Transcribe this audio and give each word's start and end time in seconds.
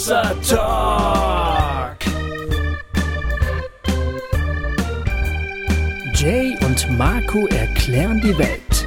Hossa 0.00 0.34
Talk. 0.48 1.98
Jay 6.14 6.56
und 6.64 6.96
Marco 6.96 7.46
erklären 7.48 8.18
die 8.22 8.38
Welt. 8.38 8.86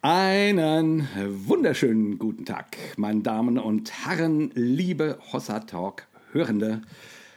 Einen 0.00 1.06
wunderschönen 1.46 2.18
guten 2.18 2.44
Tag, 2.44 2.76
meine 2.96 3.20
Damen 3.20 3.58
und 3.58 3.92
Herren, 4.06 4.50
liebe 4.54 5.20
Hossa 5.32 5.60
Talk 5.60 6.08
Hörende 6.32 6.82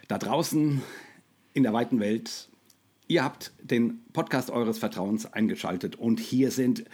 da 0.07 0.17
draußen 0.17 0.81
in 1.53 1.61
der 1.61 1.73
weiten 1.73 1.99
Welt. 1.99 2.49
Ihr 3.07 3.23
habt 3.23 3.51
den 3.61 4.01
Podcast 4.13 4.49
eures 4.49 4.79
Vertrauens 4.79 5.31
eingeschaltet 5.31 5.95
und 5.95 6.19
hier 6.19 6.49
sind 6.49 6.85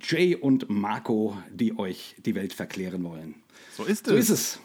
Jay 0.00 0.36
und 0.36 0.70
Marco, 0.70 1.36
die 1.52 1.76
euch 1.76 2.14
die 2.24 2.36
Welt 2.36 2.52
verklären 2.52 3.02
wollen. 3.02 3.34
So 3.76 3.84
ist 3.84 4.06
es. 4.06 4.12
So 4.12 4.16
ist 4.16 4.28
es. 4.30 4.60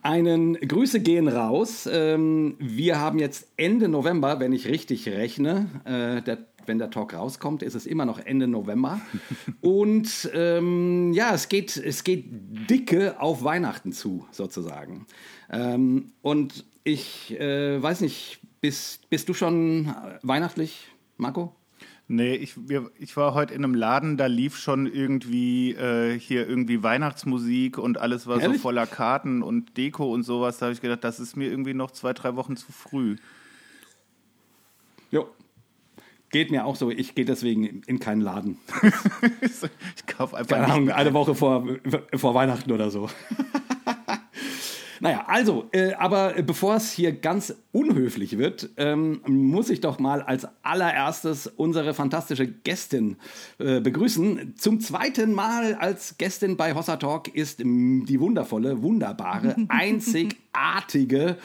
Einen 0.00 0.54
Grüße 0.54 1.00
gehen 1.00 1.28
raus. 1.28 1.86
Ähm, 1.90 2.56
wir 2.58 2.98
haben 3.00 3.18
jetzt 3.18 3.48
Ende 3.56 3.88
November, 3.88 4.40
wenn 4.40 4.52
ich 4.52 4.66
richtig 4.66 5.08
rechne. 5.08 5.68
Äh, 5.84 6.22
der, 6.22 6.46
wenn 6.64 6.78
der 6.78 6.90
Talk 6.90 7.12
rauskommt, 7.12 7.62
ist 7.62 7.74
es 7.74 7.84
immer 7.84 8.06
noch 8.06 8.18
Ende 8.18 8.46
November. 8.46 9.02
Und 9.60 10.30
ähm, 10.32 11.12
ja, 11.12 11.34
es 11.34 11.50
geht, 11.50 11.76
es 11.76 12.02
geht 12.02 12.24
dicke 12.70 13.20
auf 13.20 13.44
Weihnachten 13.44 13.92
zu, 13.92 14.26
sozusagen. 14.30 15.06
Ähm, 15.50 16.12
und 16.22 16.64
ich 16.84 17.38
äh, 17.38 17.82
weiß 17.82 18.02
nicht, 18.02 18.40
bist, 18.64 19.10
bist 19.10 19.28
du 19.28 19.34
schon 19.34 19.94
weihnachtlich, 20.22 20.86
Marco? 21.18 21.54
Nee, 22.08 22.34
ich, 22.36 22.54
ich 22.98 23.14
war 23.14 23.34
heute 23.34 23.52
in 23.52 23.62
einem 23.62 23.74
Laden, 23.74 24.16
da 24.16 24.24
lief 24.24 24.56
schon 24.56 24.86
irgendwie 24.86 25.72
äh, 25.72 26.18
hier 26.18 26.48
irgendwie 26.48 26.82
Weihnachtsmusik 26.82 27.76
und 27.76 27.98
alles 27.98 28.26
war 28.26 28.40
Ehrlich? 28.40 28.56
so 28.56 28.62
voller 28.62 28.86
Karten 28.86 29.42
und 29.42 29.76
Deko 29.76 30.10
und 30.10 30.22
sowas. 30.22 30.56
Da 30.56 30.66
habe 30.66 30.72
ich 30.72 30.80
gedacht, 30.80 31.04
das 31.04 31.20
ist 31.20 31.36
mir 31.36 31.50
irgendwie 31.50 31.74
noch 31.74 31.90
zwei, 31.90 32.14
drei 32.14 32.36
Wochen 32.36 32.56
zu 32.56 32.72
früh. 32.72 33.16
Jo. 35.10 35.28
Geht 36.30 36.50
mir 36.50 36.64
auch 36.64 36.76
so. 36.76 36.90
Ich 36.90 37.14
gehe 37.14 37.26
deswegen 37.26 37.82
in 37.82 37.98
keinen 37.98 38.22
Laden. 38.22 38.56
ich 39.42 40.06
kaufe 40.06 40.38
einfach 40.38 40.56
Keine 40.56 40.72
Ahnung, 40.72 40.90
eine 40.90 41.12
Woche 41.12 41.34
vor, 41.34 41.68
vor 42.14 42.34
Weihnachten 42.34 42.72
oder 42.72 42.90
so. 42.90 43.10
naja, 45.04 45.24
also, 45.26 45.68
äh, 45.72 45.92
aber 45.92 46.32
bevor 46.44 46.76
es 46.76 46.90
hier 46.90 47.12
ganz 47.12 47.54
unhöflich 47.72 48.38
wird, 48.38 48.70
ähm, 48.78 49.20
muss 49.26 49.68
ich 49.68 49.82
doch 49.82 49.98
mal 49.98 50.22
als 50.22 50.48
allererstes 50.62 51.46
unsere 51.46 51.92
fantastische 51.92 52.46
Gästin 52.46 53.18
äh, 53.58 53.80
begrüßen. 53.80 54.54
Zum 54.56 54.80
zweiten 54.80 55.34
Mal 55.34 55.74
als 55.74 56.16
Gästin 56.16 56.56
bei 56.56 56.74
Hossa 56.74 56.96
Talk 56.96 57.28
ist 57.28 57.58
die 57.58 58.18
wundervolle, 58.18 58.80
wunderbare, 58.80 59.56
einzigartige, 59.68 61.36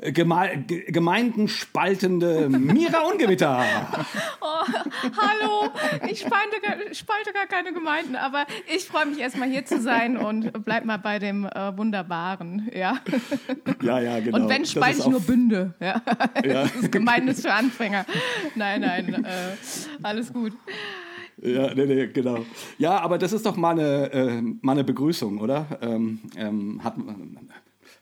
geme 0.00 0.64
ge- 0.66 0.90
gemeindenspaltende 0.90 2.48
Mira 2.50 3.00
Ungewitter. 3.10 3.64
Oh, 4.40 4.64
hallo, 5.02 5.70
ich 6.10 6.20
spalte, 6.20 6.60
gar- 6.62 6.94
spalte 6.94 7.32
gar 7.32 7.46
keine 7.46 7.72
Gemeinden, 7.72 8.16
aber 8.16 8.46
ich 8.74 8.84
freue 8.86 9.06
mich 9.06 9.18
erstmal 9.18 9.48
hier 9.48 9.64
zu 9.64 9.80
sein 9.80 10.16
und 10.16 10.64
bleib 10.64 10.84
mal 10.84 10.96
bei 10.96 11.18
dem 11.18 11.44
äh, 11.44 11.76
Wunderbaren, 11.76 12.68
ja. 12.74 12.98
Ja, 13.82 14.00
ja, 14.00 14.20
genau. 14.20 14.36
Und 14.38 14.48
wenn, 14.48 14.64
spalte 14.64 14.98
ich 15.00 15.06
nur 15.06 15.20
Bünde, 15.20 15.74
ja. 15.80 16.00
Ja. 16.44 16.62
Das 16.68 16.74
ist 16.76 16.92
Gemeinden 16.92 17.28
ist 17.28 17.42
für 17.42 17.52
Anfänger. 17.52 18.04
Nein, 18.54 18.80
nein, 18.80 19.24
äh, 19.24 19.28
alles 20.02 20.32
gut. 20.32 20.52
Ja, 21.40 21.72
nee, 21.74 21.86
nee, 21.86 22.06
genau. 22.08 22.44
Ja, 22.78 22.98
aber 23.00 23.18
das 23.18 23.32
ist 23.32 23.44
doch 23.46 23.56
mal 23.56 23.70
eine, 23.78 24.12
äh, 24.12 24.40
mal 24.62 24.72
eine 24.72 24.84
Begrüßung, 24.84 25.38
oder? 25.38 25.66
Ähm, 25.82 26.20
ähm, 26.36 26.80
hat, 26.82 26.94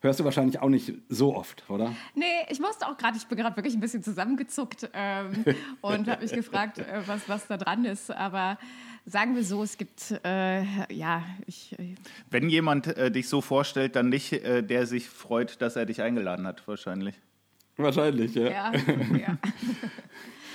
hörst 0.01 0.21
du 0.21 0.25
wahrscheinlich 0.25 0.61
auch 0.61 0.69
nicht 0.69 0.93
so 1.09 1.35
oft, 1.35 1.69
oder? 1.69 1.95
Nee, 2.15 2.25
ich 2.49 2.61
musste 2.61 2.87
auch 2.87 2.97
gerade, 2.97 3.17
ich 3.17 3.27
bin 3.27 3.39
gerade 3.39 3.57
wirklich 3.57 3.75
ein 3.75 3.81
bisschen 3.81 4.03
zusammengezuckt 4.03 4.91
ähm, 4.93 5.45
und 5.81 6.09
habe 6.09 6.23
mich 6.23 6.33
gefragt, 6.33 6.79
äh, 6.79 7.03
was, 7.07 7.29
was 7.29 7.47
da 7.47 7.57
dran 7.57 7.85
ist, 7.85 8.11
aber 8.11 8.59
sagen 9.05 9.35
wir 9.35 9.45
so, 9.45 9.63
es 9.63 9.79
gibt, 9.79 10.13
äh, 10.25 10.93
ja, 10.93 11.25
ich, 11.47 11.77
Wenn 12.31 12.49
jemand 12.49 12.89
äh, 12.89 13.11
dich 13.11 13.29
so 13.29 13.41
vorstellt, 13.41 13.97
dann 13.97 14.09
nicht, 14.09 14.33
äh, 14.33 14.63
der 14.63 14.87
sich 14.87 15.09
freut, 15.09 15.61
dass 15.63 15.77
er 15.77 15.87
dich 15.87 16.03
eingeladen 16.03 16.47
hat, 16.47 16.67
wahrscheinlich. 16.67 17.15
Wahrscheinlich, 17.77 18.35
ja. 18.35 18.51
Ja, 18.51 18.73
ja. 19.17 19.39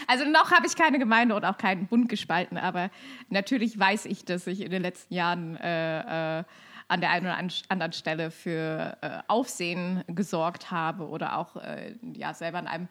Also 0.08 0.26
noch 0.26 0.52
habe 0.52 0.68
ich 0.68 0.76
keine 0.76 1.00
Gemeinde 1.00 1.36
und 1.36 1.46
auch 1.46 1.58
keinen 1.58 1.88
Bund 1.88 2.10
gespalten, 2.10 2.58
aber 2.58 2.90
natürlich 3.30 3.80
weiß 3.80 4.08
ich, 4.08 4.26
dass 4.26 4.46
ich 4.46 4.60
in 4.60 4.70
den 4.70 4.82
letzten 4.82 5.14
Jahren 5.14 5.56
äh, 5.56 6.40
äh, 6.40 6.44
an 6.92 7.00
der 7.00 7.10
einen 7.12 7.26
oder 7.26 7.38
an- 7.38 7.52
anderen 7.70 7.94
Stelle 7.94 8.32
für 8.32 8.98
äh, 9.00 9.20
Aufsehen 9.30 10.04
gesorgt 10.08 10.72
habe 10.72 11.08
oder 11.08 11.38
auch 11.38 11.56
äh, 11.56 11.96
ja, 12.14 12.34
selber 12.34 12.60
in 12.60 12.68
einem 12.68 12.90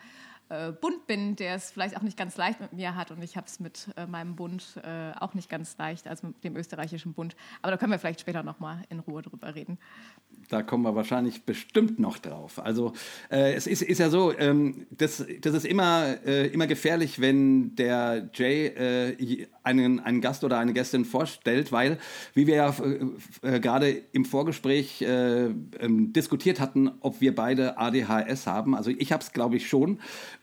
äh, 0.50 0.72
Bund 0.72 1.06
bin, 1.06 1.36
der 1.36 1.54
es 1.54 1.70
vielleicht 1.70 1.96
auch 1.96 2.02
nicht 2.02 2.16
ganz 2.16 2.36
leicht 2.36 2.60
mit 2.60 2.72
mir 2.72 2.94
hat 2.96 3.10
und 3.10 3.22
ich 3.22 3.36
habe 3.36 3.46
es 3.46 3.60
mit 3.60 3.88
äh, 3.96 4.06
meinem 4.06 4.36
Bund 4.36 4.80
äh, 4.82 5.12
auch 5.18 5.34
nicht 5.34 5.48
ganz 5.48 5.78
leicht, 5.78 6.08
also 6.08 6.28
mit 6.28 6.44
dem 6.44 6.56
österreichischen 6.56 7.14
Bund. 7.14 7.36
Aber 7.62 7.70
da 7.70 7.76
können 7.76 7.92
wir 7.92 7.98
vielleicht 7.98 8.20
später 8.20 8.42
nochmal 8.42 8.82
in 8.88 8.98
Ruhe 9.00 9.22
drüber 9.22 9.54
reden. 9.54 9.78
Da 10.48 10.62
kommen 10.62 10.84
wir 10.84 10.94
wahrscheinlich 10.94 11.44
bestimmt 11.44 11.98
noch 11.98 12.18
drauf. 12.18 12.58
Also 12.58 12.92
äh, 13.30 13.54
es 13.54 13.66
ist, 13.66 13.82
ist 13.82 13.98
ja 13.98 14.10
so, 14.10 14.36
ähm, 14.36 14.86
das, 14.90 15.24
das 15.40 15.54
ist 15.54 15.64
immer, 15.64 16.16
äh, 16.26 16.48
immer 16.48 16.66
gefährlich, 16.66 17.20
wenn 17.20 17.76
der 17.76 18.30
Jay 18.34 18.66
äh, 18.66 19.46
einen, 19.62 20.00
einen 20.00 20.20
Gast 20.20 20.42
oder 20.42 20.58
eine 20.58 20.72
Gästin 20.72 21.04
vorstellt, 21.04 21.70
weil, 21.70 21.98
wie 22.34 22.46
wir 22.46 22.56
ja 22.56 22.74
äh, 23.42 23.60
gerade 23.60 23.90
im 24.12 24.24
Vorgespräch 24.24 25.02
äh, 25.02 25.46
ähm, 25.46 26.12
diskutiert 26.12 26.58
hatten, 26.58 26.90
ob 27.00 27.20
wir 27.20 27.34
beide 27.34 27.78
ADHS 27.78 28.46
haben. 28.46 28.74
Also 28.74 28.90
ich 28.90 29.12
habe 29.12 29.22
es, 29.22 29.32
glaube 29.32 29.56
ich, 29.56 29.68
schon. 29.68 30.00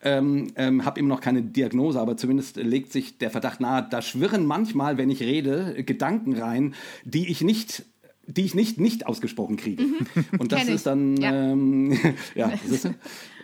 Ähm, 0.07 0.47
ähm, 0.56 0.85
habe 0.85 1.00
immer 1.00 1.09
noch 1.09 1.22
keine 1.22 1.41
Diagnose, 1.41 2.00
aber 2.00 2.16
zumindest 2.18 2.57
legt 2.57 2.91
sich 2.91 3.18
der 3.18 3.29
Verdacht 3.29 3.59
nahe, 3.59 3.88
da 3.90 4.01
schwirren 4.01 4.45
manchmal, 4.45 4.97
wenn 4.97 5.09
ich 5.09 5.22
rede, 5.22 5.84
Gedanken 5.84 6.35
rein, 6.35 6.73
die 7.03 7.29
ich 7.29 7.41
nicht 7.41 7.84
die 8.29 8.44
ich 8.44 8.56
nicht 8.56 8.78
nicht 8.78 9.07
ausgesprochen 9.07 9.56
kriege. 9.56 9.84
Und 10.38 10.51
das 10.51 10.66
Kenn 10.66 10.75
ist 10.75 10.85
dann 10.85 11.16
Ja. 11.17 11.31
ähm, 11.31 11.97
ja, 12.35 12.51
siehst 12.66 12.85
du? 12.85 12.94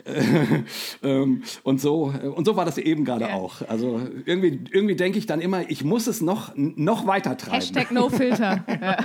ähm, 1.04 1.44
und 1.64 1.80
so 1.80 2.14
und 2.36 2.44
so 2.46 2.58
war 2.58 2.66
das 2.66 2.78
eben 2.78 3.06
gerade 3.06 3.28
Ja. 3.30 3.36
auch. 3.36 3.62
Also 3.70 4.02
irgendwie 4.26 4.60
irgendwie 4.72 4.98
denke 4.98 5.18
ich 5.18 5.26
dann 5.28 5.40
immer, 5.40 5.70
ich 5.70 5.86
muss 5.86 6.08
es 6.08 6.22
noch 6.22 6.52
noch 6.56 7.08
weiter 7.08 7.38
treiben. 7.38 7.56
Hashtag 7.56 7.92
No 7.92 8.10
Filter. 8.10 8.66
Ja. 8.68 8.98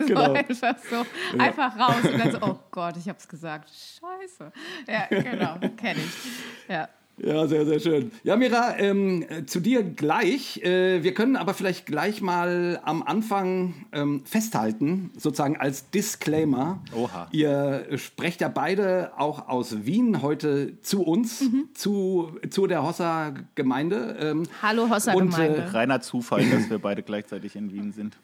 So 0.00 0.06
Genau. 0.06 0.32
einfach 0.32 0.76
so. 0.90 1.38
Einfach 1.38 1.78
raus 1.78 2.12
und 2.12 2.18
dann 2.18 2.32
so, 2.32 2.38
oh 2.42 2.56
Gott, 2.72 2.96
ich 2.96 3.08
hab's 3.08 3.28
gesagt. 3.28 3.70
Scheiße. 3.70 4.50
Ja, 4.88 5.06
genau, 5.22 5.56
kenne 5.76 6.00
ich. 6.00 6.68
Ja. 6.68 6.88
Ja, 7.22 7.46
sehr, 7.46 7.66
sehr 7.66 7.80
schön. 7.80 8.12
Ja, 8.24 8.36
Mira, 8.36 8.78
ähm, 8.78 9.24
äh, 9.28 9.44
zu 9.44 9.60
dir 9.60 9.82
gleich. 9.82 10.62
Äh, 10.62 11.02
wir 11.02 11.12
können 11.12 11.36
aber 11.36 11.52
vielleicht 11.52 11.84
gleich 11.84 12.22
mal 12.22 12.80
am 12.82 13.02
Anfang 13.02 13.74
ähm, 13.92 14.22
festhalten, 14.24 15.10
sozusagen 15.16 15.58
als 15.58 15.90
Disclaimer. 15.90 16.82
Oha. 16.94 17.28
Ihr 17.30 17.86
sprecht 17.96 18.40
ja 18.40 18.48
beide 18.48 19.12
auch 19.18 19.48
aus 19.48 19.84
Wien 19.84 20.22
heute 20.22 20.80
zu 20.80 21.02
uns, 21.02 21.44
zu, 21.74 22.38
zu 22.48 22.66
der 22.66 22.82
Hossa-Gemeinde. 22.82 24.16
Ähm, 24.20 24.44
Hallo 24.62 24.88
Hossa 24.88 25.12
Und, 25.12 25.28
äh, 25.28 25.30
Gemeinde. 25.30 25.74
Reiner 25.74 26.00
Zufall, 26.00 26.48
dass 26.48 26.70
wir 26.70 26.78
beide 26.78 27.02
gleichzeitig 27.02 27.54
in 27.54 27.72
Wien 27.72 27.92
sind. 27.92 28.16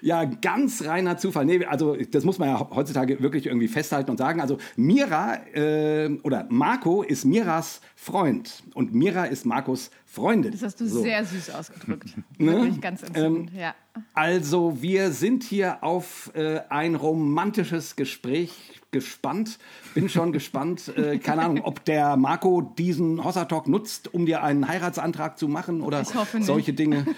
Ja, 0.00 0.24
ganz 0.24 0.84
reiner 0.84 1.16
Zufall. 1.16 1.44
Nee, 1.44 1.64
also 1.64 1.96
das 1.96 2.24
muss 2.24 2.38
man 2.38 2.48
ja 2.48 2.68
heutzutage 2.70 3.20
wirklich 3.20 3.46
irgendwie 3.46 3.68
festhalten 3.68 4.10
und 4.10 4.16
sagen. 4.16 4.40
Also 4.40 4.58
Mira 4.76 5.36
äh, 5.54 6.18
oder 6.22 6.46
Marco 6.50 7.02
ist 7.02 7.24
Miras 7.24 7.80
Freund 7.94 8.62
und 8.74 8.94
Mira 8.94 9.24
ist 9.24 9.44
Marcos 9.46 9.90
Freundin. 10.04 10.52
das 10.52 10.62
hast 10.62 10.80
du 10.80 10.86
So. 10.86 11.02
sehr 11.02 11.24
süß 11.24 11.50
ausgedrückt. 11.50 12.14
Ne? 12.38 12.76
Ganz 12.80 13.02
entzückend. 13.02 13.50
Ähm, 13.52 13.58
ja. 13.58 13.74
Also 14.14 14.80
wir 14.80 15.10
sind 15.10 15.42
hier 15.42 15.82
auf 15.82 16.30
äh, 16.34 16.60
ein 16.68 16.94
romantisches 16.94 17.96
Gespräch 17.96 18.77
gespannt. 18.90 19.58
Bin 19.94 20.08
schon 20.08 20.32
gespannt. 20.38 20.88
Äh, 20.96 21.18
keine 21.18 21.42
Ahnung, 21.42 21.60
ob 21.64 21.84
der 21.84 22.16
Marco 22.16 22.62
diesen 22.62 23.22
Hossa 23.24 23.44
Talk 23.44 23.68
nutzt, 23.68 24.12
um 24.12 24.26
dir 24.26 24.42
einen 24.42 24.66
Heiratsantrag 24.68 25.38
zu 25.38 25.48
machen 25.48 25.80
oder 25.80 26.00
Ich 26.02 26.14
hoffe 26.14 26.38
nicht. 26.38 26.46
solche 26.46 26.72
Dinge. 26.72 27.06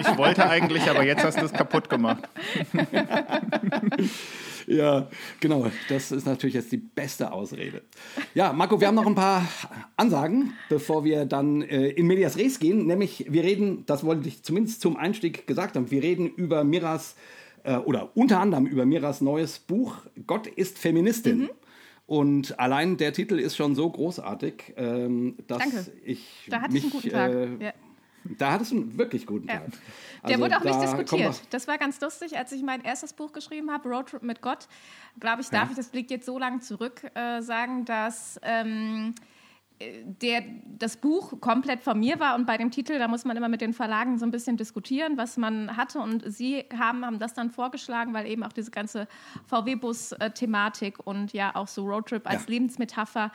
Ich 0.00 0.16
wollte 0.18 0.48
eigentlich, 0.48 0.88
aber 0.88 1.04
jetzt 1.04 1.24
hast 1.24 1.40
du 1.40 1.44
es 1.44 1.52
kaputt 1.52 1.88
gemacht. 1.88 2.28
Ja, 4.66 5.06
genau. 5.38 5.70
Das 5.88 6.10
ist 6.10 6.26
natürlich 6.26 6.54
jetzt 6.54 6.72
die 6.72 6.76
beste 6.76 7.30
Ausrede. 7.32 7.82
Ja, 8.34 8.52
Marco, 8.52 8.80
wir 8.80 8.88
haben 8.88 8.96
noch 8.96 9.06
ein 9.06 9.14
paar 9.14 9.46
Ansagen, 9.96 10.54
bevor 10.68 11.04
wir 11.04 11.24
dann 11.24 11.62
äh, 11.62 11.90
in 11.90 12.06
Medias 12.08 12.36
Res 12.36 12.58
gehen. 12.58 12.86
Nämlich, 12.86 13.26
wir 13.28 13.44
reden, 13.44 13.84
das 13.86 14.02
wollte 14.04 14.26
ich 14.28 14.42
zumindest 14.42 14.80
zum 14.80 14.96
Einstieg 14.96 15.46
gesagt 15.46 15.76
haben, 15.76 15.90
wir 15.92 16.02
reden 16.02 16.26
über 16.28 16.64
Miras 16.64 17.14
äh, 17.66 17.76
oder 17.78 18.16
unter 18.16 18.40
anderem 18.40 18.66
über 18.66 18.86
Miras 18.86 19.20
neues 19.20 19.58
Buch 19.58 19.96
Gott 20.26 20.46
ist 20.46 20.78
Feministin. 20.78 21.38
Mhm. 21.38 21.50
Und 22.06 22.58
allein 22.60 22.96
der 22.96 23.12
Titel 23.12 23.38
ist 23.38 23.56
schon 23.56 23.74
so 23.74 23.90
großartig, 23.90 24.74
ähm, 24.76 25.36
dass 25.48 25.58
Danke. 25.58 25.86
ich 26.04 26.46
Da 26.48 26.62
hatte 26.62 26.72
mich, 26.72 26.84
ich 26.84 26.92
einen 26.92 27.02
guten 27.02 27.10
Tag. 27.10 27.32
Äh, 27.32 27.64
ja. 27.64 27.72
Da 28.38 28.52
hattest 28.52 28.72
du 28.72 28.76
einen 28.76 28.98
wirklich 28.98 29.26
guten 29.26 29.46
Tag. 29.46 29.62
Der 30.24 30.30
Also 30.30 30.40
wurde 30.40 30.56
auch 30.56 30.64
nicht 30.64 30.76
da 30.76 30.96
diskutiert. 30.96 31.42
Das 31.50 31.68
war 31.68 31.78
ganz 31.78 32.00
lustig, 32.00 32.36
als 32.36 32.50
ich 32.52 32.62
mein 32.62 32.82
erstes 32.82 33.12
Buch 33.12 33.32
geschrieben 33.32 33.70
habe, 33.70 33.88
Roadtrip 33.88 34.22
mit 34.22 34.40
Gott. 34.40 34.68
Glaube 35.20 35.42
ich, 35.42 35.48
darf 35.48 35.70
ich, 35.70 35.76
das 35.76 35.92
liegt 35.92 36.10
jetzt 36.10 36.26
so 36.26 36.38
lange 36.38 36.60
zurück, 36.60 37.02
äh, 37.14 37.40
sagen, 37.42 37.84
dass 37.84 38.40
ähm, 38.42 39.14
äh, 39.16 39.35
der, 39.78 40.42
das 40.78 40.96
Buch 40.96 41.38
komplett 41.40 41.82
von 41.82 42.00
mir 42.00 42.18
war 42.18 42.34
und 42.34 42.46
bei 42.46 42.56
dem 42.56 42.70
Titel, 42.70 42.98
da 42.98 43.08
muss 43.08 43.24
man 43.24 43.36
immer 43.36 43.48
mit 43.48 43.60
den 43.60 43.74
Verlagen 43.74 44.18
so 44.18 44.24
ein 44.24 44.30
bisschen 44.30 44.56
diskutieren, 44.56 45.18
was 45.18 45.36
man 45.36 45.76
hatte. 45.76 45.98
Und 45.98 46.24
sie 46.32 46.64
haben, 46.78 47.04
haben 47.04 47.18
das 47.18 47.34
dann 47.34 47.50
vorgeschlagen, 47.50 48.14
weil 48.14 48.26
eben 48.26 48.42
auch 48.42 48.52
diese 48.52 48.70
ganze 48.70 49.06
VW-Bus-Thematik 49.46 51.06
und 51.06 51.34
ja 51.34 51.54
auch 51.54 51.68
so 51.68 51.84
Roadtrip 51.84 52.26
als 52.26 52.44
Ja. 52.44 52.50
Lebensmetapher. 52.50 53.30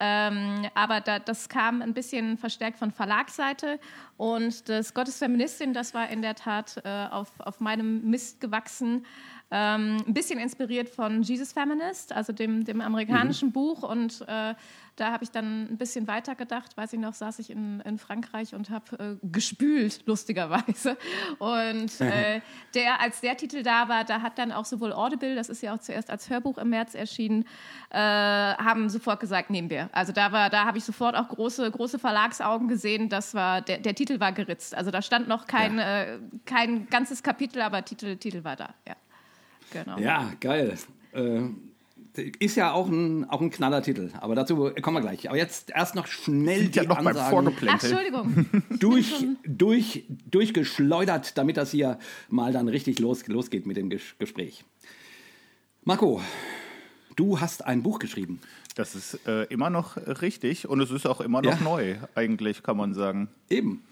Ähm, 0.00 0.66
aber 0.74 1.00
da, 1.00 1.20
das 1.20 1.48
kam 1.48 1.80
ein 1.80 1.94
bisschen 1.94 2.38
verstärkt 2.38 2.78
von 2.78 2.90
Verlagsseite. 2.90 3.78
Und 4.16 4.68
das 4.68 4.94
Gottesfeministin, 4.94 5.72
das 5.74 5.94
war 5.94 6.08
in 6.08 6.22
der 6.22 6.34
Tat 6.34 6.82
äh, 6.84 7.06
auf, 7.10 7.30
auf 7.38 7.60
meinem 7.60 8.10
Mist 8.10 8.40
gewachsen. 8.40 9.06
Ähm, 9.50 10.02
ein 10.06 10.14
bisschen 10.14 10.38
inspiriert 10.38 10.88
von 10.88 11.22
Jesus 11.22 11.52
Feminist, 11.52 12.12
also 12.12 12.32
dem, 12.32 12.64
dem 12.64 12.80
amerikanischen 12.80 13.52
Buch. 13.52 13.82
Und 13.82 14.22
äh, 14.22 14.54
da 14.96 15.12
habe 15.12 15.24
ich 15.24 15.30
dann 15.30 15.68
ein 15.70 15.76
bisschen 15.76 16.06
weitergedacht. 16.06 16.76
Weiß 16.76 16.92
ich 16.92 17.00
noch, 17.00 17.14
saß 17.14 17.38
ich 17.40 17.50
in, 17.50 17.80
in 17.80 17.98
Frankreich 17.98 18.54
und 18.54 18.70
habe 18.70 19.18
äh, 19.22 19.26
gespült, 19.26 20.02
lustigerweise. 20.06 20.96
Und 21.38 22.00
äh, 22.00 22.40
der, 22.74 23.00
als 23.00 23.20
der 23.20 23.36
Titel 23.36 23.62
da 23.62 23.88
war, 23.88 24.04
da 24.04 24.22
hat 24.22 24.38
dann 24.38 24.52
auch 24.52 24.64
sowohl 24.64 24.92
Audible, 24.92 25.34
das 25.34 25.48
ist 25.48 25.62
ja 25.62 25.74
auch 25.74 25.78
zuerst 25.78 26.10
als 26.10 26.30
Hörbuch 26.30 26.58
im 26.58 26.70
März 26.70 26.94
erschienen, 26.94 27.44
äh, 27.90 27.98
haben 27.98 28.88
sofort 28.88 29.20
gesagt, 29.20 29.50
nehmen 29.50 29.68
wir. 29.68 29.90
Also 29.92 30.12
da 30.12 30.32
war, 30.32 30.48
da 30.48 30.64
habe 30.64 30.78
ich 30.78 30.84
sofort 30.84 31.16
auch 31.16 31.28
große, 31.28 31.70
große 31.70 31.98
Verlagsaugen 31.98 32.68
gesehen. 32.68 33.08
Das 33.08 33.34
war, 33.34 33.60
der, 33.60 33.78
der 33.78 33.94
Titel 33.94 34.20
war 34.20 34.32
geritzt. 34.32 34.74
Also 34.74 34.90
da 34.90 35.02
stand 35.02 35.28
noch 35.28 35.46
kein, 35.46 35.78
äh, 35.78 36.18
kein 36.44 36.88
ganzes 36.88 37.22
Kapitel, 37.22 37.62
aber 37.62 37.84
Titel, 37.84 38.16
Titel 38.16 38.44
war 38.44 38.56
da. 38.56 38.74
Ja. 38.86 38.94
Genau. 39.72 39.98
Ja, 39.98 40.32
geil. 40.40 40.74
Äh, 41.12 41.40
ist 42.38 42.56
ja 42.56 42.72
auch 42.72 42.86
ein, 42.88 43.28
auch 43.28 43.40
ein 43.40 43.50
knaller 43.50 43.82
Titel, 43.82 44.10
aber 44.20 44.36
dazu 44.36 44.70
kommen 44.82 44.96
wir 44.96 45.00
gleich. 45.00 45.28
Aber 45.28 45.36
jetzt 45.36 45.70
erst 45.70 45.96
noch 45.96 46.06
schnell 46.06 46.60
Sind 46.62 46.76
ja 46.76 46.82
die 46.82 46.88
noch 46.88 46.96
beim 46.98 47.08
Ansagen 47.08 47.26
Ach, 47.26 47.30
Vorgeplänkel. 47.30 47.90
Entschuldigung. 47.90 48.46
durch, 48.78 49.26
durch, 49.44 50.04
durchgeschleudert, 50.30 51.36
damit 51.36 51.56
das 51.56 51.72
hier 51.72 51.98
mal 52.28 52.52
dann 52.52 52.68
richtig 52.68 53.00
los, 53.00 53.26
losgeht 53.26 53.66
mit 53.66 53.76
dem 53.76 53.90
Ges 53.90 54.02
Gespräch. 54.18 54.64
Marco, 55.82 56.20
du 57.16 57.40
hast 57.40 57.64
ein 57.64 57.82
Buch 57.82 57.98
geschrieben. 57.98 58.40
Das 58.76 58.94
ist 58.94 59.26
äh, 59.26 59.44
immer 59.44 59.70
noch 59.70 59.96
richtig 59.96 60.68
und 60.68 60.80
es 60.80 60.90
ist 60.90 61.06
auch 61.06 61.20
immer 61.20 61.42
noch 61.42 61.58
Ja. 61.58 61.64
neu, 61.64 61.96
eigentlich, 62.14 62.62
kann 62.62 62.76
man 62.76 62.94
sagen. 62.94 63.28
Eben. 63.50 63.82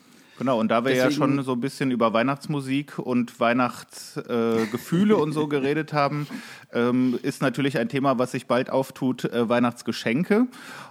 Genau, 0.42 0.58
und 0.58 0.72
da 0.72 0.84
wir 0.84 0.92
ja 0.92 1.04
Deswegen- 1.04 1.36
schon 1.36 1.44
so 1.44 1.52
ein 1.52 1.60
bisschen 1.60 1.92
über 1.92 2.12
Weihnachtsmusik 2.12 2.98
und 2.98 3.38
Weihnachtsgefühle 3.38 5.14
äh, 5.14 5.16
und 5.16 5.30
so 5.30 5.46
geredet 5.46 5.92
haben, 5.92 6.26
ähm, 6.72 7.16
ist 7.22 7.42
natürlich 7.42 7.78
ein 7.78 7.88
Thema, 7.88 8.18
was 8.18 8.32
sich 8.32 8.46
bald 8.48 8.68
auftut, 8.68 9.24
äh, 9.24 9.48
Weihnachtsgeschenke. 9.48 10.48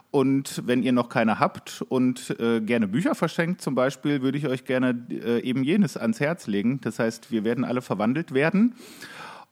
Und 0.10 0.62
wenn 0.66 0.84
ihr 0.84 0.94
noch 0.94 1.10
keine 1.10 1.40
habt 1.40 1.84
und 1.90 2.34
äh, 2.40 2.62
gerne 2.62 2.88
Bücher 2.88 3.14
verschenkt 3.14 3.62
zum 3.62 3.76
Beispiel, 3.76 4.22
würde 4.22 4.38
ich 4.38 4.48
euch 4.48 4.64
gerne 4.64 4.98
äh, 5.10 5.42
eben 5.42 5.64
jenes 5.66 5.98
ans 5.98 6.22
Herz 6.22 6.48
legen. 6.48 6.80
Das 6.82 7.00
heißt, 7.00 7.30
wir 7.30 7.44
werden 7.44 7.66
alle 7.66 7.82
verwandelt 7.82 8.34
werden. 8.34 8.76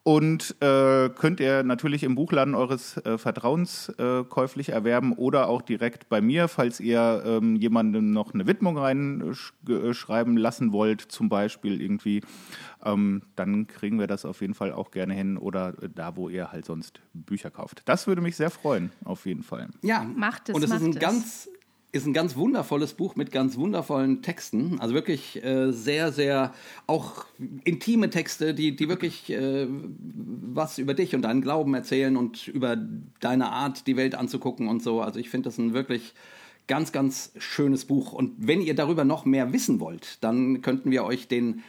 Und 0.09 0.55
äh, 0.59 1.09
könnt 1.09 1.39
ihr 1.39 1.61
natürlich 1.61 2.01
im 2.01 2.15
Buchladen 2.15 2.55
eures 2.55 2.97
äh, 3.05 3.19
Vertrauens 3.19 3.89
äh, 3.99 4.23
käuflich 4.23 4.69
erwerben 4.69 5.13
oder 5.13 5.47
auch 5.47 5.61
direkt 5.61 6.09
bei 6.09 6.19
mir, 6.19 6.47
falls 6.47 6.79
ihr 6.79 7.21
ähm, 7.23 7.55
jemandem 7.55 8.09
noch 8.09 8.33
eine 8.33 8.47
Widmung 8.47 8.75
reinschreiben 8.79 10.35
lassen 10.35 10.71
wollt, 10.71 11.01
zum 11.01 11.29
Beispiel 11.29 11.79
irgendwie. 11.79 12.23
Ähm, 12.83 13.21
dann 13.35 13.67
kriegen 13.67 13.99
wir 13.99 14.07
das 14.07 14.25
auf 14.25 14.41
jeden 14.41 14.55
Fall 14.55 14.71
auch 14.71 14.89
gerne 14.89 15.13
hin 15.13 15.37
oder 15.37 15.75
äh, 15.79 15.89
da, 15.93 16.15
wo 16.15 16.27
ihr 16.27 16.51
halt 16.51 16.65
sonst 16.65 17.01
Bücher 17.13 17.51
kauft. 17.51 17.83
Das 17.85 18.07
würde 18.07 18.23
mich 18.23 18.35
sehr 18.35 18.49
freuen, 18.49 18.91
auf 19.05 19.27
jeden 19.27 19.43
Fall. 19.43 19.67
Ja, 19.83 20.01
Macht 20.03 20.49
es, 20.49 20.55
Und 20.55 20.63
es 20.63 20.71
ist 20.71 20.81
ein 20.81 20.89
es. 20.93 20.99
ganz 20.99 21.49
ist 21.91 22.05
ein 22.05 22.13
ganz 22.13 22.35
wundervolles 22.35 22.93
Buch 22.93 23.15
mit 23.15 23.31
ganz 23.31 23.57
wundervollen 23.57 24.21
Texten. 24.21 24.79
Also 24.79 24.93
wirklich 24.93 25.43
äh, 25.43 25.71
sehr, 25.71 26.11
sehr 26.11 26.53
auch 26.85 27.25
intime 27.63 28.09
Texte, 28.09 28.53
die, 28.53 28.75
die 28.75 28.89
wirklich 28.89 29.31
äh, 29.31 29.67
was 29.69 30.77
über 30.77 30.93
dich 30.93 31.15
und 31.15 31.23
deinen 31.23 31.41
Glauben 31.41 31.73
erzählen 31.73 32.15
und 32.15 32.47
über 32.47 32.77
deine 33.19 33.51
Art, 33.51 33.87
die 33.87 33.97
Welt 33.97 34.13
anzugucken 34.13 34.67
und 34.67 34.83
so. 34.83 35.01
Also 35.01 35.19
ich 35.19 35.29
finde 35.29 35.49
das 35.49 35.57
ein 35.57 35.73
wirklich 35.73 36.13
ganz, 36.67 36.91
ganz 36.91 37.31
schönes 37.39 37.85
Buch. 37.85 38.13
Und 38.13 38.35
wenn 38.37 38.61
ihr 38.61 38.75
darüber 38.75 39.03
noch 39.03 39.25
mehr 39.25 39.51
wissen 39.51 39.79
wollt, 39.79 40.23
dann 40.23 40.61
könnten 40.61 40.91
wir 40.91 41.03
euch 41.03 41.27
den 41.27 41.63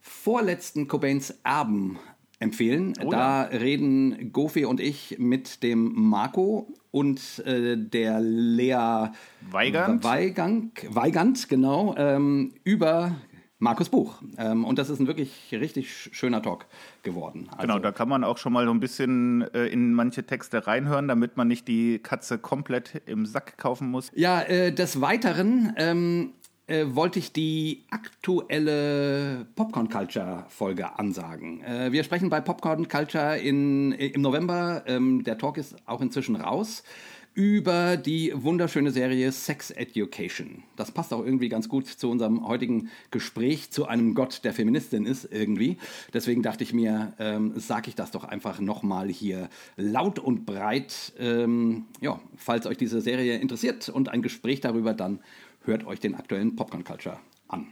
vorletzten 0.00 0.88
Cobains 0.88 1.34
Erben 1.44 1.98
empfehlen. 2.38 2.94
Oh 3.04 3.10
da 3.10 3.42
reden 3.42 4.32
Gofi 4.32 4.64
und 4.64 4.80
ich 4.80 5.16
mit 5.18 5.62
dem 5.62 5.92
Marco 5.94 6.68
und 6.90 7.42
äh, 7.46 7.76
der 7.76 8.20
Lea 8.20 9.10
Weigand. 9.50 10.04
Weigand, 10.04 10.94
Weigand 10.94 11.48
genau, 11.48 11.94
ähm, 11.96 12.54
über 12.64 13.16
Markus 13.58 13.88
Buch. 13.88 14.20
Ähm, 14.36 14.64
und 14.64 14.78
das 14.78 14.90
ist 14.90 15.00
ein 15.00 15.06
wirklich 15.06 15.48
richtig 15.52 15.90
schöner 15.90 16.42
Talk 16.42 16.66
geworden. 17.02 17.48
Also, 17.50 17.62
Genau, 17.62 17.78
da 17.78 17.90
kann 17.90 18.08
man 18.08 18.22
auch 18.22 18.36
schon 18.36 18.52
mal 18.52 18.66
so 18.66 18.70
ein 18.70 18.80
bisschen 18.80 19.42
äh, 19.54 19.66
in 19.66 19.94
manche 19.94 20.24
Texte 20.24 20.66
reinhören, 20.66 21.08
damit 21.08 21.38
man 21.38 21.48
nicht 21.48 21.66
die 21.66 21.98
Katze 21.98 22.38
komplett 22.38 23.02
im 23.06 23.24
Sack 23.24 23.56
kaufen 23.56 23.90
muss. 23.90 24.10
Ja, 24.14 24.42
äh, 24.42 24.72
des 24.72 25.00
Weiteren 25.00 25.72
ähm, 25.78 26.34
äh, 26.66 26.84
wollte 26.88 27.18
ich 27.18 27.32
die 27.32 27.84
aktuelle 27.90 29.46
Popcorn 29.54 29.88
Culture 29.88 30.44
Folge 30.48 30.98
ansagen. 30.98 31.62
Äh, 31.62 31.92
wir 31.92 32.04
sprechen 32.04 32.28
bei 32.28 32.40
Popcorn 32.40 32.88
Culture 32.88 33.38
in, 33.38 33.92
äh, 33.92 34.08
im 34.08 34.22
November, 34.22 34.82
ähm, 34.86 35.24
der 35.24 35.38
Talk 35.38 35.58
ist 35.58 35.76
auch 35.86 36.00
inzwischen 36.00 36.36
raus, 36.36 36.82
über 37.36 37.98
die 37.98 38.32
wunderschöne 38.34 38.90
Serie 38.90 39.30
Sex 39.30 39.70
Education. 39.70 40.62
Das 40.74 40.90
passt 40.90 41.12
auch 41.12 41.22
irgendwie 41.22 41.50
ganz 41.50 41.68
gut 41.68 41.86
zu 41.86 42.10
unserem 42.10 42.48
heutigen 42.48 42.88
Gespräch 43.10 43.70
zu 43.70 43.86
einem 43.86 44.14
Gott, 44.14 44.40
der 44.42 44.54
Feministin 44.54 45.04
ist 45.04 45.28
irgendwie. 45.30 45.76
Deswegen 46.14 46.42
dachte 46.42 46.64
ich 46.64 46.72
mir, 46.72 47.12
ähm, 47.18 47.52
sage 47.56 47.90
ich 47.90 47.94
das 47.94 48.10
doch 48.10 48.24
einfach 48.24 48.58
nochmal 48.58 49.08
hier 49.08 49.50
laut 49.76 50.18
und 50.18 50.46
breit. 50.46 51.12
Ähm, 51.18 51.84
ja, 52.00 52.18
falls 52.36 52.66
euch 52.66 52.78
diese 52.78 53.02
Serie 53.02 53.36
interessiert 53.36 53.90
und 53.90 54.08
ein 54.08 54.22
Gespräch 54.22 54.62
darüber, 54.62 54.94
dann 54.94 55.20
hört 55.66 55.86
euch 55.86 56.00
den 56.00 56.14
aktuellen 56.14 56.56
Popcorn 56.56 56.84
Culture 56.84 57.18
an. 57.48 57.68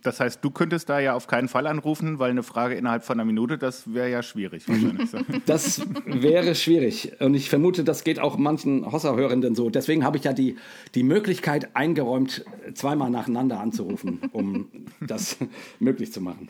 Das 0.03 0.19
heißt, 0.19 0.43
du 0.43 0.51
könntest 0.51 0.89
da 0.89 0.99
ja 0.99 1.15
auf 1.15 1.27
keinen 1.27 1.49
Fall 1.49 1.67
anrufen, 1.67 2.19
weil 2.19 2.31
eine 2.31 2.43
Frage 2.43 2.75
innerhalb 2.75 3.05
von 3.05 3.19
einer 3.21 3.25
Minute, 3.25 3.59
das 3.59 3.95
wäre 3.95 4.11
ja 4.11 4.23
schwierig 4.23 4.69
wahrscheinlich. 4.69 5.11
Das 5.47 5.83
wäre 6.07 6.55
schwierig. 6.55 7.13
Und 7.21 7.35
ich 7.35 7.49
vermute, 7.49 7.85
das 7.85 8.03
geht 8.03 8.19
auch 8.19 8.37
manchen 8.37 8.91
Hossa-Hörenden 8.91 9.55
so. 9.55 9.71
Deswegen 9.71 10.05
habe 10.05 10.17
ich 10.17 10.25
ja 10.25 10.33
die, 10.33 10.57
die 10.95 11.03
Möglichkeit 11.03 11.77
eingeräumt, 11.77 12.45
zweimal 12.75 13.11
nacheinander 13.11 13.61
anzurufen, 13.61 14.21
um 14.33 14.69
das 15.01 15.37
möglich 15.79 16.13
zu 16.13 16.21
machen. 16.21 16.49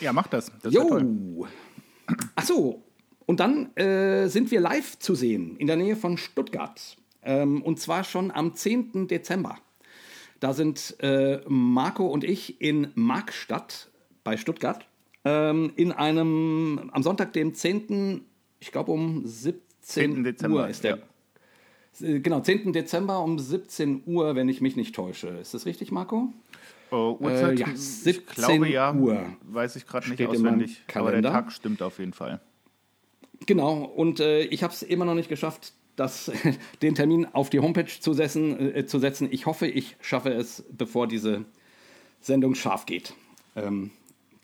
Ja, 0.00 0.12
mach 0.12 0.28
das. 0.28 0.50
das 0.62 0.72
jo. 0.72 1.46
Ach 2.36 2.44
so. 2.44 2.83
Und 3.26 3.40
dann 3.40 3.74
äh, 3.76 4.28
sind 4.28 4.50
wir 4.50 4.60
live 4.60 4.98
zu 4.98 5.14
sehen 5.14 5.56
in 5.56 5.66
der 5.66 5.76
Nähe 5.76 5.96
von 5.96 6.16
Stuttgart. 6.18 6.96
Ähm, 7.22 7.62
und 7.62 7.80
zwar 7.80 8.04
schon 8.04 8.30
am 8.30 8.54
10. 8.54 9.08
Dezember. 9.08 9.58
Da 10.40 10.52
sind 10.52 10.96
äh, 11.00 11.40
Marco 11.48 12.06
und 12.06 12.22
ich 12.22 12.60
in 12.60 12.88
Markstadt 12.94 13.90
bei 14.24 14.36
Stuttgart 14.36 14.86
ähm, 15.24 15.72
in 15.76 15.92
einem, 15.92 16.90
am 16.92 17.02
Sonntag, 17.02 17.32
dem 17.32 17.54
10., 17.54 18.22
ich 18.60 18.72
glaube 18.72 18.92
um 18.92 19.22
17 19.24 19.62
10. 19.80 20.24
Dezember, 20.24 20.56
Uhr 20.56 20.68
ist 20.68 20.84
der. 20.84 20.98
Ja. 22.00 22.06
Äh, 22.06 22.20
genau, 22.20 22.40
10. 22.40 22.72
Dezember 22.72 23.22
um 23.22 23.38
17 23.38 24.02
Uhr, 24.06 24.34
wenn 24.34 24.48
ich 24.48 24.60
mich 24.60 24.76
nicht 24.76 24.94
täusche. 24.94 25.28
Ist 25.28 25.54
das 25.54 25.66
richtig, 25.66 25.92
Marco? 25.92 26.32
Oh, 26.90 27.16
Uhrzeit, 27.20 27.58
äh, 27.58 27.62
ja, 27.62 27.68
17 27.74 28.12
ich 28.12 28.26
glaube, 28.26 28.68
ja, 28.68 28.94
Uhr. 28.94 29.24
Weiß 29.42 29.76
ich 29.76 29.86
gerade 29.86 30.08
nicht 30.08 30.24
auswendig, 30.26 30.82
aber 30.94 31.12
der 31.12 31.22
Tag 31.22 31.52
stimmt 31.52 31.82
auf 31.82 31.98
jeden 31.98 32.12
Fall. 32.12 32.40
Genau, 33.46 33.84
und 33.84 34.20
äh, 34.20 34.42
ich 34.42 34.62
habe 34.62 34.72
es 34.72 34.82
immer 34.82 35.04
noch 35.04 35.14
nicht 35.14 35.28
geschafft, 35.28 35.72
das, 35.96 36.30
den 36.82 36.94
Termin 36.94 37.26
auf 37.26 37.50
die 37.50 37.60
Homepage 37.60 37.86
zu 37.86 38.12
setzen, 38.12 38.74
äh, 38.74 38.86
zu 38.86 38.98
setzen. 38.98 39.28
Ich 39.30 39.46
hoffe, 39.46 39.66
ich 39.66 39.96
schaffe 40.00 40.32
es, 40.32 40.64
bevor 40.70 41.06
diese 41.06 41.44
Sendung 42.20 42.54
scharf 42.54 42.86
geht. 42.86 43.14
Ähm, 43.56 43.90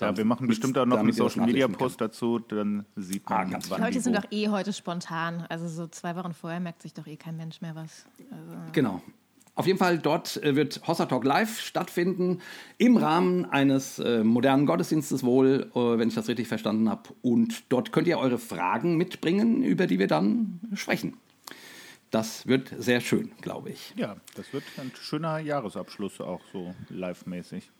ja, 0.00 0.16
wir 0.16 0.24
machen 0.24 0.46
bestimmt 0.46 0.78
auch 0.78 0.86
noch 0.86 0.98
einen 0.98 1.12
Social 1.12 1.44
Media 1.44 1.68
Post 1.68 2.00
dazu, 2.00 2.38
dann 2.38 2.86
sieht 2.96 3.28
man. 3.28 3.38
Ah, 3.38 3.44
ganz 3.44 3.68
die 3.68 3.80
Leute 3.80 4.00
sind 4.00 4.16
doch 4.16 4.24
eh 4.30 4.48
heute 4.48 4.72
spontan. 4.72 5.44
Also 5.48 5.68
so 5.68 5.86
zwei 5.88 6.16
Wochen 6.16 6.32
vorher 6.32 6.60
merkt 6.60 6.82
sich 6.82 6.94
doch 6.94 7.06
eh 7.06 7.16
kein 7.16 7.36
Mensch 7.36 7.60
mehr 7.60 7.74
was. 7.74 8.06
Also 8.30 8.72
genau. 8.72 9.02
Auf 9.54 9.66
jeden 9.66 9.78
Fall, 9.78 9.98
dort 9.98 10.42
äh, 10.42 10.56
wird 10.56 10.80
Hossa 10.86 11.06
Talk 11.06 11.24
Live 11.24 11.60
stattfinden, 11.60 12.40
im 12.78 12.96
Rahmen 12.96 13.44
eines 13.44 13.98
äh, 13.98 14.24
modernen 14.24 14.64
Gottesdienstes 14.64 15.22
wohl, 15.22 15.70
äh, 15.74 15.78
wenn 15.78 16.08
ich 16.08 16.14
das 16.14 16.28
richtig 16.28 16.48
verstanden 16.48 16.88
habe. 16.88 17.10
Und 17.22 17.64
dort 17.68 17.92
könnt 17.92 18.08
ihr 18.08 18.18
eure 18.18 18.38
Fragen 18.38 18.96
mitbringen, 18.96 19.62
über 19.62 19.86
die 19.86 19.98
wir 19.98 20.06
dann 20.06 20.60
sprechen. 20.74 21.16
Das 22.10 22.46
wird 22.46 22.72
sehr 22.76 23.00
schön, 23.00 23.30
glaube 23.40 23.70
ich. 23.70 23.92
Ja, 23.96 24.16
das 24.34 24.52
wird 24.52 24.64
ein 24.78 24.90
schöner 25.00 25.38
Jahresabschluss 25.38 26.20
auch 26.20 26.40
so 26.52 26.74
live-mäßig. 26.88 27.70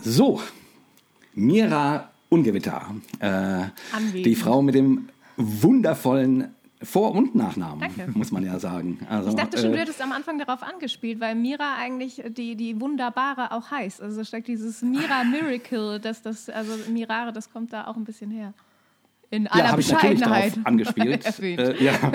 So, 0.00 0.40
Mira 1.34 2.10
Ungewitter, 2.30 2.94
äh, 3.20 3.64
die 4.14 4.34
Frau 4.34 4.62
mit 4.62 4.74
dem 4.74 5.08
wundervollen 5.36 6.54
vor- 6.82 7.12
und 7.12 7.34
Nachnamen, 7.34 7.80
Danke. 7.80 8.16
muss 8.16 8.30
man 8.30 8.44
ja 8.44 8.58
sagen. 8.60 9.00
Also, 9.08 9.30
ich 9.30 9.34
dachte 9.34 9.58
schon, 9.58 9.70
äh, 9.70 9.72
du 9.72 9.80
hättest 9.80 10.00
am 10.00 10.12
Anfang 10.12 10.38
darauf 10.38 10.62
angespielt, 10.62 11.18
weil 11.20 11.34
Mira 11.34 11.74
eigentlich 11.76 12.22
die, 12.28 12.54
die 12.54 12.80
Wunderbare 12.80 13.52
auch 13.52 13.70
heißt. 13.70 14.00
Also 14.00 14.22
steckt 14.24 14.48
dieses 14.48 14.82
Mira 14.82 15.24
Miracle, 15.24 15.98
dass 15.98 16.22
das, 16.22 16.48
also 16.48 16.72
Mirare, 16.90 17.32
das 17.32 17.52
kommt 17.52 17.72
da 17.72 17.86
auch 17.88 17.96
ein 17.96 18.04
bisschen 18.04 18.30
her. 18.30 18.54
In 19.30 19.46
aller 19.48 19.64
ja, 19.70 19.76
Bescheidenheit. 19.76 20.56
Ich 20.56 20.66
angespielt. 20.66 21.40
äh, 21.42 21.84
ja. 21.84 22.12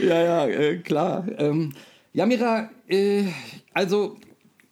ja, 0.00 0.22
ja, 0.22 0.46
äh, 0.46 0.78
klar. 0.78 1.26
Ähm, 1.36 1.72
ja, 2.12 2.26
Mira, 2.26 2.70
äh, 2.86 3.24
also 3.72 4.16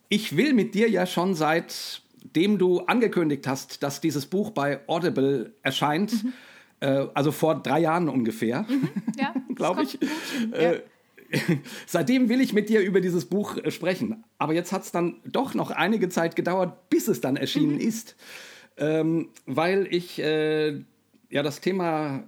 ich 0.08 0.36
will 0.36 0.52
mit 0.54 0.74
dir 0.74 0.88
ja 0.88 1.06
schon 1.06 1.34
seitdem 1.34 2.58
du 2.58 2.80
angekündigt 2.80 3.46
hast, 3.48 3.82
dass 3.82 4.00
dieses 4.00 4.26
Buch 4.26 4.50
bei 4.50 4.86
Audible 4.86 5.52
erscheint, 5.62 6.22
mhm. 6.22 6.32
Äh, 6.82 7.06
also 7.14 7.32
vor 7.32 7.54
drei 7.56 7.80
Jahren 7.80 8.08
ungefähr, 8.08 8.66
mhm. 8.68 8.88
ja, 9.18 9.34
glaube 9.54 9.82
ich. 9.82 9.98
Äh, 10.52 10.80
seitdem 11.86 12.28
will 12.28 12.42
ich 12.42 12.52
mit 12.52 12.68
dir 12.68 12.80
über 12.80 13.00
dieses 13.00 13.24
Buch 13.24 13.56
äh, 13.56 13.70
sprechen. 13.70 14.22
Aber 14.36 14.52
jetzt 14.52 14.72
hat 14.72 14.82
es 14.82 14.92
dann 14.92 15.16
doch 15.24 15.54
noch 15.54 15.70
einige 15.70 16.10
Zeit 16.10 16.36
gedauert, 16.36 16.90
bis 16.90 17.08
es 17.08 17.20
dann 17.20 17.36
erschienen 17.36 17.76
mhm. 17.76 17.80
ist 17.80 18.16
ähm, 18.76 19.28
weil 19.46 19.86
ich 19.90 20.18
äh, 20.18 20.82
ja 21.30 21.42
das 21.42 21.60
Thema 21.60 22.24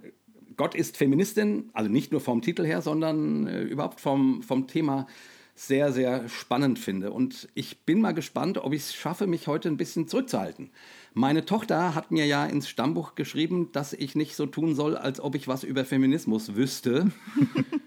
Gott 0.57 0.73
ist 0.73 0.95
Feministin, 0.95 1.69
also 1.73 1.89
nicht 1.89 2.11
nur 2.11 2.21
vom 2.21 2.41
Titel 2.41 2.63
her, 2.65 2.81
sondern 2.81 3.47
äh, 3.47 3.61
überhaupt 3.61 3.99
vom, 3.99 4.41
vom 4.41 4.67
Thema 4.67 5.05
sehr, 5.53 5.91
sehr 5.91 6.29
spannend 6.29 6.79
finde. 6.79 7.11
Und 7.11 7.49
ich 7.55 7.79
bin 7.79 7.99
mal 7.99 8.13
gespannt, 8.13 8.57
ob 8.57 8.73
ich 8.73 8.83
es 8.83 8.95
schaffe, 8.95 9.27
mich 9.27 9.47
heute 9.47 9.67
ein 9.67 9.75
bisschen 9.77 10.07
zurückzuhalten. 10.07 10.69
Meine 11.17 11.45
Tochter 11.45 11.95
hat 11.95 12.11
mir 12.11 12.25
ja 12.25 12.45
ins 12.45 12.67
Stammbuch 12.67 13.15
geschrieben, 13.15 13.71
dass 13.71 13.93
ich 13.93 14.15
nicht 14.15 14.35
so 14.35 14.47
tun 14.47 14.75
soll, 14.75 14.97
als 14.97 15.21
ob 15.21 15.35
ich 15.35 15.47
was 15.47 15.63
über 15.63 15.85
Feminismus 15.85 16.55
wüsste 16.55 17.09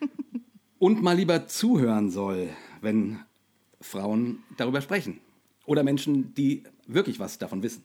und 0.79 1.03
mal 1.03 1.15
lieber 1.15 1.47
zuhören 1.47 2.11
soll, 2.11 2.49
wenn 2.81 3.21
Frauen 3.83 4.39
darüber 4.57 4.81
sprechen. 4.81 5.21
Oder 5.67 5.83
Menschen, 5.83 6.33
die 6.33 6.63
wirklich 6.87 7.21
was 7.21 7.37
davon 7.37 7.63
wissen. 7.63 7.85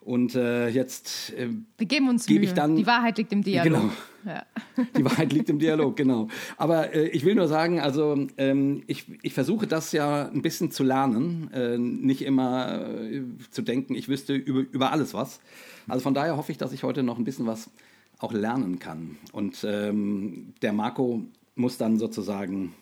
Und 0.00 0.34
äh, 0.34 0.68
jetzt 0.68 1.34
äh, 1.34 1.48
wir 1.76 1.86
geben 1.86 2.08
uns 2.08 2.26
gebe 2.26 2.44
ich 2.44 2.54
dann 2.54 2.76
die 2.76 2.86
Wahrheit 2.86 3.18
liegt 3.18 3.32
im 3.32 3.42
Dialog. 3.42 3.64
Genau. 3.64 3.90
Ja. 4.24 4.44
Die 4.96 5.04
Wahrheit 5.04 5.32
liegt 5.32 5.48
im 5.48 5.58
Dialog, 5.58 5.96
genau. 5.96 6.28
Aber 6.56 6.92
äh, 6.92 7.08
ich 7.08 7.24
will 7.24 7.34
nur 7.34 7.48
sagen, 7.48 7.80
also 7.80 8.26
ähm, 8.36 8.82
ich, 8.86 9.06
ich 9.22 9.32
versuche 9.32 9.66
das 9.66 9.92
ja 9.92 10.28
ein 10.28 10.42
bisschen 10.42 10.70
zu 10.70 10.82
lernen, 10.82 11.50
äh, 11.52 11.78
nicht 11.78 12.22
immer 12.22 13.00
äh, 13.00 13.22
zu 13.50 13.62
denken, 13.62 13.94
ich 13.94 14.08
wüsste 14.08 14.34
über, 14.34 14.60
über 14.70 14.92
alles 14.92 15.14
was. 15.14 15.40
Also 15.86 16.02
von 16.02 16.14
daher 16.14 16.36
hoffe 16.36 16.52
ich, 16.52 16.58
dass 16.58 16.72
ich 16.72 16.82
heute 16.82 17.02
noch 17.02 17.16
ein 17.16 17.24
bisschen 17.24 17.46
was 17.46 17.70
auch 18.18 18.32
lernen 18.32 18.78
kann. 18.78 19.16
Und 19.32 19.64
ähm, 19.66 20.52
der 20.62 20.72
Marco 20.72 21.22
muss 21.54 21.78
dann 21.78 21.98
sozusagen 21.98 22.74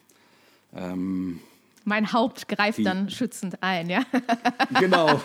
ähm, 0.74 1.40
mein 1.86 2.12
Haupt 2.12 2.48
greift 2.48 2.84
dann 2.84 3.08
schützend 3.08 3.62
ein, 3.62 3.88
ja? 3.88 4.02
Genau. 4.80 5.20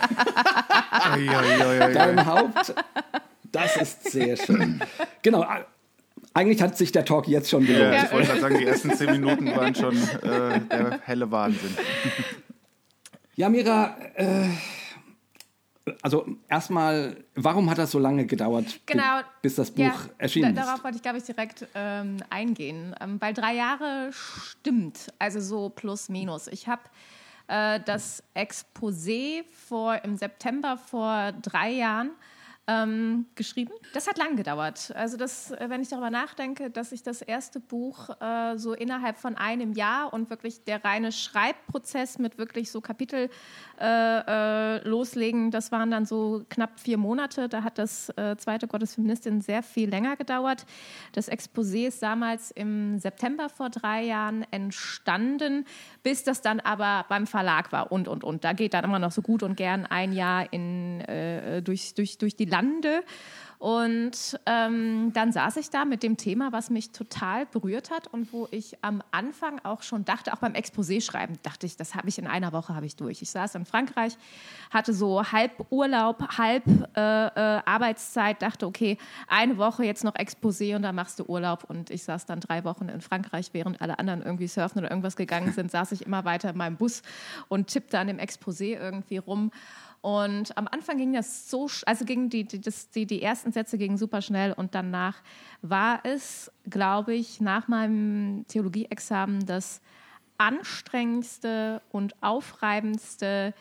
Dein 1.92 2.24
Haupt, 2.24 2.74
das 3.50 3.76
ist 3.76 4.10
sehr 4.12 4.36
schön. 4.36 4.80
Genau. 5.22 5.44
Eigentlich 6.34 6.62
hat 6.62 6.78
sich 6.78 6.92
der 6.92 7.04
Talk 7.04 7.26
jetzt 7.28 7.50
schon 7.50 7.66
gelohnt. 7.66 7.94
Ja, 7.94 8.04
ich 8.04 8.12
wollte 8.12 8.28
gerade 8.28 8.40
sagen, 8.40 8.58
die 8.58 8.64
ersten 8.64 8.94
zehn 8.94 9.10
Minuten 9.10 9.54
waren 9.54 9.74
schon 9.74 9.96
äh, 9.96 10.60
der 10.60 11.00
helle 11.04 11.30
Wahnsinn. 11.30 11.76
Ja, 13.34 13.48
Mira, 13.48 13.96
äh, 14.14 14.46
also 16.02 16.26
erstmal, 16.48 17.16
warum 17.34 17.68
hat 17.68 17.78
das 17.78 17.90
so 17.90 17.98
lange 17.98 18.26
gedauert, 18.26 18.80
genau, 18.86 19.20
bis 19.40 19.56
das 19.56 19.70
Buch 19.70 19.82
ja, 19.82 19.94
erschienen 20.18 20.56
ist? 20.56 20.64
Darauf 20.64 20.84
wollte 20.84 20.96
ich, 20.96 21.02
glaube 21.02 21.18
ich, 21.18 21.24
direkt 21.24 21.66
ähm, 21.74 22.18
eingehen. 22.30 22.94
Ähm, 23.00 23.20
weil 23.20 23.34
drei 23.34 23.54
Jahre 23.54 24.10
stimmt, 24.12 25.12
also 25.18 25.40
so 25.40 25.70
plus 25.70 26.08
minus. 26.08 26.46
Ich 26.48 26.68
habe 26.68 26.82
äh, 27.48 27.80
das 27.84 28.22
Exposé 28.34 29.44
vor, 29.50 30.02
im 30.04 30.16
September 30.16 30.76
vor 30.76 31.32
drei 31.42 31.70
Jahren 31.70 32.12
ähm, 32.68 33.26
geschrieben. 33.34 33.72
Das 33.92 34.06
hat 34.06 34.18
lang 34.18 34.36
gedauert. 34.36 34.92
Also 34.94 35.16
das, 35.16 35.50
äh, 35.50 35.68
wenn 35.68 35.82
ich 35.82 35.88
darüber 35.88 36.10
nachdenke, 36.10 36.70
dass 36.70 36.92
ich 36.92 37.02
das 37.02 37.20
erste 37.20 37.58
Buch 37.58 38.10
äh, 38.20 38.56
so 38.56 38.72
innerhalb 38.72 39.18
von 39.18 39.36
einem 39.36 39.72
Jahr 39.72 40.12
und 40.12 40.30
wirklich 40.30 40.62
der 40.64 40.84
reine 40.84 41.10
Schreibprozess 41.10 42.18
mit 42.18 42.38
wirklich 42.38 42.70
so 42.70 42.80
Kapitel 42.80 43.30
äh, 43.82 44.76
äh, 44.76 44.88
loslegen, 44.88 45.50
das 45.50 45.72
waren 45.72 45.90
dann 45.90 46.06
so 46.06 46.44
knapp 46.48 46.78
vier 46.78 46.98
Monate. 46.98 47.48
Da 47.48 47.64
hat 47.64 47.78
das 47.78 48.10
äh, 48.10 48.36
zweite 48.36 48.68
Gottesfeministin 48.68 49.40
sehr 49.40 49.64
viel 49.64 49.90
länger 49.90 50.14
gedauert. 50.16 50.64
Das 51.12 51.28
Exposé 51.28 51.88
ist 51.88 52.00
damals 52.00 52.52
im 52.52 53.00
September 53.00 53.48
vor 53.48 53.70
drei 53.70 54.04
Jahren 54.04 54.46
entstanden, 54.52 55.64
bis 56.04 56.22
das 56.22 56.42
dann 56.42 56.60
aber 56.60 57.06
beim 57.08 57.26
Verlag 57.26 57.72
war 57.72 57.90
und, 57.90 58.06
und, 58.06 58.22
und. 58.22 58.44
Da 58.44 58.52
geht 58.52 58.74
dann 58.74 58.84
immer 58.84 59.00
noch 59.00 59.10
so 59.10 59.20
gut 59.20 59.42
und 59.42 59.56
gern 59.56 59.84
ein 59.84 60.12
Jahr 60.12 60.52
in, 60.52 61.00
äh, 61.00 61.60
durch, 61.60 61.94
durch, 61.94 62.18
durch 62.18 62.36
die 62.36 62.44
Lande. 62.44 63.02
Und 63.62 64.40
ähm, 64.46 65.12
dann 65.12 65.30
saß 65.30 65.56
ich 65.58 65.70
da 65.70 65.84
mit 65.84 66.02
dem 66.02 66.16
Thema, 66.16 66.50
was 66.50 66.68
mich 66.68 66.90
total 66.90 67.46
berührt 67.46 67.92
hat 67.92 68.08
und 68.08 68.32
wo 68.32 68.48
ich 68.50 68.76
am 68.82 69.04
Anfang 69.12 69.60
auch 69.62 69.82
schon 69.82 70.04
dachte, 70.04 70.32
auch 70.32 70.38
beim 70.38 70.54
Exposé 70.54 71.00
schreiben, 71.00 71.38
dachte 71.44 71.66
ich, 71.66 71.76
das 71.76 71.94
habe 71.94 72.08
ich 72.08 72.18
in 72.18 72.26
einer 72.26 72.52
Woche 72.52 72.74
habe 72.74 72.86
ich 72.86 72.96
durch. 72.96 73.22
Ich 73.22 73.30
saß 73.30 73.54
in 73.54 73.64
Frankreich, 73.64 74.18
hatte 74.72 74.92
so 74.92 75.30
halb 75.30 75.64
Urlaub, 75.70 76.38
halb 76.38 76.64
äh, 76.96 77.26
äh, 77.26 77.62
Arbeitszeit, 77.64 78.42
dachte, 78.42 78.66
okay, 78.66 78.98
eine 79.28 79.56
Woche 79.58 79.84
jetzt 79.84 80.02
noch 80.02 80.16
Exposé 80.16 80.74
und 80.74 80.82
dann 80.82 80.96
machst 80.96 81.20
du 81.20 81.26
Urlaub. 81.26 81.62
Und 81.62 81.90
ich 81.90 82.02
saß 82.02 82.26
dann 82.26 82.40
drei 82.40 82.64
Wochen 82.64 82.88
in 82.88 83.00
Frankreich, 83.00 83.50
während 83.52 83.80
alle 83.80 84.00
anderen 84.00 84.22
irgendwie 84.22 84.48
surfen 84.48 84.80
oder 84.80 84.90
irgendwas 84.90 85.14
gegangen 85.14 85.52
sind, 85.52 85.70
saß 85.70 85.92
ich 85.92 86.04
immer 86.04 86.24
weiter 86.24 86.50
in 86.50 86.56
meinem 86.56 86.78
Bus 86.78 87.02
und 87.46 87.68
tippte 87.68 88.00
an 88.00 88.08
dem 88.08 88.18
Exposé 88.18 88.76
irgendwie 88.76 89.18
rum. 89.18 89.52
Und 90.02 90.58
am 90.58 90.66
Anfang 90.66 90.98
ging 90.98 91.12
das 91.12 91.48
so, 91.48 91.68
also 91.86 92.04
gingen 92.04 92.28
die, 92.28 92.42
die, 92.42 92.60
das, 92.60 92.90
die, 92.90 93.06
die 93.06 93.22
ersten 93.22 93.52
Sätze 93.52 93.78
gingen 93.78 93.96
super 93.96 94.20
schnell 94.20 94.52
und 94.52 94.74
danach 94.74 95.22
war 95.62 96.00
es, 96.02 96.50
glaube 96.68 97.14
ich, 97.14 97.40
nach 97.40 97.68
meinem 97.68 98.44
Theologieexamen 98.48 99.46
das 99.46 99.80
anstrengendste 100.38 101.82
und 101.92 102.20
aufreibendste, 102.20 103.54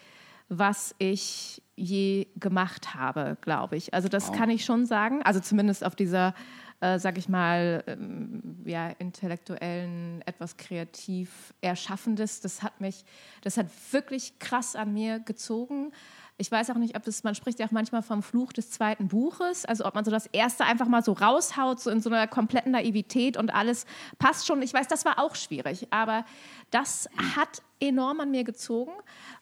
was 0.49 0.95
ich 0.97 1.61
je 1.75 2.25
gemacht 2.39 2.95
habe, 2.95 3.37
glaube 3.41 3.77
ich. 3.77 3.93
Also 3.93 4.09
das 4.09 4.29
wow. 4.29 4.35
kann 4.35 4.49
ich 4.49 4.65
schon 4.65 4.87
sagen. 4.87 5.21
Also 5.21 5.41
zumindest 5.41 5.85
auf 5.85 5.95
dieser, 5.95 6.33
äh, 6.79 6.97
sag 6.97 7.19
ich 7.19 7.29
mal, 7.29 7.83
ähm, 7.85 8.57
ja, 8.65 8.89
intellektuellen, 8.89 10.23
etwas 10.25 10.57
kreativ 10.57 11.53
Erschaffendes. 11.61 12.41
Das 12.41 12.63
hat 12.63 12.81
mich, 12.81 13.05
das 13.41 13.57
hat 13.57 13.67
wirklich 13.91 14.39
krass 14.39 14.75
an 14.75 14.91
mir 14.91 15.19
gezogen 15.19 15.91
ich 16.37 16.51
weiß 16.51 16.69
auch 16.71 16.75
nicht, 16.75 16.95
ob 16.95 17.03
das, 17.03 17.23
man 17.23 17.35
spricht 17.35 17.59
ja 17.59 17.67
auch 17.67 17.71
manchmal 17.71 18.01
vom 18.01 18.23
Fluch 18.23 18.53
des 18.53 18.71
zweiten 18.71 19.07
Buches, 19.07 19.65
also 19.65 19.85
ob 19.85 19.95
man 19.95 20.05
so 20.05 20.11
das 20.11 20.25
erste 20.27 20.65
einfach 20.65 20.87
mal 20.87 21.03
so 21.03 21.13
raushaut, 21.13 21.79
so 21.79 21.89
in 21.89 22.01
so 22.01 22.09
einer 22.09 22.27
kompletten 22.27 22.71
Naivität 22.71 23.37
und 23.37 23.53
alles 23.53 23.85
passt 24.17 24.47
schon. 24.47 24.61
Ich 24.61 24.73
weiß, 24.73 24.87
das 24.87 25.05
war 25.05 25.19
auch 25.19 25.35
schwierig, 25.35 25.87
aber 25.91 26.25
das 26.71 27.09
hat 27.35 27.61
enorm 27.79 28.19
an 28.21 28.31
mir 28.31 28.43
gezogen, 28.43 28.93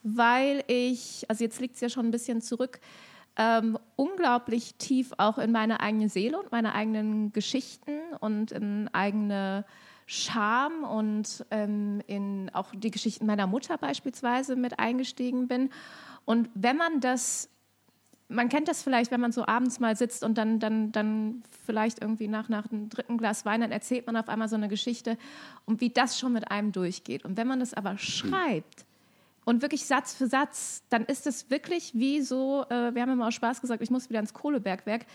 weil 0.04 0.64
ich, 0.68 1.26
also 1.30 1.44
jetzt 1.44 1.60
liegt 1.62 1.76
es 1.76 1.82
ja 1.82 1.90
schon 1.90 2.08
ein 2.08 2.12
bisschen 2.12 2.42
zurück, 2.42 2.80
ähm, 3.38 3.78
unglaublich 3.96 4.76
tief 4.76 5.14
auch 5.18 5.38
in 5.38 5.52
meine 5.52 5.80
eigene 5.80 6.10
Seele 6.10 6.38
und 6.40 6.52
meine 6.52 6.74
eigenen 6.74 7.32
Geschichten 7.32 8.00
und 8.20 8.52
in 8.52 8.90
eigene 8.94 9.66
Scham 10.12 10.84
und 10.84 11.46
ähm, 11.52 12.02
in 12.08 12.50
auch 12.54 12.74
die 12.74 12.92
Geschichten 12.92 13.28
meiner 13.28 13.48
Mutter 13.48 13.78
beispielsweise 13.78 14.56
mit 14.56 14.80
eingestiegen 14.80 15.48
bin. 15.48 15.70
Und 16.30 16.48
wenn 16.54 16.78
man 16.78 17.00
das, 17.00 17.50
man 18.28 18.50
kennt 18.50 18.68
das 18.68 18.84
vielleicht, 18.84 19.10
wenn 19.10 19.20
man 19.20 19.32
so 19.32 19.48
abends 19.48 19.80
mal 19.80 19.96
sitzt 19.96 20.24
und 20.24 20.38
dann, 20.38 20.60
dann, 20.60 20.92
dann 20.92 21.42
vielleicht 21.66 22.04
irgendwie 22.04 22.28
nach, 22.28 22.50
nach 22.50 22.72
einem 22.72 22.88
dritten 22.88 23.18
Glas 23.18 23.46
Wein, 23.46 23.62
dann 23.62 23.72
erzählt 23.72 24.06
man 24.06 24.16
auf 24.16 24.30
einmal 24.30 24.48
so 24.48 24.56
eine 24.56 24.68
Geschichte 24.68 25.18
und 25.66 25.82
wie 25.82 25.90
das 25.90 26.20
schon 26.20 26.34
mit 26.34 26.52
einem 26.52 26.72
durchgeht. 26.72 27.26
Und 27.26 27.36
wenn 27.36 27.48
man 27.48 27.60
das 27.60 27.74
aber 27.74 27.98
schreibt, 27.98 28.86
und 29.44 29.64
wirklich 29.64 29.88
Satz 29.88 30.14
für 30.14 30.28
Satz, 30.28 30.84
dann 30.90 31.04
ist 31.06 31.26
es 31.26 31.50
wirklich 31.50 31.96
wie 31.96 32.22
so, 32.22 32.64
äh, 32.70 32.94
wir 32.94 33.02
haben 33.02 33.14
immer 33.14 33.30
auch 33.30 33.32
Spaß 33.32 33.60
gesagt, 33.62 33.82
ich 33.82 33.90
muss 33.90 34.12
wieder 34.12 34.20
ins 34.20 34.36
Kohlebergwerk. 34.36 35.08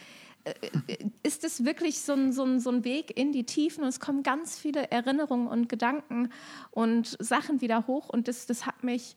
Äh, 0.42 0.54
äh, 0.88 1.10
ist 1.22 1.44
es 1.44 1.64
wirklich 1.64 2.00
so 2.00 2.14
ein, 2.14 2.32
so, 2.32 2.42
ein, 2.42 2.58
so 2.58 2.70
ein 2.70 2.82
Weg 2.82 3.16
in 3.16 3.30
die 3.30 3.44
Tiefen 3.44 3.84
und 3.84 3.88
es 3.88 4.00
kommen 4.00 4.24
ganz 4.24 4.58
viele 4.58 4.90
Erinnerungen 4.90 5.46
und 5.46 5.68
Gedanken 5.68 6.30
und 6.72 7.16
Sachen 7.20 7.60
wieder 7.60 7.86
hoch 7.86 8.08
und 8.08 8.26
das, 8.26 8.46
das 8.46 8.66
hat 8.66 8.82
mich 8.82 9.14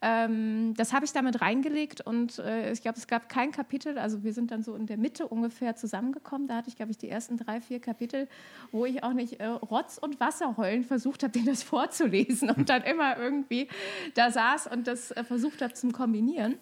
ähm, 0.00 0.74
das 0.76 0.92
habe 0.92 1.04
ich 1.04 1.12
damit 1.12 1.40
reingelegt 1.40 2.00
und 2.00 2.38
äh, 2.38 2.70
ich 2.72 2.82
glaube, 2.82 2.98
es 2.98 3.08
gab 3.08 3.28
kein 3.28 3.50
Kapitel, 3.50 3.98
also 3.98 4.22
wir 4.22 4.32
sind 4.32 4.52
dann 4.52 4.62
so 4.62 4.76
in 4.76 4.86
der 4.86 4.96
Mitte 4.96 5.26
ungefähr 5.26 5.74
zusammengekommen. 5.74 6.46
Da 6.46 6.56
hatte 6.56 6.68
ich, 6.68 6.76
glaube 6.76 6.92
ich, 6.92 6.98
die 6.98 7.08
ersten 7.08 7.36
drei, 7.36 7.60
vier 7.60 7.80
Kapitel, 7.80 8.28
wo 8.70 8.86
ich 8.86 9.02
auch 9.02 9.12
nicht 9.12 9.40
äh, 9.40 9.46
Rotz 9.46 9.98
und 9.98 10.20
Wasser 10.20 10.56
heulen 10.56 10.84
versucht 10.84 11.24
habe, 11.24 11.32
denen 11.38 11.46
das 11.46 11.64
vorzulesen 11.64 12.50
und 12.50 12.68
dann 12.68 12.82
immer 12.82 13.18
irgendwie 13.18 13.68
da 14.14 14.30
saß 14.30 14.68
und 14.68 14.86
das 14.86 15.10
äh, 15.10 15.24
versucht 15.24 15.62
habe 15.62 15.74
zu 15.74 15.88
kombinieren. 15.88 16.58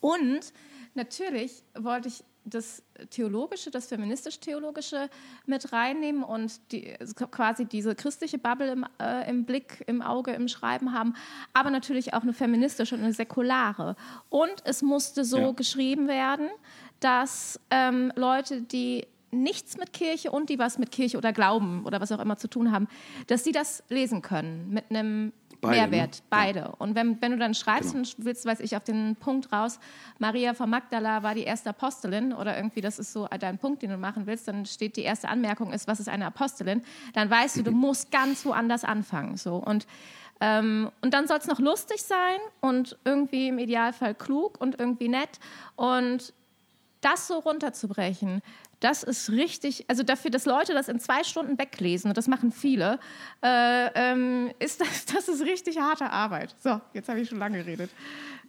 Und 0.00 0.52
natürlich 0.94 1.64
wollte 1.74 2.08
ich 2.08 2.22
das 2.44 2.82
Theologische, 3.10 3.70
das 3.70 3.86
feministisch-theologische 3.86 5.08
mit 5.46 5.72
reinnehmen 5.72 6.22
und 6.22 6.60
die, 6.72 6.94
quasi 7.30 7.66
diese 7.66 7.94
christliche 7.94 8.38
Bubble 8.38 8.72
im, 8.72 8.86
äh, 9.00 9.28
im, 9.28 9.44
Blick, 9.44 9.84
im 9.86 10.02
Auge, 10.02 10.32
im 10.32 10.48
Schreiben 10.48 10.92
haben, 10.92 11.14
aber 11.52 11.70
natürlich 11.70 12.14
auch 12.14 12.22
eine 12.22 12.32
feministische 12.32 12.94
und 12.94 13.02
eine 13.02 13.12
säkulare. 13.12 13.96
Und 14.30 14.54
es 14.64 14.82
musste 14.82 15.24
so 15.24 15.38
ja. 15.38 15.52
geschrieben 15.52 16.08
werden, 16.08 16.48
dass 17.00 17.60
ähm, 17.70 18.12
Leute, 18.16 18.62
die 18.62 19.06
nichts 19.30 19.76
mit 19.76 19.92
Kirche 19.92 20.30
und 20.30 20.48
die 20.48 20.58
was 20.58 20.78
mit 20.78 20.90
Kirche 20.90 21.18
oder 21.18 21.32
Glauben 21.32 21.84
oder 21.84 22.00
was 22.00 22.12
auch 22.12 22.20
immer 22.20 22.38
zu 22.38 22.48
tun 22.48 22.72
haben, 22.72 22.88
dass 23.26 23.44
sie 23.44 23.52
das 23.52 23.82
lesen 23.88 24.22
können 24.22 24.70
mit 24.70 24.90
einem 24.90 25.32
Beide, 25.60 25.90
Mehrwert, 25.90 26.16
ne? 26.16 26.22
beide. 26.30 26.58
Ja. 26.60 26.74
Und 26.78 26.94
wenn, 26.94 27.20
wenn 27.20 27.32
du 27.32 27.38
dann 27.38 27.54
schreibst 27.54 27.92
genau. 27.92 28.00
und 28.00 28.24
willst, 28.24 28.46
weiß 28.46 28.60
ich, 28.60 28.76
auf 28.76 28.84
den 28.84 29.16
Punkt 29.16 29.52
raus, 29.52 29.80
Maria 30.18 30.54
von 30.54 30.70
Magdala 30.70 31.22
war 31.22 31.34
die 31.34 31.42
erste 31.42 31.70
Apostelin 31.70 32.32
oder 32.32 32.56
irgendwie, 32.56 32.80
das 32.80 32.98
ist 32.98 33.12
so 33.12 33.26
dein 33.40 33.58
Punkt, 33.58 33.82
den 33.82 33.90
du 33.90 33.96
machen 33.96 34.26
willst, 34.26 34.46
dann 34.46 34.66
steht 34.66 34.96
die 34.96 35.02
erste 35.02 35.28
Anmerkung 35.28 35.72
ist, 35.72 35.88
was 35.88 35.98
ist 36.00 36.08
eine 36.08 36.26
Apostelin, 36.26 36.82
dann 37.14 37.28
weißt 37.28 37.56
du, 37.56 37.62
du 37.62 37.72
musst 37.72 38.10
ganz 38.10 38.44
woanders 38.44 38.84
anfangen. 38.84 39.36
So. 39.36 39.56
Und, 39.56 39.86
ähm, 40.40 40.90
und 41.02 41.12
dann 41.12 41.26
soll 41.26 41.38
es 41.38 41.46
noch 41.46 41.58
lustig 41.58 42.02
sein 42.02 42.38
und 42.60 42.96
irgendwie 43.04 43.48
im 43.48 43.58
Idealfall 43.58 44.14
klug 44.14 44.60
und 44.60 44.78
irgendwie 44.78 45.08
nett. 45.08 45.40
Und 45.74 46.32
das 47.00 47.28
so 47.28 47.38
runterzubrechen, 47.38 48.42
das 48.80 49.02
ist 49.02 49.30
richtig, 49.30 49.84
also 49.88 50.02
dafür, 50.02 50.30
dass 50.30 50.46
Leute 50.46 50.72
das 50.72 50.88
in 50.88 51.00
zwei 51.00 51.24
Stunden 51.24 51.58
weglesen, 51.58 52.10
und 52.10 52.16
das 52.16 52.28
machen 52.28 52.52
viele, 52.52 52.98
äh, 53.42 53.88
ähm, 53.94 54.50
ist 54.58 54.80
das, 54.80 55.04
das 55.12 55.28
ist 55.28 55.42
richtig 55.42 55.78
harte 55.78 56.10
Arbeit. 56.10 56.54
So, 56.62 56.80
jetzt 56.94 57.08
habe 57.08 57.20
ich 57.20 57.28
schon 57.28 57.38
lange 57.38 57.58
geredet. 57.58 57.90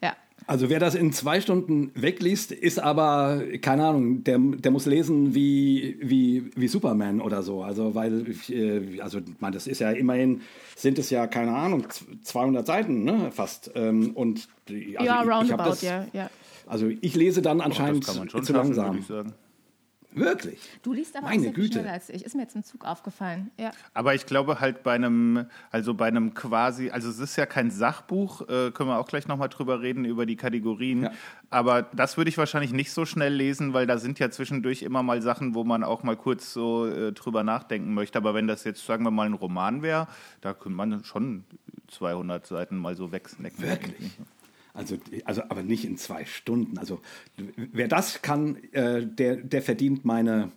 Ja. 0.02 0.16
Also 0.48 0.70
wer 0.70 0.80
das 0.80 0.96
in 0.96 1.12
zwei 1.12 1.42
Stunden 1.42 1.92
wegliest, 1.96 2.52
ist 2.52 2.80
aber, 2.80 3.44
keine 3.62 3.86
Ahnung, 3.86 4.24
der, 4.24 4.40
der 4.40 4.72
muss 4.72 4.86
lesen 4.86 5.36
wie, 5.36 5.98
wie, 6.02 6.50
wie 6.56 6.68
Superman 6.68 7.22
oder 7.22 7.44
so. 7.44 7.62
Also 7.62 7.94
weil, 7.94 8.26
äh, 8.50 9.02
also 9.02 9.20
man, 9.40 9.52
das 9.52 9.68
ist 9.68 9.80
ja 9.80 9.92
immerhin, 9.92 10.42
sind 10.76 10.98
es 10.98 11.10
ja, 11.10 11.28
keine 11.28 11.56
Ahnung, 11.56 11.86
200 12.24 12.66
Seiten, 12.66 13.04
ne, 13.04 13.32
fast. 13.32 13.72
Ähm, 13.76 14.12
und 14.16 14.48
also 14.70 15.04
ja, 15.04 15.22
roundabout, 15.22 15.86
ja, 15.86 16.08
ja. 16.14 16.30
Also 16.66 16.88
ich 16.88 17.16
lese 17.16 17.42
dann 17.42 17.62
anscheinend 17.62 18.08
oh, 18.34 18.40
zu 18.40 18.54
langsam. 18.54 19.04
Wirklich? 20.12 20.60
Du 20.82 20.94
liest 20.94 21.16
aber 21.16 21.28
Meine 21.28 21.40
auch 21.40 21.44
sehr 21.44 21.54
Güte. 21.54 21.74
schneller 21.74 21.94
als 21.94 22.10
ich. 22.10 22.26
Ist 22.26 22.36
mir 22.36 22.42
jetzt 22.42 22.56
im 22.56 22.64
Zug 22.64 22.84
aufgefallen. 22.84 23.52
Ja. 23.60 23.72
Aber 23.94 24.16
ich 24.16 24.26
glaube 24.26 24.60
halt 24.60 24.82
bei 24.82 24.94
einem, 24.94 25.46
also 25.72 25.94
bei 25.94 26.08
einem 26.08 26.34
quasi, 26.34 26.90
also 26.90 27.10
es 27.10 27.20
ist 27.20 27.36
ja 27.36 27.46
kein 27.46 27.70
Sachbuch, 27.70 28.42
äh, 28.42 28.72
können 28.72 28.90
wir 28.90 28.98
auch 28.98 29.08
gleich 29.08 29.28
nochmal 29.28 29.50
drüber 29.50 29.82
reden, 29.82 30.06
über 30.06 30.26
die 30.26 30.36
Kategorien. 30.36 31.04
Ja. 31.04 31.12
Aber 31.52 31.84
das 31.84 32.18
würde 32.18 32.30
ich 32.30 32.38
wahrscheinlich 32.38 32.74
nicht 32.74 32.92
so 32.92 33.06
schnell 33.06 33.34
lesen, 33.34 33.74
weil 33.74 33.86
da 33.86 33.98
sind 33.98 34.18
ja 34.20 34.32
zwischendurch 34.32 34.82
immer 34.82 35.04
mal 35.04 35.22
Sachen, 35.22 35.54
wo 35.54 35.64
man 35.64 35.84
auch 35.84 36.04
mal 36.04 36.16
kurz 36.18 36.54
so 36.54 36.88
äh, 36.88 37.12
drüber 37.12 37.44
nachdenken 37.44 37.94
möchte. 37.94 38.18
Aber 38.18 38.34
wenn 38.34 38.48
das 38.48 38.64
jetzt, 38.64 38.86
sagen 38.86 39.04
wir 39.04 39.12
mal, 39.12 39.28
ein 39.28 39.34
Roman 39.34 39.82
wäre, 39.84 40.08
da 40.42 40.54
könnte 40.54 40.76
man 40.76 41.04
schon 41.04 41.44
200 41.88 42.48
Seiten 42.48 42.78
mal 42.78 42.96
so 42.96 43.12
wegsnacken. 43.12 43.60
Wirklich? 43.60 44.12
Also, 44.74 44.98
also, 45.26 45.42
aber 45.50 45.64
nicht 45.64 45.86
in 45.86 45.98
zwei 45.98 46.26
Stunden. 46.26 46.78
Also, 46.78 47.02
wer 47.56 47.88
das 47.88 48.22
kann, 48.22 48.58
äh, 48.72 49.06
der, 49.06 49.38
der 49.38 49.62
verdient 49.62 50.06
meine, 50.06 50.52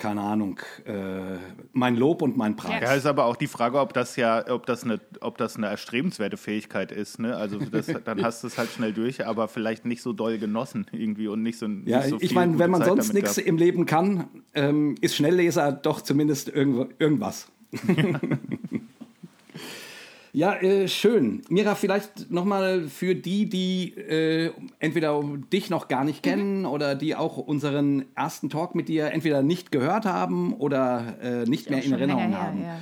keine 0.00 0.22
Ahnung, 0.22 0.58
äh, 0.84 1.36
mein 1.72 1.94
Lob 1.94 2.22
und 2.22 2.36
mein 2.36 2.56
Preis. 2.56 2.82
Ja, 2.82 2.94
ist 2.94 3.06
aber 3.06 3.26
auch 3.26 3.36
die 3.36 3.46
Frage, 3.46 3.78
ob 3.78 3.92
das 3.92 4.16
ja, 4.16 4.44
ob 4.48 4.66
das 4.66 4.82
eine, 4.82 4.98
ob 5.20 5.38
das 5.38 5.56
eine 5.56 5.66
erstrebenswerte 5.66 6.36
Fähigkeit 6.36 6.90
ist. 6.90 7.20
Ne? 7.20 7.36
Also 7.36 7.58
das, 7.58 7.86
dann 8.04 8.22
hast 8.22 8.42
du 8.42 8.48
es 8.48 8.58
halt 8.58 8.70
schnell 8.70 8.92
durch, 8.92 9.24
aber 9.24 9.46
vielleicht 9.46 9.84
nicht 9.84 10.02
so 10.02 10.12
doll 10.12 10.38
genossen 10.38 10.86
irgendwie 10.90 11.28
und 11.28 11.42
nicht 11.42 11.58
so. 11.58 11.66
Ja, 11.84 11.98
nicht 11.98 12.08
so 12.08 12.16
ich 12.20 12.34
meine, 12.34 12.58
wenn 12.58 12.70
man 12.70 12.80
Zeit 12.80 12.88
sonst 12.88 13.14
nichts 13.14 13.38
im 13.38 13.58
Leben 13.58 13.86
kann, 13.86 14.28
ähm, 14.54 14.96
ist 15.00 15.14
Schnellleser 15.14 15.70
doch 15.70 16.00
zumindest 16.00 16.48
irgend, 16.48 16.94
irgendwas. 16.98 17.48
Ja, 17.70 18.20
äh, 20.54 20.86
schön. 20.88 21.42
Mira, 21.48 21.74
vielleicht 21.74 22.30
nochmal 22.30 22.88
für 22.88 23.14
die, 23.14 23.48
die 23.48 23.94
äh, 23.96 24.52
entweder 24.78 25.20
dich 25.52 25.70
noch 25.70 25.88
gar 25.88 26.04
nicht 26.04 26.22
kennen 26.22 26.60
mhm. 26.60 26.66
oder 26.66 26.94
die 26.94 27.16
auch 27.16 27.36
unseren 27.36 28.04
ersten 28.14 28.48
Talk 28.48 28.74
mit 28.74 28.88
dir 28.88 29.10
entweder 29.10 29.42
nicht 29.42 29.72
gehört 29.72 30.04
haben 30.04 30.54
oder 30.54 31.16
äh, 31.20 31.44
nicht 31.48 31.70
mehr 31.70 31.82
in 31.82 31.92
Erinnerung 31.92 32.36
haben. 32.36 32.62
ja. 32.62 32.78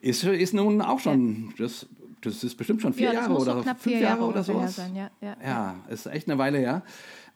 Ist, 0.00 0.24
ist 0.24 0.54
nun 0.54 0.80
auch 0.80 0.98
schon, 0.98 1.52
das, 1.58 1.86
das 2.22 2.42
ist 2.42 2.56
bestimmt 2.56 2.80
schon 2.80 2.94
vier 2.94 3.08
ja, 3.08 3.12
Jahre 3.12 3.34
oder 3.34 3.62
fünf 3.62 3.86
Jahre, 3.86 4.02
Jahre, 4.02 4.24
oder. 4.24 4.42
Sein, 4.42 4.96
ja, 4.96 5.10
ja, 5.20 5.36
ja, 5.44 5.76
ist 5.90 6.06
echt 6.06 6.28
eine 6.28 6.38
Weile 6.38 6.58
her. 6.58 6.82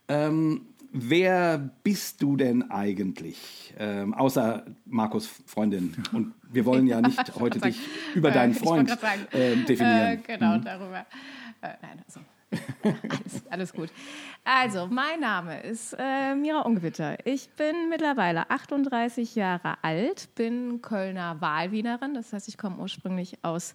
Ähm, 0.08 0.62
wer 0.90 1.58
bist 1.82 2.22
du 2.22 2.36
denn 2.36 2.70
eigentlich? 2.70 3.74
Ähm, 3.78 4.14
außer 4.14 4.64
Markus 4.86 5.26
Freundin. 5.44 5.94
Und 6.12 6.32
wir 6.54 6.64
wollen 6.64 6.86
ja 6.86 7.00
nicht 7.00 7.34
heute 7.40 7.58
dich 7.58 7.78
über 8.14 8.30
deinen 8.30 8.54
Freund 8.54 8.90
äh, 9.32 9.56
definieren. 9.56 10.12
Äh, 10.12 10.16
genau, 10.18 10.56
mhm. 10.56 10.64
darüber. 10.64 11.06
Äh, 11.60 11.68
nein, 11.82 12.02
also 12.06 12.20
alles, 12.84 13.46
alles 13.50 13.72
gut. 13.72 13.90
Also, 14.44 14.86
mein 14.86 15.20
Name 15.20 15.60
ist 15.62 15.96
äh, 15.98 16.34
Mira 16.34 16.60
Ungewitter. 16.60 17.16
Ich 17.26 17.48
bin 17.50 17.88
mittlerweile 17.88 18.50
38 18.50 19.34
Jahre 19.34 19.76
alt, 19.82 20.28
bin 20.34 20.80
Kölner 20.82 21.40
Wahlwienerin. 21.40 22.14
Das 22.14 22.32
heißt, 22.32 22.48
ich 22.48 22.58
komme 22.58 22.78
ursprünglich 22.78 23.38
aus 23.42 23.74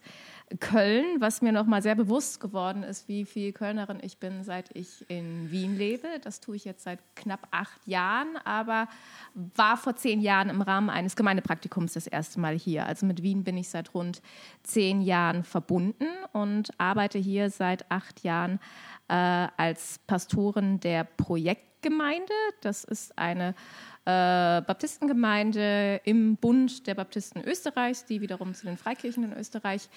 Köln, 0.59 1.21
was 1.21 1.43
mir 1.43 1.51
nochmal 1.51 1.83
sehr 1.83 1.93
bewusst 1.93 2.39
geworden 2.39 2.81
ist, 2.81 3.07
wie 3.07 3.23
viel 3.25 3.51
Kölnerin 3.51 3.99
ich 4.01 4.17
bin, 4.17 4.43
seit 4.43 4.75
ich 4.75 5.07
in 5.07 5.51
Wien 5.51 5.77
lebe. 5.77 6.07
Das 6.23 6.39
tue 6.39 6.55
ich 6.55 6.65
jetzt 6.65 6.83
seit 6.83 6.99
knapp 7.15 7.47
acht 7.51 7.85
Jahren, 7.85 8.35
aber 8.45 8.88
war 9.35 9.77
vor 9.77 9.95
zehn 9.95 10.21
Jahren 10.21 10.49
im 10.49 10.63
Rahmen 10.63 10.89
eines 10.89 11.15
Gemeindepraktikums 11.15 11.93
das 11.93 12.07
erste 12.07 12.39
Mal 12.39 12.57
hier. 12.57 12.88
Also 12.88 13.05
mit 13.05 13.21
Wien 13.21 13.43
bin 13.43 13.57
ich 13.57 13.69
seit 13.69 13.93
rund 13.93 14.23
zehn 14.63 15.01
Jahren 15.01 15.43
verbunden 15.43 16.07
und 16.33 16.71
arbeite 16.79 17.19
hier 17.19 17.51
seit 17.51 17.89
acht 17.91 18.23
Jahren 18.23 18.59
äh, 19.07 19.13
als 19.13 19.99
Pastorin 20.07 20.79
der 20.79 21.03
Projektgemeinde. 21.03 22.33
Das 22.62 22.83
ist 22.83 23.17
eine 23.19 23.53
äh, 24.05 24.62
Baptistengemeinde 24.62 26.01
im 26.03 26.35
Bund 26.35 26.88
der 26.88 26.95
Baptisten 26.95 27.43
Österreichs, 27.43 28.05
die 28.05 28.21
wiederum 28.21 28.53
zu 28.53 28.65
den 28.65 28.77
Freikirchen 28.77 29.23
in 29.23 29.33
Österreich 29.33 29.89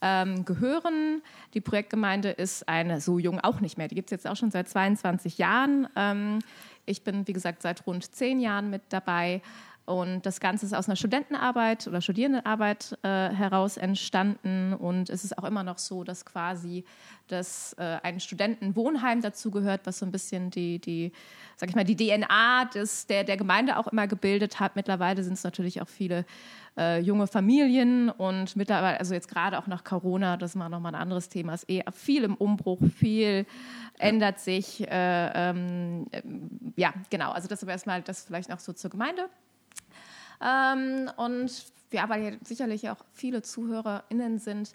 ähm, 0.00 0.44
gehören. 0.44 1.22
Die 1.54 1.60
Projektgemeinde 1.60 2.30
ist 2.30 2.68
eine, 2.68 3.00
so 3.00 3.18
jung 3.18 3.38
auch 3.40 3.60
nicht 3.60 3.78
mehr, 3.78 3.88
die 3.88 3.94
gibt 3.94 4.08
es 4.08 4.12
jetzt 4.12 4.26
auch 4.26 4.36
schon 4.36 4.50
seit 4.50 4.68
22 4.68 5.38
Jahren. 5.38 5.88
Ähm, 5.94 6.40
ich 6.86 7.04
bin, 7.04 7.26
wie 7.28 7.32
gesagt, 7.32 7.62
seit 7.62 7.86
rund 7.86 8.12
zehn 8.14 8.40
Jahren 8.40 8.70
mit 8.70 8.82
dabei. 8.88 9.42
Und 9.86 10.24
das 10.24 10.38
Ganze 10.38 10.66
ist 10.66 10.74
aus 10.74 10.88
einer 10.88 10.96
Studentenarbeit 10.96 11.88
oder 11.88 12.00
Studierendenarbeit 12.00 12.96
äh, 13.02 13.08
heraus 13.08 13.76
entstanden. 13.76 14.72
Und 14.74 15.10
es 15.10 15.24
ist 15.24 15.36
auch 15.36 15.44
immer 15.44 15.64
noch 15.64 15.78
so, 15.78 16.04
dass 16.04 16.24
quasi 16.24 16.84
das, 17.28 17.74
äh, 17.78 17.98
ein 18.02 18.20
Studentenwohnheim 18.20 19.20
dazugehört, 19.20 19.82
was 19.84 19.98
so 19.98 20.06
ein 20.06 20.12
bisschen 20.12 20.50
die, 20.50 20.78
die, 20.78 21.12
sag 21.56 21.68
ich 21.70 21.74
mal, 21.74 21.84
die 21.84 21.96
DNA 21.96 22.66
des, 22.66 23.06
der, 23.06 23.24
der 23.24 23.36
Gemeinde 23.36 23.76
auch 23.78 23.88
immer 23.88 24.06
gebildet 24.06 24.60
hat. 24.60 24.76
Mittlerweile 24.76 25.22
sind 25.24 25.34
es 25.34 25.44
natürlich 25.44 25.82
auch 25.82 25.88
viele 25.88 26.24
äh, 26.76 27.00
junge 27.00 27.26
Familien 27.26 28.10
und 28.10 28.56
mittlerweile, 28.56 28.98
also 28.98 29.14
jetzt 29.14 29.28
gerade 29.28 29.58
auch 29.58 29.66
nach 29.66 29.84
Corona, 29.84 30.36
das 30.36 30.52
ist 30.52 30.56
mal 30.56 30.68
nochmal 30.68 30.94
ein 30.94 31.00
anderes 31.00 31.28
Thema, 31.28 31.54
ist 31.54 31.68
eh 31.68 31.82
viel 31.92 32.24
im 32.24 32.34
Umbruch, 32.36 32.78
viel 32.96 33.46
ändert 33.98 34.38
sich. 34.38 34.88
Äh, 34.88 35.50
ähm, 35.50 36.06
ja, 36.76 36.94
genau. 37.10 37.32
Also 37.32 37.48
das 37.48 37.62
aber 37.62 37.72
erstmal 37.72 38.02
das 38.02 38.24
vielleicht 38.24 38.48
noch 38.48 38.60
so 38.60 38.72
zur 38.72 38.90
Gemeinde. 38.90 39.28
Ähm, 40.40 41.10
und 41.16 41.50
ja, 41.92 42.08
weil 42.08 42.22
hier 42.22 42.38
sicherlich 42.44 42.88
auch 42.88 43.04
viele 43.12 43.42
ZuhörerInnen 43.42 44.38
sind, 44.38 44.72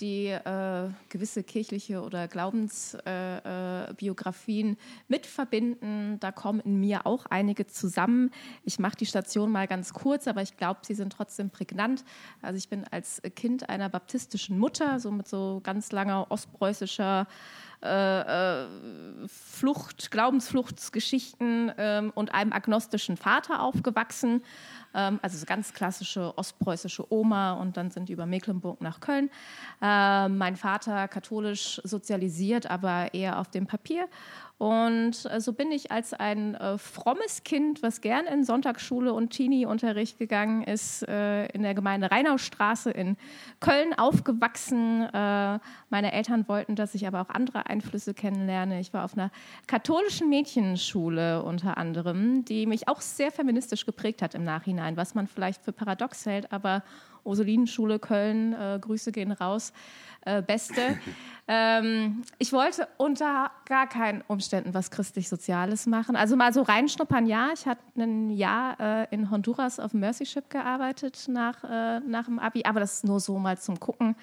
die 0.00 0.26
äh, 0.26 0.88
gewisse 1.08 1.42
kirchliche 1.42 2.02
oder 2.02 2.28
Glaubensbiografien 2.28 4.68
äh, 4.68 4.72
äh, 4.72 4.76
mitverbinden. 5.08 6.20
Da 6.20 6.30
kommen 6.30 6.60
in 6.60 6.78
mir 6.78 7.04
auch 7.06 7.26
einige 7.26 7.66
zusammen. 7.66 8.30
Ich 8.64 8.78
mache 8.78 8.96
die 8.96 9.06
Station 9.06 9.50
mal 9.50 9.66
ganz 9.66 9.92
kurz, 9.92 10.28
aber 10.28 10.42
ich 10.42 10.56
glaube, 10.56 10.80
sie 10.82 10.94
sind 10.94 11.12
trotzdem 11.12 11.50
prägnant. 11.50 12.04
Also 12.42 12.58
ich 12.58 12.68
bin 12.68 12.84
als 12.90 13.20
Kind 13.34 13.68
einer 13.68 13.88
baptistischen 13.88 14.56
Mutter, 14.58 15.00
so 15.00 15.10
mit 15.10 15.26
so 15.26 15.60
ganz 15.64 15.90
langer 15.90 16.30
ostpreußischer 16.30 17.26
äh, 17.82 18.64
äh, 18.64 18.66
Flucht, 19.28 20.10
Glaubensfluchtsgeschichten 20.10 21.72
ähm, 21.78 22.12
und 22.14 22.34
einem 22.34 22.52
agnostischen 22.52 23.16
Vater 23.16 23.62
aufgewachsen. 23.62 24.42
Ähm, 24.94 25.20
also 25.22 25.38
so 25.38 25.46
ganz 25.46 25.72
klassische 25.72 26.36
ostpreußische 26.36 27.12
Oma 27.12 27.52
und 27.52 27.76
dann 27.76 27.90
sind 27.90 28.08
die 28.08 28.14
über 28.14 28.26
Mecklenburg 28.26 28.80
nach 28.80 29.00
Köln. 29.00 29.30
Äh, 29.80 30.28
mein 30.28 30.56
Vater 30.56 31.06
katholisch 31.08 31.80
sozialisiert, 31.84 32.68
aber 32.68 33.14
eher 33.14 33.38
auf 33.38 33.48
dem 33.48 33.66
Papier 33.66 34.08
und 34.58 35.24
äh, 35.30 35.40
so 35.40 35.52
bin 35.52 35.70
ich 35.70 35.92
als 35.92 36.12
ein 36.12 36.56
äh, 36.56 36.78
frommes 36.78 37.44
Kind, 37.44 37.80
was 37.80 38.00
gern 38.00 38.26
in 38.26 38.42
Sonntagsschule 38.42 39.12
und 39.12 39.30
Teenie-Unterricht 39.30 40.18
gegangen 40.18 40.64
ist, 40.64 41.06
äh, 41.06 41.46
in 41.46 41.62
der 41.62 41.74
Gemeinde 41.74 42.10
Rheinaustraße 42.10 42.90
in 42.90 43.16
Köln 43.60 43.94
aufgewachsen. 43.94 45.08
Meine 45.90 46.12
Eltern 46.12 46.48
wollten, 46.48 46.74
dass 46.74 46.94
ich 46.94 47.06
aber 47.06 47.20
auch 47.20 47.28
andere 47.28 47.66
Einflüsse 47.66 48.14
kennenlerne. 48.14 48.80
Ich 48.80 48.92
war 48.92 49.04
auf 49.04 49.16
einer 49.16 49.30
katholischen 49.66 50.28
Mädchenschule 50.28 51.42
unter 51.42 51.78
anderem, 51.78 52.44
die 52.44 52.66
mich 52.66 52.88
auch 52.88 53.00
sehr 53.00 53.30
feministisch 53.30 53.86
geprägt 53.86 54.22
hat 54.22 54.34
im 54.34 54.44
Nachhinein, 54.44 54.96
was 54.96 55.14
man 55.14 55.26
vielleicht 55.26 55.62
für 55.62 55.72
paradox 55.72 56.26
hält, 56.26 56.52
aber 56.52 56.82
Ursulinenschule 57.24 57.98
Köln, 57.98 58.54
äh, 58.54 58.78
Grüße 58.80 59.12
gehen 59.12 59.32
raus, 59.32 59.72
äh, 60.28 60.42
Beste. 60.42 60.98
ähm, 61.48 62.22
ich 62.38 62.52
wollte 62.52 62.86
unter 62.98 63.50
gar 63.64 63.86
keinen 63.86 64.22
Umständen 64.28 64.74
was 64.74 64.90
christlich-soziales 64.90 65.86
machen. 65.86 66.16
Also 66.16 66.36
mal 66.36 66.52
so 66.52 66.62
reinschnuppern, 66.62 67.26
ja. 67.26 67.50
Ich 67.54 67.66
hatte 67.66 67.80
ein 67.96 68.30
Jahr 68.30 68.78
äh, 68.78 69.14
in 69.14 69.30
Honduras 69.30 69.80
auf 69.80 69.94
Mercy 69.94 70.26
Ship 70.26 70.48
gearbeitet 70.50 71.26
nach, 71.28 71.64
äh, 71.64 72.00
nach 72.00 72.26
dem 72.26 72.38
Abi, 72.38 72.64
aber 72.64 72.80
das 72.80 72.94
ist 72.94 73.04
nur 73.04 73.20
so 73.20 73.38
mal 73.38 73.58
zum 73.58 73.80
Gucken 73.80 74.14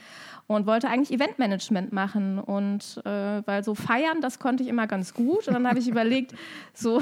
und 0.47 0.67
wollte 0.67 0.87
eigentlich 0.87 1.11
Eventmanagement 1.11 1.91
machen 1.91 2.39
und 2.39 3.01
äh, 3.05 3.41
weil 3.45 3.63
so 3.63 3.73
feiern, 3.73 4.21
das 4.21 4.37
konnte 4.39 4.63
ich 4.63 4.69
immer 4.69 4.85
ganz 4.85 5.13
gut 5.13 5.47
und 5.47 5.53
dann 5.53 5.67
habe 5.67 5.79
ich 5.79 5.87
überlegt, 5.89 6.35
so 6.73 7.01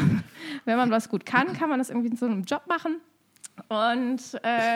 wenn 0.66 0.78
man 0.78 0.92
was 0.92 1.10
gut 1.10 1.26
kann, 1.26 1.54
kann 1.54 1.70
man 1.70 1.80
das 1.80 1.90
irgendwie 1.90 2.10
in 2.10 2.16
so 2.16 2.26
einem 2.26 2.44
Job 2.44 2.64
machen. 2.68 3.02
Und 3.74 4.22
äh, 4.44 4.76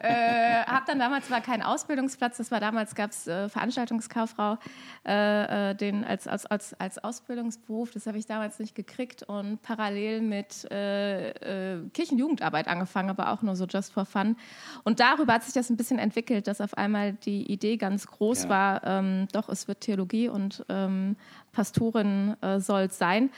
äh, 0.00 0.64
habe 0.66 0.84
dann 0.86 0.98
damals 0.98 1.28
zwar 1.28 1.40
keinen 1.40 1.62
Ausbildungsplatz, 1.62 2.36
das 2.36 2.50
war 2.50 2.60
damals 2.60 2.94
gab 2.94 3.10
es 3.10 3.26
äh, 3.26 3.48
Veranstaltungskauffrau 3.48 4.58
äh, 5.06 5.70
äh, 5.70 5.74
den 5.74 6.04
als, 6.04 6.26
als, 6.28 6.44
als, 6.44 6.74
als 6.74 6.98
Ausbildungsberuf, 7.02 7.92
das 7.92 8.06
habe 8.06 8.18
ich 8.18 8.26
damals 8.26 8.58
nicht 8.58 8.74
gekriegt 8.74 9.22
und 9.22 9.62
parallel 9.62 10.20
mit 10.20 10.70
äh, 10.70 11.80
Kirchenjugendarbeit 11.94 12.68
angefangen, 12.68 13.08
aber 13.08 13.32
auch 13.32 13.40
nur 13.42 13.56
so 13.56 13.64
just 13.64 13.92
for 13.92 14.04
fun. 14.04 14.36
Und 14.84 15.00
darüber 15.00 15.34
hat 15.34 15.44
sich 15.44 15.54
das 15.54 15.70
ein 15.70 15.76
bisschen 15.78 15.98
entwickelt, 15.98 16.46
dass 16.46 16.60
auf 16.60 16.76
einmal 16.76 17.14
die 17.14 17.50
Idee 17.50 17.78
ganz 17.78 18.06
groß 18.06 18.44
ja. 18.44 18.48
war, 18.50 18.84
ähm, 18.84 19.28
doch 19.32 19.48
es 19.48 19.66
wird 19.66 19.80
Theologie 19.80 20.28
und 20.28 20.64
ähm, 20.68 21.16
Pastorin 21.52 22.36
soll 22.58 22.82
es 22.82 22.98
sein. 22.98 23.30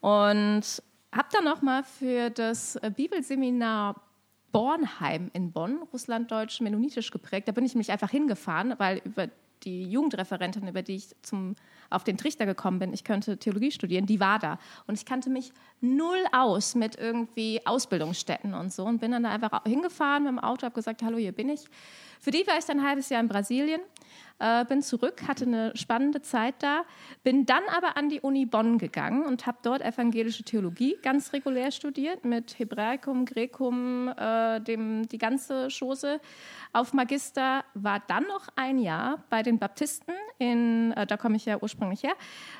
Und 0.00 0.82
habe 1.12 1.28
dann 1.32 1.44
nochmal 1.44 1.84
für 1.84 2.30
das 2.30 2.78
Bibelseminar 2.96 3.94
Bornheim 4.52 5.30
in 5.32 5.52
Bonn, 5.52 5.82
russlanddeutsch 5.92 6.60
mennonitisch 6.60 7.10
geprägt. 7.10 7.48
Da 7.48 7.52
bin 7.52 7.64
ich 7.64 7.74
mich 7.74 7.90
einfach 7.90 8.10
hingefahren, 8.10 8.74
weil 8.78 9.00
über 9.04 9.28
die 9.64 9.84
Jugendreferentin, 9.84 10.66
über 10.66 10.82
die 10.82 10.96
ich 10.96 11.14
zum, 11.22 11.54
auf 11.90 12.04
den 12.04 12.16
Trichter 12.16 12.46
gekommen 12.46 12.78
bin, 12.78 12.92
ich 12.92 13.04
könnte 13.04 13.36
Theologie 13.36 13.70
studieren, 13.70 14.06
die 14.06 14.20
war 14.20 14.38
da. 14.38 14.58
Und 14.86 14.94
ich 14.98 15.04
kannte 15.04 15.30
mich 15.30 15.52
null 15.80 16.24
aus 16.32 16.74
mit 16.74 16.96
irgendwie 16.96 17.60
Ausbildungsstätten 17.66 18.54
und 18.54 18.72
so 18.72 18.84
und 18.84 19.00
bin 19.00 19.12
dann 19.12 19.22
da 19.22 19.30
einfach 19.30 19.62
hingefahren 19.64 20.24
mit 20.24 20.32
dem 20.32 20.38
Auto, 20.38 20.64
habe 20.64 20.74
gesagt, 20.74 21.02
hallo, 21.02 21.18
hier 21.18 21.32
bin 21.32 21.48
ich. 21.48 21.64
Für 22.20 22.30
die 22.30 22.46
war 22.46 22.58
ich 22.58 22.64
dann 22.64 22.80
ein 22.80 22.86
halbes 22.86 23.08
Jahr 23.08 23.20
in 23.20 23.28
Brasilien 23.28 23.80
äh, 24.40 24.64
bin 24.64 24.82
zurück, 24.82 25.28
hatte 25.28 25.44
eine 25.44 25.76
spannende 25.76 26.22
Zeit 26.22 26.56
da, 26.60 26.82
bin 27.22 27.46
dann 27.46 27.62
aber 27.76 27.96
an 27.96 28.08
die 28.08 28.20
Uni 28.20 28.46
Bonn 28.46 28.78
gegangen 28.78 29.24
und 29.24 29.46
habe 29.46 29.58
dort 29.62 29.82
evangelische 29.82 30.42
Theologie 30.42 30.96
ganz 31.02 31.32
regulär 31.32 31.70
studiert 31.70 32.24
mit 32.24 32.58
Hebräikum, 32.58 33.26
Grekum, 33.26 34.08
äh, 34.08 34.60
dem, 34.60 35.06
die 35.08 35.18
ganze 35.18 35.68
Chose 35.68 36.20
auf 36.72 36.92
Magister, 36.92 37.64
war 37.74 38.02
dann 38.06 38.24
noch 38.24 38.48
ein 38.56 38.78
Jahr 38.78 39.22
bei 39.30 39.42
den 39.42 39.58
Baptisten, 39.58 40.14
in, 40.38 40.92
äh, 40.92 41.06
da 41.06 41.16
komme 41.16 41.36
ich 41.36 41.44
ja 41.44 41.58
ursprünglich 41.60 42.02
her, 42.02 42.14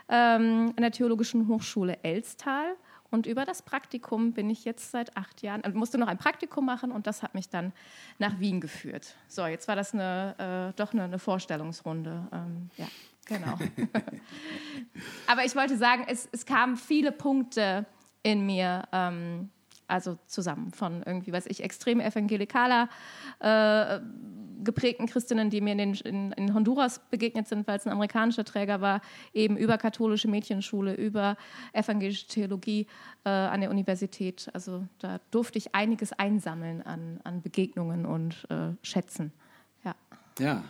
ähm, 0.08 0.72
an 0.76 0.82
der 0.82 0.92
Theologischen 0.92 1.48
Hochschule 1.48 1.98
Elstal 2.02 2.76
und 3.10 3.26
über 3.26 3.44
das 3.44 3.62
Praktikum 3.62 4.32
bin 4.32 4.50
ich 4.50 4.64
jetzt 4.64 4.90
seit 4.90 5.16
acht 5.16 5.42
Jahren, 5.42 5.64
also 5.64 5.76
musste 5.76 5.98
noch 5.98 6.08
ein 6.08 6.18
Praktikum 6.18 6.64
machen 6.64 6.92
und 6.92 7.06
das 7.06 7.22
hat 7.22 7.34
mich 7.34 7.48
dann 7.48 7.72
nach 8.18 8.38
Wien 8.38 8.60
geführt. 8.60 9.16
So, 9.28 9.46
jetzt 9.46 9.68
war 9.68 9.76
das 9.76 9.94
eine, 9.94 10.72
äh, 10.72 10.78
doch 10.78 10.92
eine, 10.92 11.04
eine 11.04 11.18
Vorstellungsrunde. 11.18 12.28
Ähm, 12.32 12.70
ja, 12.76 12.86
genau. 13.26 13.58
Aber 15.26 15.44
ich 15.44 15.56
wollte 15.56 15.76
sagen, 15.76 16.04
es, 16.08 16.28
es 16.32 16.46
kamen 16.46 16.76
viele 16.76 17.12
Punkte 17.12 17.86
in 18.22 18.46
mir 18.46 18.84
ähm, 18.92 19.50
also 19.90 20.18
zusammen 20.26 20.72
von 20.72 21.02
irgendwie, 21.04 21.32
was 21.32 21.46
ich, 21.46 21.62
extrem 21.62 22.00
evangelikaler 22.00 22.88
äh, 23.40 24.00
geprägten 24.62 25.06
Christinnen, 25.06 25.50
die 25.50 25.60
mir 25.60 25.72
in, 25.72 25.78
den, 25.78 25.94
in, 25.94 26.32
in 26.32 26.54
Honduras 26.54 27.00
begegnet 27.10 27.48
sind, 27.48 27.66
weil 27.66 27.78
es 27.78 27.86
ein 27.86 27.92
amerikanischer 27.92 28.44
Träger 28.44 28.80
war, 28.80 29.00
eben 29.32 29.56
über 29.56 29.78
katholische 29.78 30.28
Mädchenschule, 30.28 30.94
über 30.94 31.36
evangelische 31.72 32.26
Theologie 32.26 32.86
äh, 33.24 33.30
an 33.30 33.60
der 33.60 33.70
Universität. 33.70 34.50
Also 34.52 34.86
da 34.98 35.20
durfte 35.30 35.58
ich 35.58 35.74
einiges 35.74 36.12
einsammeln 36.12 36.82
an, 36.82 37.20
an 37.24 37.42
Begegnungen 37.42 38.06
und 38.06 38.46
äh, 38.50 38.72
Schätzen. 38.82 39.32
Ja. 39.84 39.94
Ja. 40.38 40.64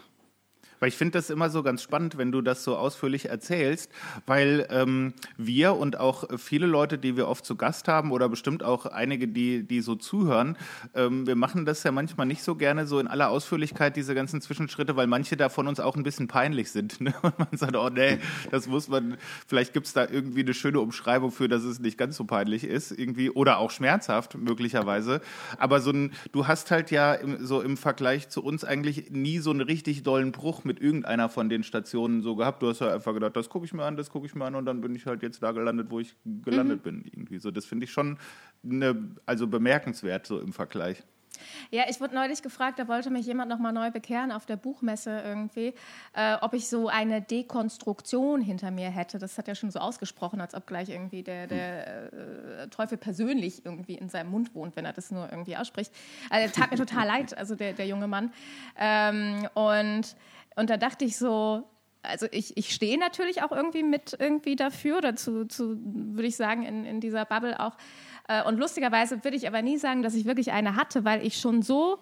Weil 0.81 0.89
ich 0.89 0.97
finde 0.97 1.13
das 1.13 1.31
immer 1.31 1.51
so 1.51 1.63
ganz 1.63 1.83
spannend, 1.83 2.19
wenn 2.19 2.33
du 2.33 2.41
das 2.41 2.65
so 2.65 2.77
ausführlich 2.77 3.29
erzählst, 3.29 3.93
weil 4.27 4.67
ähm, 4.71 5.13
wir 5.37 5.75
und 5.75 6.01
auch 6.01 6.25
viele 6.39 6.67
Leute, 6.67 6.99
die 6.99 7.17
wir 7.17 7.29
oft 7.29 7.45
zu 7.45 7.57
Gast 7.57 7.87
haben 7.87 8.11
oder 8.13 8.29
bestimmt 8.29 8.63
auch 8.63 8.87
einige, 8.87 9.29
die, 9.29 9.63
die 9.63 9.83
so 9.83 9.95
zuhören, 9.95 10.57
ähm, 10.95 11.27
wir 11.27 11.37
machen 11.37 11.67
das 11.67 11.83
ja 11.83 11.93
manchmal 11.93 12.27
nicht 12.27 12.43
so 12.43 12.55
gerne 12.55 12.87
so 12.87 12.99
in 12.99 13.07
aller 13.07 13.31
Ausführlichkeit, 13.31 13.97
diese 13.97 14.15
ganzen 14.15 14.41
Zwischenschritte, 14.41 14.97
weil 14.97 15.07
manche 15.07 15.37
davon 15.37 15.69
uns 15.69 15.81
auch 15.81 15.97
ein 15.97 16.03
bisschen 16.03 16.29
peinlich 16.29 16.71
sind. 16.71 16.99
Ne? 17.11 17.15
Und 17.23 17.39
man 17.39 17.49
sagt, 17.53 17.77
oh 17.77 17.89
nee, 17.89 18.19
das 18.51 18.67
muss 18.67 18.89
man, 18.89 19.17
vielleicht 19.47 19.73
gibt 19.73 19.87
es 19.87 19.95
da 19.95 20.07
irgendwie 20.07 20.41
eine 20.41 20.53
schöne 20.53 20.81
Umschreibung 20.81 21.33
für, 21.33 21.49
dass 21.49 21.63
es 21.63 21.81
nicht 21.81 21.97
ganz 21.97 22.17
so 22.17 22.25
peinlich 22.25 22.63
ist, 22.63 22.91
irgendwie, 22.91 23.31
oder 23.31 23.57
auch 23.57 23.71
schmerzhaft 23.71 24.37
möglicherweise. 24.37 25.23
Aber 25.57 25.81
so 25.81 25.93
ein, 25.93 26.13
du 26.33 26.47
hast 26.47 26.71
halt 26.71 26.91
ja 26.91 27.15
im, 27.15 27.47
so 27.47 27.63
im 27.63 27.79
Vergleich 27.79 28.29
zu 28.29 28.45
uns 28.45 28.65
eigentlich 28.65 29.11
nie 29.11 29.39
so 29.39 29.51
einen 29.51 29.63
richtig 29.63 30.03
dollen 30.03 30.31
Bruch 30.31 30.63
mit 30.65 30.70
irgendeiner 30.79 31.29
von 31.29 31.49
den 31.49 31.63
Stationen 31.63 32.23
so 32.23 32.37
gehabt. 32.37 32.63
Du 32.63 32.69
hast 32.69 32.81
ja 32.81 32.95
einfach 32.95 33.15
gedacht, 33.15 33.35
das 33.35 33.49
gucke 33.49 33.65
ich 33.65 33.73
mir 33.73 33.85
an, 33.85 33.97
das 33.97 34.11
gucke 34.11 34.27
ich 34.27 34.35
mir 34.35 34.45
an 34.45 34.55
und 34.55 34.67
dann 34.67 34.81
bin 34.81 34.95
ich 34.95 35.07
halt 35.07 35.23
jetzt 35.23 35.43
da 35.43 35.53
gelandet, 35.53 35.91
wo 35.91 35.99
ich 35.99 36.15
gelandet 36.25 36.79
mhm. 36.79 36.83
bin. 36.83 37.05
Irgendwie 37.07 37.39
so. 37.39 37.51
Das 37.51 37.65
finde 37.65 37.85
ich 37.85 37.91
schon 37.91 38.19
eine, 38.63 39.17
also 39.27 39.47
bemerkenswert 39.47 40.27
so 40.27 40.39
im 40.39 40.53
Vergleich. 40.53 41.03
Ja, 41.71 41.85
ich 41.89 42.01
wurde 42.01 42.15
neulich 42.15 42.43
gefragt, 42.43 42.79
da 42.79 42.89
wollte 42.89 43.11
mich 43.11 43.27
jemand 43.27 43.51
nochmal 43.51 43.73
neu 43.73 43.91
bekehren 43.91 44.33
auf 44.33 44.47
der 44.47 44.57
Buchmesse 44.57 45.23
irgendwie, 45.25 45.75
äh, 46.15 46.37
ob 46.41 46.55
ich 46.55 46.69
so 46.69 46.89
eine 46.89 47.23
Dekonstruktion 47.23 48.41
hinter 48.41 48.71
mir 48.71 48.91
hätte. 48.91 49.19
Das 49.19 49.39
hat 49.39 49.49
er 49.49 49.55
schon 49.55 49.71
so 49.71 49.79
ausgesprochen, 49.79 50.41
als 50.41 50.55
ob 50.55 50.67
gleich 50.67 50.89
irgendwie 50.89 51.23
der, 51.23 51.47
der 51.47 52.13
äh, 52.13 52.69
Teufel 52.69 52.99
persönlich 52.99 53.65
irgendwie 53.65 53.95
in 53.95 54.09
seinem 54.09 54.31
Mund 54.31 54.55
wohnt, 54.55 54.77
wenn 54.77 54.85
er 54.85 54.93
das 54.93 55.11
nur 55.11 55.31
irgendwie 55.31 55.57
ausspricht. 55.57 55.93
Also, 56.29 56.53
tat 56.53 56.71
mir 56.71 56.77
total 56.77 57.07
leid, 57.07 57.37
also 57.37 57.55
der, 57.55 57.73
der 57.73 57.87
junge 57.87 58.09
Mann. 58.09 58.33
Ähm, 58.79 59.49
und, 59.55 60.17
und 60.57 60.71
da 60.71 60.77
dachte 60.77 61.05
ich 61.05 61.17
so, 61.17 61.65
also 62.03 62.27
ich, 62.31 62.57
ich 62.57 62.75
stehe 62.75 62.99
natürlich 62.99 63.43
auch 63.43 63.53
irgendwie 63.53 63.83
mit 63.83 64.17
irgendwie 64.19 64.57
dafür, 64.57 65.01
dazu 65.01 65.45
zu, 65.45 65.79
würde 65.83 66.29
ich 66.29 66.37
sagen, 66.37 66.63
in, 66.65 66.85
in 66.85 67.01
dieser 67.01 67.25
Bubble 67.25 67.61
auch 67.61 67.77
äh, 68.29 68.43
und 68.45 68.59
lustigerweise 68.59 69.23
würde 69.25 69.37
ich 69.37 69.47
aber 69.47 69.61
nie 69.63 69.77
sagen, 69.77 70.03
dass 70.03 70.15
ich 70.15 70.25
wirklich 70.25 70.53
eine 70.53 70.77
hatte, 70.77 71.05
weil 71.05 71.27
ich 71.27 71.39
schon 71.39 71.63
so 71.63 71.99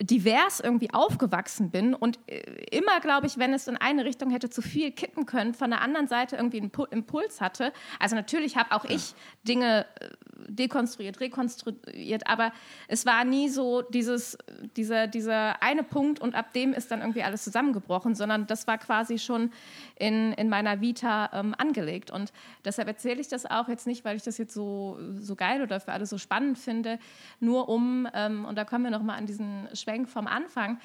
divers 0.00 0.60
irgendwie 0.60 0.92
aufgewachsen 0.92 1.70
bin 1.70 1.94
und 1.94 2.18
äh, 2.26 2.40
immer, 2.70 3.00
glaube 3.00 3.26
ich, 3.26 3.38
wenn 3.38 3.52
es 3.52 3.68
in 3.68 3.76
eine 3.76 4.04
Richtung 4.04 4.30
hätte 4.30 4.50
zu 4.50 4.62
viel 4.62 4.90
kippen 4.90 5.26
können, 5.26 5.54
von 5.54 5.70
der 5.70 5.80
anderen 5.80 6.08
Seite 6.08 6.36
irgendwie 6.36 6.60
einen 6.60 6.72
Impuls 6.90 7.40
hatte. 7.40 7.72
Also 8.00 8.16
natürlich 8.16 8.56
habe 8.56 8.72
auch 8.72 8.84
ich 8.84 9.14
Dinge 9.46 9.86
äh, 10.00 10.08
dekonstruiert, 10.56 11.20
rekonstruiert, 11.20 12.26
aber 12.26 12.52
es 12.88 13.06
war 13.06 13.24
nie 13.24 13.48
so 13.48 13.82
dieses, 13.82 14.36
dieser, 14.76 15.06
dieser 15.06 15.62
eine 15.62 15.82
Punkt 15.82 16.20
und 16.20 16.34
ab 16.34 16.52
dem 16.52 16.72
ist 16.72 16.90
dann 16.90 17.00
irgendwie 17.00 17.22
alles 17.22 17.44
zusammengebrochen, 17.44 18.14
sondern 18.14 18.46
das 18.46 18.66
war 18.66 18.78
quasi 18.78 19.18
schon 19.18 19.50
in, 19.96 20.32
in 20.32 20.48
meiner 20.48 20.80
Vita 20.80 21.30
ähm, 21.32 21.54
angelegt. 21.56 22.10
Und 22.10 22.32
deshalb 22.64 22.88
erzähle 22.88 23.20
ich 23.20 23.28
das 23.28 23.46
auch 23.46 23.68
jetzt 23.68 23.86
nicht, 23.86 24.04
weil 24.04 24.16
ich 24.16 24.22
das 24.22 24.38
jetzt 24.38 24.54
so, 24.54 24.98
so 25.18 25.34
geil 25.34 25.62
oder 25.62 25.80
für 25.80 25.92
alle 25.92 26.06
so 26.06 26.18
spannend 26.18 26.58
finde, 26.58 26.98
nur 27.40 27.68
um, 27.68 28.08
ähm, 28.14 28.44
und 28.44 28.56
da 28.56 28.64
kommen 28.64 28.84
wir 28.84 28.90
nochmal 28.90 29.18
an 29.18 29.26
diesen 29.26 29.68
Schwenk 29.74 30.08
vom 30.08 30.26
Anfang, 30.26 30.78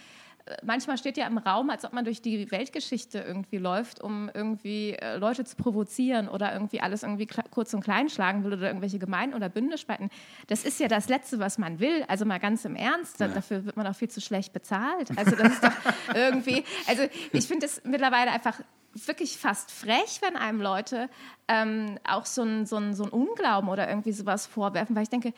manchmal 0.64 0.98
steht 0.98 1.18
ja 1.18 1.28
im 1.28 1.38
Raum, 1.38 1.70
als 1.70 1.86
ob 1.86 1.94
man 1.94 2.06
durch 2.06 2.22
die 2.22 2.50
Weltgeschichte 2.52 3.20
irgendwie 3.20 3.58
läuft, 3.58 4.02
um 4.02 4.30
irgendwie 4.34 4.94
äh, 4.94 5.18
Leute 5.18 5.44
zu 5.46 5.56
provozieren 5.56 6.28
oder 6.28 6.54
irgendwie 6.54 6.82
alles 6.82 7.04
irgendwie 7.04 7.28
kurz 7.52 7.74
und 7.74 7.82
klein 7.84 8.10
schlagen 8.10 8.44
will 8.44 8.54
oder 8.54 8.68
irgendwelche 8.68 9.00
Gemeinden 9.00 9.36
oder 9.36 9.50
Bünde 9.50 9.78
spalten. 9.78 10.10
Das 10.48 10.64
ist 10.64 10.80
ja 10.80 10.88
das 10.88 11.10
Letzte, 11.10 11.40
was 11.40 11.58
man 11.58 11.80
will. 11.80 12.04
Also 12.08 12.26
mal 12.26 12.40
ganz 12.40 12.66
im 12.66 12.76
Ernst, 12.76 13.20
ja. 13.20 13.28
dafür 13.28 13.66
wird 13.66 13.78
man 13.78 13.88
auch 13.88 13.96
viel 13.96 14.10
zu 14.10 14.22
schlecht 14.22 14.54
bezahlt. 14.54 15.18
Also 15.18 15.36
das 15.36 15.54
ist 15.54 15.64
doch 15.64 15.72
irgendwie, 16.16 16.64
also 16.88 17.04
ich 17.32 17.46
finde 17.46 17.66
es 17.66 17.82
mittlerweile 17.84 18.32
einfach 18.32 18.60
wirklich 19.06 19.38
fast 19.38 19.72
frech, 19.72 20.22
wenn 20.22 20.36
einem 20.36 20.62
Leute 20.62 21.10
ähm, 21.48 22.00
auch 22.08 22.26
so 22.26 22.42
ein, 22.42 22.66
so, 22.66 22.78
ein, 22.78 22.96
so 22.96 23.04
ein 23.04 23.10
Unglauben 23.10 23.70
oder 23.70 23.88
irgendwie 23.88 24.12
sowas 24.12 24.48
vorwerfen, 24.48 24.96
weil 24.96 25.04
ich 25.04 25.10
denke, 25.10 25.34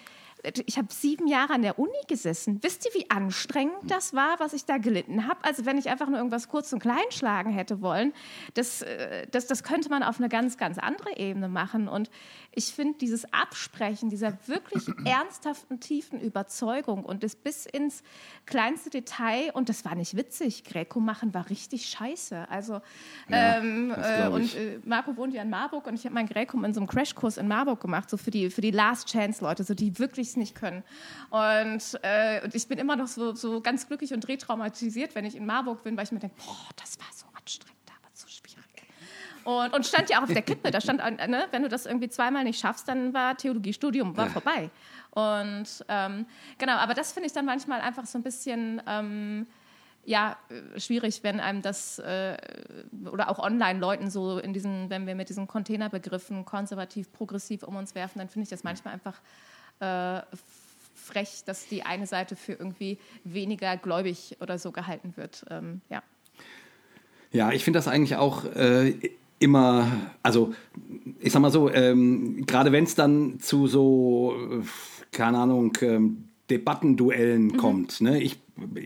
ich 0.65 0.77
habe 0.77 0.87
sieben 0.89 1.27
Jahre 1.27 1.53
an 1.53 1.61
der 1.61 1.79
Uni 1.79 1.91
gesessen. 2.07 2.59
Wisst 2.61 2.85
ihr, 2.85 3.01
wie 3.01 3.09
anstrengend 3.09 3.89
das 3.89 4.13
war, 4.13 4.39
was 4.39 4.53
ich 4.53 4.65
da 4.65 4.77
gelitten 4.77 5.27
habe? 5.27 5.43
Also 5.43 5.65
wenn 5.65 5.77
ich 5.77 5.89
einfach 5.89 6.07
nur 6.07 6.17
irgendwas 6.17 6.47
kurz 6.47 6.71
und 6.71 6.79
klein 6.79 6.97
schlagen 7.09 7.51
hätte 7.51 7.81
wollen, 7.81 8.13
das, 8.53 8.81
äh, 8.81 9.27
das, 9.31 9.47
das 9.47 9.63
könnte 9.63 9.89
man 9.89 10.01
auf 10.01 10.19
eine 10.19 10.29
ganz, 10.29 10.57
ganz 10.57 10.77
andere 10.77 11.17
Ebene 11.17 11.49
machen. 11.49 11.89
Und 11.89 12.09
ich 12.53 12.73
finde 12.73 12.97
dieses 12.99 13.31
Absprechen 13.33 14.09
dieser 14.09 14.37
wirklich 14.47 14.87
ernsthaften, 15.05 15.79
tiefen 15.79 16.21
Überzeugung 16.21 17.03
und 17.03 17.23
das 17.23 17.35
bis 17.35 17.65
ins 17.65 18.01
kleinste 18.45 18.89
Detail, 18.89 19.51
und 19.53 19.67
das 19.67 19.83
war 19.83 19.95
nicht 19.95 20.15
witzig, 20.15 20.63
Greco 20.63 21.01
machen 21.01 21.33
war 21.33 21.49
richtig 21.49 21.87
scheiße. 21.87 22.47
Also 22.49 22.81
ja, 23.27 23.57
ähm, 23.57 23.91
äh, 23.91 24.27
und 24.29 24.55
äh, 24.55 24.79
Marco 24.85 25.17
wohnt 25.17 25.33
ja 25.33 25.41
in 25.41 25.49
Marburg 25.49 25.85
und 25.87 25.95
ich 25.95 26.05
habe 26.05 26.15
mein 26.15 26.27
Greco 26.27 26.61
in 26.63 26.73
so 26.73 26.79
einem 26.79 26.87
Crashkurs 26.87 27.37
in 27.37 27.47
Marburg 27.47 27.81
gemacht, 27.81 28.09
so 28.09 28.15
für 28.15 28.31
die, 28.31 28.49
für 28.49 28.61
die 28.61 28.71
Last 28.71 29.09
Chance 29.09 29.43
Leute, 29.43 29.63
so 29.63 29.73
die 29.73 29.99
wirklich 29.99 30.28
es 30.29 30.37
nicht 30.37 30.55
können. 30.55 30.83
Und, 31.29 31.99
äh, 32.03 32.43
und 32.43 32.55
ich 32.55 32.67
bin 32.67 32.77
immer 32.77 32.95
noch 32.95 33.07
so, 33.07 33.33
so 33.33 33.61
ganz 33.61 33.87
glücklich 33.87 34.13
und 34.13 34.27
retraumatisiert, 34.27 35.15
wenn 35.15 35.25
ich 35.25 35.35
in 35.35 35.45
Marburg 35.45 35.83
bin, 35.83 35.97
weil 35.97 36.05
ich 36.05 36.11
mir 36.11 36.19
denke, 36.19 36.35
boah, 36.45 36.69
das 36.75 36.99
war 36.99 37.07
so 37.13 37.25
anstrengend, 37.37 37.77
aber 37.87 38.09
so 38.13 38.27
schwierig. 38.27 38.65
Und, 39.43 39.73
und 39.73 39.85
stand 39.85 40.09
ja 40.09 40.19
auch 40.19 40.23
auf 40.23 40.33
der 40.33 40.41
Kippe, 40.41 40.71
da 40.71 40.81
stand, 40.81 41.01
äh, 41.01 41.27
ne, 41.27 41.47
wenn 41.51 41.63
du 41.63 41.69
das 41.69 41.85
irgendwie 41.85 42.09
zweimal 42.09 42.43
nicht 42.43 42.59
schaffst, 42.59 42.87
dann 42.87 43.13
war 43.13 43.37
Theologiestudium 43.37 44.15
war 44.15 44.29
vorbei. 44.29 44.69
Und 45.11 45.85
ähm, 45.87 46.25
genau, 46.57 46.73
aber 46.73 46.93
das 46.93 47.13
finde 47.13 47.27
ich 47.27 47.33
dann 47.33 47.45
manchmal 47.45 47.81
einfach 47.81 48.05
so 48.05 48.17
ein 48.17 48.23
bisschen... 48.23 48.81
Ähm, 48.87 49.47
ja, 50.05 50.37
äh, 50.49 50.79
schwierig, 50.79 51.23
wenn 51.23 51.39
einem 51.39 51.61
das 51.61 51.99
äh, 51.99 52.37
oder 53.11 53.29
auch 53.29 53.39
Online-Leuten 53.39 54.09
so 54.09 54.39
in 54.39 54.53
diesen, 54.53 54.89
wenn 54.89 55.05
wir 55.05 55.15
mit 55.15 55.29
diesen 55.29 55.47
Containerbegriffen 55.47 56.45
konservativ, 56.45 57.11
progressiv 57.11 57.63
um 57.63 57.75
uns 57.75 57.95
werfen, 57.95 58.19
dann 58.19 58.27
finde 58.27 58.43
ich 58.43 58.49
das 58.49 58.63
manchmal 58.63 58.95
einfach 58.95 59.21
äh, 59.79 60.21
frech, 60.95 61.43
dass 61.45 61.67
die 61.67 61.83
eine 61.83 62.07
Seite 62.07 62.35
für 62.35 62.53
irgendwie 62.53 62.97
weniger 63.23 63.77
gläubig 63.77 64.37
oder 64.39 64.57
so 64.57 64.71
gehalten 64.71 65.13
wird. 65.15 65.45
Ähm, 65.49 65.81
ja. 65.89 66.03
Ja, 67.31 67.51
ich 67.51 67.63
finde 67.63 67.77
das 67.77 67.87
eigentlich 67.87 68.15
auch 68.15 68.45
äh, 68.55 68.93
immer, 69.39 69.91
also 70.23 70.53
ich 71.19 71.31
sag 71.31 71.41
mal 71.41 71.51
so, 71.51 71.71
ähm, 71.71 72.45
gerade 72.45 72.71
wenn 72.71 72.83
es 72.83 72.95
dann 72.95 73.39
zu 73.39 73.67
so, 73.67 74.35
äh, 74.35 74.63
keine 75.11 75.37
Ahnung, 75.39 75.73
ähm, 75.81 76.28
Debattenduellen 76.49 77.47
mhm. 77.47 77.57
kommt. 77.57 78.01
Ne? 78.01 78.21
Ich 78.21 78.39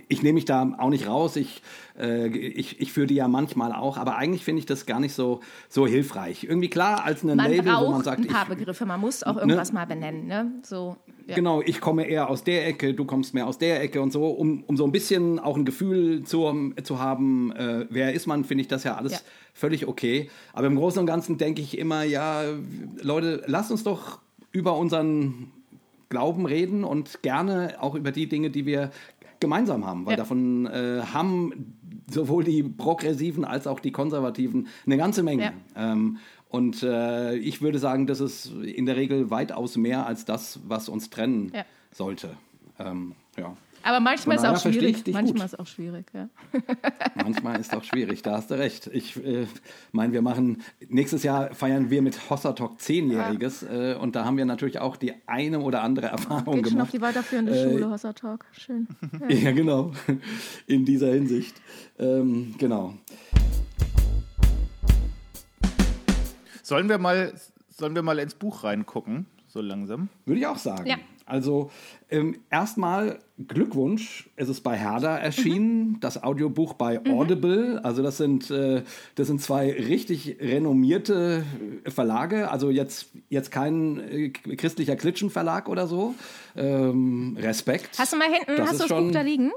ich 0.08 0.24
nehme 0.24 0.34
mich 0.34 0.46
da 0.46 0.76
auch 0.78 0.90
nicht 0.90 1.08
raus, 1.08 1.36
ich, 1.36 1.62
äh, 2.00 2.28
ich, 2.28 2.80
ich 2.80 2.94
führe 2.94 3.08
die 3.08 3.16
ja 3.16 3.28
manchmal 3.28 3.74
auch, 3.74 3.98
aber 3.98 4.18
eigentlich 4.18 4.44
finde 4.44 4.60
ich 4.60 4.66
das 4.66 4.86
gar 4.86 5.00
nicht 5.00 5.14
so, 5.14 5.40
so 5.70 5.88
hilfreich. 5.88 6.44
Irgendwie 6.44 6.70
klar, 6.70 7.04
als 7.04 7.24
eine 7.24 7.36
man 7.36 7.50
Label, 7.50 7.74
wo 7.80 7.92
man 7.92 8.04
sagt... 8.04 8.22
ein 8.22 8.28
paar 8.28 8.44
ich, 8.44 8.58
Begriffe, 8.58 8.86
man 8.86 9.00
muss 9.00 9.24
auch 9.24 9.36
ne? 9.36 9.42
irgendwas 9.42 9.70
ne? 9.70 9.80
mal 9.80 9.86
benennen. 9.86 10.28
Ne? 10.28 10.52
So, 10.64 10.98
ja. 11.28 11.36
Genau, 11.36 11.62
ich 11.62 11.82
komme 11.82 12.06
eher 12.06 12.30
aus 12.30 12.44
der 12.44 12.68
Ecke, 12.68 12.94
du 12.94 13.06
kommst 13.06 13.34
mehr 13.34 13.48
aus 13.48 13.58
der 13.58 13.82
Ecke 13.82 14.02
und 14.02 14.12
so, 14.12 14.28
um, 14.28 14.64
um 14.64 14.78
so 14.78 14.86
ein 14.86 14.92
bisschen 14.92 15.40
auch 15.40 15.58
ein 15.58 15.66
Gefühl 15.66 16.24
zu, 16.24 16.74
zu 16.84 17.00
haben, 17.00 17.52
äh, 17.54 17.86
wer 17.90 18.14
ist 18.14 18.28
man, 18.28 18.44
finde 18.44 18.62
ich 18.62 18.68
das 18.68 18.84
ja 18.84 18.96
alles 18.96 19.14
ja. 19.14 19.20
völlig 19.54 19.88
okay. 19.88 20.30
Aber 20.54 20.68
im 20.68 20.76
Großen 20.76 21.00
und 21.00 21.06
Ganzen 21.06 21.38
denke 21.38 21.62
ich 21.62 21.78
immer, 21.78 22.04
ja, 22.04 22.44
Leute, 23.02 23.44
lasst 23.48 23.72
uns 23.72 23.84
doch 23.84 24.20
über 24.52 24.78
unseren 24.78 25.52
Glauben 26.14 26.46
reden 26.46 26.84
und 26.84 27.24
gerne 27.24 27.78
auch 27.82 27.96
über 27.96 28.12
die 28.12 28.30
Dinge, 28.30 28.52
die 28.52 28.68
wir 28.68 28.92
gemeinsam 29.40 29.86
haben, 29.86 30.06
weil 30.06 30.14
ja. 30.14 30.18
davon 30.18 30.68
äh, 30.68 31.02
haben 31.12 31.76
sowohl 32.10 32.44
die 32.44 32.62
Progressiven 32.62 33.44
als 33.44 33.66
auch 33.66 33.80
die 33.80 33.92
Konservativen 33.92 34.68
eine 34.86 34.96
ganze 34.96 35.24
Menge. 35.24 35.54
Ja. 35.76 35.92
Ähm, 35.92 36.20
und 36.50 36.84
äh, 36.84 37.36
ich 37.36 37.64
würde 37.64 37.80
sagen, 37.80 38.06
das 38.06 38.20
ist 38.20 38.54
in 38.54 38.86
der 38.86 38.96
Regel 38.96 39.32
weitaus 39.32 39.76
mehr 39.76 40.06
als 40.06 40.24
das, 40.24 40.60
was 40.68 40.88
uns 40.88 41.10
trennen 41.10 41.52
ja. 41.54 41.66
sollte. 41.92 42.38
Ähm, 42.78 43.16
ja. 43.38 43.58
Aber 43.84 44.00
manchmal 44.00 44.38
ist 44.38 44.44
es 44.44 44.50
auch 44.50 44.60
schwierig. 44.60 45.04
Manchmal 45.12 45.46
ist 45.46 45.60
auch 45.60 45.68
schwierig, 45.68 46.06
ja. 46.14 46.30
Manchmal 47.16 47.60
ist 47.60 47.76
auch 47.76 47.84
schwierig, 47.84 48.22
da 48.22 48.38
hast 48.38 48.50
du 48.50 48.56
recht. 48.56 48.88
Ich 48.88 49.24
äh, 49.24 49.46
meine, 49.92 50.14
wir 50.14 50.22
machen, 50.22 50.62
nächstes 50.88 51.24
Jahr 51.24 51.54
feiern 51.54 51.90
wir 51.90 52.02
mit 52.02 52.30
Hossa 52.30 52.54
Talk 52.54 52.80
zehnjähriges 52.80 53.62
ja. 53.62 53.92
äh, 53.92 53.96
und 53.96 54.16
da 54.16 54.24
haben 54.24 54.38
wir 54.38 54.46
natürlich 54.46 54.80
auch 54.80 54.96
die 54.96 55.14
eine 55.28 55.60
oder 55.60 55.84
andere 55.84 56.08
Erfahrung 56.08 56.56
Geht 56.56 56.64
gemacht. 56.64 56.72
schon 56.72 56.82
auf 56.82 56.92
die 56.92 57.02
weiterführende 57.02 57.52
äh, 57.52 57.64
Schule, 57.64 57.90
Hossa 57.90 58.14
Talk. 58.14 58.46
Schön. 58.54 58.88
Ja. 59.30 59.36
ja, 59.36 59.52
genau. 59.52 59.92
In 60.66 60.86
dieser 60.86 61.14
Hinsicht. 61.14 61.56
Ähm, 62.00 62.56
genau. 62.58 62.96
Sollen 66.62 66.90
wir 66.90 66.98
mal, 66.98 67.34
sollen 67.70 67.96
wir 67.96 68.02
mal 68.02 68.18
ins 68.20 68.34
Buch 68.34 68.64
reingucken, 68.64 69.28
so 69.48 69.62
langsam? 69.62 70.10
Würde 70.26 70.40
ich 70.40 70.48
auch 70.48 70.58
sagen. 70.58 70.86
Ja. 70.88 70.98
Also 71.26 71.72
ähm, 72.10 72.38
erstmal 72.50 73.20
Glückwunsch, 73.48 74.30
es 74.36 74.50
ist 74.50 74.62
bei 74.62 74.78
Herder 74.78 75.20
erschienen, 75.20 75.94
mhm. 75.94 76.00
das 76.00 76.22
Audiobuch 76.22 76.74
bei 76.74 77.00
mhm. 77.00 77.12
Audible. 77.12 77.80
Also 77.84 78.04
das 78.04 78.18
sind, 78.18 78.52
äh, 78.52 78.84
das 79.16 79.28
sind 79.28 79.42
zwei 79.42 79.72
richtig 79.72 80.38
renommierte 80.40 81.44
Verlage. 81.88 82.52
Also 82.52 82.70
jetzt, 82.70 83.08
jetzt 83.30 83.52
kein 83.52 84.00
äh, 84.00 84.30
christlicher 84.30 84.96
Klitschenverlag 84.96 85.70
oder 85.70 85.88
so. 85.88 86.16
Ähm, 86.56 87.38
Respekt. 87.40 87.98
Hast 87.98 88.14
du 88.14 88.18
mal 88.18 88.30
hinten, 88.32 88.58
das 88.58 88.70
hast 88.70 88.84
du 88.84 88.88
das 88.88 89.04
Buch 89.04 89.12
da 89.12 89.22
liegen? 89.22 89.52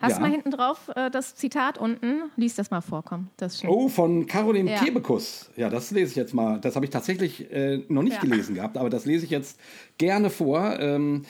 Hast 0.00 0.12
Ja. 0.12 0.16
du 0.16 0.22
mal 0.22 0.30
hinten 0.30 0.50
drauf 0.50 0.90
äh, 0.96 1.10
das 1.10 1.34
Zitat 1.34 1.76
unten? 1.78 2.22
Lies 2.36 2.54
das 2.54 2.70
mal 2.70 2.80
vor, 2.80 3.02
komm. 3.04 3.28
Das. 3.36 3.62
Oh, 3.64 3.88
von 3.88 4.26
Caroline 4.26 4.70
Ja. 4.72 4.78
Kebekus. 4.82 5.50
Ja, 5.56 5.68
das 5.68 5.90
lese 5.90 6.10
ich 6.12 6.16
jetzt 6.16 6.32
mal. 6.34 6.58
Das 6.60 6.74
habe 6.74 6.86
ich 6.86 6.90
tatsächlich 6.90 7.52
äh, 7.52 7.84
noch 7.88 8.02
nicht 8.02 8.14
Ja. 8.14 8.20
gelesen 8.20 8.54
gehabt, 8.54 8.76
aber 8.78 8.88
das 8.90 9.04
lese 9.04 9.24
ich 9.26 9.30
jetzt 9.30 9.60
gerne 9.98 10.30
vor. 10.30 10.78
Ähm, 10.80 11.24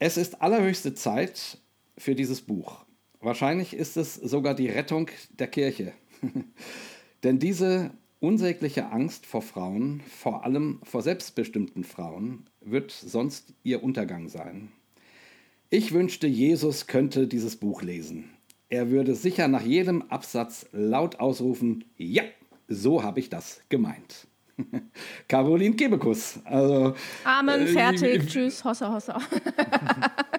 es 0.00 0.16
ist 0.16 0.42
allerhöchste 0.42 0.94
Zeit 0.94 1.58
für 1.96 2.14
dieses 2.16 2.40
Buch. 2.42 2.84
Wahrscheinlich 3.20 3.74
ist 3.74 3.96
es 3.96 4.16
sogar 4.16 4.54
die 4.54 4.68
Rettung 4.68 5.08
der 5.38 5.46
Kirche. 5.46 5.92
Denn 7.22 7.38
diese 7.38 7.92
unsägliche 8.18 8.86
Angst 8.90 9.26
vor 9.26 9.42
Frauen, 9.42 10.00
vor 10.08 10.44
allem 10.44 10.80
vor 10.82 11.02
selbstbestimmten 11.02 11.84
Frauen, 11.84 12.46
wird 12.60 12.90
sonst 12.90 13.54
ihr 13.62 13.82
Untergang 13.84 14.28
sein. 14.28 14.72
Ich 15.74 15.94
wünschte, 15.94 16.26
Jesus 16.26 16.86
könnte 16.86 17.26
dieses 17.26 17.56
Buch 17.56 17.80
lesen. 17.80 18.28
Er 18.68 18.90
würde 18.90 19.14
sicher 19.14 19.48
nach 19.48 19.62
jedem 19.62 20.02
Absatz 20.10 20.66
laut 20.72 21.18
ausrufen, 21.18 21.86
ja, 21.96 22.24
so 22.68 23.02
habe 23.02 23.20
ich 23.20 23.30
das 23.30 23.62
gemeint. 23.70 24.26
Caroline 25.28 25.74
Kebekus. 25.74 26.40
Also, 26.44 26.94
Amen, 27.24 27.62
äh, 27.62 27.66
fertig, 27.68 28.26
tschüss, 28.26 28.62
hossa, 28.62 28.92
hossa. 28.92 29.18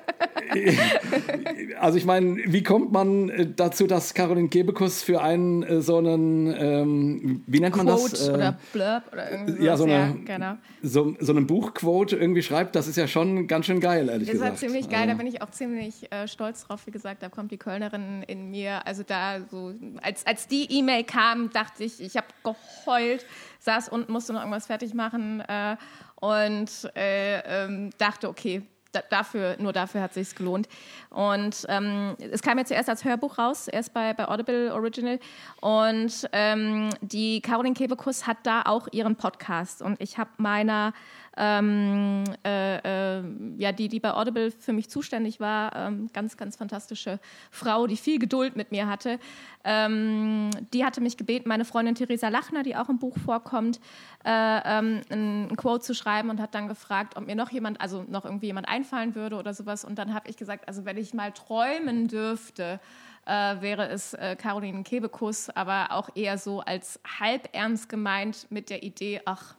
also 1.79 1.97
ich 1.97 2.05
meine, 2.05 2.37
wie 2.45 2.63
kommt 2.63 2.91
man 2.91 3.29
äh, 3.29 3.47
dazu, 3.55 3.87
dass 3.87 4.13
Caroline 4.13 4.49
Kebekus 4.49 5.03
für 5.03 5.21
einen 5.21 5.63
äh, 5.63 5.81
so 5.81 5.97
einen, 5.97 6.53
ähm, 6.57 7.43
wie 7.47 7.59
nennt 7.59 7.75
man 7.75 7.87
Quote 7.87 8.11
das? 8.11 8.27
Äh, 8.27 8.31
oder 8.31 8.57
Blurb 8.71 9.03
oder 9.11 9.31
irgendwie 9.31 9.63
ja, 9.63 9.77
so 9.77 9.83
eine, 9.85 10.15
genau. 10.25 10.57
so, 10.81 11.15
so 11.19 11.31
einen 11.31 11.47
Buchquote 11.47 12.15
irgendwie 12.15 12.43
schreibt, 12.43 12.75
das 12.75 12.87
ist 12.87 12.95
ja 12.95 13.07
schon 13.07 13.47
ganz 13.47 13.65
schön 13.65 13.79
geil, 13.79 14.09
ehrlich 14.09 14.27
Ist 14.27 14.33
gesagt. 14.33 14.51
halt 14.51 14.59
ziemlich 14.59 14.89
geil, 14.89 15.07
da 15.07 15.13
Also, 15.13 15.17
bin 15.17 15.27
ich 15.27 15.41
auch 15.41 15.51
ziemlich 15.51 16.11
äh, 16.11 16.27
stolz 16.27 16.65
drauf. 16.65 16.85
Wie 16.85 16.91
gesagt, 16.91 17.23
da 17.23 17.29
kommt 17.29 17.51
die 17.51 17.57
Kölnerin 17.57 18.23
in 18.23 18.51
mir. 18.51 18.85
Also 18.85 19.03
da 19.03 19.41
so, 19.49 19.73
als, 20.01 20.25
als 20.25 20.47
die 20.47 20.71
E-Mail 20.71 21.03
kam, 21.03 21.49
dachte 21.51 21.83
ich, 21.83 22.01
ich 22.01 22.17
habe 22.17 22.27
geheult, 22.43 23.25
saß 23.59 23.89
unten, 23.89 24.11
musste 24.11 24.33
noch 24.33 24.41
irgendwas 24.41 24.67
fertig 24.67 24.93
machen 24.93 25.41
äh, 25.41 25.75
und 26.15 26.69
äh, 26.95 27.65
ähm, 27.65 27.89
dachte, 27.97 28.29
okay, 28.29 28.63
da, 28.93 29.01
dafür, 29.09 29.57
nur 29.59 29.73
dafür 29.73 30.01
hat 30.01 30.13
sich's 30.13 30.35
gelohnt. 30.35 30.69
Und 31.09 31.65
ähm, 31.67 32.15
es 32.31 32.41
kam 32.41 32.57
ja 32.57 32.65
zuerst 32.65 32.89
als 32.89 33.03
Hörbuch 33.03 33.37
raus, 33.37 33.67
erst 33.67 33.93
bei, 33.93 34.13
bei 34.13 34.27
Audible 34.27 34.73
Original. 34.73 35.19
Und 35.59 36.29
ähm, 36.31 36.89
die 37.01 37.41
Caroline 37.41 37.75
Kebekus 37.75 38.25
hat 38.25 38.37
da 38.43 38.61
auch 38.63 38.87
ihren 38.91 39.15
Podcast. 39.15 39.81
Und 39.81 39.99
ich 39.99 40.17
habe 40.17 40.29
meiner, 40.37 40.93
ähm, 41.37 42.23
äh, 42.45 42.77
äh, 43.17 43.23
ja, 43.57 43.71
die, 43.71 43.87
die 43.87 43.99
bei 43.99 44.13
Audible 44.13 44.51
für 44.51 44.73
mich 44.73 44.89
zuständig 44.89 45.39
war, 45.39 45.75
ähm, 45.75 46.09
ganz, 46.13 46.37
ganz 46.37 46.55
fantastische 46.55 47.19
Frau, 47.49 47.87
die 47.87 47.97
viel 47.97 48.19
Geduld 48.19 48.55
mit 48.55 48.71
mir 48.71 48.87
hatte. 48.87 49.19
Ähm, 49.63 50.51
die 50.73 50.85
hatte 50.85 51.01
mich 51.01 51.17
gebeten, 51.17 51.49
meine 51.49 51.65
Freundin 51.65 51.95
Theresa 51.95 52.29
Lachner, 52.29 52.63
die 52.63 52.75
auch 52.75 52.89
im 52.89 52.99
Buch 52.99 53.17
vorkommt, 53.17 53.79
äh, 54.25 54.29
ähm, 54.29 55.01
ein, 55.09 55.55
Quote 55.55 55.83
zu 55.83 55.95
schreiben 55.95 56.29
und 56.29 56.39
hat 56.39 56.53
dann 56.53 56.67
gefragt, 56.67 57.17
ob 57.17 57.25
mir 57.25 57.35
noch 57.35 57.49
jemand, 57.49 57.81
also 57.81 58.03
noch 58.07 58.25
irgendwie 58.25 58.47
jemand 58.47 58.67
einfallen 58.67 59.15
würde 59.15 59.37
oder 59.37 59.53
sowas. 59.53 59.85
Und 59.85 59.97
dann 59.97 60.13
habe 60.13 60.29
ich 60.29 60.37
gesagt, 60.37 60.67
also 60.67 60.85
wenn 60.85 60.97
ich 60.97 61.13
mal 61.13 61.31
träumen 61.31 62.07
dürfte, 62.07 62.79
äh, 63.25 63.61
wäre 63.61 63.87
es 63.87 64.13
äh, 64.13 64.35
Caroline 64.35 64.83
Kebekus, 64.83 65.49
aber 65.49 65.87
auch 65.91 66.09
eher 66.13 66.37
so 66.37 66.59
als 66.59 66.99
halb 67.19 67.49
ernst 67.53 67.89
gemeint 67.89 68.47
mit 68.49 68.69
der 68.69 68.83
Idee, 68.83 69.21
ach, 69.25 69.55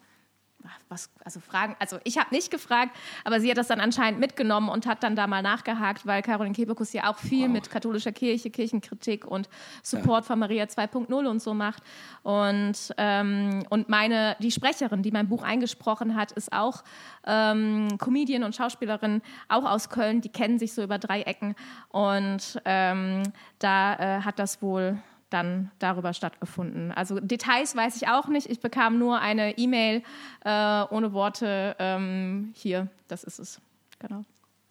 was, 0.89 1.11
also 1.25 1.41
Fragen, 1.41 1.77
also 1.79 1.99
ich 2.05 2.19
habe 2.19 2.35
nicht 2.35 2.51
gefragt, 2.51 2.97
aber 3.25 3.41
sie 3.41 3.51
hat 3.51 3.59
das 3.59 3.69
dann 3.69 3.81
anscheinend 3.81 4.21
mitgenommen 4.21 4.69
und 4.69 4.87
hat 4.87 5.03
dann 5.03 5.17
da 5.17 5.27
mal 5.27 5.43
nachgehakt, 5.43 6.07
weil 6.07 6.23
Caroline 6.23 6.55
Kebekus 6.55 6.93
ja 6.93 7.11
auch 7.11 7.19
viel 7.19 7.49
mit 7.49 7.71
katholischer 7.71 8.13
Kirche, 8.13 8.51
Kirchenkritik 8.51 9.27
und 9.27 9.49
Support 9.83 10.25
von 10.25 10.39
Maria 10.39 10.65
2.0 10.65 11.13
und 11.13 11.43
so 11.43 11.55
macht. 11.55 11.83
Und, 12.23 12.95
ähm, 12.97 13.65
und 13.71 13.89
meine, 13.89 14.37
die 14.41 14.51
Sprecherin, 14.51 15.03
die 15.03 15.11
mein 15.11 15.29
Buch 15.29 15.43
eingesprochen 15.43 16.15
hat, 16.15 16.33
ist 16.33 16.53
auch 16.53 16.83
ähm, 17.27 17.97
Comedian 17.99 18.45
und 18.45 18.55
Schauspielerin, 18.55 19.23
auch 19.49 19.65
aus 19.65 19.89
Köln, 19.91 20.21
die 20.21 20.29
kennen 20.29 20.59
sich 20.59 20.73
so 20.73 20.83
über 20.83 20.99
drei 20.99 21.23
Ecken 21.23 21.55
und 21.89 22.61
ähm, 22.65 23.23
da 23.59 23.95
äh, 23.95 24.21
hat 24.23 24.39
das 24.39 24.63
wohl 24.63 24.99
dann 25.35 25.71
darüber 25.79 26.15
stattgefunden. 26.15 26.93
Also 26.93 27.21
Details 27.21 27.75
weiß 27.77 27.97
ich 27.97 28.09
auch 28.09 28.29
nicht. 28.29 28.49
Ich 28.49 28.61
bekam 28.61 28.99
nur 28.99 29.21
eine 29.21 29.59
E-Mail 29.59 30.03
äh, 30.45 30.83
ohne 30.91 31.13
Worte. 31.13 31.77
Ähm, 31.79 32.53
hier, 32.55 32.89
das 33.09 33.25
ist 33.25 33.41
es. 33.41 33.61
Genau. 33.99 34.25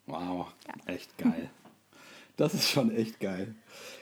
Wow, 0.06 0.48
echt 0.86 1.18
geil. 1.18 1.50
Das 2.38 2.54
ist 2.54 2.70
schon 2.70 2.96
echt 2.96 3.20
geil. 3.20 3.54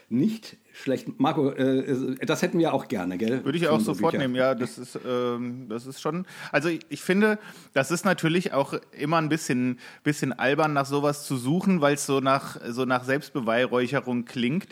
Nicht 0.08 0.56
schlecht. 0.72 1.18
Marco, 1.20 1.50
äh, 1.50 2.16
das 2.24 2.42
hätten 2.42 2.58
wir 2.58 2.72
auch 2.74 2.88
gerne, 2.88 3.18
gell? 3.18 3.44
Würde 3.44 3.58
ich 3.58 3.68
auch 3.68 3.80
sofort 3.80 4.12
Bücher. 4.12 4.22
nehmen, 4.22 4.34
ja. 4.34 4.54
Das 4.54 4.78
ist, 4.78 4.98
ähm, 5.06 5.66
das 5.68 5.86
ist 5.86 6.00
schon. 6.00 6.26
Also 6.50 6.68
ich, 6.68 6.80
ich 6.88 7.02
finde, 7.02 7.38
das 7.74 7.90
ist 7.90 8.04
natürlich 8.04 8.52
auch 8.52 8.74
immer 8.92 9.18
ein 9.18 9.28
bisschen, 9.28 9.78
bisschen 10.02 10.32
albern, 10.32 10.72
nach 10.72 10.86
sowas 10.86 11.26
zu 11.26 11.36
suchen, 11.36 11.80
weil 11.80 11.94
es 11.94 12.06
so 12.06 12.20
nach, 12.20 12.56
so 12.68 12.84
nach 12.84 13.04
Selbstbeweihräucherung 13.04 14.24
klingt. 14.24 14.68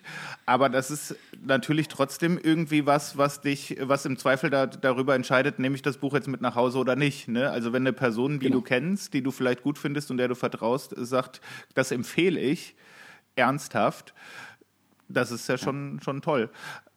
Aber 0.47 0.69
das 0.69 0.91
ist 0.91 1.17
natürlich 1.45 1.89
trotzdem 1.89 2.39
irgendwie 2.43 2.87
was, 2.87 3.17
was 3.19 3.41
dich, 3.41 3.77
was 3.81 4.07
im 4.07 4.17
Zweifel 4.17 4.51
da, 4.51 4.67
darüber 4.67 5.15
entscheidet, 5.15 5.59
nehme 5.59 5.75
ich 5.77 5.83
das 5.83 5.99
Buch 5.99 6.15
jetzt 6.15 6.29
mit 6.29 6.41
nach 6.41 6.55
Hause 6.55 6.79
oder 6.79 6.97
nicht. 6.97 7.29
Ne? 7.29 7.51
Also 7.51 7.73
wenn 7.73 7.83
eine 7.83 7.93
Person, 7.93 8.39
die 8.41 8.47
Genau. 8.47 8.57
du 8.59 8.63
kennst, 8.63 9.15
die 9.15 9.23
du 9.23 9.31
vielleicht 9.31 9.63
gut 9.63 9.79
findest 9.79 10.11
und 10.11 10.17
der 10.17 10.29
du 10.29 10.35
vertraust, 10.35 10.95
sagt, 10.97 11.41
das 11.75 11.91
empfehle 11.93 12.41
ich 12.41 12.75
ernsthaft, 13.37 14.13
das 15.13 15.31
ist 15.31 15.49
ja 15.49 15.59
schon, 15.59 16.01
schon 16.03 16.23
toll. 16.23 16.51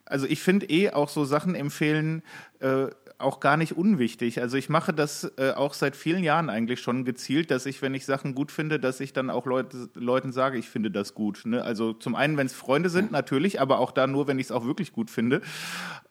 Also 0.06 0.26
ich 0.28 0.42
finde 0.42 0.70
eh 0.70 0.92
auch 0.92 1.10
so 1.10 1.26
Sachen 1.26 1.56
empfehlen 1.56 2.24
äh, 2.60 2.88
auch 3.24 3.40
gar 3.40 3.58
nicht 3.58 3.76
unwichtig. 3.76 4.42
Also 4.42 4.58
ich 4.58 4.70
mache 4.70 4.94
das 4.94 5.32
äh, 5.38 5.52
auch 5.52 5.74
seit 5.74 5.96
vielen 5.96 6.24
Jahren 6.24 6.50
eigentlich 6.50 6.82
schon 6.82 7.06
gezielt, 7.06 7.52
dass 7.52 7.66
ich, 7.66 7.82
wenn 7.82 7.94
ich 7.94 8.06
Sachen 8.06 8.36
gut 8.36 8.52
finde, 8.52 8.80
dass 8.80 9.00
ich 9.00 9.14
dann 9.14 9.30
auch 9.30 9.46
Leute, 9.46 9.90
Leuten 9.96 10.32
sage, 10.32 10.58
ich 10.58 10.70
finde 10.70 10.92
das 10.92 11.14
gut. 11.14 11.44
Ne? 11.46 11.64
Also 11.64 11.94
zum 11.94 12.16
einen, 12.16 12.38
wenn 12.38 12.48
es 12.48 12.54
Freunde 12.54 12.90
sind, 12.90 13.12
natürlich, 13.12 13.62
aber 13.62 13.80
auch 13.80 13.92
da 13.92 14.08
nur, 14.08 14.28
wenn 14.28 14.40
ich 14.40 14.48
es 14.48 14.52
auch 14.52 14.66
wirklich 14.66 14.92
gut 14.92 15.10
finde. 15.10 15.42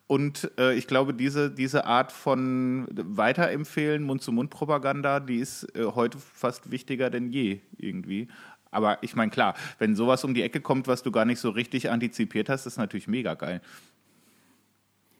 Und 0.06 0.50
äh, 0.58 0.74
ich 0.74 0.86
glaube, 0.86 1.14
diese, 1.14 1.50
diese 1.50 1.86
Art 1.86 2.12
von 2.12 2.86
Weiterempfehlen, 2.90 4.02
Mund-zu-Mund-Propaganda, 4.02 5.20
die 5.20 5.38
ist 5.38 5.64
äh, 5.76 5.84
heute 5.84 6.18
fast 6.18 6.70
wichtiger 6.70 7.08
denn 7.08 7.30
je 7.30 7.60
irgendwie. 7.78 8.28
Aber 8.72 8.98
ich 9.02 9.14
meine, 9.14 9.30
klar, 9.30 9.54
wenn 9.78 9.94
sowas 9.94 10.24
um 10.24 10.34
die 10.34 10.42
Ecke 10.42 10.60
kommt, 10.60 10.88
was 10.88 11.02
du 11.04 11.12
gar 11.12 11.24
nicht 11.24 11.38
so 11.38 11.50
richtig 11.50 11.90
antizipiert 11.90 12.48
hast, 12.48 12.66
ist 12.66 12.78
natürlich 12.78 13.06
mega 13.06 13.34
geil. 13.34 13.60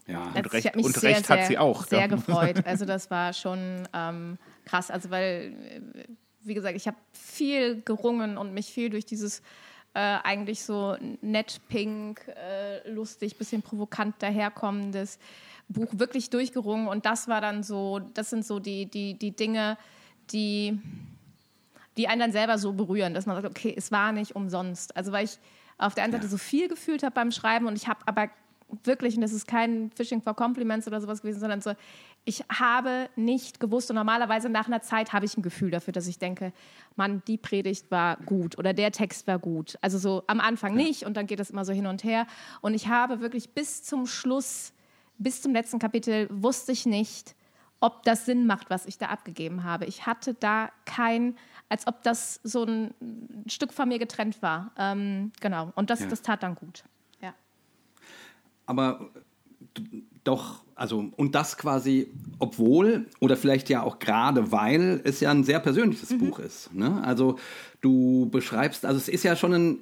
Ja. 0.09 0.25
Und 0.35 0.45
Das- 0.47 0.53
recht- 0.53 0.65
ich 0.65 0.67
hab 0.67 0.77
mich 0.77 0.87
und 0.87 0.95
sehr, 0.97 1.11
recht 1.11 1.29
hat 1.29 1.38
sehr, 1.41 1.47
sie 1.47 1.59
auch, 1.59 1.87
Sehr 1.87 2.09
gefreut. 2.09 2.57
Also 2.67 2.85
das 2.85 3.11
war 3.11 3.33
schon 3.33 3.87
ähm, 3.93 4.38
krass. 4.65 4.91
Also 4.91 5.11
weil, 5.11 5.55
äh, 5.95 6.05
wie 6.43 6.55
gesagt, 6.55 6.75
ich 6.77 6.87
habe 6.88 6.97
viel 7.12 7.83
gerungen 7.83 8.37
und 8.37 8.53
mich 8.53 8.67
viel 8.73 8.91
durch 8.91 9.05
dieses 9.05 9.41
äh, 9.95 10.01
eigentlich 10.25 10.65
so 10.65 10.97
nett, 11.21 11.61
pink, 11.69 12.27
äh, 12.29 12.88
lustig, 12.91 13.37
bisschen 13.37 13.61
provokant 13.62 14.15
daherkommendes 14.21 15.19
Buch 15.69 15.88
wirklich 15.93 16.31
durchgerungen. 16.31 16.88
Und 16.88 17.05
das 17.07 17.29
war 17.29 17.41
dann 17.43 17.62
so, 17.62 18.01
das 18.15 18.31
sind 18.31 18.45
so 18.45 18.59
die, 18.59 18.87
die, 18.87 19.15
die 19.15 19.31
Dinge, 19.37 19.77
die 20.33 20.81
die 21.97 22.09
einen 22.09 22.21
dann 22.21 22.33
selber 22.33 22.59
so 22.59 22.73
berühren, 22.73 23.15
dass 23.15 23.27
man 23.27 23.37
sagt, 23.37 23.49
okay, 23.49 23.75
es 23.77 23.93
war 23.93 24.13
nicht 24.13 24.35
umsonst. 24.35 24.97
Also 24.97 25.13
weil 25.13 25.25
ich 25.25 25.39
auf 25.79 25.95
der 25.95 26.05
einen 26.05 26.13
Seite 26.13 26.29
so 26.29 26.39
viel 26.39 26.69
gefühlt 26.69 27.03
habe 27.03 27.15
beim 27.15 27.31
Schreiben 27.31 27.67
und 27.67 27.77
ich 27.77 27.89
habe 27.89 28.01
aber 28.07 28.31
wirklich, 28.85 29.17
und 29.17 29.23
das 29.23 29.33
ist 29.33 29.47
kein 29.47 29.91
Fishing 29.95 30.23
for 30.23 30.35
Compliments 30.35 30.87
oder 30.87 31.01
sowas 31.01 31.21
gewesen, 31.21 31.41
sondern 31.41 31.61
so, 31.61 31.75
ich 32.25 32.45
habe 32.49 33.11
nicht 33.17 33.61
gewusst 33.61 33.91
und 33.91 33.97
normalerweise 33.97 34.49
nach 34.49 34.67
einer 34.67 34.81
Zeit 34.81 35.13
habe 35.13 35.27
ich 35.27 35.37
ein 35.37 35.43
Gefühl 35.43 35.71
dafür, 35.71 35.93
dass 35.93 36.07
ich 36.07 36.19
denke, 36.19 36.53
Mann, 36.97 37.23
die 37.27 37.37
Predigt 37.37 37.91
war 37.91 38.17
gut 38.19 38.59
oder 38.59 38.73
der 38.73 38.93
Text 38.93 39.27
war 39.27 39.39
gut. 39.39 39.77
Also 39.81 39.99
so 39.99 40.23
am 40.27 40.41
Anfang 40.41 40.75
nicht 40.75 41.05
und 41.05 41.17
dann 41.17 41.27
geht 41.27 41.41
das 41.41 41.51
immer 41.51 41.65
so 41.65 41.73
hin 41.73 41.87
und 41.87 42.05
her. 42.05 42.27
Und 42.61 42.75
ich 42.75 42.89
habe 42.89 43.21
wirklich 43.21 43.51
bis 43.51 43.83
zum 43.83 44.07
Schluss, 44.07 44.73
bis 45.19 45.43
zum 45.43 45.53
letzten 45.53 45.79
Kapitel 45.79 46.29
wusste 46.31 46.73
ich 46.73 46.87
nicht, 46.87 47.35
ob 47.81 48.05
das 48.05 48.25
Sinn 48.27 48.47
macht, 48.47 48.71
was 48.71 48.87
ich 48.87 48.97
da 48.97 49.07
abgegeben 49.07 49.65
habe. 49.65 49.87
Ich 49.87 50.07
hatte 50.07 50.35
da 50.35 50.71
kein, 50.85 51.37
als 51.73 51.87
ob 51.87 52.03
das 52.03 52.39
so 52.45 52.65
ein 52.65 52.93
Stück 53.47 53.73
von 53.73 53.89
mir 53.89 53.99
getrennt 53.99 54.43
war. 54.43 54.71
Ähm, 54.79 55.33
genau. 55.41 55.73
Und 55.75 55.89
das, 55.91 56.01
Ja. 56.01 56.07
das 56.07 56.21
tat 56.23 56.43
dann 56.43 56.55
gut. 56.55 56.85
Ja. 57.23 57.33
Aber 58.67 59.11
d- 59.77 60.03
doch, 60.25 60.63
also, 60.75 61.11
und 61.17 61.35
das 61.35 61.57
quasi, 61.59 62.09
obwohl 62.39 63.07
oder 63.21 63.37
vielleicht 63.37 63.69
ja 63.69 63.83
auch 63.83 63.99
gerade, 63.99 64.53
weil 64.53 65.01
es 65.05 65.21
ja 65.21 65.31
ein 65.31 65.45
sehr 65.45 65.59
persönliches 65.61 66.11
Mhm. 66.11 66.19
Buch 66.19 66.39
ist. 66.39 66.73
Ne? 66.75 67.03
Also, 67.05 67.39
du 67.81 68.29
beschreibst, 68.31 68.85
also, 68.85 68.99
es 68.99 69.09
ist 69.09 69.25
ja 69.25 69.35
schon 69.35 69.53
ein 69.55 69.79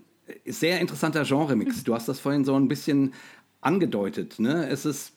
sehr 0.47 0.81
interessanter 0.81 1.23
Mhm. 1.25 1.27
Genremix. 1.29 1.83
Du 1.85 1.95
hast 1.95 2.09
das 2.09 2.21
vorhin 2.21 2.45
so 2.45 2.55
ein 2.55 2.69
bisschen 2.69 3.13
angedeutet. 3.63 4.39
Ne? 4.39 4.67
Es, 4.69 4.87
ist, 4.87 5.13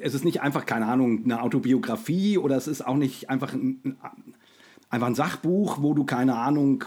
es 0.00 0.14
ist 0.14 0.24
nicht 0.24 0.40
einfach, 0.40 0.64
keine 0.64 0.86
Ahnung, 0.86 1.24
eine 1.24 1.42
Autobiografie 1.42 2.38
oder 2.38 2.56
es 2.56 2.68
ist 2.68 2.86
auch 2.86 2.96
nicht 2.96 3.28
einfach 3.28 3.52
ein, 3.52 3.98
einfach 4.88 5.06
ein 5.06 5.14
Sachbuch, 5.14 5.78
wo 5.80 5.94
du 5.94 6.04
keine 6.04 6.36
Ahnung 6.36 6.84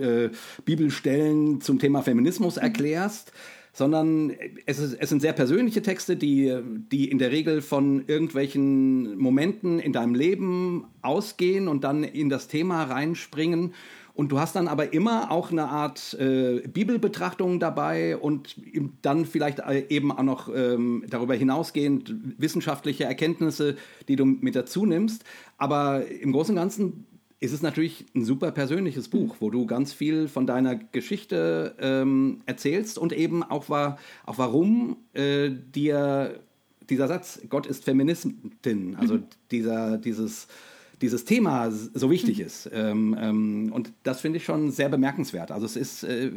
äh, 0.00 0.30
Bibelstellen 0.64 1.60
zum 1.60 1.78
Thema 1.78 2.02
Feminismus 2.02 2.56
erklärst, 2.56 3.32
sondern 3.72 4.32
es, 4.66 4.78
ist, 4.78 4.96
es 4.98 5.08
sind 5.08 5.20
sehr 5.20 5.32
persönliche 5.32 5.82
Texte, 5.82 6.16
die, 6.16 6.56
die 6.90 7.10
in 7.10 7.18
der 7.18 7.30
Regel 7.30 7.62
von 7.62 8.04
irgendwelchen 8.06 9.16
Momenten 9.16 9.78
in 9.78 9.92
deinem 9.92 10.14
Leben 10.14 10.86
ausgehen 11.02 11.68
und 11.68 11.84
dann 11.84 12.04
in 12.04 12.28
das 12.28 12.48
Thema 12.48 12.84
reinspringen. 12.84 13.74
Und 14.12 14.32
du 14.32 14.40
hast 14.40 14.56
dann 14.56 14.68
aber 14.68 14.92
immer 14.92 15.30
auch 15.30 15.50
eine 15.50 15.68
Art 15.68 16.14
äh, 16.20 16.66
Bibelbetrachtung 16.68 17.60
dabei 17.60 18.16
und 18.16 18.56
dann 19.02 19.24
vielleicht 19.24 19.60
äh, 19.60 19.86
eben 19.88 20.12
auch 20.12 20.22
noch 20.22 20.50
ähm, 20.54 21.04
darüber 21.08 21.34
hinausgehend 21.34 22.14
wissenschaftliche 22.36 23.04
Erkenntnisse, 23.04 23.76
die 24.08 24.16
du 24.16 24.26
mit 24.26 24.56
dazu 24.56 24.84
nimmst. 24.84 25.24
Aber 25.56 26.06
im 26.06 26.32
Großen 26.32 26.54
und 26.54 26.60
Ganzen 26.60 27.06
ist 27.40 27.52
es 27.52 27.62
natürlich 27.62 28.04
ein 28.14 28.24
super 28.24 28.52
persönliches 28.52 29.08
Buch, 29.08 29.36
wo 29.40 29.48
du 29.48 29.64
ganz 29.64 29.94
viel 29.94 30.28
von 30.28 30.46
deiner 30.46 30.76
Geschichte 30.76 31.74
ähm, 31.80 32.42
erzählst 32.44 32.98
und 32.98 33.14
eben 33.14 33.42
auch, 33.42 33.70
war, 33.70 33.98
auch 34.26 34.36
warum 34.36 34.98
äh, 35.14 35.50
dir 35.50 36.38
dieser 36.90 37.08
Satz, 37.08 37.40
Gott 37.48 37.66
ist 37.66 37.84
Feministin, 37.84 38.96
also 38.98 39.14
mhm. 39.14 39.24
dieser, 39.50 39.96
dieses, 39.96 40.48
dieses 41.00 41.24
Thema 41.24 41.70
so 41.70 42.10
wichtig 42.10 42.38
mhm. 42.38 42.44
ist. 42.44 42.70
Ähm, 42.72 43.16
ähm, 43.18 43.72
und 43.72 43.92
das 44.02 44.20
finde 44.20 44.36
ich 44.36 44.44
schon 44.44 44.70
sehr 44.70 44.90
bemerkenswert. 44.90 45.50
Also 45.50 45.64
es 45.64 45.76
ist, 45.76 46.04
äh, 46.04 46.32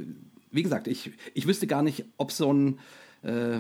wie 0.52 0.64
gesagt, 0.64 0.88
ich, 0.88 1.12
ich 1.34 1.48
wüsste 1.48 1.68
gar 1.68 1.82
nicht, 1.82 2.06
ob 2.18 2.32
so 2.32 2.54
ein, 2.54 2.80
äh, 3.24 3.60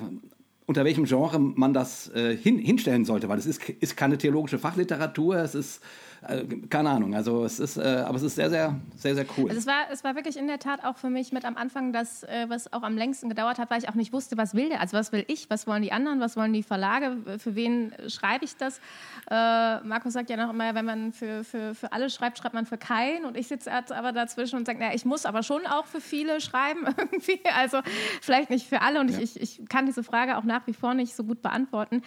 unter 0.65 0.85
welchem 0.85 1.03
Genre 1.03 1.39
man 1.39 1.73
das 1.73 2.09
äh, 2.13 2.37
hin, 2.37 2.57
hinstellen 2.57 3.03
sollte, 3.03 3.27
weil 3.27 3.39
es 3.39 3.47
ist, 3.47 3.67
ist 3.67 3.97
keine 3.97 4.17
theologische 4.17 4.59
Fachliteratur, 4.59 5.37
es 5.37 5.55
ist 5.55 5.81
äh, 6.27 6.45
keine 6.69 6.89
Ahnung. 6.89 7.15
Also 7.15 7.43
es 7.45 7.59
ist, 7.59 7.77
äh, 7.77 7.81
aber 7.81 8.15
es 8.17 8.23
ist 8.23 8.35
sehr, 8.35 8.49
sehr, 8.49 8.75
sehr, 8.95 9.15
sehr 9.15 9.25
cool. 9.37 9.49
Also 9.49 9.59
es 9.59 9.67
war, 9.67 9.85
es 9.91 10.03
war 10.03 10.15
wirklich 10.15 10.37
in 10.37 10.47
der 10.47 10.59
Tat 10.59 10.83
auch 10.83 10.97
für 10.97 11.09
mich 11.09 11.31
mit 11.31 11.45
am 11.45 11.57
Anfang 11.57 11.93
das, 11.93 12.23
äh, 12.23 12.45
was 12.47 12.71
auch 12.73 12.83
am 12.83 12.97
längsten 12.97 13.29
gedauert 13.29 13.59
hat, 13.59 13.69
weil 13.69 13.81
ich 13.81 13.89
auch 13.89 13.95
nicht 13.95 14.13
wusste, 14.13 14.37
was 14.37 14.55
will 14.55 14.69
der, 14.69 14.81
also 14.81 14.97
was 14.97 15.11
will 15.11 15.23
ich, 15.27 15.49
was 15.49 15.67
wollen 15.67 15.81
die 15.81 15.91
anderen, 15.91 16.19
was 16.19 16.37
wollen 16.37 16.53
die 16.53 16.63
Verlage, 16.63 17.17
für 17.37 17.55
wen 17.55 17.93
schreibe 18.07 18.45
ich 18.45 18.55
das? 18.55 18.79
Äh, 19.29 19.79
Markus 19.81 20.13
sagt 20.13 20.29
ja 20.29 20.37
noch 20.37 20.51
immer, 20.51 20.75
wenn 20.75 20.85
man 20.85 21.13
für, 21.13 21.43
für, 21.43 21.75
für 21.75 21.91
alle 21.93 22.09
schreibt, 22.09 22.37
schreibt 22.37 22.53
man 22.53 22.65
für 22.65 22.77
keinen 22.77 23.25
und 23.25 23.37
ich 23.37 23.47
sitze 23.47 23.71
aber 23.71 24.11
dazwischen 24.11 24.57
und 24.57 24.65
sage, 24.65 24.79
naja, 24.79 24.93
ich 24.93 25.05
muss 25.05 25.25
aber 25.25 25.43
schon 25.43 25.65
auch 25.65 25.85
für 25.85 26.01
viele 26.01 26.41
schreiben 26.41 26.85
irgendwie, 26.97 27.39
also 27.55 27.79
vielleicht 28.21 28.49
nicht 28.49 28.67
für 28.67 28.81
alle 28.81 28.99
und 28.99 29.11
ja. 29.11 29.19
ich, 29.19 29.35
ich, 29.35 29.59
ich 29.59 29.69
kann 29.69 29.85
diese 29.85 30.03
Frage 30.03 30.37
auch 30.37 30.43
nach 30.43 30.67
wie 30.67 30.73
vor 30.73 30.93
nicht 30.93 31.15
so 31.15 31.23
gut 31.23 31.41
beantworten. 31.41 32.01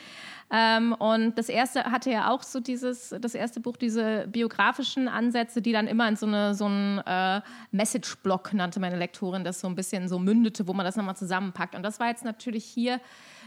Ähm, 0.51 0.93
und 0.93 1.37
das 1.37 1.49
erste 1.49 1.85
hatte 1.85 2.11
ja 2.11 2.31
auch 2.31 2.43
so 2.43 2.61
dieses, 2.61 3.15
das 3.21 3.35
erste 3.35 3.61
Buch, 3.61 3.77
diese 3.77 4.29
biografischen 4.29 5.09
Ansätze, 5.09 5.61
die 5.61 5.73
dann 5.73 5.89
immer 5.89 6.09
in 6.09 6.17
so, 6.17 6.27
eine, 6.27 6.55
so 6.55 6.67
einen 6.67 6.99
äh, 6.99 7.41
Message-Block, 7.73 8.53
nannte 8.53 8.79
meine 8.79 8.97
Lektorin, 8.97 9.43
das 9.43 9.61
so 9.61 9.67
ein 9.67 9.75
bisschen 9.75 10.09
so 10.09 10.19
mündete, 10.19 10.69
wo 10.69 10.73
man 10.73 10.87
das 10.87 10.97
nochmal 10.97 11.17
zusammenpackt. 11.17 11.75
Und 11.75 11.83
das 11.83 11.99
war 11.99 12.09
jetzt 12.09 12.25
natürlich 12.25 12.65
hier 12.65 13.01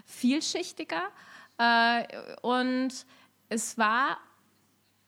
vielschichtiger. 0.06 1.04
Äh, 1.58 2.04
und 2.42 3.06
es 3.48 3.78
war 3.78 4.18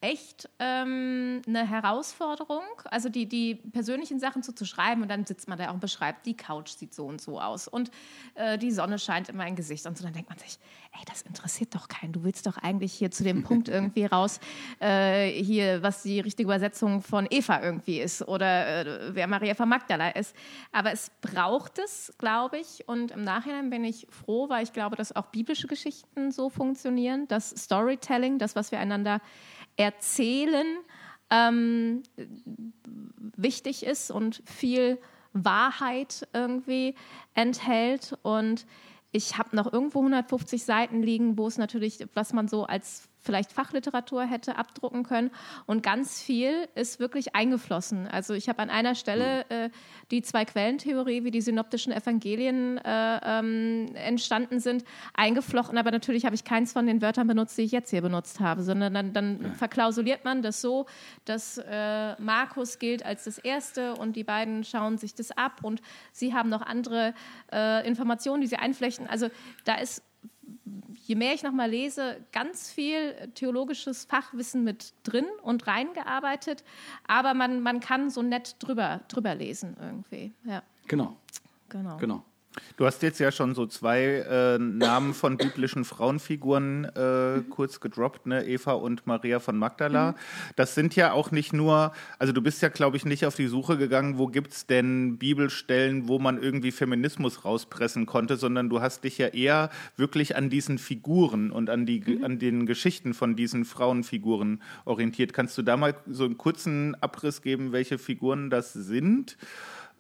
echt 0.02 0.50
ähm, 0.58 1.44
eine 1.48 1.68
Herausforderung, 1.68 2.64
also 2.86 3.08
die, 3.08 3.28
die 3.28 3.56
persönlichen 3.56 4.20
Sachen 4.20 4.42
so 4.42 4.52
zu 4.52 4.66
schreiben 4.66 5.04
und 5.04 5.10
dann 5.10 5.26
sitzt 5.26 5.48
man 5.48 5.60
da 5.60 5.70
auch 5.70 5.74
und 5.76 5.80
beschreibt, 5.80 6.26
die 6.26 6.36
Couch 6.36 6.70
sieht 6.70 6.96
so 6.96 7.06
und 7.06 7.22
so 7.22 7.40
aus 7.40 7.68
und 7.68 7.92
äh, 8.34 8.58
die 8.58 8.72
Sonne 8.72 8.98
scheint 8.98 9.30
in 9.30 9.38
mein 9.38 9.56
Gesicht 9.56 9.86
und 9.86 9.96
so, 9.96 10.04
dann 10.04 10.14
denkt 10.14 10.28
man 10.30 10.40
sich, 10.40 10.58
ey, 10.94 11.06
das 11.06 11.22
interessiert 11.22 11.76
doch 11.76 11.88
keinen, 11.88 12.14
du 12.14 12.24
willst 12.24 12.48
doch 12.48 12.58
eigentlich 12.58 12.94
hier 12.94 13.12
zu 13.12 13.24
dem 13.24 13.44
Punkt 13.52 13.70
irgendwie 13.70 14.06
raus, 14.06 14.40
äh, 14.80 15.30
hier, 15.30 15.84
was 15.84 16.02
die 16.02 16.20
richtige 16.20 16.48
Übersetzung 16.48 17.04
von 17.04 17.28
Eva 17.30 17.62
irgendwie 17.62 18.02
ist 18.02 18.28
oder 18.28 18.86
äh, 18.86 19.16
wer 19.16 19.28
Maria 19.28 19.54
von 19.54 19.70
Magdala 19.70 20.10
ist, 20.10 20.36
aber 20.72 20.92
es 20.92 21.12
braucht 21.22 21.78
es, 21.78 22.12
glaube 22.18 22.58
ich, 22.58 22.88
und 22.88 23.12
im 23.12 23.24
Nachhinein 23.24 23.70
bin 23.70 23.84
ich 23.84 24.08
froh, 24.10 24.50
weil 24.50 24.64
ich 24.64 24.74
glaube, 24.74 24.96
dass 24.96 25.16
auch 25.16 25.28
biblische 25.28 25.68
Geschichten 25.68 26.32
so 26.32 26.50
funktionieren, 26.50 27.28
das 27.28 27.52
Storytelling, 27.52 28.40
das, 28.40 28.56
was 28.56 28.72
wir 28.72 28.80
einander 28.80 29.22
Erzählen 29.78 30.78
ähm, 31.30 32.04
wichtig 33.36 33.86
ist 33.86 34.12
und 34.12 34.44
viel 34.46 35.00
Wahrheit 35.34 36.28
irgendwie 36.34 36.96
enthält. 37.34 38.18
Und 38.22 38.66
ich 39.12 39.38
habe 39.38 39.56
noch 39.56 39.72
irgendwo 39.72 40.00
150 40.00 40.64
Seiten 40.64 41.02
liegen, 41.02 41.38
wo 41.38 41.48
es 41.48 41.58
natürlich, 41.58 42.06
was 42.14 42.34
man 42.34 42.48
so 42.48 42.66
als 42.66 43.10
vielleicht 43.22 43.52
Fachliteratur 43.52 44.26
hätte 44.26 44.58
abdrucken 44.58 45.04
können. 45.04 45.32
Und 45.66 45.84
ganz 45.84 46.22
viel 46.22 46.68
ist 46.76 47.00
wirklich 47.00 47.36
eingeflossen. 47.36 48.08
Also 48.08 48.34
ich 48.34 48.50
habe 48.50 48.60
an 48.60 48.70
einer 48.70 48.96
Stelle 48.96 49.46
hm. 49.50 49.66
äh, 49.66 49.70
die 50.10 50.22
zwei 50.22 50.44
Quellentheorie, 50.44 51.24
wie 51.24 51.32
die 51.32 51.42
synoptischen 51.42 51.94
Evangelien 51.94 52.78
äh, 52.80 53.20
ähm, 53.24 53.92
entstanden 53.96 54.60
sind, 54.60 54.84
eingeflochten. 55.14 55.78
Aber 55.78 55.92
natürlich 55.92 56.26
habe 56.26 56.36
ich 56.36 56.44
keins 56.44 56.74
von 56.74 56.86
den 56.88 57.02
Wörtern 57.02 57.28
benutzt, 57.28 57.58
die 57.58 57.64
ich 57.64 57.72
jetzt 57.72 57.92
hier 57.92 58.02
benutzt 58.02 58.40
habe, 58.40 58.64
sondern 58.64 58.94
dann, 58.94 59.14
dann 59.14 59.54
verklausuliert 59.56 60.26
man 60.26 60.42
das 60.42 60.62
so, 60.62 60.88
dass 61.26 61.58
äh, 61.60 62.20
Markus 62.20 62.80
gilt 62.80 63.06
als 63.06 63.26
das 63.26 63.38
Erste 63.38 63.96
und 63.96 64.16
die 64.16 64.24
beiden 64.24 64.64
schauen 64.64 64.98
sich 64.98 65.14
das 65.14 65.32
ab 65.32 65.60
und 65.62 65.82
sie 66.12 66.34
haben 66.34 66.50
noch 66.50 66.62
andere 66.62 67.14
äh, 67.52 67.88
Informationen, 67.88 68.42
die 68.42 68.48
sie 68.48 68.58
einflechten. 68.58 69.08
Also 69.08 69.30
da 69.66 69.76
ist 69.76 70.04
je 70.94 71.16
mehr 71.16 71.34
ich 71.34 71.44
nochmal 71.44 71.70
lese, 71.70 72.18
ganz 72.32 72.72
viel 72.72 73.14
theologisches 73.36 74.06
Fachwissen 74.06 74.64
mit 74.64 74.94
drin 75.04 75.26
und 75.44 75.68
reingearbeitet, 75.68 76.64
aber 77.08 77.34
man, 77.34 77.62
man 77.62 77.80
kann 77.80 78.10
so 78.10 78.22
nett 78.22 78.56
drüber, 78.60 79.02
drüber 79.08 79.36
lesen 79.36 79.76
irgendwie. 79.80 80.34
Ja. 80.44 80.64
Genau. 80.88 81.18
Genau. 81.70 81.98
genau. 81.98 82.26
Du 82.76 82.86
hast 82.86 83.02
jetzt 83.02 83.20
ja 83.20 83.32
schon 83.32 83.56
so 83.56 83.66
zwei 83.66 84.02
äh, 84.02 84.58
Namen 84.58 85.14
von 85.14 85.38
biblischen 85.38 85.86
Frauenfiguren 85.86 86.86
äh, 86.96 87.38
mhm. 87.38 87.50
kurz 87.50 87.80
gedroppt, 87.80 88.26
ne? 88.26 88.46
Eva 88.46 88.74
und 88.74 89.08
Maria 89.08 89.40
von 89.40 89.58
Magdala. 89.58 90.12
Mhm. 90.12 90.16
Das 90.58 90.76
sind 90.76 90.96
ja 90.96 91.14
auch 91.14 91.32
nicht 91.32 91.54
nur, 91.54 91.94
also 92.20 92.34
du 92.34 92.42
bist 92.42 92.62
ja, 92.62 92.70
glaube 92.70 92.98
ich, 92.98 93.06
nicht 93.06 93.26
auf 93.26 93.36
die 93.36 93.48
Suche 93.48 93.78
gegangen, 93.78 94.18
wo 94.18 94.28
gibt 94.28 94.52
es 94.52 94.68
denn 94.68 95.18
Bibelstellen, 95.18 96.08
wo 96.10 96.20
man 96.20 96.42
irgendwie 96.42 96.72
Feminismus 96.72 97.46
rauspressen 97.46 98.06
konnte, 98.06 98.36
sondern 98.36 98.70
du 98.70 98.82
hast 98.82 99.06
dich 99.06 99.18
ja 99.18 99.28
eher 99.28 99.70
wirklich 99.96 100.36
an 100.36 100.50
diesen 100.50 100.78
Figuren 100.78 101.52
und 101.52 101.70
an, 101.70 101.86
die, 101.86 102.02
mhm. 102.02 102.26
an 102.26 102.40
den 102.40 102.66
Geschichten 102.66 103.14
von 103.14 103.36
diesen 103.36 103.64
Frauenfiguren 103.64 104.62
orientiert. 104.84 105.34
Kannst 105.34 105.58
du 105.58 105.62
da 105.62 105.78
mal 105.78 105.96
so 106.08 106.26
einen 106.26 106.38
kurzen 106.38 106.96
Abriss 107.02 107.42
geben, 107.42 107.72
welche 107.72 107.98
Figuren 107.98 108.50
das 108.50 108.74
sind? 108.74 109.38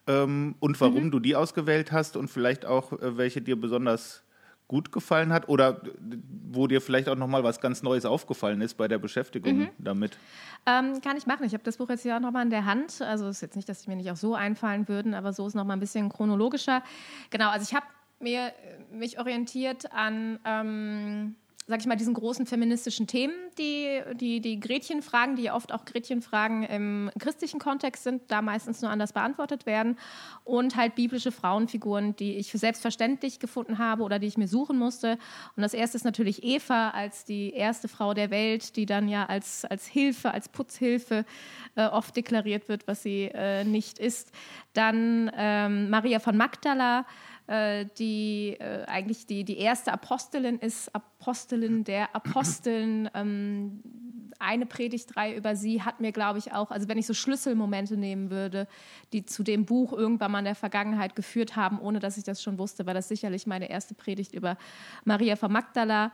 Ähm, 0.08 0.56
und 0.60 0.80
warum 0.82 1.06
mhm. 1.06 1.12
du 1.12 1.20
die 1.20 1.36
ausgewählt 1.36 1.92
hast 1.92 2.18
und 2.18 2.30
vielleicht 2.30 2.66
auch, 2.66 2.94
äh, 2.94 3.18
welche 3.18 3.42
dir 3.42 3.60
besonders 3.60 4.24
gut 4.68 4.94
gefallen 4.94 5.34
hat 5.34 5.50
oder 5.50 5.82
wo 6.50 6.66
dir 6.66 6.80
vielleicht 6.80 7.10
auch 7.10 7.18
nochmal 7.18 7.44
was 7.44 7.60
ganz 7.60 7.84
Neues 7.84 8.06
aufgefallen 8.06 8.62
ist 8.62 8.76
bei 8.76 8.88
der 8.88 9.00
Beschäftigung 9.00 9.58
mhm. 9.58 9.70
damit? 9.78 10.18
Ähm, 10.66 11.02
kann 11.02 11.18
ich 11.18 11.26
machen. 11.26 11.46
Ich 11.46 11.54
habe 11.54 11.64
das 11.64 11.76
Buch 11.76 11.90
jetzt 11.90 12.06
ja 12.06 12.16
auch 12.16 12.22
nochmal 12.22 12.46
in 12.46 12.52
der 12.52 12.66
Hand. 12.66 13.02
Also 13.02 13.28
es 13.28 13.38
ist 13.38 13.42
jetzt 13.42 13.56
nicht, 13.58 13.68
dass 13.68 13.84
sie 13.84 13.90
mir 13.90 13.98
nicht 13.98 14.10
auch 14.10 14.16
so 14.16 14.34
einfallen 14.34 14.88
würden, 14.88 15.14
aber 15.14 15.34
so 15.34 15.46
ist 15.46 15.56
nochmal 15.56 15.76
ein 15.76 15.82
bisschen 15.82 16.08
chronologischer. 16.08 16.84
Genau, 17.32 17.50
also 17.50 17.64
ich 17.68 17.76
habe 17.76 17.86
mir 18.22 18.48
äh, 18.48 18.96
mich 18.96 19.20
orientiert 19.20 19.92
an 19.92 20.40
ähm, 20.46 21.36
sag 21.68 21.80
ich 21.80 21.86
mal, 21.86 21.96
diesen 21.96 22.16
großen 22.16 22.48
feministischen 22.48 23.06
Themen, 23.06 23.36
die, 23.58 24.02
die, 24.16 24.42
die 24.42 24.60
Gretchenfragen, 24.60 25.36
die 25.36 25.52
oft 25.52 25.72
auch 25.72 25.86
Gretchenfragen 25.86 26.64
im 26.64 27.12
christlichen 27.20 27.60
Kontext 27.60 28.04
sind, 28.04 28.24
da 28.30 28.42
meistens 28.42 28.82
nur 28.82 28.90
anders 28.90 29.14
beantwortet 29.14 29.66
werden. 29.66 29.98
Und 30.44 30.76
halt 30.76 30.96
biblische 30.96 31.32
Frauenfiguren, 31.32 32.16
die 32.16 32.38
ich 32.38 32.52
für 32.52 32.58
selbstverständlich 32.58 33.40
gefunden 33.40 33.78
habe 33.78 34.04
oder 34.04 34.18
die 34.18 34.28
ich 34.28 34.38
mir 34.38 34.48
suchen 34.48 34.80
musste. 34.80 35.20
Und 35.56 35.62
das 35.62 35.74
erste 35.74 35.98
ist 35.98 36.04
natürlich 36.04 36.44
Eva 36.44 36.90
als 36.90 37.26
die 37.26 37.54
erste 37.54 37.88
Frau 37.88 38.16
der 38.16 38.32
Welt, 38.32 38.76
die 38.76 38.88
dann 38.88 39.08
ja 39.08 39.28
als, 39.28 39.64
als 39.64 39.86
Hilfe, 39.86 40.32
als 40.32 40.50
Putzhilfe 40.50 41.26
äh, 41.76 41.86
oft 41.86 42.16
deklariert 42.16 42.70
wird, 42.70 42.88
was 42.88 43.04
sie 43.04 43.30
äh, 43.34 43.64
nicht 43.64 44.00
ist. 44.00 44.32
Dann 44.74 45.32
ähm, 45.36 45.90
Maria 45.92 46.20
von 46.20 46.36
Magdala, 46.36 47.06
die 47.98 48.58
äh, 48.60 48.86
eigentlich 48.86 49.26
die, 49.26 49.44
die 49.44 49.58
erste 49.58 49.92
Apostelin 49.92 50.58
ist, 50.60 50.94
Apostelin 50.96 51.84
der 51.84 52.16
Aposteln. 52.16 53.10
Ähm, 53.22 53.82
eine 54.42 54.66
Predigtreihe 54.66 55.36
über 55.36 55.56
sie 55.56 55.84
hat 55.84 56.00
mir, 56.00 56.12
glaube 56.12 56.40
ich, 56.40 56.52
auch, 56.52 56.72
also 56.72 56.88
wenn 56.88 56.98
ich 56.98 57.06
so 57.06 57.14
Schlüsselmomente 57.14 57.96
nehmen 57.96 58.32
würde, 58.32 58.68
die 59.14 59.24
zu 59.24 59.44
dem 59.44 59.66
Buch 59.66 59.94
irgendwann 59.94 60.32
mal 60.32 60.40
in 60.40 60.46
der 60.46 60.56
Vergangenheit 60.56 61.16
geführt 61.16 61.56
haben, 61.56 61.80
ohne 61.80 62.00
dass 62.00 62.18
ich 62.18 62.24
das 62.24 62.42
schon 62.42 62.58
wusste, 62.58 62.86
war 62.88 62.94
das 62.94 63.08
sicherlich 63.08 63.46
meine 63.46 63.70
erste 63.70 63.94
Predigt 63.94 64.34
über 64.34 64.58
Maria 65.06 65.36
von 65.36 65.52
Magdala. 65.52 66.12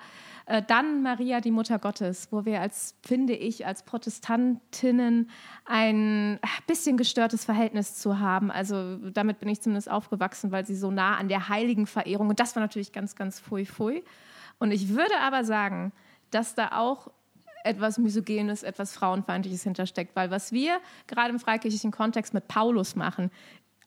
Äh, 0.48 0.64
dann 0.66 1.04
Maria, 1.04 1.42
die 1.42 1.52
Mutter 1.52 1.78
Gottes, 1.78 2.30
wo 2.32 2.46
wir 2.46 2.62
als, 2.62 2.96
finde 3.06 3.34
ich, 3.34 3.66
als 3.66 3.84
Protestantinnen 3.84 5.30
ein 5.66 6.40
bisschen 6.66 6.96
gestörtes 6.96 7.44
Verhältnis 7.44 7.96
zu 7.96 8.20
haben. 8.20 8.50
Also 8.50 8.98
damit 8.98 9.40
bin 9.40 9.50
ich 9.50 9.62
zumindest 9.62 9.92
aufgewachsen, 9.92 10.52
weil 10.52 10.66
sie 10.66 10.76
so 10.76 10.90
nah 10.90 11.18
an 11.18 11.28
der 11.28 11.50
heiligen 11.50 11.86
Verehrung, 11.86 12.30
und 12.30 12.40
das 12.40 12.56
war 12.56 12.62
natürlich 12.62 12.94
ganz, 12.94 13.16
ganz 13.16 13.40
fui 13.40 13.66
fui. 13.66 14.04
Und 14.58 14.72
ich 14.72 14.90
würde 14.90 15.20
aber 15.22 15.44
sagen, 15.44 15.92
dass 16.32 16.56
da 16.56 16.72
auch 16.78 17.12
etwas 17.66 17.98
Misogenes, 17.98 18.64
etwas 18.64 18.96
Frauenfeindliches 18.96 19.64
hintersteckt. 19.64 20.16
Weil 20.16 20.32
was 20.32 20.54
wir 20.54 20.80
gerade 21.08 21.32
im 21.32 21.40
freikirchlichen 21.40 21.92
Kontext 21.92 22.34
mit 22.34 22.48
Paulus 22.48 22.96
machen, 22.96 23.30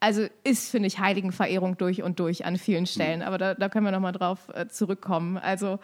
also 0.01 0.27
ist, 0.45 0.71
finde 0.71 0.87
ich, 0.87 0.99
Heiligenverehrung 0.99 1.77
durch 1.77 2.03
und 2.03 2.21
durch 2.21 2.47
an 2.47 2.57
vielen 2.57 2.87
Stellen. 2.87 3.23
Aber 3.23 3.37
da, 3.37 3.55
da 3.55 3.69
können 3.69 3.85
wir 3.85 3.93
nochmal 3.93 4.13
drauf 4.13 4.49
äh, 4.55 4.67
zurückkommen. 4.67 5.37
Also 5.37 5.79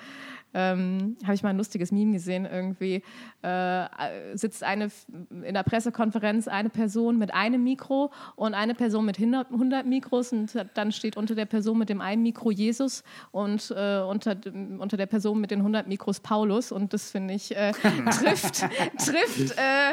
ähm, 0.56 1.18
habe 1.22 1.34
ich 1.34 1.42
mal 1.42 1.50
ein 1.50 1.58
lustiges 1.58 1.92
Meme 1.92 2.12
gesehen, 2.12 2.48
irgendwie 2.50 3.02
äh, 3.42 3.84
sitzt 4.34 4.62
eine 4.62 4.90
in 5.42 5.52
der 5.52 5.62
Pressekonferenz 5.62 6.48
eine 6.48 6.70
Person 6.70 7.18
mit 7.18 7.34
einem 7.34 7.62
Mikro 7.62 8.10
und 8.36 8.54
eine 8.54 8.74
Person 8.74 9.04
mit 9.04 9.18
100, 9.18 9.52
100 9.52 9.86
Mikros 9.86 10.32
und 10.32 10.66
dann 10.74 10.92
steht 10.92 11.18
unter 11.18 11.34
der 11.34 11.44
Person 11.44 11.76
mit 11.76 11.90
dem 11.90 12.00
einen 12.00 12.22
Mikro 12.22 12.50
Jesus 12.50 13.04
und 13.32 13.70
äh, 13.76 14.00
unter, 14.00 14.36
unter 14.78 14.96
der 14.96 15.06
Person 15.06 15.40
mit 15.40 15.50
den 15.50 15.58
100 15.58 15.86
Mikros 15.88 16.20
Paulus 16.20 16.72
und 16.72 16.94
das 16.94 17.10
finde 17.10 17.34
ich 17.34 17.54
äh, 17.54 17.72
trifft, 18.10 18.64
trifft 18.98 19.54
äh, 19.58 19.90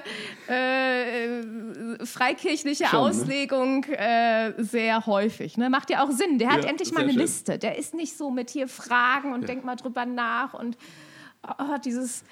äh, 0.48 2.06
freikirchliche 2.06 2.86
Schon, 2.86 3.00
ne? 3.00 3.06
Auslegung 3.06 3.82
ne? 3.82 4.56
sehr 4.60 5.06
häufig. 5.06 5.58
Ne? 5.58 5.70
Macht 5.70 5.90
ja 5.90 6.04
auch 6.04 6.12
Sinn. 6.12 6.38
Der 6.40 6.52
hat 6.52 6.64
ja, 6.64 6.70
endlich 6.70 6.94
mal 6.94 7.02
eine 7.02 7.12
schön. 7.12 7.22
Liste. 7.22 7.60
Der 7.60 7.78
ist 7.78 7.94
nicht 7.94 8.18
so 8.18 8.32
mit 8.32 8.50
hier 8.50 8.68
Fragen 8.68 9.34
und 9.34 9.42
ja. 9.42 9.48
denkt 9.48 9.66
mal 9.66 9.76
drüber 9.76 10.06
nach 10.06 10.53
und 10.54 10.78
oh, 11.48 11.78
dieses 11.84 12.24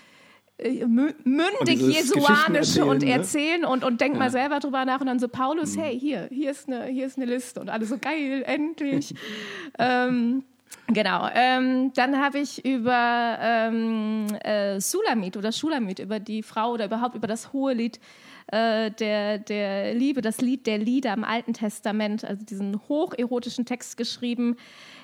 äh, 0.57 0.85
mündig 0.85 1.79
jesuanische 1.79 2.85
und 2.85 3.03
erzählen 3.03 3.61
ne? 3.61 3.69
und, 3.69 3.83
und 3.83 3.99
denk 3.99 4.13
ja. 4.13 4.19
mal 4.19 4.29
selber 4.29 4.59
drüber 4.59 4.85
nach 4.85 5.01
und 5.01 5.07
dann 5.07 5.19
so 5.19 5.27
Paulus, 5.27 5.75
mhm. 5.75 5.81
hey, 5.81 5.99
hier, 5.99 6.27
hier 6.31 6.51
ist, 6.51 6.67
eine, 6.67 6.85
hier 6.85 7.07
ist 7.07 7.17
eine 7.17 7.25
Liste 7.25 7.59
und 7.59 7.69
alle 7.69 7.85
so 7.85 7.97
geil, 7.97 8.43
endlich. 8.45 9.15
ähm, 9.79 10.43
genau. 10.87 11.27
Ähm, 11.33 11.91
dann 11.95 12.17
habe 12.17 12.39
ich 12.39 12.63
über 12.63 13.37
ähm, 13.41 14.27
äh, 14.43 14.79
Sulamit 14.79 15.35
oder 15.37 15.51
Schulamit, 15.51 15.99
über 15.99 16.19
die 16.19 16.43
Frau 16.43 16.71
oder 16.73 16.85
überhaupt 16.85 17.15
über 17.15 17.27
das 17.27 17.53
hohe 17.53 17.73
Lied 17.73 17.99
äh, 18.51 18.91
der, 18.91 19.39
der 19.39 19.93
Liebe, 19.93 20.21
das 20.21 20.41
Lied 20.41 20.67
der 20.67 20.77
Lieder 20.77 21.13
im 21.13 21.23
Alten 21.23 21.53
Testament, 21.53 22.23
also 22.23 22.45
diesen 22.45 22.79
hocherotischen 22.87 23.65
Text 23.65 23.97
geschrieben. 23.97 24.57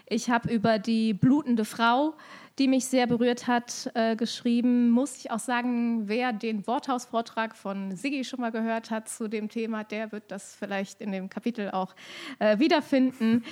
Ich 0.07 0.29
habe 0.29 0.53
über 0.53 0.79
die 0.79 1.13
blutende 1.13 1.65
Frau 1.65 2.13
die 2.57 2.67
mich 2.67 2.85
sehr 2.85 3.05
berührt 3.05 3.47
hat, 3.47 3.91
äh, 3.93 4.15
geschrieben. 4.15 4.89
Muss 4.89 5.17
ich 5.17 5.31
auch 5.31 5.39
sagen, 5.39 6.07
wer 6.07 6.33
den 6.33 6.65
Worthausvortrag 6.65 7.55
von 7.55 7.95
Siggi 7.95 8.23
schon 8.23 8.41
mal 8.41 8.51
gehört 8.51 8.89
hat 8.89 9.07
zu 9.09 9.27
dem 9.27 9.49
Thema, 9.49 9.83
der 9.83 10.11
wird 10.11 10.31
das 10.31 10.55
vielleicht 10.55 11.01
in 11.01 11.11
dem 11.11 11.29
Kapitel 11.29 11.69
auch 11.71 11.93
äh, 12.39 12.57
wiederfinden. 12.57 13.43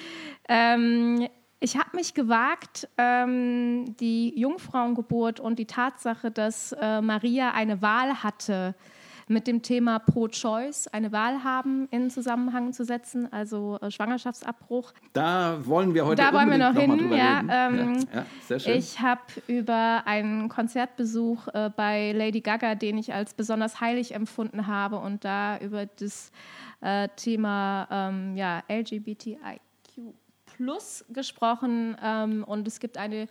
Ähm, 0.49 1.27
ich 1.59 1.77
habe 1.77 1.95
mich 1.95 2.13
gewagt, 2.13 2.87
ähm, 2.97 3.95
die 3.99 4.37
Jungfrauengeburt 4.39 5.39
und 5.39 5.59
die 5.59 5.65
Tatsache, 5.65 6.31
dass 6.31 6.73
äh, 6.73 7.01
Maria 7.01 7.51
eine 7.51 7.81
Wahl 7.81 8.23
hatte, 8.23 8.75
mit 9.27 9.47
dem 9.47 9.61
Thema 9.61 9.99
Pro-Choice 9.99 10.87
eine 10.87 11.11
Wahl 11.11 11.43
haben 11.43 11.87
in 11.89 12.09
Zusammenhang 12.09 12.73
zu 12.73 12.85
setzen, 12.85 13.31
also 13.31 13.79
äh, 13.81 13.89
Schwangerschaftsabbruch. 13.89 14.93
Da 15.13 15.65
wollen 15.65 15.93
wir 15.93 16.05
heute 16.05 16.21
da 16.21 16.33
wollen 16.33 16.49
wir 16.49 16.57
noch, 16.57 16.73
noch 16.73 16.81
hin. 16.81 17.11
Ja, 17.11 17.39
ähm, 17.49 18.05
ja, 18.13 18.25
sehr 18.41 18.59
schön. 18.59 18.77
Ich 18.77 18.99
habe 18.99 19.21
über 19.47 20.03
einen 20.05 20.49
Konzertbesuch 20.49 21.47
äh, 21.53 21.71
bei 21.75 22.11
Lady 22.11 22.41
Gaga, 22.41 22.75
den 22.75 22.97
ich 22.97 23.13
als 23.13 23.33
besonders 23.33 23.81
heilig 23.81 24.13
empfunden 24.13 24.67
habe, 24.67 24.97
und 24.97 25.25
da 25.25 25.57
über 25.57 25.85
das 25.85 26.31
äh, 26.81 27.09
Thema 27.15 27.87
ähm, 27.89 28.37
ja, 28.37 28.63
LGBTIQ 28.69 30.13
Plus 30.45 31.03
gesprochen. 31.09 31.97
Ähm, 32.01 32.43
und 32.43 32.67
es 32.67 32.79
gibt 32.79 32.97
eine 32.97 33.27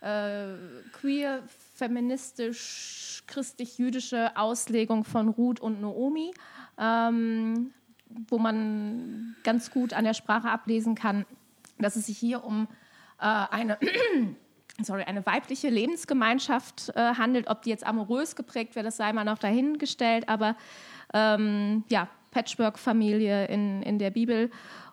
äh, 0.00 0.54
queer 0.92 1.42
feministisch 1.80 3.22
christlich-jüdische 3.26 4.36
Auslegung 4.36 5.04
von 5.04 5.28
Ruth 5.28 5.60
und 5.60 5.80
Naomi, 5.80 6.32
ähm, 6.78 7.72
wo 8.28 8.38
man 8.38 9.34
ganz 9.44 9.70
gut 9.70 9.94
an 9.94 10.04
der 10.04 10.12
Sprache 10.12 10.50
ablesen 10.50 10.94
kann, 10.94 11.24
dass 11.78 11.96
es 11.96 12.06
sich 12.06 12.18
hier 12.18 12.44
um 12.44 12.68
äh, 13.18 13.24
eine, 13.24 13.78
sorry, 14.82 15.04
eine 15.04 15.24
weibliche 15.24 15.70
Lebensgemeinschaft 15.70 16.90
äh, 16.94 17.14
handelt. 17.14 17.48
Ob 17.48 17.62
die 17.62 17.70
jetzt 17.70 17.86
amorös 17.86 18.36
geprägt 18.36 18.76
wird, 18.76 18.84
das 18.84 18.98
sei 18.98 19.10
mal 19.14 19.24
noch 19.24 19.38
dahingestellt, 19.38 20.28
aber 20.28 20.56
ähm, 21.14 21.84
ja, 21.88 22.08
Patchwork-Familie 22.30 23.46
in, 23.46 23.82
in 23.82 23.98
der 23.98 24.10
Bibel. 24.10 24.50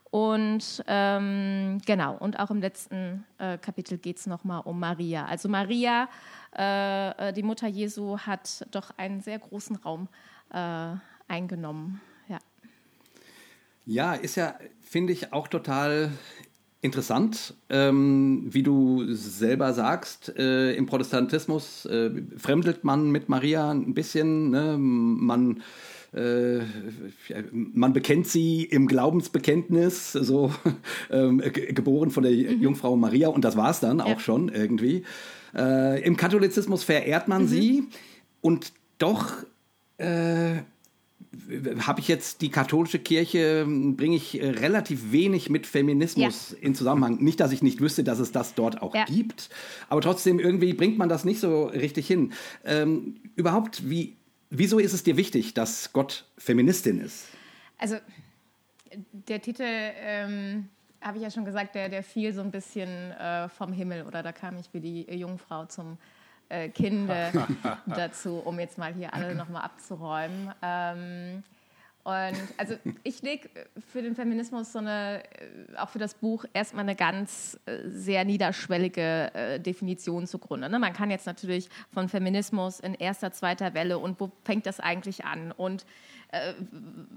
Und 0.10 0.86
ähm, 0.88 1.80
genau, 1.86 2.16
und 2.16 2.40
auch 2.40 2.50
im 2.50 2.62
letzten 2.62 3.26
äh, 3.40 3.58
Kapitel 3.58 3.98
geht 3.98 4.20
es 4.20 4.26
nochmal 4.26 4.62
um 4.64 4.80
Maria. 4.80 5.26
Also 5.26 5.50
Maria 5.50 6.08
äh, 6.56 7.30
äh, 7.30 7.34
die 7.34 7.44
Mutter 7.44 7.68
Jesu 7.68 8.20
hat 8.20 8.66
doch 8.72 8.92
einen 8.98 9.22
sehr 9.22 9.40
großen 9.40 9.76
Raum 9.78 10.08
äh, 10.52 10.94
eingenommen. 11.28 12.02
Ja. 12.28 12.40
ja, 13.86 14.14
ist 14.14 14.36
ja, 14.36 14.56
finde 14.82 15.14
ich, 15.14 15.34
auch 15.34 15.48
total 15.48 16.12
interessant, 16.82 17.56
ähm, 17.70 18.48
wie 18.50 18.64
du 18.64 19.12
selber 19.14 19.74
sagst, 19.74 20.38
äh, 20.38 20.74
im 20.74 20.86
Protestantismus 20.86 21.86
äh, 21.86 22.12
fremdelt 22.38 22.84
man 22.84 23.12
mit 23.12 23.30
Maria 23.30 23.72
ein 23.72 23.94
bisschen, 23.94 24.52
ne? 24.52 24.78
man 24.78 25.64
äh, 26.14 26.62
man 27.52 27.94
bekennt 27.94 28.28
sie 28.28 28.64
im 28.64 28.88
Glaubensbekenntnis, 28.88 30.14
so 30.14 30.52
ähm, 31.12 31.40
geboren 31.40 32.12
von 32.12 32.24
der 32.24 32.32
mhm. 32.32 32.62
Jungfrau 32.62 32.96
Maria 32.96 33.28
und 33.28 33.44
das 33.44 33.58
war 33.58 33.72
es 33.72 33.80
dann 33.80 34.00
ja. 34.00 34.06
auch 34.06 34.20
schon 34.20 34.50
irgendwie. 34.50 35.04
Äh, 35.58 36.02
Im 36.04 36.16
Katholizismus 36.16 36.84
verehrt 36.84 37.28
man 37.28 37.44
mhm. 37.44 37.48
sie 37.48 37.84
und 38.42 38.72
doch 39.00 39.34
äh, 39.98 40.58
habe 41.80 42.00
ich 42.00 42.08
jetzt 42.08 42.42
die 42.42 42.50
katholische 42.50 43.00
Kirche, 43.00 43.66
bringe 43.68 44.16
ich 44.16 44.42
äh, 44.42 44.50
relativ 44.50 45.12
wenig 45.12 45.50
mit 45.50 45.66
Feminismus 45.66 46.52
ja. 46.52 46.58
in 46.62 46.76
Zusammenhang. 46.76 47.18
Nicht, 47.24 47.40
dass 47.40 47.52
ich 47.52 47.62
nicht 47.62 47.82
wüsste, 47.82 48.04
dass 48.04 48.20
es 48.20 48.32
das 48.32 48.54
dort 48.54 48.82
auch 48.82 48.94
ja. 48.94 49.06
gibt, 49.06 49.50
aber 49.90 50.02
trotzdem 50.02 50.40
irgendwie 50.40 50.74
bringt 50.74 50.98
man 50.98 51.10
das 51.10 51.26
nicht 51.26 51.40
so 51.40 51.66
richtig 51.66 52.08
hin. 52.08 52.34
Ähm, 52.64 53.16
überhaupt, 53.36 53.90
wie, 53.90 54.16
wieso 54.50 54.80
ist 54.80 54.94
es 54.94 55.04
dir 55.04 55.18
wichtig, 55.18 55.54
dass 55.54 55.92
Gott 55.94 56.26
Feministin 56.38 57.00
ist? 57.00 57.26
Also, 57.78 57.98
der 59.12 59.42
Titel 59.42 59.64
ähm, 59.66 60.70
habe 61.02 61.18
ich 61.18 61.24
ja 61.24 61.32
schon 61.32 61.46
gesagt, 61.46 61.76
der, 61.76 61.90
der 61.90 62.04
fiel 62.04 62.34
so 62.34 62.42
ein 62.42 62.52
bisschen 62.52 63.12
äh, 63.12 63.50
vom 63.50 63.72
Himmel 63.72 64.04
oder 64.04 64.24
da 64.24 64.32
kam 64.32 64.58
ich 64.58 64.74
wie 64.74 64.80
die 64.80 65.04
Jungfrau 65.14 65.66
zum 65.66 65.98
äh, 66.50 66.70
Kinde 66.70 67.32
dazu, 67.86 68.42
um 68.44 68.60
jetzt 68.60 68.78
mal 68.78 68.94
hier 68.94 69.14
alle 69.14 69.36
nochmal 69.36 69.64
abzuräumen. 69.64 70.54
Ähm, 70.62 71.44
und 72.08 72.38
also 72.56 72.76
ich 73.04 73.22
lege 73.22 73.50
für 73.92 74.02
den 74.02 74.16
Feminismus 74.16 74.72
so 74.72 74.80
eine, 74.80 75.24
äh, 75.26 75.78
auch 75.78 75.90
für 75.90 76.00
das 76.00 76.14
Buch 76.14 76.46
erstmal 76.54 76.84
eine 76.84 76.96
ganz 76.96 77.60
äh, 77.66 77.80
sehr 77.86 78.24
niederschwellige 78.24 79.34
äh, 79.34 79.60
Definition 79.60 80.26
zugrunde. 80.26 80.70
Ne? 80.70 80.80
Man 80.80 80.94
kann 80.94 81.12
jetzt 81.12 81.26
natürlich 81.26 81.68
von 81.94 82.08
Feminismus 82.08 82.80
in 82.80 82.94
erster, 82.94 83.34
zweiter 83.34 83.74
Welle 83.74 84.00
und 84.00 84.22
wo 84.22 84.32
fängt 84.46 84.66
das 84.66 84.80
eigentlich 84.80 85.26
an 85.26 85.52
und 85.52 85.86
äh, 86.30 86.54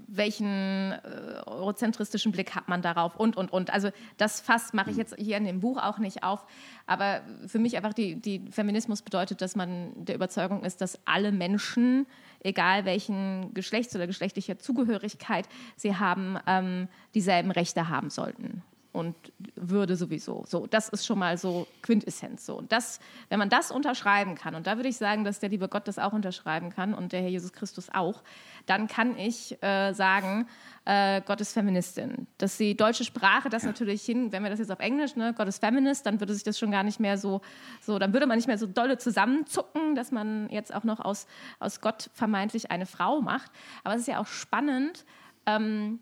welchen 0.07 0.91
äh, 0.93 1.41
eurozentristischen 1.45 2.31
Blick 2.31 2.55
hat 2.55 2.69
man 2.69 2.81
darauf 2.81 3.15
und, 3.15 3.35
und, 3.35 3.51
und. 3.51 3.69
Also 3.71 3.89
das 4.17 4.41
Fass 4.41 4.73
mache 4.73 4.91
ich 4.91 4.97
jetzt 4.97 5.15
hier 5.17 5.37
in 5.37 5.45
dem 5.45 5.59
Buch 5.59 5.77
auch 5.77 5.97
nicht 5.97 6.23
auf, 6.23 6.45
aber 6.87 7.21
für 7.47 7.59
mich 7.59 7.75
einfach 7.75 7.93
die, 7.93 8.15
die 8.15 8.49
Feminismus 8.51 9.01
bedeutet, 9.01 9.41
dass 9.41 9.55
man 9.55 9.91
der 9.95 10.15
Überzeugung 10.15 10.63
ist, 10.63 10.81
dass 10.81 10.99
alle 11.05 11.31
Menschen, 11.31 12.07
egal 12.41 12.85
welchen 12.85 13.53
Geschlechts- 13.53 13.95
oder 13.95 14.07
geschlechtlicher 14.07 14.57
Zugehörigkeit 14.59 15.47
sie 15.75 15.97
haben, 15.97 16.37
ähm, 16.47 16.87
dieselben 17.13 17.51
Rechte 17.51 17.89
haben 17.89 18.09
sollten 18.09 18.63
und 18.91 19.15
Würde 19.55 19.95
sowieso. 19.95 20.43
So, 20.47 20.67
das 20.67 20.89
ist 20.89 21.05
schon 21.05 21.19
mal 21.19 21.37
so 21.37 21.67
Quintessenz. 21.81 22.45
So. 22.45 22.57
Und 22.57 22.71
das, 22.71 22.99
wenn 23.29 23.39
man 23.39 23.49
das 23.49 23.71
unterschreiben 23.71 24.35
kann, 24.35 24.55
und 24.55 24.67
da 24.67 24.75
würde 24.75 24.89
ich 24.89 24.97
sagen, 24.97 25.23
dass 25.23 25.39
der 25.39 25.49
liebe 25.49 25.67
Gott 25.69 25.87
das 25.87 25.97
auch 25.97 26.13
unterschreiben 26.13 26.69
kann 26.69 26.93
und 26.93 27.13
der 27.13 27.21
Herr 27.21 27.29
Jesus 27.29 27.53
Christus 27.53 27.89
auch, 27.93 28.21
dann 28.65 28.87
kann 28.87 29.17
ich 29.17 29.61
äh, 29.63 29.93
sagen, 29.93 30.47
äh, 30.85 31.21
Gott 31.21 31.39
ist 31.41 31.53
Feministin. 31.53 32.27
Dass 32.37 32.57
die 32.57 32.75
deutsche 32.75 33.03
Sprache 33.03 33.49
das 33.49 33.63
ja. 33.63 33.69
natürlich 33.69 34.03
hin, 34.03 34.31
wenn 34.31 34.43
wir 34.43 34.49
das 34.49 34.59
jetzt 34.59 34.71
auf 34.71 34.79
Englisch, 34.79 35.15
ne, 35.15 35.33
Gott 35.37 35.47
ist 35.47 35.59
Feminist, 35.59 36.05
dann 36.05 36.19
würde 36.19 36.33
sich 36.33 36.43
das 36.43 36.59
schon 36.59 36.71
gar 36.71 36.83
nicht 36.83 36.99
mehr 36.99 37.17
so, 37.17 37.41
so, 37.81 37.97
dann 37.97 38.13
würde 38.13 38.27
man 38.27 38.37
nicht 38.37 38.47
mehr 38.47 38.57
so 38.57 38.67
dolle 38.67 38.97
zusammenzucken, 38.97 39.95
dass 39.95 40.11
man 40.11 40.49
jetzt 40.49 40.73
auch 40.73 40.83
noch 40.83 40.99
aus, 40.99 41.27
aus 41.59 41.81
Gott 41.81 42.09
vermeintlich 42.13 42.71
eine 42.71 42.85
Frau 42.85 43.21
macht. 43.21 43.51
Aber 43.83 43.95
es 43.95 44.01
ist 44.01 44.07
ja 44.07 44.19
auch 44.19 44.27
spannend, 44.27 45.05
ähm, 45.45 45.99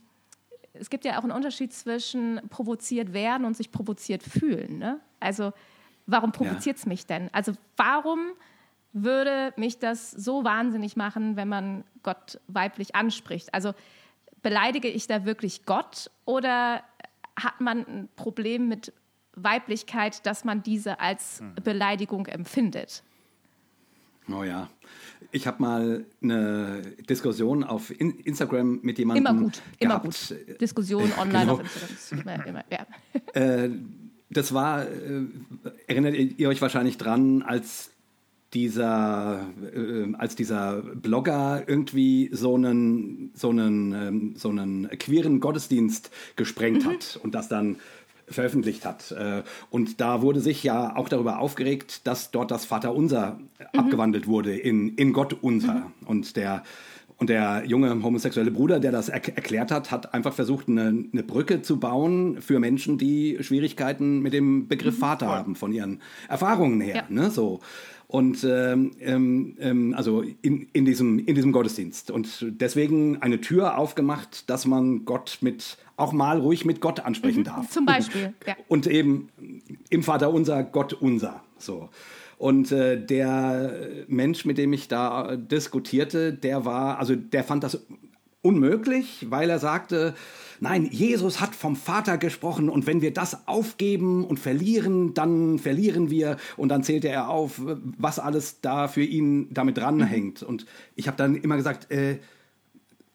es 0.80 0.90
gibt 0.90 1.06
ja 1.06 1.18
auch 1.20 1.24
einen 1.24 1.32
Unterschied 1.32 1.74
zwischen 1.74 2.42
provoziert 2.50 3.14
werden 3.14 3.46
und 3.46 3.56
sich 3.56 3.72
provoziert 3.72 4.24
fühlen. 4.24 4.80
Ne? 4.80 5.00
Also 5.20 5.54
warum 6.06 6.32
provoziert 6.32 6.78
es 6.78 6.84
ja. 6.84 6.90
mich 6.90 7.06
denn? 7.06 7.30
Also 7.34 7.54
warum 7.78 8.32
würde 8.94 9.54
mich 9.58 9.80
das 9.80 10.12
so 10.12 10.44
wahnsinnig 10.44 10.96
machen, 10.96 11.36
wenn 11.36 11.48
man 11.48 11.84
Gott 12.04 12.40
weiblich 12.48 12.96
anspricht? 12.96 13.54
Also 13.54 13.74
beleidige 14.42 14.88
ich 14.88 15.08
da 15.08 15.26
wirklich 15.26 15.66
Gott 15.66 16.10
oder 16.26 16.84
hat 17.36 17.62
man 17.62 17.80
ein 17.80 18.10
Problem 18.16 18.68
mit 18.68 18.94
Weiblichkeit, 19.36 20.26
dass 20.26 20.44
man 20.44 20.64
diese 20.64 21.00
als 21.00 21.40
hm. 21.40 21.56
Beleidigung 21.64 22.26
empfindet? 22.26 23.04
Oh 24.32 24.44
ja. 24.44 24.70
Ich 25.32 25.46
habe 25.48 25.62
mal 25.62 26.06
eine 26.24 26.82
Diskussion 27.10 27.64
auf 27.64 27.92
in 28.00 28.20
Instagram 28.22 28.80
mit 28.82 28.98
jemandem 28.98 29.26
Immer 29.26 29.42
gut, 29.44 29.62
immer 29.80 30.00
gehabt. 30.00 30.30
gut. 30.48 30.62
Diskussion 30.62 31.12
online 31.20 31.42
Genau. 31.42 31.54
auf 31.54 31.60
Instagram. 31.62 31.96
ist 31.96 32.12
Immer, 32.12 32.46
immer, 32.46 32.64
ja. 32.72 32.86
Äh, 33.34 33.70
das 34.32 34.54
war, 34.54 34.84
äh, 34.88 35.24
erinnert 35.88 36.16
ihr 36.16 36.50
euch 36.50 36.62
wahrscheinlich 36.62 36.98
dran, 36.98 37.42
als 37.42 37.92
dieser, 38.54 39.46
äh, 39.74 40.14
als 40.18 40.36
dieser 40.36 40.82
Blogger 40.82 41.64
irgendwie 41.68 42.30
so 42.34 42.56
einen, 42.56 43.32
so 43.36 43.50
einen, 43.52 43.94
ähm, 43.94 44.34
so 44.36 44.50
einen 44.50 44.90
queeren 44.98 45.40
Gottesdienst 45.40 46.10
gesprengt 46.36 46.86
hat 46.86 47.20
und 47.24 47.36
das 47.36 47.48
dann 47.48 47.76
veröffentlicht 48.30 48.86
hat. 48.86 49.12
Äh, 49.12 49.44
Und 49.70 50.02
da 50.02 50.22
wurde 50.22 50.40
sich 50.40 50.64
ja 50.64 50.96
auch 50.96 51.10
darüber 51.10 51.40
aufgeregt, 51.40 52.08
dass 52.08 52.32
dort 52.32 52.52
das 52.52 52.66
Vaterunser 52.66 53.40
abgewandelt 53.76 54.28
wurde 54.28 54.56
in, 54.56 54.96
in 54.96 55.14
Gott 55.14 55.38
unser. 55.42 55.92
Und 56.06 56.36
der 56.36 56.64
und 57.20 57.30
der 57.30 57.64
junge 57.66 58.02
homosexuelle 58.02 58.50
Bruder, 58.50 58.80
der 58.80 58.94
das 58.94 59.10
er 59.10 59.16
erklärt 59.16 59.72
hat, 59.72 59.92
hat 59.92 60.14
einfach 60.14 60.34
versucht, 60.34 60.70
eine, 60.70 61.06
eine 61.12 61.22
Brücke 61.22 61.62
zu 61.62 61.78
bauen 61.78 62.42
für 62.42 62.60
Menschen, 62.60 62.98
die 62.98 63.38
Schwierigkeiten 63.42 64.22
mit 64.22 64.32
dem 64.32 64.70
Begriff 64.70 65.00
Vater 65.00 65.28
haben, 65.28 65.58
von 65.58 65.74
ihren 65.74 66.02
Erfahrungen 66.30 66.80
her. 66.80 66.96
Ja. 66.96 67.04
Ne, 67.10 67.30
so. 67.30 67.60
Und 68.12 68.44
ähm, 68.44 68.94
ähm, 69.02 69.56
ähm, 69.60 69.94
also 69.96 70.24
in, 70.42 70.68
in, 70.74 70.84
diesem, 70.84 71.20
in 71.20 71.36
diesem 71.36 71.52
Gottesdienst. 71.52 72.10
Und 72.10 72.44
deswegen 72.60 73.22
eine 73.22 73.40
Tür 73.40 73.78
aufgemacht, 73.78 74.50
dass 74.50 74.66
man 74.66 75.06
Gott 75.06 75.38
mit, 75.42 75.78
auch 75.96 76.12
mal 76.12 76.40
ruhig 76.40 76.66
mit 76.66 76.82
Gott 76.82 77.02
ansprechen 77.02 77.44
darf. 77.44 77.70
Zum 77.70 77.86
Beispiel, 77.86 78.34
ja. 78.48 78.56
Und 78.68 78.88
eben 78.88 79.30
im 79.92 80.02
Vater 80.02 80.34
unser, 80.34 80.64
Gott 80.64 80.94
unser. 80.94 81.44
So. 81.60 81.90
Und 82.40 82.72
äh, 82.72 83.00
der 83.00 83.80
Mensch, 84.08 84.44
mit 84.44 84.58
dem 84.58 84.74
ich 84.74 84.88
da 84.88 85.36
diskutierte, 85.36 86.34
der 86.34 86.66
war, 86.66 86.98
also 86.98 87.16
der 87.16 87.44
fand 87.44 87.64
das 87.64 87.86
unmöglich, 88.42 89.28
weil 89.30 89.52
er 89.52 89.60
sagte, 89.60 90.16
nein, 90.60 90.88
Jesus 90.92 91.40
hat 91.42 91.56
vom 91.56 91.76
Vater 91.76 92.18
gesprochen 92.18 92.70
und 92.70 92.88
wenn 92.88 93.02
wir 93.02 93.14
das 93.14 93.48
aufgeben 93.48 94.26
und 94.26 94.40
verlieren, 94.40 95.14
dann 95.14 95.60
verlieren 95.60 96.10
wir 96.10 96.38
und 96.58 96.70
dann 96.70 96.84
zählte 96.84 97.10
er 97.10 97.30
auf, 97.30 97.62
was 97.98 98.20
alles 98.20 98.62
da 98.62 98.88
für 98.88 99.04
ihn 99.04 99.48
damit 99.54 99.78
dranhängt. 99.78 100.44
Und 100.44 100.66
ich 100.96 101.08
habe 101.08 101.18
dann 101.18 101.36
immer 101.36 101.58
gesagt, 101.58 101.92
äh, 101.92 102.20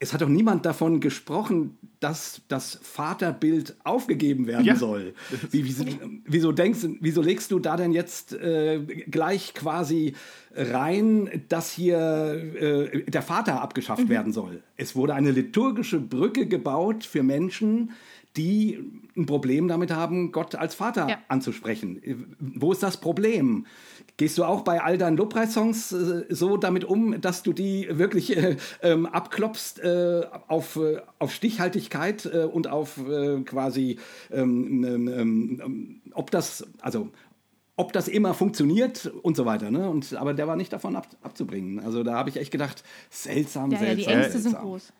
es 0.05 0.13
hat 0.13 0.21
doch 0.21 0.29
niemand 0.29 0.67
davon 0.67 1.01
gesprochen, 1.01 1.79
dass 1.99 2.43
das 2.49 2.79
Vaterbild 2.83 3.75
aufgegeben 3.85 4.47
werden 4.47 4.67
Ja. 4.67 4.77
soll. 4.77 5.15
Wie, 5.51 5.65
wieso, 5.65 5.87
wieso 6.27 6.53
denkst, 6.53 6.81
wieso 7.01 7.23
legst 7.23 7.51
du 7.51 7.59
da 7.59 7.77
denn 7.79 7.93
jetzt 7.93 8.35
äh, 8.35 8.81
gleich 9.11 9.55
quasi 9.55 10.15
rein, 10.55 11.31
dass 11.49 11.73
hier 11.73 11.99
äh, 12.61 13.11
der 13.11 13.23
Vater 13.23 13.63
abgeschafft 13.63 14.09
werden 14.11 14.35
soll? 14.35 14.63
Es 14.77 14.95
wurde 14.95 15.15
eine 15.15 15.31
liturgische 15.31 16.01
Brücke 16.01 16.47
gebaut 16.47 17.05
für 17.05 17.23
Menschen, 17.23 17.93
die 18.37 18.79
ein 19.17 19.25
Problem 19.27 19.69
damit 19.69 19.91
haben, 19.93 20.33
Gott 20.33 20.55
als 20.57 20.75
Vater 20.75 21.09
Ja. 21.09 21.19
anzusprechen. 21.29 22.01
Wo 22.41 22.73
ist 22.73 22.83
das 22.83 22.99
Problem? 23.01 23.65
Gehst 24.17 24.39
du 24.39 24.45
auch 24.45 24.63
bei 24.63 24.81
all 24.81 24.97
deinen 24.97 25.17
Lobpreissongs 25.17 25.91
äh, 25.93 26.25
so 26.29 26.57
damit 26.57 26.85
um, 26.85 27.21
dass 27.21 27.43
du 27.43 27.53
die 27.53 27.89
wirklich 27.91 28.37
äh, 28.37 28.57
ähm, 28.83 29.07
abklopfst 29.07 29.81
äh, 29.81 30.23
auf, 30.47 30.77
äh, 30.77 31.01
auf 31.19 31.33
Stichhaltigkeit 31.33 32.25
äh, 32.27 32.45
und 32.45 32.69
auf 32.69 32.99
äh, 33.09 33.41
quasi, 33.41 33.99
ähm, 34.31 34.85
ähm, 34.85 35.09
ähm, 35.09 36.01
ob 36.13 36.31
das, 36.31 36.65
also 36.81 37.09
ob 37.77 37.93
das 37.93 38.07
immer 38.07 38.35
funktioniert 38.35 39.07
und 39.23 39.37
so 39.37 39.47
weiter. 39.47 39.73
Ne? 39.73 39.91
Und, 39.91 40.15
aber 40.15 40.33
der 40.33 40.47
war 40.47 40.55
nicht 40.55 40.73
davon 40.73 40.95
ab, 40.95 41.09
abzubringen. 41.23 41.81
Also 41.81 42.05
da 42.05 42.15
habe 42.15 42.31
ich 42.31 42.37
echt 42.37 42.53
gedacht, 42.53 42.85
seltsam, 43.11 43.73
Ja, 43.73 43.79
ja, 43.79 43.87
seltsam. 43.87 43.97
die 44.07 44.13
Ängste 44.13 44.33
sind 44.39 44.43
seltsam. 44.43 44.63
groß. 44.63 44.93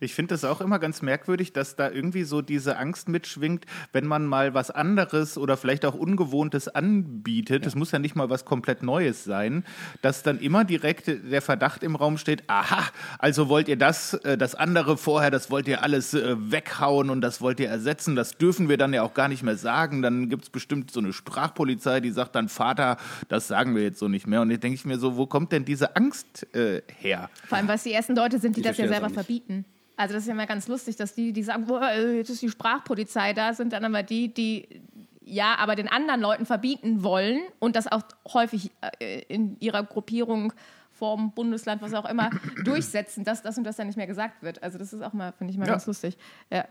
Ich 0.00 0.14
finde 0.14 0.34
das 0.34 0.44
auch 0.44 0.60
immer 0.60 0.78
ganz 0.78 1.02
merkwürdig, 1.02 1.52
dass 1.52 1.76
da 1.76 1.90
irgendwie 1.90 2.24
so 2.24 2.42
diese 2.42 2.78
Angst 2.78 3.08
mitschwingt, 3.08 3.66
wenn 3.92 4.06
man 4.06 4.26
mal 4.26 4.54
was 4.54 4.70
anderes 4.70 5.36
oder 5.36 5.56
vielleicht 5.56 5.84
auch 5.84 5.94
Ungewohntes 5.94 6.68
anbietet. 6.68 7.66
Es 7.66 7.74
muss 7.74 7.92
ja 7.92 7.98
nicht 7.98 8.16
mal 8.16 8.30
was 8.30 8.44
komplett 8.44 8.82
Neues 8.82 9.24
sein, 9.24 9.64
dass 10.02 10.22
dann 10.22 10.38
immer 10.38 10.64
direkt 10.64 11.08
der 11.08 11.42
Verdacht 11.42 11.82
im 11.82 11.96
Raum 11.96 12.18
steht, 12.18 12.44
aha, 12.48 12.88
also 13.18 13.48
wollt 13.48 13.68
ihr 13.68 13.76
das, 13.76 14.14
äh, 14.14 14.38
das 14.38 14.54
andere 14.54 14.96
vorher, 14.96 15.30
das 15.30 15.50
wollt 15.50 15.68
ihr 15.68 15.82
alles 15.82 16.14
äh, 16.14 16.36
weghauen 16.38 17.10
und 17.10 17.20
das 17.20 17.40
wollt 17.40 17.60
ihr 17.60 17.68
ersetzen. 17.68 18.16
Das 18.16 18.38
dürfen 18.38 18.68
wir 18.68 18.76
dann 18.76 18.92
ja 18.92 19.02
auch 19.02 19.14
gar 19.14 19.28
nicht 19.28 19.42
mehr 19.42 19.56
sagen. 19.56 20.02
Dann 20.02 20.28
gibt 20.28 20.44
es 20.44 20.50
bestimmt 20.50 20.90
so 20.90 21.00
eine 21.00 21.12
Sprachpolizei, 21.12 22.00
die 22.00 22.10
sagt 22.10 22.34
dann, 22.34 22.48
Vater, 22.48 22.96
das 23.28 23.48
sagen 23.48 23.74
wir 23.74 23.82
jetzt 23.82 23.98
so 23.98 24.08
nicht 24.08 24.26
mehr. 24.26 24.40
Und 24.40 24.50
jetzt 24.50 24.62
denke 24.62 24.76
ich 24.76 24.84
mir 24.84 24.98
so, 24.98 25.16
wo 25.16 25.26
kommt 25.26 25.52
denn 25.52 25.64
diese 25.64 25.96
Angst 25.96 26.46
äh, 26.54 26.82
her? 26.98 27.30
Vor 27.46 27.58
allem, 27.58 27.68
weil 27.68 27.76
es 27.76 27.82
die 27.82 27.92
ersten 27.92 28.16
Leute 28.16 28.38
sind, 28.38 28.56
die 28.56 28.60
Ich 28.60 28.66
das 28.66 28.78
ja 28.78 28.88
selber 28.88 29.10
verbieten. 29.10 29.57
Also 29.98 30.14
das 30.14 30.22
ist 30.22 30.28
ja 30.28 30.34
immer 30.34 30.46
ganz 30.46 30.68
lustig, 30.68 30.94
dass 30.96 31.12
die, 31.14 31.32
die 31.32 31.42
sagen, 31.42 31.66
boah, 31.66 31.90
äh, 31.90 32.16
jetzt 32.18 32.30
ist 32.30 32.40
die 32.40 32.48
Sprachpolizei 32.48 33.32
da, 33.32 33.52
sind 33.52 33.72
dann 33.72 33.84
aber 33.84 34.04
die, 34.04 34.32
die 34.32 34.80
ja, 35.20 35.56
aber 35.58 35.74
den 35.74 35.88
anderen 35.88 36.20
Leuten 36.20 36.46
verbieten 36.46 37.02
wollen 37.02 37.40
und 37.58 37.74
das 37.76 37.86
auch 37.86 38.02
häufig 38.32 38.70
äh, 39.00 39.22
in 39.28 39.58
ihrer 39.60 39.82
Gruppierung 39.82 40.52
vom 40.92 41.32
Bundesland, 41.32 41.82
was 41.82 41.94
auch 41.94 42.08
immer, 42.08 42.30
durchsetzen, 42.64 43.24
dass 43.24 43.42
das 43.42 43.58
und 43.58 43.64
das 43.64 43.76
dann 43.76 43.88
nicht 43.88 43.96
mehr 43.96 44.06
gesagt 44.06 44.42
wird. 44.42 44.62
Also 44.62 44.78
das 44.78 44.92
ist 44.92 45.02
auch 45.02 45.12
mal, 45.12 45.32
finde 45.32 45.52
ich 45.52 45.58
mal 45.58 45.66
Ja. 45.66 45.72
ganz 45.72 45.86
lustig. 45.86 46.16
Ja. 46.50 46.64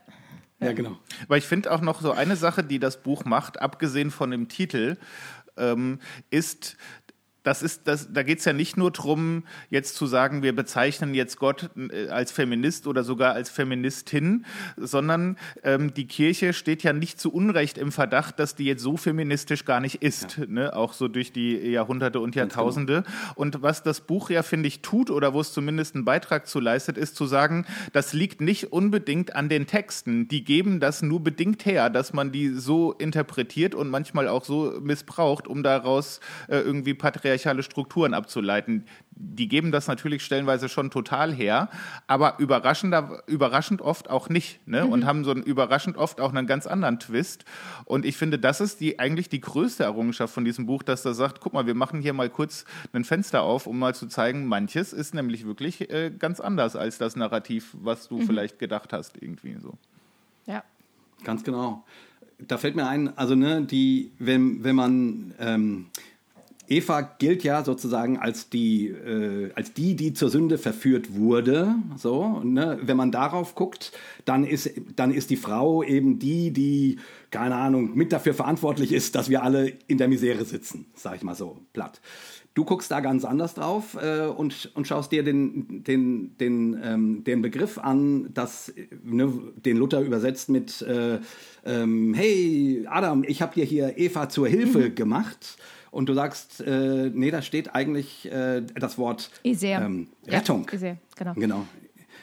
Ja, 0.59 0.71
genau. 0.71 0.97
Weil 1.27 1.37
ich 1.37 1.45
finde 1.45 1.71
auch 1.71 1.81
noch 1.81 2.01
so 2.01 2.13
eine 2.13 2.35
Sache, 2.37 2.63
die 2.63 2.79
das 2.79 3.03
Buch 3.03 3.25
macht, 3.25 3.61
abgesehen 3.61 4.09
von 4.09 4.31
dem 4.31 4.47
Titel, 4.47 4.97
ähm, 5.57 5.99
ist, 6.31 6.77
das 7.47 7.61
ist, 7.61 7.87
das, 7.87 8.11
da 8.11 8.23
geht 8.23 8.39
es 8.39 8.45
ja 8.45 8.51
nicht 8.51 8.75
nur 8.75 8.91
darum, 8.91 9.43
jetzt 9.69 9.95
zu 9.95 10.05
sagen, 10.05 10.43
wir 10.43 10.53
bezeichnen 10.53 11.13
jetzt 11.13 11.37
Gott 11.37 11.69
äh, 11.77 12.09
als 12.09 12.33
Feminist 12.33 12.87
oder 12.87 13.05
sogar 13.05 13.35
als 13.35 13.49
Feministin, 13.49 14.45
sondern 14.75 15.37
ähm, 15.63 15.93
die 15.93 16.07
Kirche 16.07 16.51
steht 16.51 16.83
ja 16.83 16.91
nicht 16.91 17.21
zu 17.21 17.31
Unrecht 17.31 17.77
im 17.77 17.93
Verdacht, 17.93 18.37
dass 18.39 18.55
die 18.55 18.65
jetzt 18.65 18.83
so 18.83 18.97
feministisch 18.97 19.63
gar 19.63 19.79
nicht 19.79 20.01
ist, 20.03 20.39
ne? 20.49 20.75
auch 20.75 20.91
so 20.91 21.07
durch 21.07 21.31
die 21.31 21.55
Jahrhunderte 21.55 22.19
und 22.19 22.35
Jahrtausende. 22.35 23.05
Und 23.35 23.61
was 23.61 23.81
das 23.81 24.01
Buch 24.01 24.29
ja, 24.29 24.43
finde 24.43 24.67
ich, 24.67 24.81
tut 24.81 25.09
oder 25.09 25.33
wo 25.33 25.39
es 25.39 25.53
zumindest 25.53 25.95
einen 25.95 26.03
Beitrag 26.03 26.47
zu 26.47 26.59
leistet, 26.59 26.97
ist 26.97 27.15
zu 27.15 27.27
sagen, 27.27 27.65
das 27.93 28.11
liegt 28.11 28.41
nicht 28.41 28.73
unbedingt 28.73 29.37
an 29.37 29.47
den 29.47 29.67
Texten. 29.67 30.27
Die 30.27 30.43
geben 30.43 30.81
das 30.81 31.01
nur 31.01 31.21
bedingt 31.23 31.65
her, 31.65 31.89
dass 31.89 32.11
man 32.11 32.33
die 32.33 32.49
so 32.49 32.91
interpretiert 32.91 33.73
und 33.73 33.89
manchmal 33.89 34.27
auch 34.27 34.43
so 34.43 34.77
missbraucht, 34.81 35.47
um 35.47 35.63
daraus 35.63 36.19
äh, 36.49 36.57
irgendwie 36.57 36.93
patriarchale 37.37 37.63
Strukturen 37.63 38.13
abzuleiten. 38.13 38.85
Die 39.11 39.47
geben 39.47 39.71
das 39.71 39.87
natürlich 39.87 40.23
stellenweise 40.23 40.69
schon 40.69 40.91
total 40.91 41.33
her, 41.33 41.69
aber 42.05 42.39
überraschender, 42.39 43.23
überraschend 43.27 43.81
oft 43.81 44.09
auch 44.09 44.29
nicht. 44.29 44.65
Ne? 44.67 44.85
Und 44.85 45.05
haben 45.05 45.23
so 45.23 45.31
einen 45.31 45.43
überraschend 45.43 45.97
oft 45.97 46.19
auch 46.19 46.33
einen 46.33 46.45
ganz 46.45 46.67
anderen 46.67 46.99
Twist. 46.99 47.45
Und 47.85 48.05
ich 48.05 48.17
finde, 48.17 48.37
das 48.37 48.61
ist 48.61 48.79
die, 48.79 48.99
eigentlich 48.99 49.29
die 49.29 49.41
größte 49.41 49.83
Errungenschaft 49.83 50.33
von 50.33 50.45
diesem 50.45 50.65
Buch, 50.65 50.83
dass 50.83 51.01
da 51.03 51.13
sagt, 51.13 51.39
guck 51.41 51.53
mal, 51.53 51.65
wir 51.65 51.75
machen 51.75 52.01
hier 52.01 52.13
mal 52.13 52.29
kurz 52.29 52.65
ein 52.93 53.03
Fenster 53.03 53.41
auf, 53.41 53.67
um 53.67 53.79
mal 53.79 53.95
zu 53.95 54.07
zeigen, 54.07 54.45
manches 54.45 54.93
ist 54.93 55.13
nämlich 55.13 55.45
wirklich 55.45 55.89
äh, 55.89 56.11
ganz 56.11 56.39
anders 56.39 56.75
als 56.75 56.97
das 56.97 57.15
Narrativ, 57.15 57.75
was 57.79 58.07
du 58.07 58.21
vielleicht 58.21 58.59
gedacht 58.59 58.93
hast, 58.93 59.21
irgendwie 59.21 59.57
so. 59.59 59.73
ja. 60.45 60.63
Ganz 61.23 61.43
genau. 61.43 61.83
Da 62.37 62.59
fällt 62.59 62.75
mir 62.75 62.87
ein, 62.87 63.17
also 63.17 63.33
ne, 63.33 63.63
die, 63.63 64.11
wenn, 64.19 64.63
wenn 64.63 64.75
man 64.75 65.33
ähm, 65.39 65.87
Eva 66.67 67.01
gilt 67.01 67.43
ja 67.43 67.63
sozusagen 67.63 68.17
als 68.17 68.49
die, 68.49 68.87
äh, 68.87 69.51
als 69.55 69.73
die, 69.73 69.95
die 69.95 70.13
zur 70.13 70.29
Sünde 70.29 70.57
verführt 70.57 71.15
wurde. 71.15 71.75
So, 71.95 72.41
ne? 72.43 72.79
Wenn 72.81 72.97
man 72.97 73.11
darauf 73.11 73.55
guckt, 73.55 73.91
dann 74.25 74.43
ist, 74.43 74.71
dann 74.95 75.13
ist 75.13 75.29
die 75.29 75.37
Frau 75.37 75.81
eben 75.83 76.19
die, 76.19 76.51
die, 76.51 76.97
keine 77.31 77.55
Ahnung, 77.55 77.95
mit 77.95 78.11
dafür 78.11 78.33
verantwortlich 78.33 78.91
ist, 78.91 79.15
dass 79.15 79.29
wir 79.29 79.43
alle 79.43 79.73
in 79.87 79.97
der 79.97 80.07
Misere 80.07 80.43
sitzen, 80.45 80.87
sag 80.93 81.15
ich 81.15 81.23
mal 81.23 81.35
so 81.35 81.61
platt. 81.73 82.01
Du 82.53 82.65
guckst 82.65 82.89
da 82.89 83.01
ganz 83.01 83.23
anders 83.23 83.53
drauf 83.53 83.95
äh, 84.01 84.25
und, 84.25 84.71
und 84.73 84.87
schaust 84.87 85.11
dir 85.11 85.21
den, 85.21 85.83
den, 85.83 86.35
den, 86.37 86.79
ähm, 86.83 87.23
den 87.23 87.43
Begriff 87.43 87.77
an, 87.77 88.33
das, 88.33 88.73
ne, 89.03 89.31
den 89.57 89.77
Luther 89.77 90.01
übersetzt 90.01 90.49
mit 90.49 90.81
äh, 90.81 91.19
ähm, 91.65 92.15
Hey 92.15 92.87
Adam, 92.89 93.23
ich 93.27 93.43
habe 93.43 93.53
dir 93.53 93.63
hier 93.63 93.99
Eva 93.99 94.27
zur 94.27 94.47
Hilfe 94.47 94.89
gemacht. 94.89 95.57
Und 95.97 96.09
du 96.09 96.13
sagst, 96.13 96.61
äh, 96.61 97.09
nee, 97.11 97.31
da 97.31 97.41
steht 97.41 97.73
eigentlich 97.73 98.31
äh, 98.31 98.61
das 98.75 98.99
Wort 98.99 99.31
ähm, 99.43 100.09
Rettung. 100.27 100.67
Ja, 100.67 100.75
Eser, 100.75 100.97
genau. 101.15 101.33
Genau. 101.33 101.65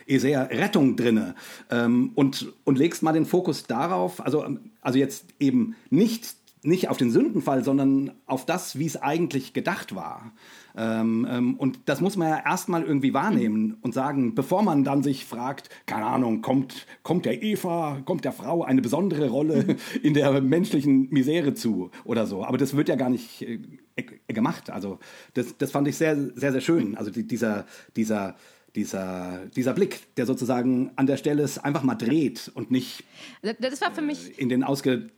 Eser, 0.06 0.48
Rettung 0.48 0.94
drinne. 0.94 1.34
Ähm, 1.72 2.12
und, 2.14 2.52
und 2.62 2.78
legst 2.78 3.02
mal 3.02 3.14
den 3.14 3.26
Fokus 3.26 3.66
darauf, 3.66 4.24
also, 4.24 4.46
also 4.80 4.96
jetzt 4.96 5.24
eben 5.40 5.74
nicht, 5.90 6.36
nicht 6.62 6.88
auf 6.88 6.98
den 6.98 7.10
Sündenfall, 7.10 7.64
sondern 7.64 8.12
auf 8.26 8.46
das, 8.46 8.78
wie 8.78 8.86
es 8.86 9.02
eigentlich 9.02 9.54
gedacht 9.54 9.96
war. 9.96 10.30
Ähm, 10.76 11.26
ähm, 11.30 11.54
und 11.54 11.78
das 11.86 12.00
muss 12.00 12.16
man 12.16 12.28
ja 12.28 12.42
erstmal 12.44 12.82
irgendwie 12.82 13.14
wahrnehmen 13.14 13.76
und 13.82 13.94
sagen, 13.94 14.34
bevor 14.34 14.62
man 14.62 14.82
dann 14.82 15.02
sich 15.02 15.24
fragt, 15.24 15.70
keine 15.86 16.06
Ahnung, 16.06 16.42
kommt, 16.42 16.86
kommt 17.02 17.26
der 17.26 17.42
Eva, 17.42 18.00
kommt 18.04 18.24
der 18.24 18.32
Frau 18.32 18.64
eine 18.64 18.82
besondere 18.82 19.28
Rolle 19.28 19.76
in 20.02 20.14
der 20.14 20.40
menschlichen 20.40 21.10
Misere 21.10 21.54
zu 21.54 21.90
oder 22.04 22.26
so. 22.26 22.44
Aber 22.44 22.58
das 22.58 22.76
wird 22.76 22.88
ja 22.88 22.96
gar 22.96 23.10
nicht, 23.10 23.42
äh, 23.42 23.60
gemacht. 24.26 24.70
Also 24.70 24.98
das, 25.34 25.56
das 25.56 25.70
fand 25.70 25.86
ich 25.86 25.96
sehr, 25.96 26.16
sehr, 26.34 26.52
sehr 26.52 26.60
schön. 26.60 26.96
Also 26.96 27.10
die, 27.10 27.26
dieser, 27.26 27.66
dieser, 27.94 28.34
dieser, 28.74 29.46
dieser 29.54 29.72
Blick, 29.72 30.14
der 30.16 30.26
sozusagen 30.26 30.90
an 30.96 31.06
der 31.06 31.16
Stelle 31.16 31.42
es 31.42 31.58
einfach 31.58 31.84
mal 31.84 31.94
dreht 31.94 32.50
und 32.54 32.70
nicht 32.70 33.04
das 33.42 33.80
war 33.80 33.94
für 33.94 34.02
mich 34.02 34.38
in 34.38 34.48
den 34.48 34.64
ausge 34.64 35.10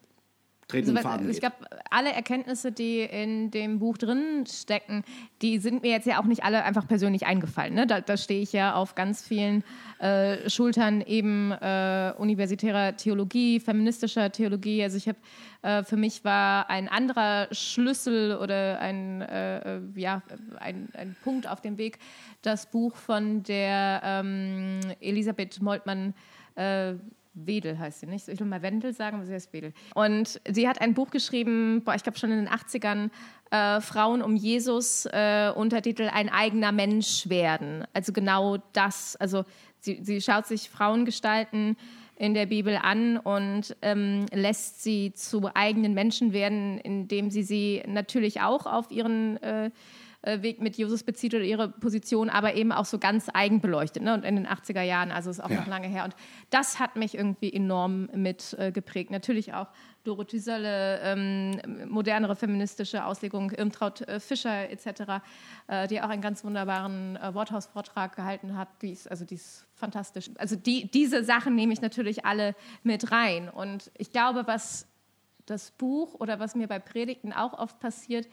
tretenden 0.68 0.96
Also, 0.96 1.08
Faden 1.08 1.30
ich 1.30 1.40
glaube, 1.40 1.56
alle 1.90 2.12
Erkenntnisse, 2.12 2.72
die 2.72 3.00
in 3.00 3.50
dem 3.50 3.78
Buch 3.78 3.98
drin 3.98 4.44
stecken, 4.46 5.04
die 5.42 5.58
sind 5.58 5.82
mir 5.82 5.90
jetzt 5.90 6.06
ja 6.06 6.20
auch 6.20 6.24
nicht 6.24 6.44
alle 6.44 6.64
einfach 6.64 6.88
persönlich 6.88 7.26
eingefallen. 7.26 7.74
Ne? 7.74 7.86
Da, 7.86 8.00
da 8.00 8.16
stehe 8.16 8.42
ich 8.42 8.52
ja 8.52 8.74
auf 8.74 8.94
ganz 8.94 9.22
vielen 9.22 9.62
äh, 9.98 10.48
Schultern 10.50 11.00
eben 11.00 11.52
äh, 11.52 12.12
universitärer 12.18 12.96
Theologie, 12.96 13.60
feministischer 13.60 14.32
Theologie. 14.32 14.82
Also 14.82 14.96
ich 14.96 15.08
habe, 15.08 15.18
äh, 15.62 15.84
für 15.84 15.96
mich 15.96 16.24
war 16.24 16.68
ein 16.68 16.88
anderer 16.88 17.48
Schlüssel 17.52 18.36
oder 18.36 18.80
ein, 18.80 19.22
äh, 19.22 19.80
ja, 19.94 20.22
ein, 20.58 20.88
ein 20.94 21.16
Punkt 21.22 21.48
auf 21.48 21.60
dem 21.60 21.78
Weg 21.78 21.98
das 22.42 22.66
Buch 22.66 22.94
von 22.96 23.42
der 23.42 24.00
ähm, 24.04 24.80
Elisabeth 25.00 25.60
Moltmann 25.60 26.14
äh, 26.54 26.94
Wedel 27.36 27.78
heißt 27.78 28.00
sie 28.00 28.06
nicht. 28.06 28.28
Ich 28.28 28.40
will 28.40 28.46
mal 28.46 28.62
Wendel 28.62 28.94
sagen, 28.94 29.16
aber 29.16 29.26
sie 29.26 29.34
heißt 29.34 29.52
Wedel. 29.52 29.72
Und 29.94 30.40
sie 30.48 30.68
hat 30.68 30.80
ein 30.80 30.94
Buch 30.94 31.10
geschrieben, 31.10 31.82
boah, 31.84 31.94
ich 31.94 32.02
glaube 32.02 32.18
schon 32.18 32.32
in 32.32 32.44
den 32.44 32.48
80ern, 32.48 33.10
äh, 33.50 33.80
Frauen 33.80 34.22
um 34.22 34.34
Jesus, 34.34 35.06
äh, 35.06 35.52
Untertitel 35.54 36.08
Ein 36.12 36.30
eigener 36.30 36.72
Mensch 36.72 37.28
werden. 37.28 37.84
Also 37.92 38.12
genau 38.12 38.56
das. 38.72 39.16
Also 39.16 39.44
sie, 39.80 40.02
sie 40.02 40.20
schaut 40.20 40.46
sich 40.46 40.70
Frauengestalten 40.70 41.76
in 42.16 42.32
der 42.32 42.46
Bibel 42.46 42.78
an 42.80 43.18
und 43.18 43.76
ähm, 43.82 44.24
lässt 44.32 44.82
sie 44.82 45.12
zu 45.12 45.50
eigenen 45.54 45.92
Menschen 45.92 46.32
werden, 46.32 46.78
indem 46.78 47.30
sie 47.30 47.42
sie 47.42 47.82
natürlich 47.86 48.40
auch 48.40 48.64
auf 48.64 48.90
ihren 48.90 49.36
äh, 49.42 49.70
Weg 50.42 50.60
mit 50.60 50.76
Jesus 50.76 51.02
bezieht 51.02 51.34
oder 51.34 51.44
ihre 51.44 51.68
Position, 51.68 52.30
aber 52.30 52.54
eben 52.54 52.72
auch 52.72 52.84
so 52.84 52.98
ganz 52.98 53.28
eigen 53.32 53.60
beleuchtet. 53.60 54.02
Ne? 54.02 54.14
Und 54.14 54.24
in 54.24 54.36
den 54.36 54.46
80er 54.46 54.82
Jahren, 54.82 55.12
also 55.12 55.30
ist 55.30 55.40
auch 55.40 55.50
Ja. 55.50 55.60
noch 55.60 55.66
lange 55.66 55.86
her. 55.88 56.04
Und 56.04 56.16
das 56.50 56.78
hat 56.80 56.96
mich 56.96 57.14
irgendwie 57.14 57.52
enorm 57.52 58.08
mit 58.14 58.54
äh, 58.58 58.72
geprägt. 58.72 59.10
Natürlich 59.10 59.54
auch 59.54 59.68
Dorothee 60.04 60.38
Sölle, 60.38 61.00
ähm, 61.02 61.60
modernere 61.88 62.36
feministische 62.36 63.04
Auslegung, 63.04 63.50
Irmtraut 63.50 64.02
äh, 64.02 64.20
Fischer 64.20 64.70
etc., 64.70 65.22
äh, 65.66 65.88
die 65.88 66.00
auch 66.00 66.08
einen 66.08 66.22
ganz 66.22 66.44
wunderbaren 66.44 67.16
äh, 67.16 67.34
Worthausvortrag 67.34 68.14
gehalten 68.14 68.56
hat. 68.56 68.68
Die 68.82 68.90
ist, 68.90 69.10
also 69.10 69.24
die 69.24 69.34
ist 69.34 69.66
fantastisch. 69.74 70.30
Also 70.38 70.56
die, 70.56 70.90
diese 70.90 71.24
Sachen 71.24 71.54
nehme 71.54 71.72
ich 71.72 71.80
natürlich 71.80 72.24
alle 72.24 72.54
mit 72.82 73.10
rein. 73.10 73.48
Und 73.48 73.90
ich 73.98 74.12
glaube, 74.12 74.46
was 74.46 74.86
das 75.46 75.70
Buch 75.72 76.14
oder 76.14 76.40
was 76.40 76.54
mir 76.54 76.66
bei 76.66 76.78
Predigten 76.78 77.32
auch 77.32 77.52
oft 77.52 77.78
passiert, 77.78 78.28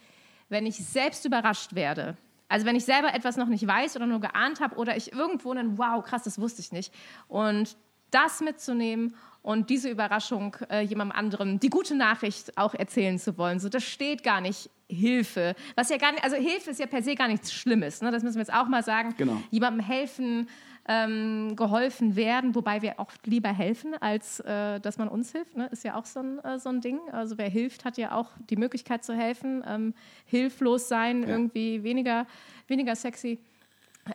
wenn 0.53 0.65
ich 0.65 0.77
selbst 0.77 1.25
überrascht 1.25 1.75
werde. 1.75 2.15
Also 2.47 2.65
wenn 2.65 2.75
ich 2.75 2.85
selber 2.85 3.13
etwas 3.13 3.35
noch 3.35 3.47
nicht 3.47 3.67
weiß 3.67 3.95
oder 3.97 4.05
nur 4.05 4.21
geahnt 4.21 4.61
habe 4.61 4.75
oder 4.75 4.95
ich 4.95 5.11
irgendwo 5.11 5.51
einen, 5.51 5.77
wow, 5.77 6.01
krass, 6.03 6.23
das 6.23 6.39
wusste 6.39 6.61
ich 6.61 6.71
nicht. 6.71 6.93
Und 7.27 7.75
das 8.11 8.41
mitzunehmen 8.41 9.15
und 9.41 9.69
diese 9.69 9.89
Überraschung 9.89 10.55
äh, 10.69 10.81
jemandem 10.81 11.17
anderen, 11.17 11.59
die 11.59 11.69
gute 11.69 11.95
Nachricht 11.95 12.57
auch 12.57 12.75
erzählen 12.75 13.17
zu 13.17 13.37
wollen. 13.37 13.59
So, 13.59 13.69
das 13.69 13.83
steht 13.83 14.23
gar 14.23 14.39
nicht 14.39 14.69
Hilfe. 14.87 15.55
Was 15.75 15.89
ja 15.89 15.97
gar 15.97 16.11
nicht, 16.11 16.23
also 16.23 16.35
Hilfe 16.35 16.69
ist 16.69 16.79
ja 16.79 16.85
per 16.85 17.01
se 17.01 17.15
gar 17.15 17.27
nichts 17.27 17.51
Schlimmes. 17.51 18.01
Ne? 18.01 18.11
Das 18.11 18.21
müssen 18.23 18.35
wir 18.35 18.41
jetzt 18.41 18.53
auch 18.53 18.67
mal 18.67 18.83
sagen. 18.83 19.15
Genau. 19.17 19.41
Jemandem 19.49 19.83
helfen, 19.83 20.47
ähm, 20.87 21.55
geholfen 21.55 22.15
werden, 22.15 22.55
wobei 22.55 22.81
wir 22.81 22.99
auch 22.99 23.11
lieber 23.23 23.49
helfen, 23.49 23.95
als 24.01 24.39
äh, 24.41 24.79
dass 24.79 24.97
man 24.97 25.07
uns 25.07 25.31
hilft. 25.31 25.55
Ne? 25.55 25.67
Ist 25.67 25.83
ja 25.83 25.95
auch 25.95 26.05
so 26.05 26.19
ein, 26.19 26.39
äh, 26.39 26.59
so 26.59 26.69
ein 26.69 26.81
Ding. 26.81 26.99
Also 27.11 27.37
wer 27.37 27.49
hilft, 27.49 27.85
hat 27.85 27.97
ja 27.97 28.15
auch 28.15 28.29
die 28.49 28.57
Möglichkeit 28.57 29.03
zu 29.03 29.13
helfen. 29.13 29.63
Ähm, 29.65 29.93
hilflos 30.25 30.89
sein, 30.89 31.23
irgendwie 31.23 31.83
weniger, 31.83 32.27
weniger 32.67 32.95
sexy. 32.95 33.39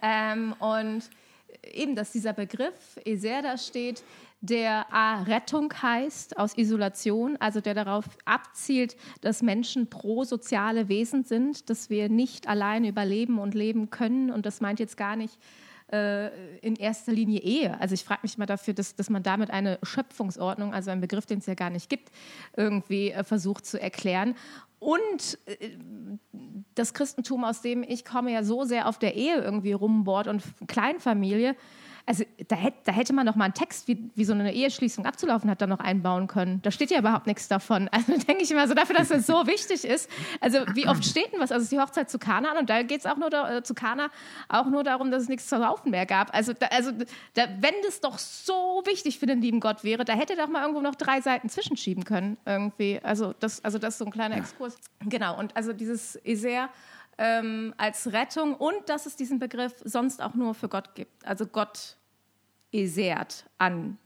Ähm, 0.02 0.54
und 0.58 1.08
eben, 1.72 1.94
dass 1.94 2.12
dieser 2.12 2.34
Begriff 2.34 2.98
Eser 3.04 3.40
da 3.40 3.56
steht, 3.56 4.02
der 4.40 4.92
A, 4.92 5.22
Rettung 5.22 5.72
heißt 5.72 6.38
aus 6.38 6.56
Isolation, 6.56 7.36
also 7.40 7.60
der 7.60 7.74
darauf 7.74 8.04
abzielt, 8.24 8.96
dass 9.20 9.42
Menschen 9.42 9.90
prosoziale 9.90 10.88
Wesen 10.88 11.24
sind, 11.24 11.68
dass 11.70 11.90
wir 11.90 12.08
nicht 12.08 12.46
allein 12.46 12.84
überleben 12.84 13.38
und 13.38 13.54
leben 13.54 13.90
können. 13.90 14.30
Und 14.30 14.46
das 14.46 14.60
meint 14.60 14.78
jetzt 14.78 14.96
gar 14.96 15.16
nicht 15.16 15.38
äh, 15.92 16.58
in 16.58 16.76
erster 16.76 17.12
Linie 17.12 17.40
Ehe. 17.40 17.80
Also 17.80 17.94
ich 17.94 18.04
frage 18.04 18.20
mich 18.22 18.38
mal 18.38 18.46
dafür, 18.46 18.74
dass, 18.74 18.94
dass 18.94 19.10
man 19.10 19.22
damit 19.22 19.50
eine 19.50 19.78
Schöpfungsordnung, 19.82 20.74
also 20.74 20.90
einen 20.90 21.00
Begriff, 21.00 21.26
den 21.26 21.38
es 21.38 21.46
ja 21.46 21.54
gar 21.54 21.70
nicht 21.70 21.88
gibt, 21.88 22.10
irgendwie 22.56 23.10
äh, 23.10 23.24
versucht 23.24 23.66
zu 23.66 23.80
erklären. 23.80 24.34
Und 24.78 25.38
äh, 25.46 25.70
das 26.74 26.94
Christentum, 26.94 27.44
aus 27.44 27.62
dem 27.62 27.82
ich 27.82 28.04
komme, 28.04 28.32
ja 28.32 28.44
so 28.44 28.64
sehr 28.64 28.88
auf 28.88 28.98
der 28.98 29.14
Ehe 29.14 29.36
irgendwie 29.36 29.72
rumbohrt 29.72 30.28
und 30.28 30.42
Kleinfamilie. 30.66 31.56
Also 32.08 32.24
da 32.48 32.56
hätte, 32.56 32.78
da 32.84 32.92
hätte 32.92 33.12
man 33.12 33.26
doch 33.26 33.34
mal 33.34 33.44
einen 33.44 33.52
Text, 33.52 33.86
wie, 33.86 34.10
wie 34.14 34.24
so 34.24 34.32
eine 34.32 34.54
Eheschließung 34.54 35.04
abzulaufen 35.04 35.50
hat, 35.50 35.60
da 35.60 35.66
noch 35.66 35.80
einbauen 35.80 36.26
können. 36.26 36.62
Da 36.62 36.70
steht 36.70 36.90
ja 36.90 36.98
überhaupt 36.98 37.26
nichts 37.26 37.48
davon. 37.48 37.90
Also 37.98 38.16
denke 38.16 38.44
ich 38.44 38.50
immer 38.50 38.66
so 38.68 38.74
dafür, 38.74 38.96
dass 38.96 39.08
das 39.08 39.26
so 39.26 39.46
wichtig 39.46 39.84
ist. 39.84 40.08
Also 40.40 40.60
wie 40.74 40.86
oft 40.86 41.04
steht 41.04 41.32
denn 41.32 41.40
was? 41.40 41.50
Also 41.50 41.62
es 41.62 41.64
ist 41.64 41.72
die 41.72 41.80
Hochzeit 41.80 42.08
zu 42.08 42.18
Kana 42.18 42.56
und 42.58 42.70
da 42.70 42.82
geht 42.82 43.00
es 43.00 43.06
auch 43.06 43.16
nur 43.16 43.28
da, 43.28 43.58
äh, 43.58 43.62
zu 43.62 43.74
Kana 43.74 44.08
auch 44.48 44.66
nur 44.66 44.84
darum, 44.84 45.10
dass 45.10 45.24
es 45.24 45.28
nichts 45.28 45.48
zu 45.48 45.56
laufen 45.56 45.90
mehr 45.90 46.06
gab. 46.06 46.34
Also, 46.34 46.52
da, 46.52 46.66
also 46.68 46.92
da, 47.34 47.42
wenn 47.60 47.74
das 47.84 48.00
doch 48.00 48.18
so 48.18 48.82
wichtig 48.86 49.18
für 49.18 49.26
den 49.26 49.42
lieben 49.42 49.60
Gott 49.60 49.84
wäre, 49.84 50.04
da 50.04 50.14
hätte 50.14 50.36
doch 50.36 50.48
mal 50.48 50.62
irgendwo 50.62 50.80
noch 50.80 50.94
drei 50.94 51.20
Seiten 51.20 51.48
zwischenschieben 51.48 52.04
können 52.04 52.38
irgendwie. 52.46 53.00
Also 53.02 53.34
das, 53.40 53.62
also 53.64 53.78
das 53.78 53.94
ist 53.94 53.98
so 53.98 54.04
ein 54.06 54.12
kleiner 54.12 54.36
Exkurs. 54.36 54.76
Genau. 55.00 55.36
Und 55.38 55.56
also 55.56 55.72
dieses 55.72 56.16
Eser 56.24 56.70
ähm, 57.18 57.74
als 57.76 58.12
Rettung 58.12 58.54
und 58.54 58.88
dass 58.88 59.06
es 59.06 59.16
diesen 59.16 59.38
Begriff 59.38 59.74
sonst 59.84 60.22
auch 60.22 60.34
nur 60.34 60.54
für 60.54 60.68
Gott 60.68 60.94
gibt. 60.94 61.26
Also 61.26 61.46
Gott 61.46 61.97
esert 62.72 63.46
an 63.58 63.98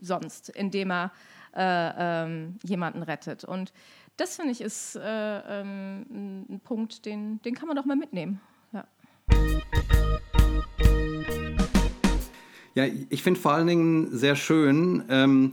sonst, 0.00 0.48
indem 0.50 0.90
er 0.90 1.12
äh, 1.56 2.24
ähm, 2.24 2.56
jemanden 2.62 3.02
rettet. 3.02 3.44
Und 3.44 3.72
das 4.16 4.36
finde 4.36 4.52
ich 4.52 4.60
ist 4.60 4.96
äh, 4.96 5.00
ähm, 5.60 6.46
ein 6.48 6.60
Punkt, 6.62 7.04
den, 7.04 7.40
den 7.42 7.54
kann 7.54 7.68
man 7.68 7.76
doch 7.76 7.84
mal 7.84 7.96
mitnehmen. 7.96 8.40
Ja. 8.72 8.86
Ja, 12.74 12.86
ich 13.08 13.22
finde 13.22 13.38
vor 13.40 13.52
allen 13.52 13.68
Dingen 13.68 14.16
sehr 14.16 14.34
schön, 14.34 15.04
ähm, 15.08 15.52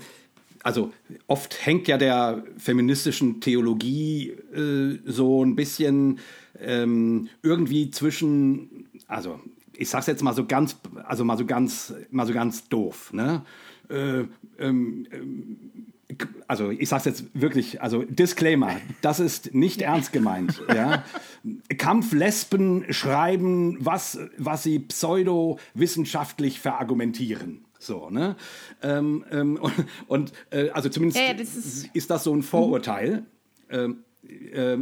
also 0.64 0.92
oft 1.28 1.66
hängt 1.66 1.88
ja 1.88 1.98
der 1.98 2.44
feministischen 2.58 3.42
Theologie 3.42 4.30
äh, 4.30 5.00
so 5.06 5.44
ein 5.44 5.56
bisschen 5.56 6.20
ähm, 6.60 7.30
irgendwie 7.42 7.90
zwischen, 7.92 8.88
also 9.08 9.40
ich 9.82 9.90
sag's 9.90 10.08
jetzt 10.08 10.24
mal 10.24 10.34
so 10.34 10.46
ganz, 10.46 10.78
also 11.06 11.26
mal 11.26 11.38
so 11.38 11.46
ganz, 11.46 11.94
mal 12.12 12.26
so 12.28 12.34
ganz 12.34 12.68
doof, 12.70 13.12
ne? 13.14 13.44
Äh, 13.90 14.24
ähm, 14.60 15.08
ähm, 15.12 15.58
also 16.48 16.70
ich 16.72 16.90
sag's 16.90 17.06
jetzt 17.06 17.24
wirklich, 17.34 17.82
also 17.82 18.04
Disclaimer, 18.04 18.72
das 19.02 19.20
ist 19.20 19.54
nicht 19.54 19.82
ernst 19.92 20.12
gemeint. 20.14 20.62
Ja? 20.68 21.04
Kampflesben 21.78 22.86
schreiben, 22.94 23.78
was, 23.80 24.20
was 24.38 24.64
sie 24.64 24.80
pseudowissenschaftlich 24.80 26.60
verargumentieren. 26.60 27.66
So, 27.80 28.10
ne? 28.10 28.36
Ähm, 28.84 29.26
ähm, 29.32 29.58
und 29.60 29.74
und 30.08 30.34
äh, 30.52 30.70
also 30.70 30.90
zumindest 30.90 31.20
ja, 31.20 31.34
das 31.34 31.56
ist- 31.56 31.90
ist 31.94 32.10
das 32.10 32.24
so 32.24 32.34
ein 32.36 32.44
Vorurteil. 32.44 33.26
Ähm, 33.70 33.92
äh, 33.92 34.11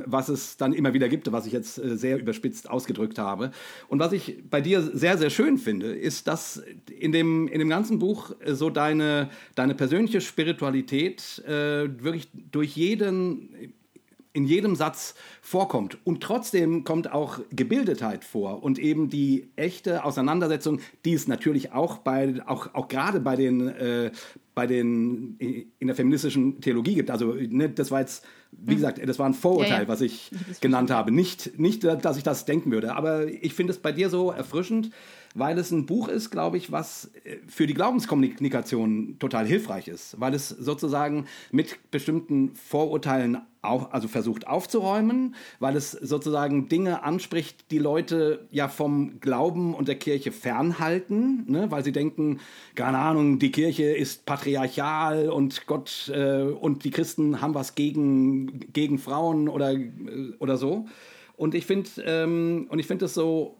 was 0.05 0.29
es 0.29 0.57
dann 0.57 0.73
immer 0.73 0.93
wieder 0.93 1.07
gibt, 1.07 1.31
was 1.31 1.45
ich 1.45 1.53
jetzt 1.53 1.77
äh, 1.77 1.95
sehr 1.95 2.19
überspitzt 2.19 2.69
ausgedrückt 2.69 3.17
habe. 3.17 3.51
Und 3.87 3.99
was 3.99 4.11
ich 4.11 4.43
bei 4.49 4.59
dir 4.59 4.81
sehr, 4.81 5.17
sehr 5.17 5.29
schön 5.29 5.57
finde, 5.57 5.93
ist, 5.93 6.27
dass 6.27 6.61
in 6.89 7.11
dem, 7.11 7.47
in 7.47 7.59
dem 7.59 7.69
ganzen 7.69 7.99
Buch 7.99 8.31
äh, 8.39 8.53
so 8.53 8.69
deine, 8.69 9.29
deine 9.55 9.75
persönliche 9.75 10.21
Spiritualität 10.21 11.41
äh, 11.47 11.87
wirklich 12.03 12.27
durch 12.51 12.75
jeden, 12.75 13.73
in 14.33 14.45
jedem 14.45 14.75
Satz 14.75 15.15
vorkommt. 15.41 15.97
Und 16.03 16.21
trotzdem 16.21 16.83
kommt 16.83 17.11
auch 17.11 17.39
Gebildetheit 17.51 18.25
vor 18.25 18.61
und 18.61 18.77
eben 18.77 19.09
die 19.09 19.49
echte 19.55 20.03
Auseinandersetzung, 20.03 20.81
die 21.05 21.13
es 21.13 21.27
natürlich 21.27 21.71
auch 21.71 21.99
bei, 21.99 22.35
auch, 22.45 22.73
auch 22.73 22.89
gerade 22.89 23.21
bei 23.21 23.35
den, 23.37 23.69
äh, 23.69 24.11
bei 24.53 24.67
den, 24.67 25.37
in 25.79 25.87
der 25.87 25.95
feministischen 25.95 26.59
Theologie 26.59 26.95
gibt. 26.95 27.09
Also, 27.09 27.33
ne, 27.33 27.69
das 27.69 27.91
war 27.91 28.01
jetzt, 28.01 28.25
wie 28.51 28.75
gesagt, 28.75 28.99
das 29.07 29.19
war 29.19 29.25
ein 29.27 29.33
Vorurteil, 29.33 29.71
Ja, 29.71 29.81
ja. 29.83 29.87
was 29.87 30.01
ich 30.01 30.31
genannt 30.61 30.91
habe. 30.91 31.11
Nicht, 31.11 31.59
nicht, 31.59 31.83
dass 31.83 32.17
ich 32.17 32.23
das 32.23 32.45
denken 32.45 32.71
würde, 32.71 32.95
aber 32.95 33.27
ich 33.27 33.53
finde 33.53 33.73
es 33.73 33.79
bei 33.79 33.91
dir 33.91 34.09
so 34.09 34.31
erfrischend, 34.31 34.91
weil 35.35 35.57
es 35.57 35.71
ein 35.71 35.85
Buch 35.85 36.07
ist, 36.07 36.29
glaube 36.29 36.57
ich, 36.57 36.71
was 36.71 37.11
äh, 37.23 37.37
für 37.47 37.67
die 37.67 37.73
Glaubenskommunikation 37.73 39.17
total 39.19 39.45
hilfreich 39.45 39.87
ist, 39.87 40.19
weil 40.19 40.33
es 40.33 40.49
sozusagen 40.49 41.25
mit 41.51 41.91
bestimmten 41.91 42.55
Vorurteilen 42.55 43.39
auch, 43.61 43.91
also 43.91 44.07
versucht 44.07 44.47
aufzuräumen, 44.47 45.35
weil 45.59 45.75
es 45.75 45.91
sozusagen 45.91 46.69
Dinge 46.69 47.03
anspricht, 47.03 47.71
die 47.71 47.77
Leute 47.77 48.47
ja 48.51 48.69
vom 48.69 49.19
Glauben 49.19 49.73
und 49.73 49.87
der 49.87 49.95
Kirche 49.95 50.31
fernhalten, 50.31 51.43
ne? 51.51 51.69
weil 51.69 51.83
sie 51.83 51.91
denken, 51.91 52.39
keine 52.75 52.99
Ahnung, 52.99 53.37
die 53.39 53.51
Kirche 53.51 53.83
ist 53.83 54.25
patriarchal 54.25 55.29
und 55.29 55.67
Gott 55.67 56.09
äh, 56.13 56.43
und 56.43 56.85
die 56.85 56.91
Christen 56.91 57.41
haben 57.41 57.53
was 57.53 57.75
gegen, 57.75 58.71
gegen 58.71 58.97
Frauen 58.97 59.49
oder, 59.49 59.73
äh, 59.73 60.33
oder 60.39 60.55
so. 60.57 60.85
Und 61.35 61.55
ich 61.55 61.65
finde 61.65 61.89
ähm, 62.05 62.67
und 62.69 62.79
ich 62.79 62.87
finde 62.87 63.05
das 63.05 63.13
so 63.13 63.57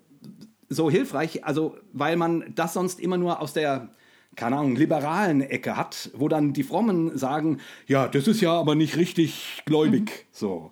so 0.70 0.90
hilfreich, 0.90 1.44
also 1.44 1.78
weil 1.94 2.16
man 2.16 2.54
das 2.56 2.74
sonst 2.74 3.00
immer 3.00 3.18
nur 3.18 3.42
aus 3.42 3.54
der 3.54 3.90
keine 4.36 4.58
Ahnung, 4.58 4.76
liberalen 4.76 5.42
Ecke 5.42 5.76
hat, 5.76 6.12
wo 6.14 6.30
dann 6.30 6.54
die 6.54 6.64
Frommen 6.64 7.18
sagen, 7.18 7.60
ja, 7.88 8.08
das 8.08 8.28
ist 8.28 8.40
ja 8.40 8.54
aber 8.54 8.76
nicht 8.76 8.96
richtig 8.96 9.64
gläubig. 9.66 10.04
Mhm. 10.04 10.28
So. 10.32 10.72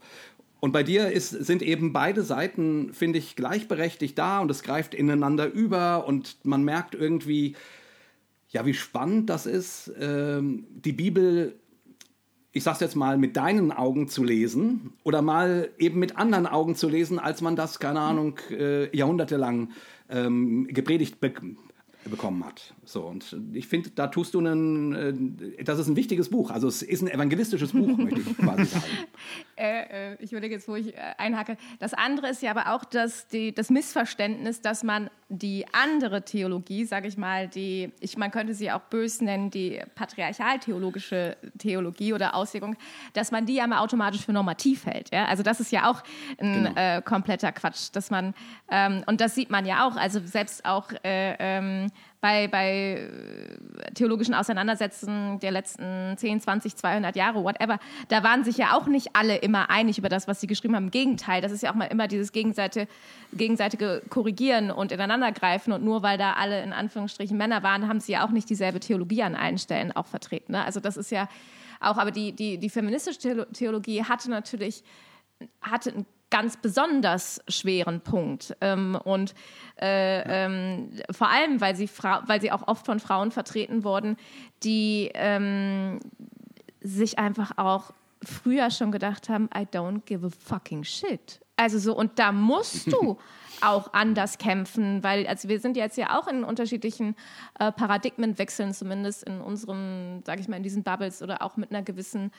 Und 0.59 0.71
bei 0.71 0.83
dir 0.83 1.11
ist, 1.11 1.29
sind 1.29 1.61
eben 1.61 1.93
beide 1.93 2.23
Seiten, 2.23 2.93
finde 2.93 3.19
ich, 3.19 3.35
gleichberechtigt 3.35 4.17
da 4.17 4.39
und 4.39 4.49
es 4.49 4.63
greift 4.63 4.95
ineinander 4.95 5.51
über 5.51 6.07
und 6.07 6.37
man 6.43 6.63
merkt 6.63 6.95
irgendwie, 6.95 7.55
ja, 8.49 8.65
wie 8.65 8.73
spannend 8.73 9.29
das 9.29 9.45
ist, 9.45 9.91
ähm, 9.99 10.65
die 10.69 10.93
Bibel, 10.93 11.59
ich 12.57 12.63
sag's 12.63 12.79
jetzt 12.79 12.95
mal, 12.95 13.17
mit 13.17 13.37
deinen 13.37 13.71
Augen 13.71 14.07
zu 14.07 14.23
lesen 14.23 14.93
oder 15.03 15.21
mal 15.21 15.69
eben 15.77 15.99
mit 15.99 16.17
anderen 16.17 16.47
Augen 16.47 16.75
zu 16.75 16.89
lesen, 16.89 17.19
als 17.19 17.41
man 17.41 17.55
das, 17.55 17.79
keine 17.79 17.99
Ahnung, 17.99 18.39
äh, 18.49 18.95
jahrhundertelang 18.95 19.69
ähm, 20.09 20.67
gepredigt 20.67 21.19
be 21.19 21.33
bekommen 22.05 22.45
hat. 22.45 22.73
So, 22.87 23.01
und 23.01 23.35
ich 23.51 23.67
finde, 23.67 23.89
da 23.89 24.07
tust 24.07 24.33
du 24.33 24.39
einen, 24.39 24.95
äh, 24.95 25.63
das 25.63 25.77
ist 25.77 25.87
ein 25.87 25.97
wichtiges 25.97 26.29
Buch. 26.29 26.51
Also 26.51 26.69
es 26.69 26.81
ist 26.81 27.01
ein 27.01 27.09
evangelistisches 27.09 27.73
Buch, 27.73 27.85
möchte 27.97 28.21
ich 28.21 28.37
quasi 28.37 28.63
sagen. 28.63 28.85
Äh, 29.57 30.11
äh, 30.11 30.17
ich 30.19 30.31
überlege 30.31 30.55
jetzt, 30.55 30.69
wo 30.69 30.75
ich 30.75 30.95
äh, 30.95 30.99
einhacke. 31.17 31.57
Das 31.79 31.93
andere 31.93 32.29
ist 32.29 32.41
ja 32.41 32.51
aber 32.51 32.73
auch 32.73 32.85
das, 32.85 33.27
die, 33.27 33.53
das 33.53 33.69
Missverständnis, 33.69 34.61
dass 34.61 34.83
man 34.83 35.09
die 35.29 35.65
andere 35.73 36.23
Theologie, 36.23 36.85
sage 36.85 37.09
ich 37.09 37.17
mal, 37.17 37.49
die, 37.49 37.91
ich, 37.99 38.17
man 38.17 38.31
könnte 38.31 38.53
sie 38.53 38.71
auch 38.71 38.81
bös 38.81 39.19
nennen, 39.19 39.51
die 39.51 39.81
patriarchal-theologische 39.95 41.35
Theologie 41.57 42.13
oder 42.13 42.35
Auslegung, 42.35 42.77
dass 43.13 43.31
man 43.31 43.45
die 43.45 43.55
ja 43.55 43.67
mal 43.67 43.79
automatisch 43.79 44.25
für 44.25 44.31
normativ 44.31 44.85
hält. 44.85 45.11
Ja? 45.11 45.25
Also 45.25 45.43
das 45.43 45.59
ist 45.59 45.73
ja 45.73 45.89
auch 45.89 46.03
ein 46.37 46.63
genau. 46.63 46.71
äh, 46.75 47.01
kompletter 47.01 47.51
Quatsch, 47.51 47.89
dass 47.91 48.09
man, 48.09 48.33
ähm, 48.71 49.03
und 49.07 49.19
das 49.19 49.35
sieht 49.35 49.49
man 49.49 49.65
ja 49.65 49.85
auch, 49.85 49.97
also 49.97 50.21
selbst 50.23 50.63
auch 50.63 50.91
äh, 51.03 51.35
ähm, 51.39 51.91
bei, 52.19 52.47
bei 52.47 53.09
äh, 53.87 53.91
theologischen 53.93 54.33
Auseinandersetzungen 54.33 55.39
der 55.39 55.51
letzten 55.51 56.17
10, 56.17 56.41
20, 56.41 56.75
200 56.75 57.15
Jahre, 57.15 57.43
whatever, 57.43 57.79
da 58.09 58.23
waren 58.23 58.43
sich 58.43 58.57
ja 58.57 58.75
auch 58.75 58.87
nicht 58.87 59.15
alle 59.15 59.37
immer 59.37 59.69
einig 59.69 59.97
über 59.97 60.09
das, 60.09 60.27
was 60.27 60.41
sie 60.41 60.47
geschrieben 60.47 60.75
haben. 60.75 60.85
Im 60.85 60.91
Gegenteil, 60.91 61.41
das 61.41 61.51
ist 61.51 61.63
ja 61.63 61.71
auch 61.71 61.75
mal 61.75 61.85
immer 61.85 62.07
dieses 62.07 62.31
gegenseitige, 62.31 62.87
gegenseitige 63.33 64.01
Korrigieren 64.09 64.71
und 64.71 64.91
Ineinandergreifen. 64.91 65.73
Und 65.73 65.83
nur 65.83 66.03
weil 66.03 66.17
da 66.17 66.33
alle 66.33 66.63
in 66.63 66.73
Anführungsstrichen 66.73 67.37
Männer 67.37 67.63
waren, 67.63 67.87
haben 67.87 67.99
sie 67.99 68.13
ja 68.13 68.25
auch 68.25 68.31
nicht 68.31 68.49
dieselbe 68.49 68.79
Theologie 68.79 69.23
an 69.23 69.35
allen 69.35 69.57
Stellen 69.57 69.91
auch 69.95 70.07
vertreten. 70.07 70.53
Ne? 70.53 70.63
Also 70.63 70.79
das 70.79 70.97
ist 70.97 71.11
ja 71.11 71.29
auch, 71.79 71.97
aber 71.97 72.11
die, 72.11 72.31
die, 72.31 72.57
die 72.57 72.69
feministische 72.69 73.47
Theologie 73.53 74.03
hatte 74.03 74.29
natürlich 74.31 74.83
hatte 75.61 75.91
einen 75.91 76.05
ganz 76.29 76.57
besonders 76.57 77.41
schweren 77.47 78.01
Punkt. 78.01 78.55
Ähm, 78.61 78.97
und 79.03 79.33
äh, 79.79 80.45
ähm, 80.45 80.89
vor 81.11 81.29
allem, 81.29 81.61
weil 81.61 81.75
sie, 81.75 81.89
weil 82.25 82.41
sie 82.41 82.51
auch 82.51 82.67
oft 82.67 82.85
von 82.85 82.99
Frauen 82.99 83.31
vertreten 83.31 83.83
wurden, 83.83 84.17
die 84.63 85.11
ähm, 85.13 85.99
sich 86.81 87.19
einfach 87.19 87.57
auch 87.57 87.91
früher 88.23 88.71
schon 88.71 88.91
gedacht 88.91 89.29
haben, 89.29 89.49
I 89.55 89.61
don't 89.61 90.01
give 90.05 90.25
a 90.25 90.29
fucking 90.29 90.83
shit. 90.83 91.39
Also 91.55 91.79
so, 91.79 91.95
und 91.95 92.19
da 92.19 92.31
musst 92.31 92.91
du 92.91 93.17
auch 93.61 93.93
anders 93.93 94.37
kämpfen, 94.37 95.03
weil 95.03 95.25
also 95.25 95.49
wir 95.49 95.59
sind 95.59 95.75
jetzt 95.75 95.97
ja 95.97 96.19
auch 96.19 96.27
in 96.27 96.43
unterschiedlichen 96.43 97.15
äh, 97.59 97.71
Paradigmenwechseln, 97.71 98.73
zumindest 98.73 99.23
in 99.23 99.41
unserem, 99.41 100.21
sage 100.25 100.41
ich 100.41 100.47
mal, 100.47 100.57
in 100.57 100.63
diesen 100.63 100.83
Bubbles 100.83 101.23
oder 101.23 101.41
auch 101.41 101.57
mit 101.57 101.71
einer 101.71 101.81
gewissen 101.81 102.31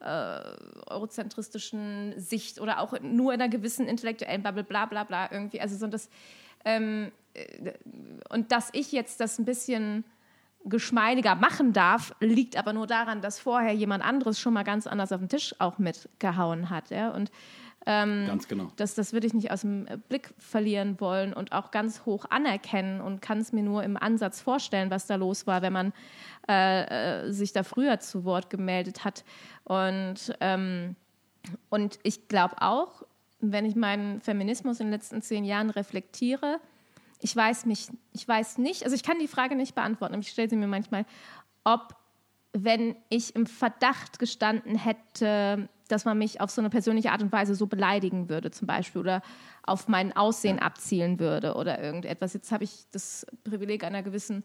äh, 0.00 0.40
eurozentristischen 0.86 2.14
Sicht 2.18 2.60
oder 2.60 2.80
auch 2.80 2.98
nur 3.00 3.34
in 3.34 3.40
einer 3.40 3.50
gewissen 3.50 3.86
intellektuellen 3.86 4.42
Bubble, 4.42 4.64
bla 4.64 4.86
bla 4.86 5.04
bla 5.04 5.30
irgendwie. 5.30 5.60
Also 5.60 5.76
so 5.76 5.86
das 5.86 6.08
ähm, 6.64 7.12
äh, 7.34 7.72
und 8.28 8.52
dass 8.52 8.70
ich 8.72 8.92
jetzt 8.92 9.20
das 9.20 9.38
ein 9.38 9.44
bisschen 9.44 10.04
geschmeidiger 10.64 11.34
machen 11.34 11.72
darf, 11.72 12.14
liegt 12.20 12.56
aber 12.56 12.72
nur 12.72 12.86
daran, 12.86 13.20
dass 13.20 13.38
vorher 13.38 13.74
jemand 13.74 14.02
anderes 14.02 14.40
schon 14.40 14.54
mal 14.54 14.62
ganz 14.62 14.86
anders 14.86 15.12
auf 15.12 15.20
den 15.20 15.28
Tisch 15.28 15.54
auch 15.58 15.78
mitgehauen 15.78 16.70
hat. 16.70 16.90
Ja? 16.90 17.10
Und 17.10 17.30
ähm, 17.86 18.24
ganz 18.26 18.48
genau. 18.48 18.70
Das, 18.76 18.94
das 18.94 19.12
würde 19.12 19.26
ich 19.26 19.34
nicht 19.34 19.50
aus 19.50 19.60
dem 19.60 19.86
Blick 20.08 20.32
verlieren 20.38 21.00
wollen 21.00 21.32
und 21.32 21.52
auch 21.52 21.70
ganz 21.70 22.06
hoch 22.06 22.24
anerkennen 22.30 23.00
und 23.00 23.20
kann 23.20 23.38
es 23.38 23.52
mir 23.52 23.62
nur 23.62 23.82
im 23.82 23.96
Ansatz 23.96 24.40
vorstellen, 24.40 24.90
was 24.90 25.06
da 25.06 25.16
los 25.16 25.46
war, 25.46 25.62
wenn 25.62 25.72
man 25.72 25.92
äh, 26.48 27.26
äh, 27.26 27.32
sich 27.32 27.52
da 27.52 27.62
früher 27.62 28.00
zu 28.00 28.24
Wort 28.24 28.48
gemeldet 28.48 29.04
hat. 29.04 29.24
Und, 29.64 30.34
ähm, 30.40 30.96
und 31.68 31.98
ich 32.02 32.28
glaube 32.28 32.56
auch, 32.60 33.02
wenn 33.40 33.66
ich 33.66 33.76
meinen 33.76 34.20
Feminismus 34.22 34.80
in 34.80 34.86
den 34.86 34.92
letzten 34.92 35.20
zehn 35.20 35.44
Jahren 35.44 35.68
reflektiere, 35.70 36.60
ich 37.20 37.34
weiß 37.34 37.66
mich, 37.66 37.88
ich 38.12 38.26
weiß 38.26 38.58
nicht, 38.58 38.84
also 38.84 38.94
ich 38.94 39.02
kann 39.02 39.18
die 39.18 39.28
Frage 39.28 39.56
nicht 39.56 39.74
beantworten, 39.74 40.14
aber 40.14 40.20
ich 40.20 40.28
stelle 40.28 40.48
sie 40.48 40.56
mir 40.56 40.66
manchmal, 40.66 41.04
ob 41.64 41.96
wenn 42.54 42.94
ich 43.10 43.34
im 43.34 43.46
Verdacht 43.46 44.18
gestanden 44.18 44.76
hätte, 44.76 45.68
dass 45.88 46.04
man 46.04 46.16
mich 46.16 46.40
auf 46.40 46.50
so 46.50 46.60
eine 46.62 46.70
persönliche 46.70 47.10
Art 47.10 47.22
und 47.22 47.32
Weise 47.32 47.54
so 47.54 47.66
beleidigen 47.66 48.28
würde, 48.28 48.50
zum 48.50 48.66
Beispiel, 48.66 49.00
oder 49.00 49.22
auf 49.64 49.88
mein 49.88 50.16
Aussehen 50.16 50.60
abzielen 50.60 51.18
würde 51.18 51.54
oder 51.54 51.82
irgendetwas. 51.82 52.32
Jetzt 52.32 52.52
habe 52.52 52.64
ich 52.64 52.86
das 52.92 53.26
Privileg 53.42 53.84
einer 53.84 54.02
gewissen 54.02 54.44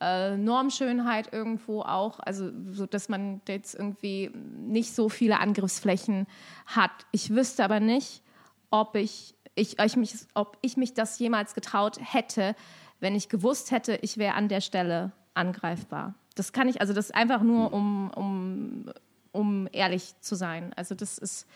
äh, 0.00 0.36
Normschönheit 0.36 1.32
irgendwo 1.32 1.82
auch, 1.82 2.18
also 2.20 2.50
so, 2.72 2.86
dass 2.86 3.10
man 3.10 3.42
jetzt 3.46 3.74
irgendwie 3.74 4.30
nicht 4.34 4.94
so 4.94 5.10
viele 5.10 5.38
Angriffsflächen 5.38 6.26
hat. 6.66 6.90
Ich 7.12 7.30
wüsste 7.30 7.62
aber 7.62 7.78
nicht, 7.78 8.22
ob 8.70 8.96
ich, 8.96 9.34
ich, 9.54 9.78
ich 9.78 9.96
mich, 9.96 10.14
ob 10.32 10.56
ich 10.62 10.78
mich 10.78 10.94
das 10.94 11.18
jemals 11.18 11.54
getraut 11.54 11.98
hätte, 12.00 12.56
wenn 13.00 13.14
ich 13.14 13.28
gewusst 13.28 13.70
hätte, 13.70 13.98
ich 14.02 14.16
wäre 14.16 14.34
an 14.34 14.48
der 14.48 14.62
Stelle 14.62 15.12
angreifbar. 15.34 16.14
Das 16.34 16.52
kann 16.52 16.68
ich, 16.68 16.80
also 16.80 16.92
das 16.92 17.06
ist 17.06 17.14
einfach 17.14 17.42
nur, 17.42 17.72
um, 17.72 18.10
um 18.10 18.90
um 19.32 19.68
ehrlich 19.72 20.14
zu 20.20 20.34
sein. 20.34 20.72
Also 20.76 20.94
das 20.94 21.18
ist 21.18 21.46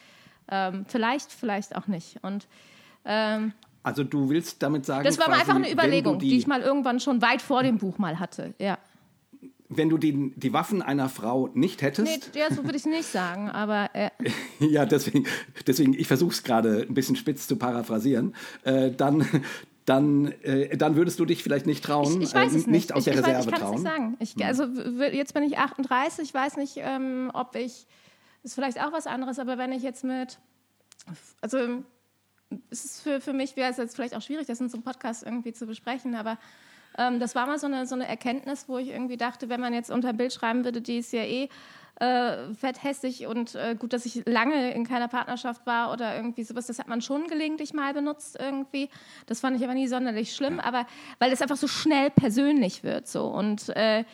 ähm, 0.49 0.85
vielleicht, 0.87 1.33
vielleicht 1.33 1.77
auch 1.77 1.87
nicht. 1.87 2.23
Und 2.23 2.47
ähm, 3.05 3.53
also 3.83 4.05
du 4.05 4.31
willst 4.31 4.63
damit 4.63 4.87
sagen, 4.87 5.05
das 5.05 5.19
war 5.19 5.27
quasi, 5.27 5.41
einfach 5.41 5.57
eine 5.57 5.71
Überlegung, 5.71 6.19
die, 6.19 6.31
die, 6.31 6.39
ich 6.39 6.47
mal 6.47 6.61
irgendwann 6.61 7.01
schon 7.01 7.21
weit 7.23 7.43
vor 7.43 7.63
dem 7.63 7.79
Buch 7.79 7.99
mal 7.99 8.19
hatte. 8.19 8.55
Ja. 8.59 8.79
Wenn 9.69 9.89
du 9.89 9.99
die, 9.99 10.33
die 10.37 10.53
Waffen 10.53 10.83
einer 10.83 11.09
Frau 11.09 11.49
nicht 11.55 11.83
hättest. 11.83 12.35
Nee, 12.35 12.39
ja, 12.39 12.55
so 12.55 12.65
würde 12.65 12.77
ich 12.77 12.85
nicht 12.85 13.11
sagen, 13.11 13.51
aber. 13.51 13.91
Äh. 13.95 14.11
ja, 14.61 14.87
deswegen, 14.87 15.27
deswegen 15.67 15.95
ich 15.95 16.07
versuche 16.07 16.33
es 16.33 16.43
gerade 16.43 16.87
ein 16.89 16.95
bisschen 16.95 17.17
spitz 17.17 17.49
zu 17.49 17.57
paraphrasieren. 17.57 18.35
Äh, 18.63 18.91
dann, 18.91 19.27
dann, 19.85 20.33
äh, 20.43 20.77
dann 20.77 20.97
würdest 20.97 21.21
du 21.21 21.25
dich 21.25 21.43
vielleicht 21.43 21.67
nicht 21.67 21.85
trauen, 21.85 22.23
ich, 22.23 22.35
ich 22.35 22.35
äh, 22.35 22.71
nicht. 22.71 22.93
aus 22.93 22.99
ich, 22.99 23.05
der 23.05 23.15
ich 23.15 23.19
Reserve 23.21 23.37
weiß, 23.37 23.47
ich 23.47 23.53
trauen. 23.53 23.79
Ich 23.79 23.85
kann 23.85 24.15
es 24.15 24.19
nicht 24.19 24.39
sagen. 24.39 24.45
Ich, 24.45 24.47
also 24.47 25.07
jetzt 25.07 25.35
bin 25.35 25.43
ich 25.43 25.59
38, 25.59 26.25
ich 26.25 26.35
weiß 26.35 26.57
nicht, 26.57 26.75
ähm, 26.79 27.31
ob 27.35 27.55
ich, 27.55 27.87
das 28.43 28.53
ist 28.53 28.55
vielleicht 28.55 28.81
auch 28.81 28.93
was 28.93 29.07
anderes, 29.07 29.39
aber 29.39 29.59
wenn 29.59 29.73
ich 29.73 29.83
jetzt 29.83 30.05
mit, 30.05 30.39
also 31.41 31.83
es 32.71 32.85
ist 32.85 33.03
für, 33.03 33.21
für 33.21 33.33
mich, 33.33 33.57
wäre 33.57 33.71
es 33.71 33.77
jetzt 33.77 33.95
vielleicht 33.95 34.15
auch 34.15 34.23
schwierig, 34.23 34.47
das 34.47 34.61
in 34.61 34.69
so 34.69 34.77
einem 34.77 34.85
Podcast 34.85 35.23
irgendwie 35.23 35.53
zu 35.53 35.67
besprechen, 35.67 36.15
aber 36.15 36.39
ähm, 36.97 37.21
das 37.21 37.35
war 37.35 37.47
mal 37.47 37.59
so 37.59 37.67
eine, 37.67 37.87
so 37.87 37.95
eine 37.95 38.07
Erkenntnis, 38.07 38.69
wo 38.69 38.79
ich 38.79 38.89
irgendwie 38.89 39.17
dachte, 39.17 39.49
wenn 39.49 39.61
man 39.61 39.75
jetzt 39.75 39.91
unter 39.91 40.11
ein 40.11 40.17
Bild 40.17 40.33
schreiben 40.33 40.65
würde, 40.65 40.81
die 40.81 40.99
ist 40.99 41.13
ja 41.13 41.25
eh 41.25 41.49
äh, 42.01 42.55
fett 42.55 42.83
hässlich 42.83 43.27
und 43.27 43.55
äh, 43.55 43.77
gut, 43.79 43.93
dass 43.93 44.07
ich 44.07 44.23
lange 44.27 44.73
in 44.73 44.87
keiner 44.87 45.09
Partnerschaft 45.09 45.65
war 45.67 45.93
oder 45.93 46.17
irgendwie 46.17 46.43
sowas. 46.43 46.67
Das 46.67 46.79
hat 46.79 46.89
man 46.89 47.01
schon 47.01 47.27
gelegentlich 47.27 47.73
mal 47.73 47.95
benutzt 47.95 48.37
irgendwie. 48.39 48.89
Das 49.27 49.41
fand 49.41 49.57
ich 49.57 49.65
aber 49.65 49.75
nie 49.75 49.87
sonderlich 49.87 50.35
schlimm, 50.35 50.61
aber 50.61 50.87
weil 51.19 51.33
es 51.33 51.43
einfach 51.43 51.57
so 51.57 51.69
schnell 51.69 52.11
persönlich 52.11 52.83
wird 52.83 53.07
so 53.07 53.27
und 53.27 53.69
äh, 53.77 54.05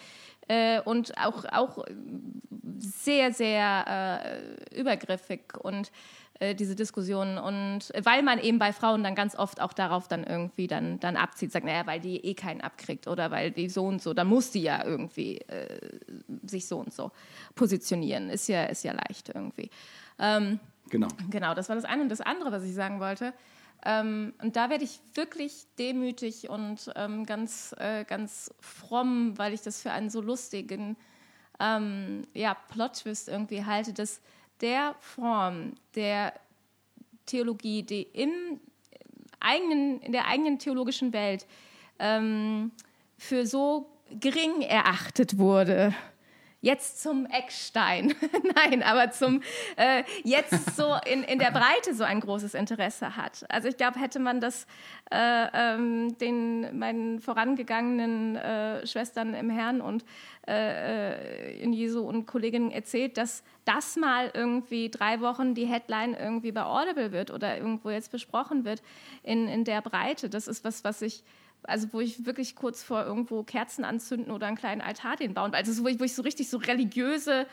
äh 0.49 0.81
und 0.81 1.17
auch, 1.19 1.45
auch 1.53 1.85
sehr, 2.79 3.33
sehr 3.33 4.41
äh, 4.73 4.79
übergriffig 4.79 5.55
und 5.59 5.91
äh, 6.41 6.55
diese 6.55 6.75
Diskussionen 6.75 7.39
und 7.39 7.93
weil 8.03 8.23
man 8.23 8.39
eben 8.41 8.59
bei 8.59 8.73
Frauen 8.73 9.05
dann 9.05 9.15
ganz 9.15 9.37
oft 9.37 9.61
auch 9.61 9.73
darauf 9.73 10.09
dann 10.09 10.25
irgendwie 10.25 10.67
dann, 10.67 10.99
dann 10.99 11.17
abzieht, 11.17 11.53
sagt, 11.53 11.65
naja, 11.65 11.87
weil 11.87 12.01
die 12.01 12.17
eh 12.25 12.35
keinen 12.35 12.61
abkriegt 12.61 13.07
oder 13.07 13.31
weil 13.31 13.53
die 13.53 13.69
so 13.69 13.87
und 13.87 14.03
so, 14.03 14.15
dann 14.15 14.27
muss 14.27 14.51
die 14.51 14.63
ja 14.63 14.85
irgendwie 14.85 15.39
äh, 15.43 15.79
sich 16.45 16.67
so 16.67 16.79
und 16.79 16.93
so 16.93 17.13
positionieren. 17.55 18.31
Ist 18.31 18.49
ja, 18.49 18.65
ist 18.65 18.83
ja 18.83 18.93
leicht 18.93 19.29
irgendwie. 19.29 19.71
Ähm, 20.19 20.59
genau. 20.89 21.09
Genau, 21.31 21.55
das 21.55 21.69
war 21.69 21.77
das 21.77 21.85
eine. 21.85 22.03
Und 22.03 22.09
das 22.09 22.21
andere, 22.21 22.51
was 22.51 22.65
ich 22.65 22.75
sagen 22.75 22.99
wollte, 22.99 23.33
Ähm, 23.83 24.35
und 24.43 24.57
da 24.57 24.69
werde 24.69 24.85
ich 24.85 25.01
wirklich 25.15 25.67
demütig 25.79 26.51
und 26.51 26.91
ähm, 26.97 27.25
ganz, 27.25 27.75
äh, 27.79 28.05
ganz 28.05 28.53
fromm, 28.61 29.39
weil 29.39 29.55
ich 29.55 29.63
das 29.63 29.81
für 29.81 29.91
einen 29.91 30.11
so 30.11 30.21
lustigen 30.21 30.99
ähm, 31.59 32.27
ja, 32.35 32.55
Plot-Twist 32.55 33.29
irgendwie 33.29 33.65
halte, 33.65 33.95
dass 33.95 34.21
der 34.61 34.95
Form 35.01 35.75
der 35.95 36.35
Theologie, 37.27 37.83
die 37.83 38.03
im 38.03 38.61
eigenen, 39.41 40.01
in 40.01 40.13
der 40.13 40.27
eigenen 40.27 40.59
theologischen 40.59 41.13
Welt 41.13 41.47
ähm, 41.99 42.73
für 43.17 43.47
so 43.47 43.87
gering 44.11 44.63
erachtet 44.63 45.39
wurde, 45.39 45.95
jetzt 46.61 47.03
zum 47.03 47.27
Eckstein. 47.27 48.15
Nein, 48.55 48.83
aber 48.83 49.11
zum 49.11 49.43
äh, 49.77 50.05
jetzt 50.25 50.77
so 50.77 50.97
in, 51.07 51.23
in 51.25 51.39
der 51.39 51.51
Breite 51.51 51.95
so 51.95 52.05
ein 52.05 52.21
großes 52.21 52.55
Interesse 52.55 53.17
hat. 53.17 53.45
Also 53.49 53.69
ich 53.69 53.77
glaube, 53.77 53.99
hätte 53.99 54.19
man 54.19 54.41
das 54.41 54.67
äh, 55.11 55.47
ähm, 55.53 56.17
den 56.19 56.79
meinen 56.79 57.21
vorangegangenen 57.21 58.37
äh, 58.37 58.87
Schwestern 58.87 59.35
im 59.35 59.51
Herrn 59.51 59.81
und 59.81 60.05
äh, 60.47 61.53
äh, 61.53 61.63
in 61.63 61.73
Jesu 61.73 62.01
und 62.01 62.27
Kolleginnen 62.27 62.71
erzählt, 62.71 63.17
dass 63.17 63.43
das 63.65 63.97
mal 63.97 64.31
irgendwie 64.35 64.91
drei 64.91 65.21
Wochen 65.21 65.55
die 65.55 65.67
Headline 65.67 66.15
irgendwie 66.15 66.53
bei 66.53 66.65
Audible 66.65 67.13
wird 67.13 67.31
oder 67.31 67.57
irgendwo 67.57 67.91
jetzt 67.91 68.11
besprochen 68.11 68.65
wird 68.65 68.83
in, 69.23 69.49
in 69.49 69.65
der 69.65 69.81
Breite. 69.81 70.29
Das 70.29 70.49
ist 70.49 70.65
was, 70.65 70.83
was 70.83 71.03
ich 71.03 71.23
also 71.65 71.89
wo 71.93 72.01
ich 72.01 72.27
wirklich 72.27 72.57
kurz 72.57 72.83
vor 72.83 73.05
irgendwo 73.05 73.43
Kerzen 73.43 73.85
anzünden 73.85 74.33
oder 74.33 74.47
einen 74.47 74.57
kleinen 74.57 74.81
Altar 74.81 75.17
den 75.17 75.35
bauen, 75.35 75.55
also 75.55 75.85
wo 75.85 75.89
ich, 75.89 76.01
wo 76.01 76.05
ich 76.05 76.15
so 76.15 76.23
richtig 76.23 76.49
so 76.49 76.57
religiöse 76.59 77.47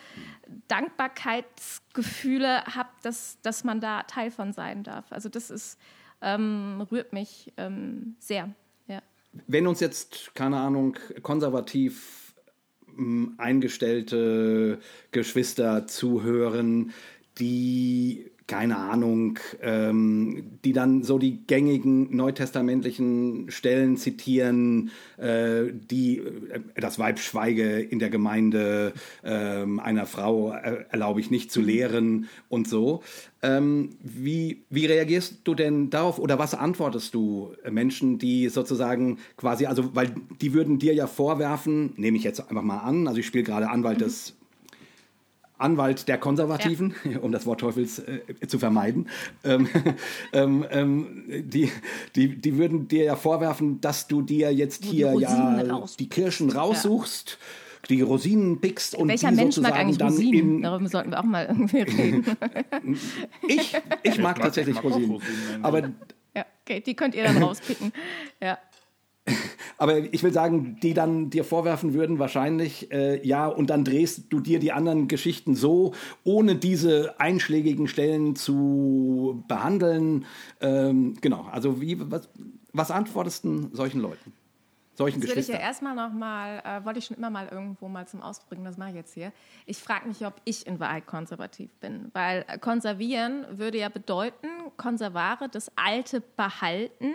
Dankbarkeitsgefühle 0.68 2.64
habe, 2.66 2.90
dass, 3.04 3.38
dass 3.42 3.64
man 3.64 3.82
da 3.82 4.04
Teil 4.04 4.32
von 4.32 4.54
sein 4.54 4.84
darf. 4.84 5.12
Also 5.12 5.30
das 5.30 5.50
ist, 5.50 5.80
ähm, 6.22 6.86
rührt 6.92 7.14
mich 7.14 7.54
ähm, 7.58 8.16
sehr. 8.20 8.54
Ja. 8.88 9.02
Wenn 9.48 9.68
uns 9.68 9.80
jetzt, 9.80 10.34
keine 10.36 10.58
Ahnung, 10.58 10.98
konservativ 11.22 12.36
ähm, 12.98 13.36
eingestellte 13.38 14.80
Geschwister 15.12 15.88
zuhören, 15.88 16.94
die 17.40 18.32
keine 18.48 18.78
Ahnung, 18.78 19.40
ähm, 19.62 20.60
die 20.64 20.72
dann 20.72 21.04
so 21.04 21.20
die 21.20 21.46
gängigen 21.46 22.16
neutestamentlichen 22.16 23.52
Stellen 23.52 23.98
zitieren, 23.98 24.92
äh, 25.18 25.66
die 25.74 26.20
äh, 26.20 26.62
das 26.76 26.98
Weib 26.98 27.20
schweige 27.20 27.80
in 27.80 28.00
der 28.00 28.10
Gemeinde 28.10 28.94
äh, 29.24 29.30
einer 29.30 30.06
Frau 30.06 30.54
äh, 30.54 30.86
erlaube 30.90 31.20
ich 31.20 31.30
nicht 31.30 31.52
zu 31.52 31.62
lehren 31.62 32.30
und 32.48 32.70
so. 32.70 33.04
Ähm, 33.44 33.90
wie, 34.02 34.64
wie 34.70 34.86
reagierst 34.86 35.42
du 35.44 35.54
denn 35.54 35.90
darauf 35.90 36.18
oder 36.18 36.40
was 36.40 36.56
antwortest 36.56 37.14
du 37.14 37.54
Menschen, 37.70 38.18
die 38.18 38.50
sozusagen 38.50 39.20
quasi, 39.36 39.68
also 39.68 39.94
weil 39.94 40.16
die 40.42 40.54
würden 40.54 40.80
dir 40.80 40.94
ja 40.94 41.06
vorwerfen, 41.06 41.94
nehme 41.98 42.18
ich 42.18 42.24
jetzt 42.24 42.40
einfach 42.40 42.64
mal 42.64 42.80
an, 42.80 43.08
also 43.08 43.20
ich 43.20 43.28
spiele 43.28 43.44
gerade 43.44 43.70
Anwalt 43.70 44.00
mhm. 44.00 44.06
des 44.06 44.37
Anwalt 45.58 46.08
der 46.08 46.18
Konservativen, 46.18 46.96
ja. 47.04 47.20
um 47.22 47.32
das 47.32 47.46
Wort 47.46 47.62
Teufels 47.62 48.00
äh, 48.00 48.48
zu 48.48 48.60
vermeiden, 48.60 49.10
ähm, 49.44 49.68
ähm, 50.34 50.66
ähm, 50.70 51.24
die, 51.28 51.72
die, 52.16 52.36
die 52.36 52.58
würden 52.58 52.88
dir 52.88 53.04
ja 53.04 53.16
vorwerfen, 53.16 53.82
dass 53.82 54.08
du 54.08 54.22
dir 54.22 54.54
jetzt 54.54 54.86
Wo 54.86 54.92
hier 54.92 55.14
ja 55.20 55.84
die 56.00 56.10
Kirschen 56.10 56.52
raussuchst. 56.52 57.38
Ja. 57.40 57.46
Die 57.90 58.02
Rosinen 58.02 58.60
pickst 58.60 58.96
und 58.96 59.08
Welcher 59.08 59.30
die 59.30 59.36
Mensch 59.36 59.56
mag 59.60 59.74
eigentlich 59.74 59.98
dann 59.98 60.10
Rosinen? 60.10 60.58
In, 60.58 60.62
Darüber 60.62 60.90
sollten 60.90 61.12
wir 61.12 61.20
auch 61.20 61.24
mal 61.24 61.46
irgendwie 61.46 61.82
reden. 61.84 62.26
ich, 63.48 63.78
ich 64.04 64.18
mag 64.18 64.42
tatsächlich 64.42 64.76
ich 64.76 64.84
mag 64.84 64.92
Rosinen. 64.92 65.12
Rosinen. 65.12 65.64
Aber 65.64 65.80
ja, 66.36 66.46
okay, 66.64 66.82
die 66.82 66.96
könnt 66.96 67.16
ihr 67.16 67.24
dann 67.24 67.42
rauspicken. 67.42 67.94
Ja. 68.42 68.58
Aber 69.78 69.98
ich 69.98 70.24
will 70.24 70.34
sagen, 70.34 70.80
die 70.82 70.94
dann 70.94 71.30
dir 71.30 71.44
vorwerfen 71.44 71.94
würden, 71.94 72.20
wahrscheinlich, 72.20 72.92
äh, 72.92 73.26
ja, 73.26 73.48
und 73.48 73.70
dann 73.70 73.84
drehst 73.84 74.26
du 74.30 74.40
dir 74.40 74.60
die 74.60 74.72
anderen 74.72 75.08
Geschichten 75.08 75.56
so, 75.56 75.94
ohne 76.24 76.56
diese 76.56 77.20
einschlägigen 77.20 77.88
Stellen 77.88 78.36
zu 78.36 79.44
behandeln. 79.48 80.26
Ähm, 80.62 81.16
genau, 81.22 81.48
also 81.52 81.82
wie, 81.82 81.98
was, 82.12 82.30
was 82.74 82.92
antwortest 82.92 83.46
du 83.46 83.70
solchen 83.74 84.02
Leuten? 84.02 84.34
Solchen 84.96 85.22
das 85.22 85.30
will 85.30 85.38
ich 85.38 85.48
ja 85.48 85.60
erstmal 85.60 85.94
nochmal, 85.94 86.60
äh, 86.66 86.84
wollte 86.84 86.98
ich 86.98 87.06
schon 87.06 87.18
immer 87.18 87.30
mal 87.30 87.48
irgendwo 87.52 87.88
mal 87.88 88.08
zum 88.08 88.24
Ausbringen, 88.24 88.66
das 88.66 88.78
mache 88.78 88.90
ich 88.90 88.96
jetzt 88.96 89.14
hier. 89.14 89.32
Ich 89.68 89.78
frage 89.78 90.08
mich, 90.08 90.26
ob 90.26 90.34
ich 90.44 90.66
in 90.66 90.80
Wahrheit 90.80 91.06
konservativ 91.06 91.72
bin, 91.76 92.10
weil 92.14 92.44
konservieren 92.62 93.46
würde 93.52 93.78
ja 93.78 93.90
bedeuten, 93.90 94.48
konservare, 94.76 95.50
das 95.50 95.72
Alte 95.76 96.24
behalten 96.36 97.14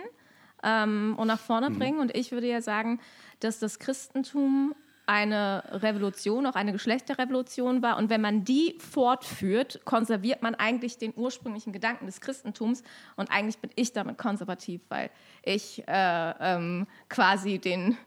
ähm, 0.63 1.15
und 1.17 1.27
nach 1.27 1.39
vorne 1.39 1.69
mhm. 1.69 1.79
bringen. 1.79 1.99
Und 1.99 2.15
ich 2.15 2.31
würde 2.31 2.47
ja 2.47 2.61
sagen, 2.61 2.99
dass 3.39 3.59
das 3.59 3.79
Christentum 3.79 4.73
eine 5.05 5.63
Revolution, 5.71 6.45
auch 6.45 6.55
eine 6.55 6.71
Geschlechterrevolution 6.71 7.81
war. 7.81 7.97
Und 7.97 8.09
wenn 8.09 8.21
man 8.21 8.45
die 8.45 8.77
fortführt, 8.79 9.81
konserviert 9.83 10.41
man 10.41 10.55
eigentlich 10.55 10.97
den 10.97 11.13
ursprünglichen 11.15 11.73
Gedanken 11.73 12.05
des 12.05 12.21
Christentums. 12.21 12.83
Und 13.17 13.29
eigentlich 13.29 13.57
bin 13.57 13.71
ich 13.75 13.91
damit 13.91 14.17
konservativ, 14.17 14.81
weil 14.87 15.09
ich 15.43 15.83
äh, 15.87 16.33
ähm, 16.39 16.87
quasi 17.09 17.59
den, 17.59 17.97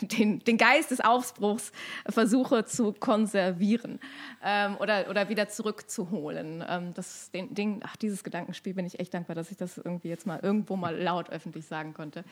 den, 0.00 0.40
den 0.40 0.56
Geist 0.56 0.90
des 0.90 1.00
Aufbruchs 1.00 1.72
versuche 2.08 2.64
zu 2.64 2.92
konservieren 2.92 4.00
ähm, 4.42 4.76
oder, 4.78 5.08
oder 5.10 5.28
wieder 5.28 5.48
zurückzuholen. 5.48 6.64
Ähm, 6.68 6.94
das, 6.94 7.30
den, 7.30 7.54
den, 7.54 7.80
ach, 7.84 7.96
dieses 7.96 8.24
Gedankenspiel 8.24 8.74
bin 8.74 8.86
ich 8.86 8.98
echt 9.00 9.14
dankbar, 9.14 9.36
dass 9.36 9.50
ich 9.50 9.56
das 9.56 9.78
irgendwie 9.78 10.08
jetzt 10.08 10.26
mal 10.26 10.40
irgendwo 10.42 10.76
mal 10.76 10.96
laut 10.96 11.30
öffentlich 11.30 11.66
sagen 11.66 11.94
konnte. 11.94 12.24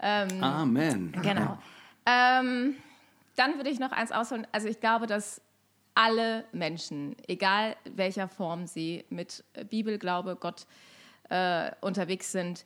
Ähm, 0.00 0.42
Amen. 0.42 1.12
Genau. 1.22 1.58
Ähm, 2.06 2.76
dann 3.36 3.56
würde 3.56 3.70
ich 3.70 3.78
noch 3.78 3.92
eins 3.92 4.12
ausholen. 4.12 4.46
Also 4.52 4.68
ich 4.68 4.80
glaube, 4.80 5.06
dass 5.06 5.40
alle 5.94 6.44
Menschen, 6.52 7.16
egal 7.26 7.76
welcher 7.84 8.28
Form 8.28 8.66
sie 8.66 9.04
mit 9.10 9.44
Bibel, 9.68 9.98
Glaube, 9.98 10.36
Gott 10.36 10.66
äh, 11.28 11.70
unterwegs 11.80 12.32
sind, 12.32 12.64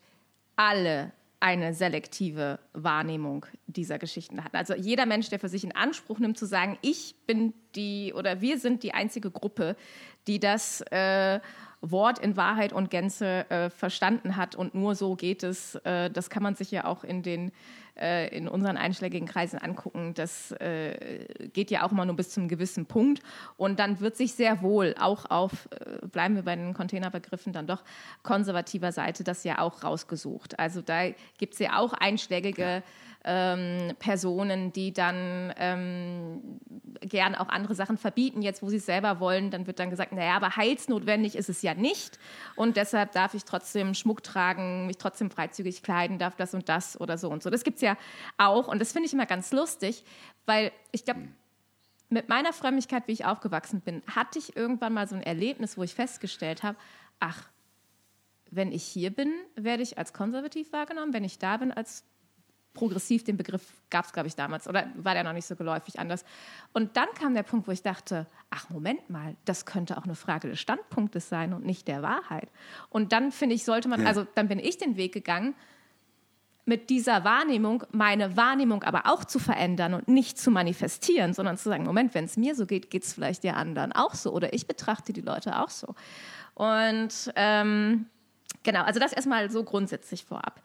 alle 0.56 1.12
eine 1.40 1.74
selektive 1.74 2.58
Wahrnehmung 2.72 3.46
dieser 3.66 3.98
Geschichten 3.98 4.42
hat. 4.42 4.54
Also 4.54 4.74
jeder 4.74 5.06
Mensch, 5.06 5.28
der 5.28 5.38
für 5.38 5.48
sich 5.48 5.64
in 5.64 5.74
Anspruch 5.76 6.18
nimmt, 6.18 6.38
zu 6.38 6.46
sagen, 6.46 6.78
ich 6.80 7.14
bin 7.26 7.52
die 7.74 8.12
oder 8.14 8.40
wir 8.40 8.58
sind 8.58 8.82
die 8.82 8.94
einzige 8.94 9.30
Gruppe, 9.30 9.76
die 10.26 10.40
das 10.40 10.80
äh, 10.90 11.40
Wort 11.80 12.18
in 12.18 12.36
Wahrheit 12.36 12.72
und 12.72 12.90
Gänze 12.90 13.48
äh, 13.50 13.70
verstanden 13.70 14.36
hat 14.36 14.54
und 14.54 14.74
nur 14.74 14.94
so 14.94 15.16
geht 15.16 15.42
es. 15.42 15.74
Äh, 15.84 16.10
das 16.10 16.30
kann 16.30 16.42
man 16.42 16.54
sich 16.54 16.70
ja 16.70 16.86
auch 16.86 17.04
in 17.04 17.22
den 17.22 17.52
äh, 17.96 18.34
in 18.36 18.48
unseren 18.48 18.76
einschlägigen 18.76 19.28
Kreisen 19.28 19.58
angucken. 19.58 20.14
Das 20.14 20.52
äh, 20.52 21.48
geht 21.52 21.70
ja 21.70 21.84
auch 21.84 21.92
immer 21.92 22.04
nur 22.04 22.16
bis 22.16 22.30
zu 22.30 22.40
einem 22.40 22.48
gewissen 22.48 22.86
Punkt 22.86 23.22
und 23.56 23.78
dann 23.78 24.00
wird 24.00 24.16
sich 24.16 24.34
sehr 24.34 24.62
wohl 24.62 24.94
auch 24.98 25.30
auf 25.30 25.68
äh, 25.70 26.06
bleiben 26.06 26.34
wir 26.34 26.42
bei 26.42 26.56
den 26.56 26.74
Containerbegriffen 26.74 27.52
dann 27.52 27.66
doch 27.66 27.82
konservativer 28.22 28.92
Seite 28.92 29.24
das 29.24 29.44
ja 29.44 29.58
auch 29.58 29.82
rausgesucht. 29.84 30.58
Also 30.58 30.82
da 30.82 31.10
gibt 31.38 31.54
es 31.54 31.58
ja 31.60 31.78
auch 31.78 31.92
einschlägige 31.92 32.82
ähm, 33.24 33.94
Personen, 33.98 34.72
die 34.72 34.92
dann 34.92 35.52
ähm, 35.56 36.60
gern 37.08 37.34
auch 37.34 37.48
andere 37.48 37.74
Sachen 37.74 37.96
verbieten, 37.98 38.42
jetzt 38.42 38.62
wo 38.62 38.68
sie 38.68 38.76
es 38.76 38.86
selber 38.86 39.20
wollen, 39.20 39.50
dann 39.50 39.66
wird 39.66 39.78
dann 39.78 39.90
gesagt, 39.90 40.12
naja, 40.12 40.36
aber 40.36 40.56
heilsnotwendig 40.56 41.36
ist 41.36 41.48
es 41.48 41.62
ja 41.62 41.74
nicht. 41.74 42.18
Und 42.56 42.76
deshalb 42.76 43.12
darf 43.12 43.34
ich 43.34 43.44
trotzdem 43.44 43.94
Schmuck 43.94 44.22
tragen, 44.22 44.86
mich 44.86 44.98
trotzdem 44.98 45.30
freizügig 45.30 45.82
kleiden, 45.82 46.18
darf 46.18 46.36
das 46.36 46.54
und 46.54 46.68
das 46.68 47.00
oder 47.00 47.18
so 47.18 47.30
und 47.30 47.42
so. 47.42 47.50
Das 47.50 47.64
gibt 47.64 47.76
es 47.76 47.82
ja 47.82 47.96
auch. 48.38 48.68
Und 48.68 48.80
das 48.80 48.92
finde 48.92 49.06
ich 49.06 49.12
immer 49.12 49.26
ganz 49.26 49.52
lustig, 49.52 50.04
weil 50.46 50.72
ich 50.92 51.04
glaube, 51.04 51.28
mit 52.08 52.28
meiner 52.28 52.52
Frömmigkeit, 52.52 53.08
wie 53.08 53.12
ich 53.12 53.24
aufgewachsen 53.24 53.80
bin, 53.80 54.02
hatte 54.14 54.38
ich 54.38 54.56
irgendwann 54.56 54.92
mal 54.92 55.08
so 55.08 55.14
ein 55.14 55.22
Erlebnis, 55.22 55.76
wo 55.76 55.82
ich 55.82 55.94
festgestellt 55.94 56.62
habe, 56.62 56.76
ach, 57.20 57.48
wenn 58.50 58.72
ich 58.72 58.84
hier 58.84 59.10
bin, 59.10 59.32
werde 59.56 59.82
ich 59.82 59.98
als 59.98 60.12
konservativ 60.12 60.72
wahrgenommen, 60.72 61.12
wenn 61.12 61.24
ich 61.24 61.38
da 61.38 61.56
bin, 61.56 61.72
als 61.72 62.04
progressiv, 62.74 63.24
den 63.24 63.36
Begriff 63.36 63.72
gab 63.88 64.04
es, 64.04 64.12
glaube 64.12 64.28
ich, 64.28 64.34
damals, 64.34 64.68
oder 64.68 64.88
war 64.96 65.14
der 65.14 65.24
noch 65.24 65.32
nicht 65.32 65.46
so 65.46 65.56
geläufig 65.56 65.98
anders. 65.98 66.24
Und 66.72 66.96
dann 66.96 67.08
kam 67.18 67.34
der 67.34 67.44
Punkt, 67.44 67.66
wo 67.68 67.72
ich 67.72 67.82
dachte, 67.82 68.26
ach, 68.50 68.68
Moment 68.68 69.08
mal, 69.08 69.36
das 69.44 69.64
könnte 69.64 69.96
auch 69.96 70.04
eine 70.04 70.16
Frage 70.16 70.48
des 70.48 70.60
Standpunktes 70.60 71.28
sein 71.28 71.54
und 71.54 71.64
nicht 71.64 71.88
der 71.88 72.02
Wahrheit. 72.02 72.50
Und 72.90 73.12
dann, 73.12 73.32
finde 73.32 73.54
ich, 73.54 73.64
sollte 73.64 73.88
man, 73.88 74.02
ja. 74.02 74.08
also 74.08 74.26
dann 74.34 74.48
bin 74.48 74.58
ich 74.58 74.76
den 74.76 74.96
Weg 74.96 75.14
gegangen, 75.14 75.54
mit 76.66 76.88
dieser 76.90 77.24
Wahrnehmung 77.24 77.84
meine 77.92 78.36
Wahrnehmung 78.36 78.82
aber 78.84 79.02
auch 79.04 79.24
zu 79.24 79.38
verändern 79.38 79.94
und 79.94 80.08
nicht 80.08 80.38
zu 80.38 80.50
manifestieren, 80.50 81.34
sondern 81.34 81.58
zu 81.58 81.68
sagen, 81.68 81.84
Moment, 81.84 82.14
wenn 82.14 82.24
es 82.24 82.36
mir 82.36 82.54
so 82.54 82.66
geht, 82.66 82.90
geht 82.90 83.04
es 83.04 83.12
vielleicht 83.12 83.44
der 83.44 83.56
anderen 83.56 83.92
auch 83.92 84.14
so 84.14 84.32
oder 84.32 84.52
ich 84.54 84.66
betrachte 84.66 85.12
die 85.12 85.20
Leute 85.20 85.58
auch 85.60 85.68
so. 85.68 85.94
Und 86.54 87.32
ähm, 87.36 88.06
genau, 88.62 88.82
also 88.82 88.98
das 88.98 89.12
erstmal 89.12 89.50
so 89.50 89.62
grundsätzlich 89.62 90.24
vorab. 90.24 90.62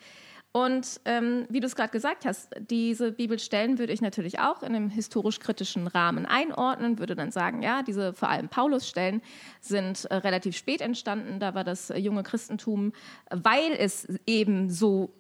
Und 0.52 1.00
ähm, 1.06 1.46
wie 1.50 1.60
du 1.60 1.68
es 1.68 1.76
gerade 1.76 1.92
gesagt 1.92 2.26
hast, 2.26 2.50
diese 2.60 3.12
Bibelstellen 3.12 3.78
würde 3.78 3.94
ich 3.94 4.02
natürlich 4.02 4.40
auch 4.40 4.64
in 4.64 4.76
einem 4.76 4.90
historisch-kritischen 4.90 5.86
Rahmen 5.86 6.26
einordnen, 6.26 6.98
würde 6.98 7.16
dann 7.16 7.32
sagen, 7.32 7.62
ja, 7.62 7.84
diese 7.84 8.14
vor 8.14 8.30
allem 8.30 8.50
Paulusstellen 8.50 9.22
sind 9.62 10.06
äh, 10.06 10.16
relativ 10.16 10.58
spät 10.58 10.82
entstanden. 10.82 11.40
Da 11.40 11.54
war 11.54 11.64
das 11.64 11.92
äh, 11.92 12.00
junge 12.00 12.24
Christentum, 12.24 12.94
weil 13.30 13.74
es 13.78 14.08
eben 14.26 14.72
so 14.72 15.14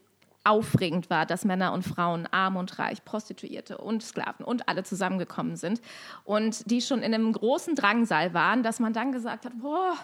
aufregend 0.44 1.12
war, 1.12 1.28
dass 1.28 1.46
Männer 1.46 1.74
und 1.74 1.84
Frauen, 1.84 2.26
arm 2.32 2.56
und 2.56 2.80
reich, 2.80 3.04
Prostituierte 3.06 3.78
und 3.78 4.02
Sklaven 4.02 4.44
und 4.44 4.68
alle 4.68 4.84
zusammengekommen 4.84 5.58
sind 5.58 5.82
und 6.24 6.70
die 6.72 6.82
schon 6.82 7.04
in 7.04 7.14
einem 7.14 7.34
großen 7.34 7.76
Drangsal 7.76 8.34
waren, 8.34 8.64
dass 8.64 8.80
man 8.80 8.94
dann 8.94 9.12
gesagt 9.12 9.46
hat, 9.46 9.54
boah, 9.60 9.96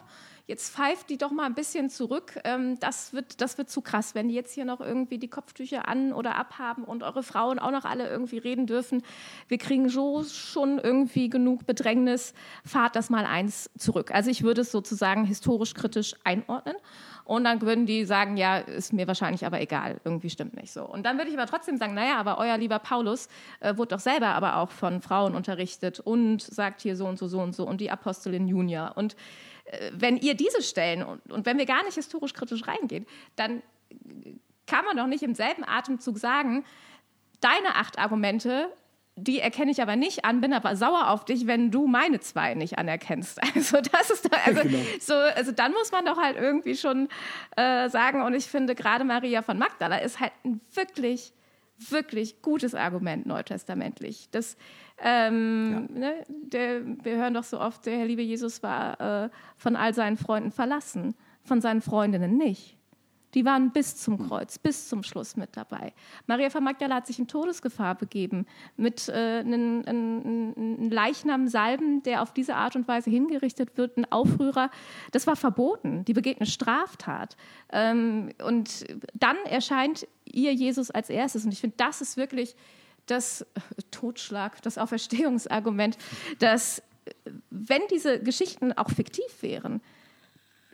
jetzt 0.47 0.73
pfeift 0.73 1.09
die 1.09 1.17
doch 1.17 1.31
mal 1.31 1.45
ein 1.45 1.55
bisschen 1.55 1.89
zurück. 1.89 2.39
Ähm, 2.43 2.79
das, 2.79 3.13
wird, 3.13 3.41
das 3.41 3.57
wird 3.57 3.69
zu 3.69 3.81
krass, 3.81 4.15
wenn 4.15 4.27
die 4.27 4.35
jetzt 4.35 4.53
hier 4.53 4.65
noch 4.65 4.79
irgendwie 4.79 5.17
die 5.17 5.27
Kopftücher 5.27 5.87
an 5.87 6.13
oder 6.13 6.35
abhaben 6.35 6.83
und 6.83 7.03
eure 7.03 7.23
Frauen 7.23 7.59
auch 7.59 7.71
noch 7.71 7.85
alle 7.85 8.07
irgendwie 8.07 8.37
reden 8.37 8.67
dürfen. 8.67 9.01
Wir 9.47 9.57
kriegen 9.57 9.89
so 9.89 10.23
schon 10.23 10.79
irgendwie 10.79 11.29
genug 11.29 11.65
Bedrängnis. 11.65 12.33
Fahrt 12.63 12.95
das 12.95 13.09
mal 13.09 13.25
eins 13.25 13.69
zurück. 13.77 14.11
Also 14.11 14.29
ich 14.29 14.43
würde 14.43 14.61
es 14.61 14.71
sozusagen 14.71 15.25
historisch 15.25 15.73
kritisch 15.73 16.15
einordnen. 16.23 16.75
Und 17.25 17.43
dann 17.43 17.59
würden 17.61 17.87
die 17.87 18.05
sagen, 18.05 18.37
ja, 18.37 18.57
ist 18.59 18.93
mir 18.93 19.07
wahrscheinlich 19.07 19.47
aber 19.47 19.59
egal, 19.59 19.99
irgendwie 20.03 20.29
stimmt 20.29 20.55
nicht 20.55 20.71
so. 20.71 20.85
Und 20.85 21.07
dann 21.07 21.17
würde 21.17 21.31
ich 21.31 21.37
aber 21.37 21.47
trotzdem 21.47 21.75
sagen, 21.77 21.95
naja, 21.95 22.17
aber 22.17 22.37
euer 22.37 22.55
lieber 22.55 22.77
Paulus 22.77 23.29
äh, 23.61 23.75
wurde 23.77 23.95
doch 23.95 23.99
selber 23.99 24.27
aber 24.27 24.57
auch 24.57 24.69
von 24.69 25.01
Frauen 25.01 25.33
unterrichtet 25.33 25.99
und 25.99 26.43
sagt 26.43 26.81
hier 26.81 26.95
so 26.95 27.07
und 27.07 27.17
so, 27.17 27.27
so 27.27 27.41
und 27.41 27.55
so 27.55 27.67
und 27.67 27.81
die 27.81 27.89
Apostelin 27.89 28.47
Junia. 28.47 28.89
Und 28.89 29.15
wenn 29.93 30.17
ihr 30.17 30.35
diese 30.35 30.61
Stellen 30.61 31.03
und, 31.03 31.31
und 31.31 31.45
wenn 31.45 31.57
wir 31.57 31.65
gar 31.65 31.83
nicht 31.83 31.95
historisch 31.95 32.33
kritisch 32.33 32.67
reingehen, 32.67 33.05
dann 33.35 33.61
kann 34.67 34.85
man 34.85 34.97
doch 34.97 35.07
nicht 35.07 35.23
im 35.23 35.35
selben 35.35 35.63
Atemzug 35.63 36.17
sagen, 36.17 36.65
deine 37.39 37.75
acht 37.75 37.99
Argumente, 37.99 38.69
die 39.15 39.39
erkenne 39.39 39.71
ich 39.71 39.81
aber 39.81 39.95
nicht 39.95 40.25
an, 40.25 40.41
bin 40.41 40.53
aber 40.53 40.75
sauer 40.75 41.09
auf 41.09 41.23
dich, 41.25 41.47
wenn 41.47 41.71
du 41.71 41.87
meine 41.87 42.19
zwei 42.19 42.53
nicht 42.53 42.77
anerkennst. 42.77 43.39
Also 43.55 43.79
das 43.79 44.09
ist 44.09 44.25
doch, 44.25 44.45
also, 44.45 44.61
genau. 44.61 44.79
so, 44.99 45.13
also 45.13 45.51
dann 45.51 45.71
muss 45.71 45.91
man 45.91 46.05
doch 46.05 46.17
halt 46.17 46.35
irgendwie 46.35 46.75
schon 46.75 47.07
äh, 47.55 47.89
sagen, 47.89 48.21
und 48.21 48.33
ich 48.33 48.45
finde 48.45 48.75
gerade 48.75 49.05
Maria 49.05 49.41
von 49.41 49.57
Magdala 49.57 49.97
ist 49.97 50.19
halt 50.19 50.33
ein 50.43 50.59
wirklich, 50.73 51.33
wirklich 51.77 52.41
gutes 52.41 52.75
Argument 52.75 53.25
neutestamentlich. 53.25 54.27
Das, 54.31 54.57
ähm, 54.97 55.89
ja. 55.93 55.99
ne, 55.99 56.23
der, 56.27 56.85
wir 57.03 57.17
hören 57.17 57.33
doch 57.33 57.43
so 57.43 57.59
oft, 57.59 57.85
der 57.85 57.97
Herr 57.97 58.05
liebe 58.05 58.21
Jesus 58.21 58.63
war 58.63 59.25
äh, 59.25 59.29
von 59.57 59.75
all 59.75 59.93
seinen 59.93 60.17
Freunden 60.17 60.51
verlassen, 60.51 61.15
von 61.43 61.61
seinen 61.61 61.81
Freundinnen 61.81 62.37
nicht. 62.37 62.77
Die 63.35 63.43
waren 63.43 63.71
bis 63.71 63.97
zum 63.97 64.17
Kreuz, 64.17 64.57
bis 64.57 64.87
zum 64.87 65.03
Schluss 65.03 65.35
mit 65.35 65.57
dabei. 65.57 65.93
Maria 66.25 66.49
von 66.49 66.63
Magdala 66.63 66.95
hat 66.95 67.07
sich 67.07 67.19
in 67.19 67.27
Todesgefahr 67.27 67.93
begeben, 67.93 68.45
mit 68.77 69.09
äh, 69.09 69.39
einem, 69.39 69.83
einem 69.85 70.89
Leichnam 70.89 71.49
salben, 71.49 72.01
der 72.03 72.21
auf 72.21 72.33
diese 72.33 72.55
Art 72.55 72.77
und 72.77 72.87
Weise 72.87 73.09
hingerichtet 73.09 73.77
wird, 73.77 73.97
ein 73.97 74.09
Aufrührer. 74.09 74.71
Das 75.11 75.27
war 75.27 75.35
verboten. 75.35 76.05
Die 76.05 76.13
begeht 76.13 76.39
eine 76.39 76.47
Straftat. 76.47 77.35
Ähm, 77.73 78.29
und 78.41 78.85
dann 79.13 79.37
erscheint 79.49 80.07
ihr 80.23 80.53
Jesus 80.53 80.89
als 80.89 81.09
erstes. 81.09 81.43
Und 81.43 81.51
ich 81.51 81.59
finde, 81.59 81.75
das 81.75 81.99
ist 81.99 82.15
wirklich 82.15 82.55
das 83.05 83.41
äh, 83.41 83.45
Totschlag, 83.91 84.61
das 84.61 84.77
Auferstehungsargument, 84.77 85.97
dass 86.39 86.79
äh, 86.79 87.11
wenn 87.49 87.81
diese 87.91 88.21
Geschichten 88.21 88.73
auch 88.73 88.89
fiktiv 88.89 89.41
wären, 89.41 89.81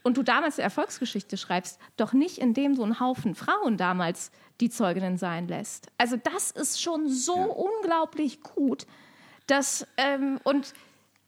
und 0.03 0.17
du 0.17 0.23
damals 0.23 0.57
eine 0.57 0.63
Erfolgsgeschichte 0.63 1.37
schreibst, 1.37 1.79
doch 1.97 2.13
nicht 2.13 2.37
indem 2.39 2.75
so 2.75 2.83
ein 2.83 2.99
Haufen 2.99 3.35
Frauen 3.35 3.77
damals 3.77 4.31
die 4.59 4.69
Zeuginnen 4.69 5.17
sein 5.17 5.47
lässt. 5.47 5.87
Also 5.97 6.17
das 6.17 6.51
ist 6.51 6.81
schon 6.81 7.07
so 7.07 7.35
ja. 7.35 7.45
unglaublich 7.45 8.41
gut, 8.41 8.87
dass 9.47 9.87
ähm, 9.97 10.39
und 10.43 10.73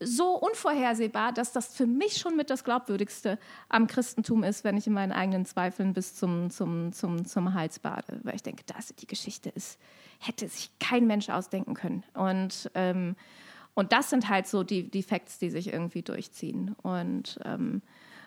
so 0.05 0.35
unvorhersehbar, 0.35 1.33
dass 1.33 1.51
das 1.51 1.75
für 1.75 1.87
mich 1.87 2.17
schon 2.17 2.35
mit 2.35 2.49
das 2.49 2.63
Glaubwürdigste 2.63 3.39
am 3.69 3.87
Christentum 3.87 4.43
ist, 4.43 4.63
wenn 4.63 4.77
ich 4.77 4.87
in 4.87 4.93
meinen 4.93 5.11
eigenen 5.11 5.45
Zweifeln 5.45 5.93
bis 5.93 6.15
zum, 6.15 6.49
zum, 6.49 6.93
zum, 6.93 7.25
zum 7.25 7.53
Hals 7.53 7.79
bade. 7.79 8.19
Weil 8.23 8.35
ich 8.35 8.43
denke, 8.43 8.63
das 8.65 8.93
die 8.95 9.07
Geschichte 9.07 9.49
ist, 9.49 9.79
hätte 10.19 10.47
sich 10.47 10.71
kein 10.79 11.07
Mensch 11.07 11.29
ausdenken 11.29 11.73
können. 11.73 12.03
Und, 12.13 12.69
ähm, 12.75 13.15
und 13.73 13.91
das 13.91 14.09
sind 14.09 14.29
halt 14.29 14.47
so 14.47 14.63
die, 14.63 14.89
die 14.89 15.03
Facts, 15.03 15.39
die 15.39 15.49
sich 15.49 15.71
irgendwie 15.71 16.01
durchziehen. 16.01 16.75
Und, 16.81 17.39
ähm, 17.43 17.81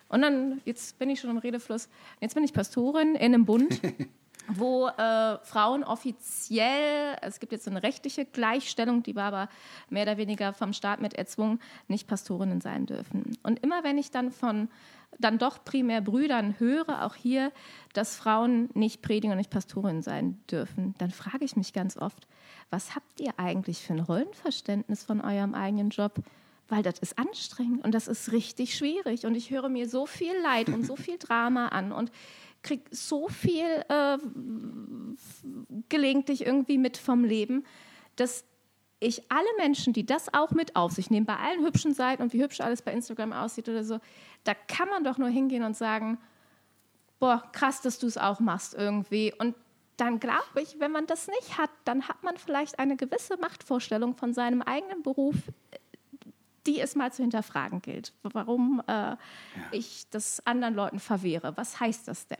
und 0.09 0.23
dann, 0.23 0.61
jetzt 0.65 0.99
bin 0.99 1.11
ich 1.11 1.21
schon 1.21 1.31
im 1.31 1.39
Redefluss, 1.39 1.89
jetzt 2.21 2.35
bin 2.35 2.45
ich 2.45 2.53
Pastorin 2.53 3.15
in 3.15 3.35
einem 3.35 3.45
Bund. 3.45 3.81
wo 4.49 4.89
äh, 4.89 5.39
Frauen 5.39 5.85
offiziell, 5.85 7.17
es 7.23 7.41
gibt 7.41 7.53
jetzt 7.53 7.69
eine 7.69 7.83
rechtliche 7.83 8.25
Gleichstellung, 8.25 9.03
die 9.03 9.17
war 9.17 9.25
aber 9.25 9.49
mehr 9.91 10.05
oder 10.05 10.17
weniger 10.17 10.53
vom 10.53 10.73
Staat 10.73 11.01
mit 11.01 11.15
erzwungen, 11.15 11.61
nicht 11.89 12.07
Pastorinnen 12.07 12.61
sein 12.61 12.87
dürfen. 12.87 13.37
Und 13.43 13.63
immer 13.63 13.85
wenn 13.85 13.99
ich 13.99 14.11
dann 14.11 14.31
von 14.31 14.69
dann 15.19 15.39
doch 15.39 15.65
primär 15.65 16.01
Brüdern 16.01 16.57
höre, 16.59 17.05
auch 17.05 17.15
hier, 17.15 17.53
dass 17.95 18.17
Frauen 18.17 18.69
nicht 18.75 19.03
Prediger 19.03 19.33
und 19.33 19.39
nicht 19.39 19.51
Pastorinnen 19.51 20.03
sein 20.03 20.39
dürfen, 20.51 20.95
dann 20.99 21.11
frage 21.11 21.45
ich 21.45 21.57
mich 21.57 21.73
ganz 21.73 21.97
oft, 21.97 22.27
was 22.71 22.95
habt 22.95 23.21
ihr 23.21 23.33
eigentlich 23.39 23.83
für 23.83 23.95
ein 23.95 24.01
Rollenverständnis 24.01 25.05
von 25.05 25.21
eurem 25.21 25.55
eigenen 25.55 25.91
Job? 25.91 26.21
Weil 26.69 26.83
das 26.83 26.99
ist 26.99 27.17
anstrengend 27.17 27.85
und 27.85 27.95
das 27.95 28.09
ist 28.09 28.33
richtig 28.33 28.75
schwierig. 28.77 29.25
Und 29.25 29.37
ich 29.37 29.51
höre 29.51 29.69
mir 29.69 29.89
so 29.89 30.05
viel 30.05 30.35
Leid 30.43 30.69
und 30.69 30.85
so 30.85 30.97
viel 30.97 31.17
Drama 31.17 31.69
an 31.69 31.93
und 31.93 32.11
kriege 32.67 32.85
so 32.91 33.29
viel 33.29 33.85
äh, 33.89 34.19
gelegentlich 35.89 36.45
irgendwie 36.45 36.79
mit 36.79 36.97
vom 36.97 37.25
Leben, 37.25 37.65
dass 38.17 38.45
ich 38.99 39.31
alle 39.31 39.49
Menschen, 39.59 39.93
die 39.93 40.05
das 40.05 40.33
auch 40.35 40.51
mit 40.51 40.75
auf 40.75 40.93
sich 40.93 41.11
nehmen, 41.11 41.27
bei 41.27 41.37
allen 41.37 41.65
hübschen 41.65 41.95
Seiten 41.95 42.23
und 42.23 42.33
wie 42.33 42.43
hübsch 42.43 42.61
alles 42.61 42.83
bei 42.83 42.93
Instagram 42.93 43.33
aussieht 43.33 43.69
oder 43.69 43.85
so, 43.85 44.01
da 44.45 44.55
kann 44.55 44.89
man 44.89 45.05
doch 45.05 45.19
nur 45.19 45.29
hingehen 45.29 45.63
und 45.63 45.77
sagen, 45.77 46.19
boah, 47.19 47.43
krass, 47.53 47.81
dass 47.83 47.99
du 47.99 48.07
es 48.07 48.19
auch 48.19 48.41
machst 48.41 48.75
irgendwie. 48.75 49.33
Und 49.39 49.55
dann 49.97 50.19
glaube 50.19 50.63
ich, 50.63 50.81
wenn 50.81 50.93
man 50.93 51.07
das 51.07 51.29
nicht 51.29 51.57
hat, 51.59 51.71
dann 51.85 52.09
hat 52.09 52.23
man 52.23 52.37
vielleicht 52.37 52.79
eine 52.79 52.97
gewisse 52.97 53.37
Machtvorstellung 53.37 54.15
von 54.15 54.35
seinem 54.35 54.63
eigenen 54.63 55.03
Beruf, 55.03 55.37
die 56.67 56.81
es 56.81 56.95
mal 56.95 57.13
zu 57.13 57.23
hinterfragen 57.23 57.83
gilt. 57.83 58.13
Warum 58.23 58.83
äh, 58.87 58.93
ja. 58.93 59.19
ich 59.71 60.07
das 60.11 60.45
anderen 60.47 60.75
Leuten 60.75 60.99
verwehre. 60.99 61.57
Was 61.57 61.81
heißt 61.81 62.09
das 62.09 62.29
denn? 62.29 62.39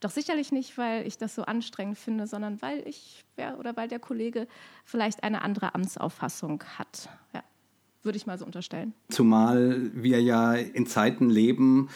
Doch 0.00 0.10
sicherlich 0.10 0.52
nicht, 0.52 0.76
weil 0.76 1.06
ich 1.06 1.16
das 1.16 1.34
so 1.34 1.42
anstrengend 1.42 1.98
finde, 1.98 2.26
sondern 2.26 2.60
weil 2.60 2.86
ich 2.86 3.24
ja, 3.38 3.56
oder 3.56 3.76
weil 3.76 3.88
der 3.88 3.98
Kollege 3.98 4.46
vielleicht 4.84 5.22
eine 5.22 5.42
andere 5.42 5.74
Amtsauffassung 5.74 6.62
hat. 6.78 7.08
Ja, 7.32 7.42
würde 8.02 8.16
ich 8.16 8.26
mal 8.26 8.38
so 8.38 8.44
unterstellen. 8.44 8.92
Zumal 9.08 9.90
wir 9.94 10.20
ja 10.20 10.54
in 10.54 10.86
Zeiten 10.86 11.30
leben, 11.30 11.88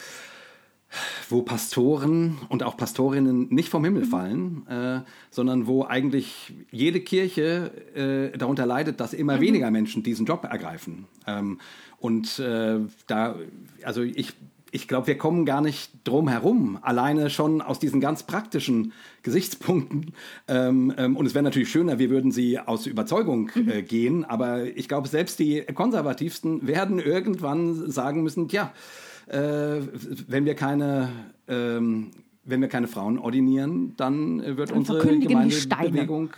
wo 1.29 1.41
Pastoren 1.41 2.37
und 2.49 2.63
auch 2.63 2.77
Pastorinnen 2.77 3.47
nicht 3.49 3.69
vom 3.69 3.83
Himmel 3.83 4.05
mhm. 4.05 4.09
fallen, 4.09 4.67
äh, 4.67 5.01
sondern 5.29 5.67
wo 5.67 5.85
eigentlich 5.85 6.53
jede 6.71 6.99
Kirche 6.99 7.71
äh, 7.95 8.37
darunter 8.37 8.65
leidet, 8.65 8.99
dass 8.99 9.13
immer 9.13 9.37
mhm. 9.37 9.41
weniger 9.41 9.71
Menschen 9.71 10.03
diesen 10.03 10.25
Job 10.25 10.43
ergreifen. 10.43 11.05
Ähm, 11.27 11.59
und 11.97 12.39
äh, 12.39 12.79
da, 13.07 13.35
also 13.83 14.01
ich 14.01 14.33
ich 14.71 14.87
glaube, 14.87 15.07
wir 15.07 15.17
kommen 15.17 15.45
gar 15.45 15.61
nicht 15.61 15.91
drum 16.05 16.29
herum, 16.29 16.79
alleine 16.81 17.29
schon 17.29 17.61
aus 17.61 17.77
diesen 17.79 17.99
ganz 17.99 18.23
praktischen 18.23 18.93
Gesichtspunkten. 19.21 20.13
Ähm, 20.47 20.93
ähm, 20.97 21.17
und 21.17 21.25
es 21.25 21.33
wäre 21.33 21.43
natürlich 21.43 21.69
schöner, 21.69 21.99
wir 21.99 22.09
würden 22.09 22.31
sie 22.31 22.57
aus 22.57 22.87
Überzeugung 22.87 23.51
mhm. 23.53 23.69
äh, 23.69 23.81
gehen, 23.81 24.23
aber 24.23 24.63
ich 24.63 24.87
glaube, 24.87 25.09
selbst 25.09 25.39
die 25.39 25.61
Konservativsten 25.61 26.65
werden 26.65 26.99
irgendwann 26.99 27.91
sagen 27.91 28.23
müssen, 28.23 28.47
ja, 28.47 28.67
äh, 28.67 29.10
wenn 29.37 30.45
wir 30.45 30.55
keine 30.55 31.09
ähm, 31.47 32.11
wenn 32.43 32.61
wir 32.61 32.67
keine 32.67 32.87
Frauen 32.87 33.19
ordinieren, 33.19 33.93
dann 33.97 34.57
wird 34.57 34.71
dann 34.71 34.79
unsere 34.79 34.99
Gemeindebewegung. 35.19 36.31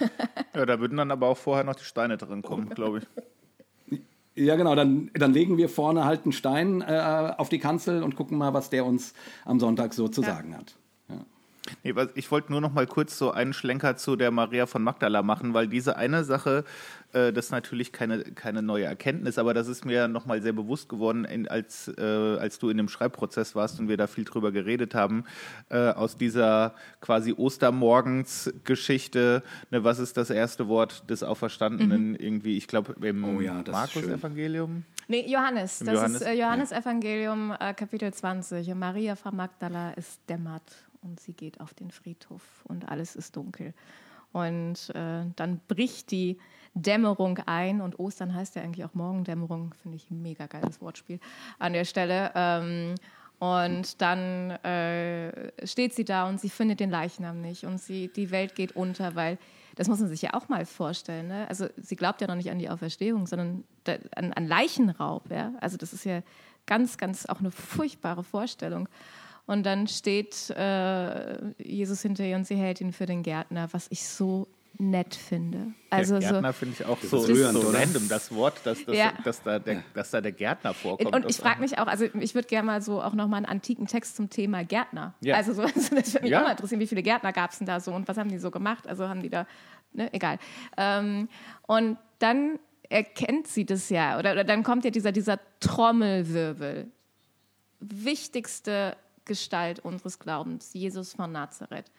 ja, 0.54 0.66
da 0.66 0.80
würden 0.80 0.96
dann 0.96 1.10
aber 1.10 1.26
auch 1.26 1.36
vorher 1.36 1.64
noch 1.64 1.74
die 1.74 1.84
Steine 1.84 2.16
drin 2.16 2.42
kommen, 2.42 2.68
glaube 2.70 2.98
ich. 3.00 4.00
Ja, 4.34 4.54
genau. 4.54 4.76
Dann, 4.76 5.10
dann 5.14 5.32
legen 5.32 5.56
wir 5.56 5.68
vorne 5.68 6.04
halt 6.04 6.24
einen 6.24 6.32
Stein 6.32 6.80
äh, 6.80 7.34
auf 7.36 7.48
die 7.48 7.58
Kanzel 7.58 8.04
und 8.04 8.14
gucken 8.14 8.38
mal, 8.38 8.54
was 8.54 8.70
der 8.70 8.84
uns 8.84 9.14
am 9.44 9.58
Sonntag 9.58 9.94
so 9.94 10.06
zu 10.06 10.22
ja. 10.22 10.28
sagen 10.28 10.56
hat. 10.56 10.76
Nee, 11.82 11.94
ich 12.14 12.30
wollte 12.30 12.52
nur 12.52 12.60
noch 12.60 12.72
mal 12.72 12.86
kurz 12.86 13.18
so 13.18 13.30
einen 13.30 13.52
Schlenker 13.52 13.96
zu 13.96 14.16
der 14.16 14.30
Maria 14.30 14.66
von 14.66 14.82
Magdala 14.82 15.22
machen, 15.22 15.54
weil 15.54 15.68
diese 15.68 15.96
eine 15.96 16.24
Sache, 16.24 16.64
äh, 17.12 17.32
das 17.32 17.46
ist 17.46 17.52
natürlich 17.52 17.92
keine, 17.92 18.22
keine 18.22 18.62
neue 18.62 18.84
Erkenntnis, 18.84 19.38
aber 19.38 19.54
das 19.54 19.68
ist 19.68 19.84
mir 19.84 20.08
noch 20.08 20.26
mal 20.26 20.42
sehr 20.42 20.52
bewusst 20.52 20.88
geworden, 20.88 21.24
in, 21.24 21.48
als, 21.48 21.88
äh, 21.96 22.02
als 22.02 22.58
du 22.58 22.68
in 22.68 22.76
dem 22.76 22.88
Schreibprozess 22.88 23.54
warst 23.54 23.80
und 23.80 23.88
wir 23.88 23.96
da 23.96 24.06
viel 24.06 24.24
drüber 24.24 24.52
geredet 24.52 24.94
haben, 24.94 25.24
äh, 25.70 25.90
aus 25.90 26.18
dieser 26.18 26.74
quasi 27.00 27.32
Ostermorgens-Geschichte, 27.32 29.42
ne, 29.70 29.84
was 29.84 29.98
ist 29.98 30.16
das 30.16 30.30
erste 30.30 30.68
Wort 30.68 31.08
des 31.08 31.22
Auferstandenen 31.22 32.10
mhm. 32.10 32.16
irgendwie, 32.16 32.58
ich 32.58 32.68
glaube 32.68 32.94
im 33.06 33.24
oh 33.24 33.40
ja, 33.40 33.62
Markus-Evangelium? 33.66 34.84
Nee, 35.08 35.24
Johannes. 35.26 35.80
Im 35.80 35.86
das 35.86 35.94
Johannes? 35.94 36.20
ist 36.20 36.26
äh, 36.26 36.34
Johannes 36.34 36.72
Evangelium, 36.72 37.54
äh, 37.58 37.72
Kapitel 37.72 38.12
20. 38.12 38.74
Maria 38.74 39.16
von 39.16 39.34
Magdala 39.34 39.92
ist 39.92 40.20
dämmert 40.28 40.70
und 41.00 41.20
sie 41.20 41.32
geht 41.32 41.60
auf 41.60 41.72
den 41.72 41.90
Friedhof 41.90 42.42
und 42.64 42.88
alles 42.88 43.16
ist 43.16 43.34
dunkel. 43.34 43.72
Und 44.32 44.90
äh, 44.94 45.24
dann 45.36 45.60
bricht 45.66 46.10
die 46.10 46.38
Dämmerung 46.82 47.38
ein 47.46 47.80
und 47.80 47.98
Ostern 47.98 48.34
heißt 48.34 48.56
ja 48.56 48.62
eigentlich 48.62 48.84
auch 48.84 48.94
Morgendämmerung, 48.94 49.74
finde 49.82 49.96
ich 49.96 50.10
ein 50.10 50.22
mega 50.22 50.46
geiles 50.46 50.80
Wortspiel 50.80 51.20
an 51.58 51.72
der 51.72 51.84
Stelle. 51.84 52.32
Ähm, 52.34 52.94
und 53.38 54.00
dann 54.00 54.50
äh, 54.50 55.52
steht 55.66 55.94
sie 55.94 56.04
da 56.04 56.28
und 56.28 56.40
sie 56.40 56.50
findet 56.50 56.80
den 56.80 56.90
Leichnam 56.90 57.40
nicht 57.40 57.64
und 57.64 57.78
sie, 57.78 58.08
die 58.08 58.30
Welt 58.30 58.54
geht 58.56 58.74
unter, 58.74 59.14
weil 59.14 59.38
das 59.76 59.86
muss 59.86 60.00
man 60.00 60.08
sich 60.08 60.22
ja 60.22 60.34
auch 60.34 60.48
mal 60.48 60.66
vorstellen. 60.66 61.28
Ne? 61.28 61.46
Also 61.48 61.68
sie 61.76 61.94
glaubt 61.94 62.20
ja 62.20 62.26
noch 62.26 62.34
nicht 62.34 62.50
an 62.50 62.58
die 62.58 62.68
Auferstehung, 62.68 63.28
sondern 63.28 63.62
an, 64.16 64.32
an, 64.32 64.46
Leichenraub. 64.48 65.30
Ja? 65.30 65.52
Also 65.60 65.76
das 65.76 65.92
ist 65.92 66.04
ja 66.04 66.22
ganz, 66.66 66.98
ganz 66.98 67.26
auch 67.26 67.38
eine 67.38 67.52
furchtbare 67.52 68.24
Vorstellung. 68.24 68.88
Und 69.46 69.64
dann 69.64 69.86
steht 69.86 70.50
äh, 70.50 71.52
Jesus 71.62 72.02
hinter 72.02 72.24
ihr 72.24 72.36
und 72.36 72.46
sie 72.46 72.56
hält 72.56 72.80
ihn 72.80 72.92
für 72.92 73.06
den 73.06 73.22
Gärtner, 73.22 73.68
was 73.72 73.86
ich 73.90 74.06
so 74.06 74.48
nett 74.78 75.14
finde. 75.14 75.72
Also 75.90 76.18
der 76.18 76.30
Gärtner 76.30 76.52
so, 76.52 76.58
finde 76.58 76.74
ich 76.78 76.86
auch 76.86 77.00
so, 77.02 77.18
rührend, 77.18 77.60
so 77.60 77.70
random, 77.70 78.08
das 78.08 78.32
Wort, 78.32 78.60
dass, 78.64 78.84
dass, 78.84 78.96
ja. 78.96 79.12
dass, 79.24 79.42
da 79.42 79.58
der, 79.58 79.82
dass 79.92 80.10
da 80.10 80.20
der 80.20 80.32
Gärtner 80.32 80.72
vorkommt. 80.72 81.14
Und 81.14 81.28
ich 81.28 81.36
frage 81.36 81.60
mich 81.60 81.78
auch, 81.78 81.86
also 81.86 82.04
ich 82.04 82.34
würde 82.34 82.46
gerne 82.46 82.66
mal 82.66 82.80
so 82.80 83.02
auch 83.02 83.14
nochmal 83.14 83.38
einen 83.38 83.46
antiken 83.46 83.86
Text 83.86 84.16
zum 84.16 84.30
Thema 84.30 84.64
Gärtner. 84.64 85.14
Ja. 85.20 85.36
Also 85.36 85.52
so, 85.52 85.62
also 85.62 85.74
das 85.94 86.14
würde 86.14 86.22
mich 86.22 86.30
ja. 86.30 86.40
auch 86.40 86.44
mal 86.44 86.52
interessieren, 86.52 86.80
wie 86.80 86.86
viele 86.86 87.02
Gärtner 87.02 87.32
gab 87.32 87.50
es 87.50 87.58
denn 87.58 87.66
da 87.66 87.80
so 87.80 87.92
und 87.92 88.06
was 88.06 88.16
haben 88.16 88.30
die 88.30 88.38
so 88.38 88.50
gemacht? 88.50 88.86
Also 88.86 89.08
haben 89.08 89.22
die 89.22 89.30
da, 89.30 89.46
ne, 89.92 90.12
egal. 90.12 90.38
Ähm, 90.76 91.28
und 91.66 91.98
dann 92.20 92.58
erkennt 92.88 93.48
sie 93.48 93.66
das 93.66 93.90
ja, 93.90 94.18
oder, 94.18 94.32
oder 94.32 94.44
dann 94.44 94.62
kommt 94.62 94.84
ja 94.84 94.90
dieser, 94.90 95.12
dieser 95.12 95.40
Trommelwirbel. 95.60 96.90
Wichtigste 97.80 98.96
Gestalt 99.24 99.80
unseres 99.80 100.18
Glaubens, 100.18 100.72
Jesus 100.72 101.14
von 101.14 101.32
Nazareth 101.32 101.90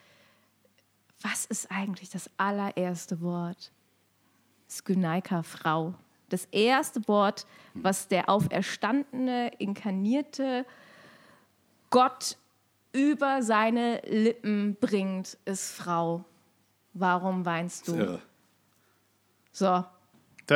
was 1.22 1.46
ist 1.46 1.72
eigentlich 1.72 2.10
das 2.10 2.30
allererste 2.38 3.22
Wort? 3.22 3.72
Skynaika, 4.70 5.44
Frau. 5.44 5.96
Das 6.30 6.46
erste 6.52 7.08
Wort, 7.08 7.46
was 7.74 8.08
der 8.08 8.30
auferstandene, 8.30 9.52
inkarnierte 9.58 10.66
Gott 11.90 12.38
über 12.92 13.42
seine 13.42 14.02
Lippen 14.06 14.78
bringt, 14.80 15.38
ist 15.46 15.72
Frau. 15.72 16.24
Warum 16.94 17.46
weinst 17.46 17.88
du? 17.88 18.20
So, 19.52 19.84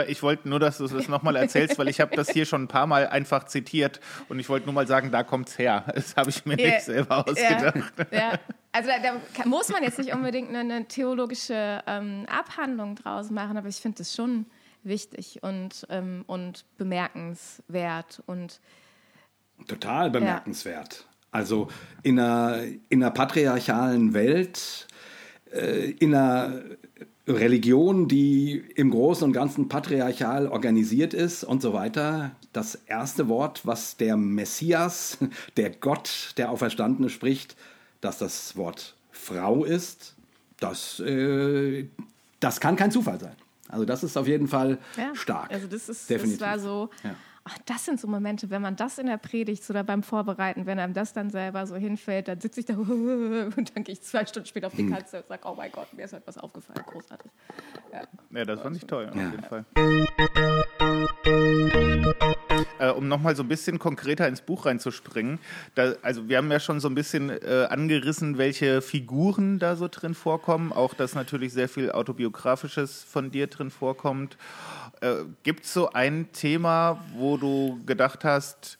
ich 0.07 0.23
wollte 0.23 0.49
nur, 0.49 0.59
dass 0.59 0.77
du 0.77 0.87
das 0.87 1.07
nochmal 1.07 1.35
erzählst, 1.35 1.77
weil 1.77 1.87
ich 1.87 1.99
habe 1.99 2.15
das 2.15 2.29
hier 2.29 2.45
schon 2.45 2.63
ein 2.63 2.67
paar 2.67 2.87
Mal 2.87 3.07
einfach 3.07 3.45
zitiert 3.45 3.99
und 4.29 4.39
ich 4.39 4.49
wollte 4.49 4.65
nur 4.65 4.73
mal 4.73 4.87
sagen, 4.87 5.11
da 5.11 5.23
kommt 5.23 5.49
es 5.49 5.59
her. 5.59 5.85
Das 5.93 6.15
habe 6.15 6.29
ich 6.29 6.45
mir 6.45 6.57
yeah. 6.57 6.69
nicht 6.69 6.85
selber 6.85 7.27
ausgedacht. 7.27 7.93
Ja. 8.11 8.17
ja. 8.17 8.39
Also 8.73 8.89
da, 8.89 9.19
da, 9.37 9.47
muss 9.47 9.69
man 9.69 9.83
jetzt 9.83 9.99
nicht 9.99 10.13
unbedingt 10.13 10.49
eine, 10.49 10.59
eine 10.59 10.87
theologische 10.87 11.83
ähm, 11.85 12.25
Abhandlung 12.27 12.95
draus 12.95 13.29
machen, 13.29 13.55
aber 13.55 13.67
ich 13.67 13.77
finde 13.77 13.99
das 13.99 14.15
schon 14.15 14.47
wichtig 14.81 15.41
und, 15.43 15.85
ähm, 15.89 16.23
und 16.25 16.65
bemerkenswert 16.77 18.23
und 18.25 18.59
total 19.67 20.09
bemerkenswert. 20.09 20.95
Ja. 20.95 21.05
Also 21.31 21.67
in 22.01 22.19
einer, 22.19 22.63
in 22.89 23.03
einer 23.03 23.11
patriarchalen 23.11 24.15
Welt, 24.15 24.87
äh, 25.51 25.91
in 25.91 26.15
einer 26.15 26.63
Religion, 27.27 28.07
die 28.07 28.63
im 28.75 28.89
Großen 28.89 29.23
und 29.23 29.33
Ganzen 29.33 29.69
patriarchal 29.69 30.47
organisiert 30.47 31.13
ist 31.13 31.43
und 31.43 31.61
so 31.61 31.73
weiter. 31.73 32.31
Das 32.51 32.75
erste 32.75 33.29
Wort, 33.29 33.65
was 33.65 33.97
der 33.97 34.17
Messias, 34.17 35.19
der 35.57 35.69
Gott, 35.69 36.33
der 36.37 36.49
Auferstandene 36.49 37.09
spricht, 37.09 37.55
dass 38.03 38.17
das 38.17 38.55
Wort 38.55 38.95
Frau 39.11 39.63
ist, 39.63 40.15
das, 40.59 40.99
äh, 40.99 41.87
das 42.39 42.59
kann 42.59 42.75
kein 42.75 42.91
Zufall 42.91 43.19
sein. 43.19 43.35
Also 43.69 43.85
das 43.85 44.03
ist 44.03 44.17
auf 44.17 44.27
jeden 44.27 44.47
Fall 44.47 44.77
ja, 44.97 45.15
stark. 45.15 45.51
Also 45.51 45.67
das, 45.67 45.89
ist, 45.89 46.09
Definitiv. 46.09 46.39
das 46.39 46.47
war 46.47 46.59
so, 46.59 46.89
ja. 47.03 47.15
Ach, 47.45 47.57
das 47.65 47.83
sind 47.83 47.99
so 47.99 48.07
Momente, 48.07 48.49
wenn 48.49 48.61
man 48.61 48.77
das 48.77 48.97
in 48.99 49.07
der 49.07 49.17
Predigt 49.17 49.69
oder 49.69 49.83
beim 49.83 50.01
Vorbereiten, 50.01 50.65
wenn 50.65 50.79
einem 50.79 50.93
das 50.93 51.11
dann 51.11 51.29
selber 51.29 51.67
so 51.67 51.75
hinfällt, 51.75 52.29
dann 52.29 52.39
sitze 52.39 52.61
ich 52.61 52.65
da 52.65 52.73
und 52.77 53.75
dann 53.75 53.83
gehe 53.83 53.93
ich 53.93 54.01
zwei 54.01 54.25
Stunden 54.25 54.47
später 54.47 54.67
auf 54.67 54.75
die 54.75 54.83
hm. 54.83 54.93
Katze 54.93 55.17
und 55.17 55.27
sage, 55.27 55.41
oh 55.45 55.53
mein 55.55 55.71
Gott, 55.71 55.93
mir 55.93 56.05
ist 56.05 56.13
etwas 56.13 56.37
aufgefallen, 56.37 56.83
großartig. 56.85 57.31
Ja, 57.91 58.03
ja 58.31 58.45
das 58.45 58.61
fand 58.61 58.77
ich 58.77 58.85
toll, 58.85 59.09
auf 59.09 59.15
jeden 59.15 59.43
Fall. 59.43 59.65
Äh, 62.83 62.89
um 62.89 63.07
nochmal 63.07 63.33
so 63.33 63.43
ein 63.43 63.47
bisschen 63.47 63.79
konkreter 63.79 64.27
ins 64.27 64.41
Buch 64.41 64.65
reinzuspringen, 64.65 65.39
da, 65.73 65.93
also 66.01 66.27
wir 66.27 66.37
haben 66.37 66.51
ja 66.51 66.59
schon 66.59 66.81
so 66.81 66.89
ein 66.89 66.95
bisschen 66.95 67.29
äh, 67.29 67.67
angerissen, 67.69 68.37
welche 68.37 68.81
Figuren 68.81 69.57
da 69.57 69.77
so 69.77 69.87
drin 69.87 70.13
vorkommen, 70.13 70.73
auch 70.73 70.93
dass 70.93 71.15
natürlich 71.15 71.53
sehr 71.53 71.69
viel 71.69 71.91
autobiografisches 71.91 73.05
von 73.05 73.31
dir 73.31 73.47
drin 73.47 73.71
vorkommt. 73.71 74.35
Äh, 74.99 75.13
Gibt 75.43 75.63
es 75.63 75.73
so 75.73 75.91
ein 75.91 76.33
Thema, 76.33 77.01
wo 77.15 77.37
du 77.37 77.79
gedacht 77.85 78.25
hast, 78.25 78.77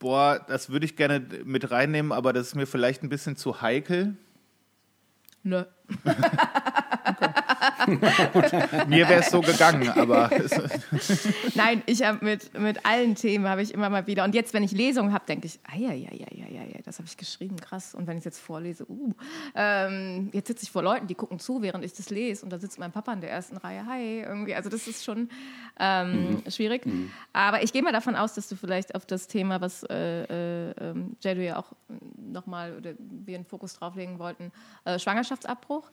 boah, 0.00 0.44
das 0.48 0.68
würde 0.68 0.86
ich 0.86 0.96
gerne 0.96 1.24
mit 1.44 1.70
reinnehmen, 1.70 2.10
aber 2.10 2.32
das 2.32 2.48
ist 2.48 2.54
mir 2.56 2.66
vielleicht 2.66 3.04
ein 3.04 3.08
bisschen 3.08 3.36
zu 3.36 3.60
heikel? 3.60 4.16
Nö. 5.44 5.62
Mir 8.88 9.08
wäre 9.08 9.20
es 9.20 9.30
so 9.30 9.40
gegangen, 9.40 9.88
aber. 9.90 10.30
Nein, 11.54 11.82
ich 11.86 12.02
habe 12.02 12.24
mit, 12.24 12.58
mit 12.58 12.84
allen 12.84 13.14
Themen 13.14 13.48
habe 13.48 13.62
ich 13.62 13.72
immer 13.72 13.90
mal 13.90 14.06
wieder. 14.06 14.24
Und 14.24 14.34
jetzt, 14.34 14.54
wenn 14.54 14.62
ich 14.62 14.72
Lesungen 14.72 15.12
habe, 15.12 15.24
denke 15.26 15.46
ich, 15.46 15.58
ah 15.64 15.76
ja, 15.76 15.92
ja, 15.92 16.10
ja, 16.12 16.26
ja, 16.30 16.46
ja, 16.48 16.80
das 16.84 16.98
habe 16.98 17.08
ich 17.08 17.16
geschrieben, 17.16 17.56
krass. 17.56 17.94
Und 17.94 18.06
wenn 18.06 18.16
ich 18.16 18.20
es 18.20 18.24
jetzt 18.26 18.40
vorlese, 18.40 18.88
uh, 18.88 19.12
ähm, 19.54 20.30
jetzt 20.32 20.48
sitze 20.48 20.64
ich 20.64 20.70
vor 20.70 20.82
Leuten, 20.82 21.06
die 21.06 21.14
gucken 21.14 21.38
zu, 21.38 21.62
während 21.62 21.84
ich 21.84 21.92
das 21.92 22.10
lese. 22.10 22.44
Und 22.44 22.50
da 22.50 22.58
sitzt 22.58 22.78
mein 22.78 22.92
Papa 22.92 23.12
in 23.12 23.20
der 23.20 23.30
ersten 23.30 23.56
Reihe, 23.56 23.86
hi, 23.86 24.20
irgendwie. 24.20 24.54
Also 24.54 24.70
das 24.70 24.86
ist 24.86 25.04
schon 25.04 25.28
ähm, 25.78 26.42
mhm. 26.44 26.50
schwierig. 26.50 26.86
Mhm. 26.86 27.10
Aber 27.32 27.62
ich 27.62 27.72
gehe 27.72 27.82
mal 27.82 27.92
davon 27.92 28.16
aus, 28.16 28.34
dass 28.34 28.48
du 28.48 28.56
vielleicht 28.56 28.94
auf 28.94 29.06
das 29.06 29.26
Thema, 29.26 29.60
was 29.60 29.82
äh, 29.84 30.24
äh, 30.24 30.70
ähm, 30.80 31.16
Jadu 31.20 31.42
ja 31.42 31.58
auch 31.58 31.72
nochmal, 32.16 32.76
oder 32.76 32.92
wir 32.98 33.36
einen 33.36 33.44
Fokus 33.44 33.74
drauflegen 33.74 34.18
wollten, 34.18 34.52
äh, 34.84 34.98
Schwangerschaftsabbruch. 34.98 35.90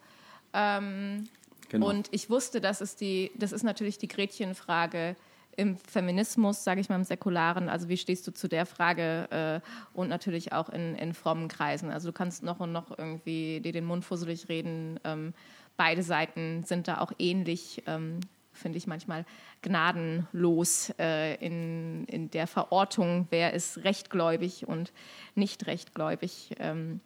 Ähm, 0.54 1.28
Genau. 1.74 1.90
Und 1.90 2.08
ich 2.12 2.30
wusste, 2.30 2.62
das 2.62 2.82
ist, 2.82 3.02
die, 3.02 3.32
das 3.34 3.52
ist 3.52 3.64
natürlich 3.64 3.98
die 3.98 4.08
Gretchenfrage 4.08 5.16
im 5.58 5.76
Feminismus, 5.76 6.64
sage 6.64 6.82
ich 6.82 6.88
mal 6.88 6.98
im 6.98 7.04
Säkularen. 7.04 7.68
Also 7.68 7.90
wie 7.90 7.98
stehst 7.98 8.28
du 8.28 8.32
zu 8.32 8.48
der 8.48 8.68
Frage 8.68 9.28
äh, 9.32 9.98
und 9.98 10.08
natürlich 10.08 10.54
auch 10.54 10.70
in, 10.70 10.94
in 10.94 11.16
frommen 11.16 11.48
Kreisen. 11.48 11.90
Also 11.90 12.10
du 12.10 12.14
kannst 12.14 12.44
noch 12.44 12.60
und 12.60 12.74
noch 12.74 12.96
irgendwie 12.96 13.60
dir 13.60 13.72
den 13.72 13.86
Mund 13.86 14.06
fusselig 14.06 14.50
reden. 14.50 15.00
Ähm, 15.04 15.34
beide 15.76 16.04
Seiten 16.04 16.64
sind 16.64 16.88
da 16.88 17.00
auch 17.00 17.12
ähnlich, 17.18 17.82
ähm, 17.88 18.20
finde 18.52 18.78
ich 18.78 18.86
manchmal 18.86 19.26
gnadenlos 19.64 20.94
äh, 21.00 21.44
in, 21.44 22.06
in 22.06 22.30
der 22.30 22.46
Verortung, 22.46 23.26
wer 23.32 23.54
ist 23.54 23.84
rechtgläubig 23.84 24.68
und 24.68 24.94
nicht 25.34 25.66
rechtgläubig. 25.66 26.52
Ähm, 26.60 27.00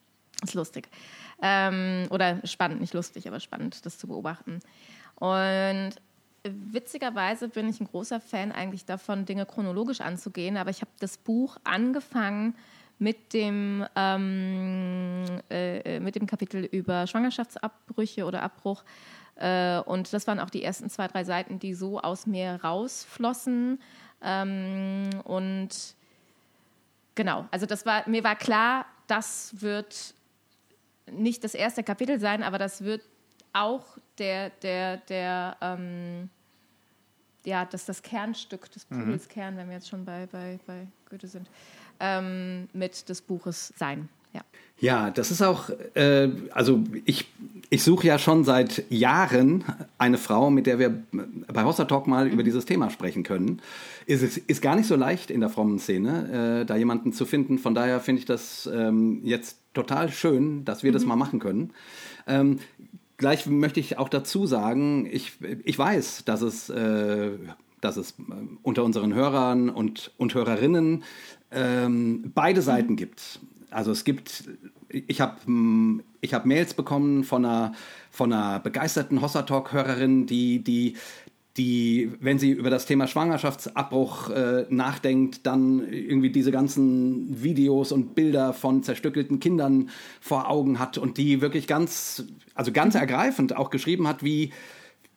ist 0.44 0.54
lustig. 0.54 0.90
Ähm, 1.42 2.08
oder 2.10 2.40
spannend, 2.46 2.82
nicht 2.82 2.94
lustig, 2.94 3.28
aber 3.28 3.40
spannend, 3.40 3.86
das 3.86 3.98
zu 3.98 4.08
beobachten. 4.08 4.60
Und 5.16 5.92
witzigerweise 6.44 7.50
bin 7.50 7.70
ich 7.70 7.80
ein 7.80 7.88
großer 7.88 8.20
Fan 8.20 8.52
eigentlich 8.52 8.86
davon, 8.86 9.26
Dinge 9.26 9.46
chronologisch 9.46 10.02
anzugehen, 10.02 10.58
aber 10.58 10.70
ich 10.70 10.82
habe 10.82 10.92
das 11.00 11.18
Buch 11.18 11.58
angefangen 11.64 12.56
mit 13.00 13.34
dem, 13.34 13.86
ähm, 13.96 15.26
äh, 15.50 16.00
mit 16.00 16.16
dem 16.16 16.26
Kapitel 16.26 16.66
über 16.66 17.06
Schwangerschaftsabbrüche 17.06 18.26
oder 18.26 18.42
Abbruch. 18.42 18.84
Äh, 19.36 19.80
und 19.82 20.12
das 20.14 20.26
waren 20.26 20.40
auch 20.40 20.50
die 20.50 20.64
ersten 20.64 20.90
zwei, 20.90 21.08
drei 21.08 21.24
Seiten, 21.24 21.60
die 21.60 21.76
so 21.76 22.00
aus 22.00 22.26
mir 22.26 22.60
rausflossen. 22.64 23.80
Ähm, 24.24 25.10
und 25.26 25.70
genau, 27.14 27.46
also 27.52 27.68
das 27.68 27.86
war, 27.86 28.08
mir 28.10 28.24
war 28.24 28.36
klar, 28.36 28.86
das 29.06 29.62
wird 29.62 30.16
nicht 31.12 31.44
das 31.44 31.54
erste 31.54 31.84
Kapitel 31.84 32.20
sein, 32.20 32.44
aber 32.44 32.58
das 32.58 32.84
wird 32.84 33.02
auch 33.54 33.98
der, 34.18 34.50
der, 34.50 34.98
der, 34.98 35.58
ähm, 35.62 36.30
ja, 37.46 37.66
das 37.66 37.86
das 37.86 38.02
Kernstück 38.02 38.70
des. 38.72 38.86
Pudels 38.86 39.26
mhm. 39.26 39.30
Kern, 39.30 39.58
wenn 39.58 39.68
wir 39.68 39.76
jetzt 39.76 39.90
schon 39.90 40.06
bei, 40.06 40.28
bei, 40.28 40.60
bei 40.66 40.88
Goethe 41.10 41.28
sind, 41.28 41.50
ähm, 42.00 42.68
mit 42.74 43.10
des 43.10 43.22
Buches 43.22 43.74
sein. 43.76 44.10
Ja. 44.80 45.10
Das 45.12 45.32
ist 45.32 45.42
auch, 45.42 45.70
äh, 45.96 46.30
also 46.52 46.84
ich, 47.06 47.28
ich 47.70 47.84
suche 47.84 48.08
ja 48.08 48.20
schon 48.20 48.44
seit 48.44 48.84
Jahren 48.90 49.64
eine 49.98 50.18
Frau, 50.18 50.50
mit 50.50 50.68
der 50.68 50.80
wir 50.80 51.04
bei 51.52 51.64
Hossa 51.64 51.86
Talk 51.86 52.08
mal 52.08 52.26
mhm. 52.26 52.32
über 52.32 52.44
dieses 52.44 52.66
Thema 52.66 52.90
sprechen 52.90 53.24
können. 53.24 53.62
Ist, 54.06 54.38
ist 54.38 54.62
gar 54.62 54.76
nicht 54.76 54.88
so 54.88 54.96
leicht 54.96 55.32
in 55.32 55.42
der 55.42 55.50
frommen 55.50 55.80
Szene, 55.80 56.62
äh, 56.62 56.66
da 56.66 56.76
jemanden 56.76 57.12
zu 57.12 57.26
finden. 57.26 57.58
Von 57.58 57.76
daher 57.76 58.00
finde 58.00 58.20
ich 58.20 58.26
das 58.26 58.70
ähm, 58.72 59.22
jetzt 59.24 59.58
total 59.74 60.10
schön, 60.10 60.64
dass 60.64 60.84
wir 60.84 60.92
mhm. 60.92 60.94
das 60.94 61.06
mal 61.06 61.16
machen 61.16 61.40
können. 61.40 61.72
Ähm, 62.26 62.60
gleich 63.18 63.46
möchte 63.48 63.80
ich 63.80 63.98
auch 63.98 64.10
dazu 64.10 64.46
sagen, 64.46 65.08
ich, 65.12 65.34
ich 65.64 65.78
weiß, 65.78 66.24
dass 66.26 66.42
es, 66.42 66.70
äh, 66.70 67.32
dass 67.82 67.98
es 67.98 68.12
äh, 68.12 68.34
unter 68.64 68.84
unseren 68.84 69.14
Hörern 69.14 69.70
und, 69.70 70.12
und 70.18 70.34
Hörerinnen 70.34 71.04
ähm, 71.52 72.32
beide 72.34 72.62
Seiten 72.62 72.94
mhm. 72.94 72.98
gibt. 72.98 73.40
also 73.72 73.92
es 73.92 74.04
gibt, 74.04 74.46
ich 75.08 75.22
habe 75.22 75.38
ich 76.22 76.34
hab 76.34 76.46
Mails 76.46 76.74
bekommen 76.74 77.24
von 77.24 77.46
einer, 77.46 77.74
von 78.12 78.34
einer 78.34 78.60
begeisterten 78.60 79.22
Hossa 79.22 79.44
Talk-Hörerin, 79.44 80.26
die, 80.26 80.64
die 80.64 80.96
die, 81.58 82.12
wenn 82.20 82.38
sie 82.40 82.52
über 82.52 82.70
das 82.70 82.86
Thema 82.86 83.08
Schwangerschaftsabbruch 83.08 84.30
äh, 84.30 84.66
nachdenkt, 84.70 85.46
dann 85.46 85.92
irgendwie 85.92 86.30
diese 86.30 86.52
ganzen 86.52 87.42
Videos 87.42 87.92
und 87.92 88.16
Bilder 88.16 88.54
von 88.54 88.84
zerstückelten 88.84 89.40
Kindern 89.40 89.90
vor 90.22 90.50
Augen 90.50 90.80
hat 90.80 90.98
und 90.98 91.18
die 91.18 91.42
wirklich 91.42 91.68
ganz, 91.68 92.26
also 92.54 92.72
ganz 92.72 92.96
ergreifend 92.96 93.56
auch 93.56 93.72
geschrieben 93.72 94.08
hat, 94.08 94.24
wie, 94.24 94.52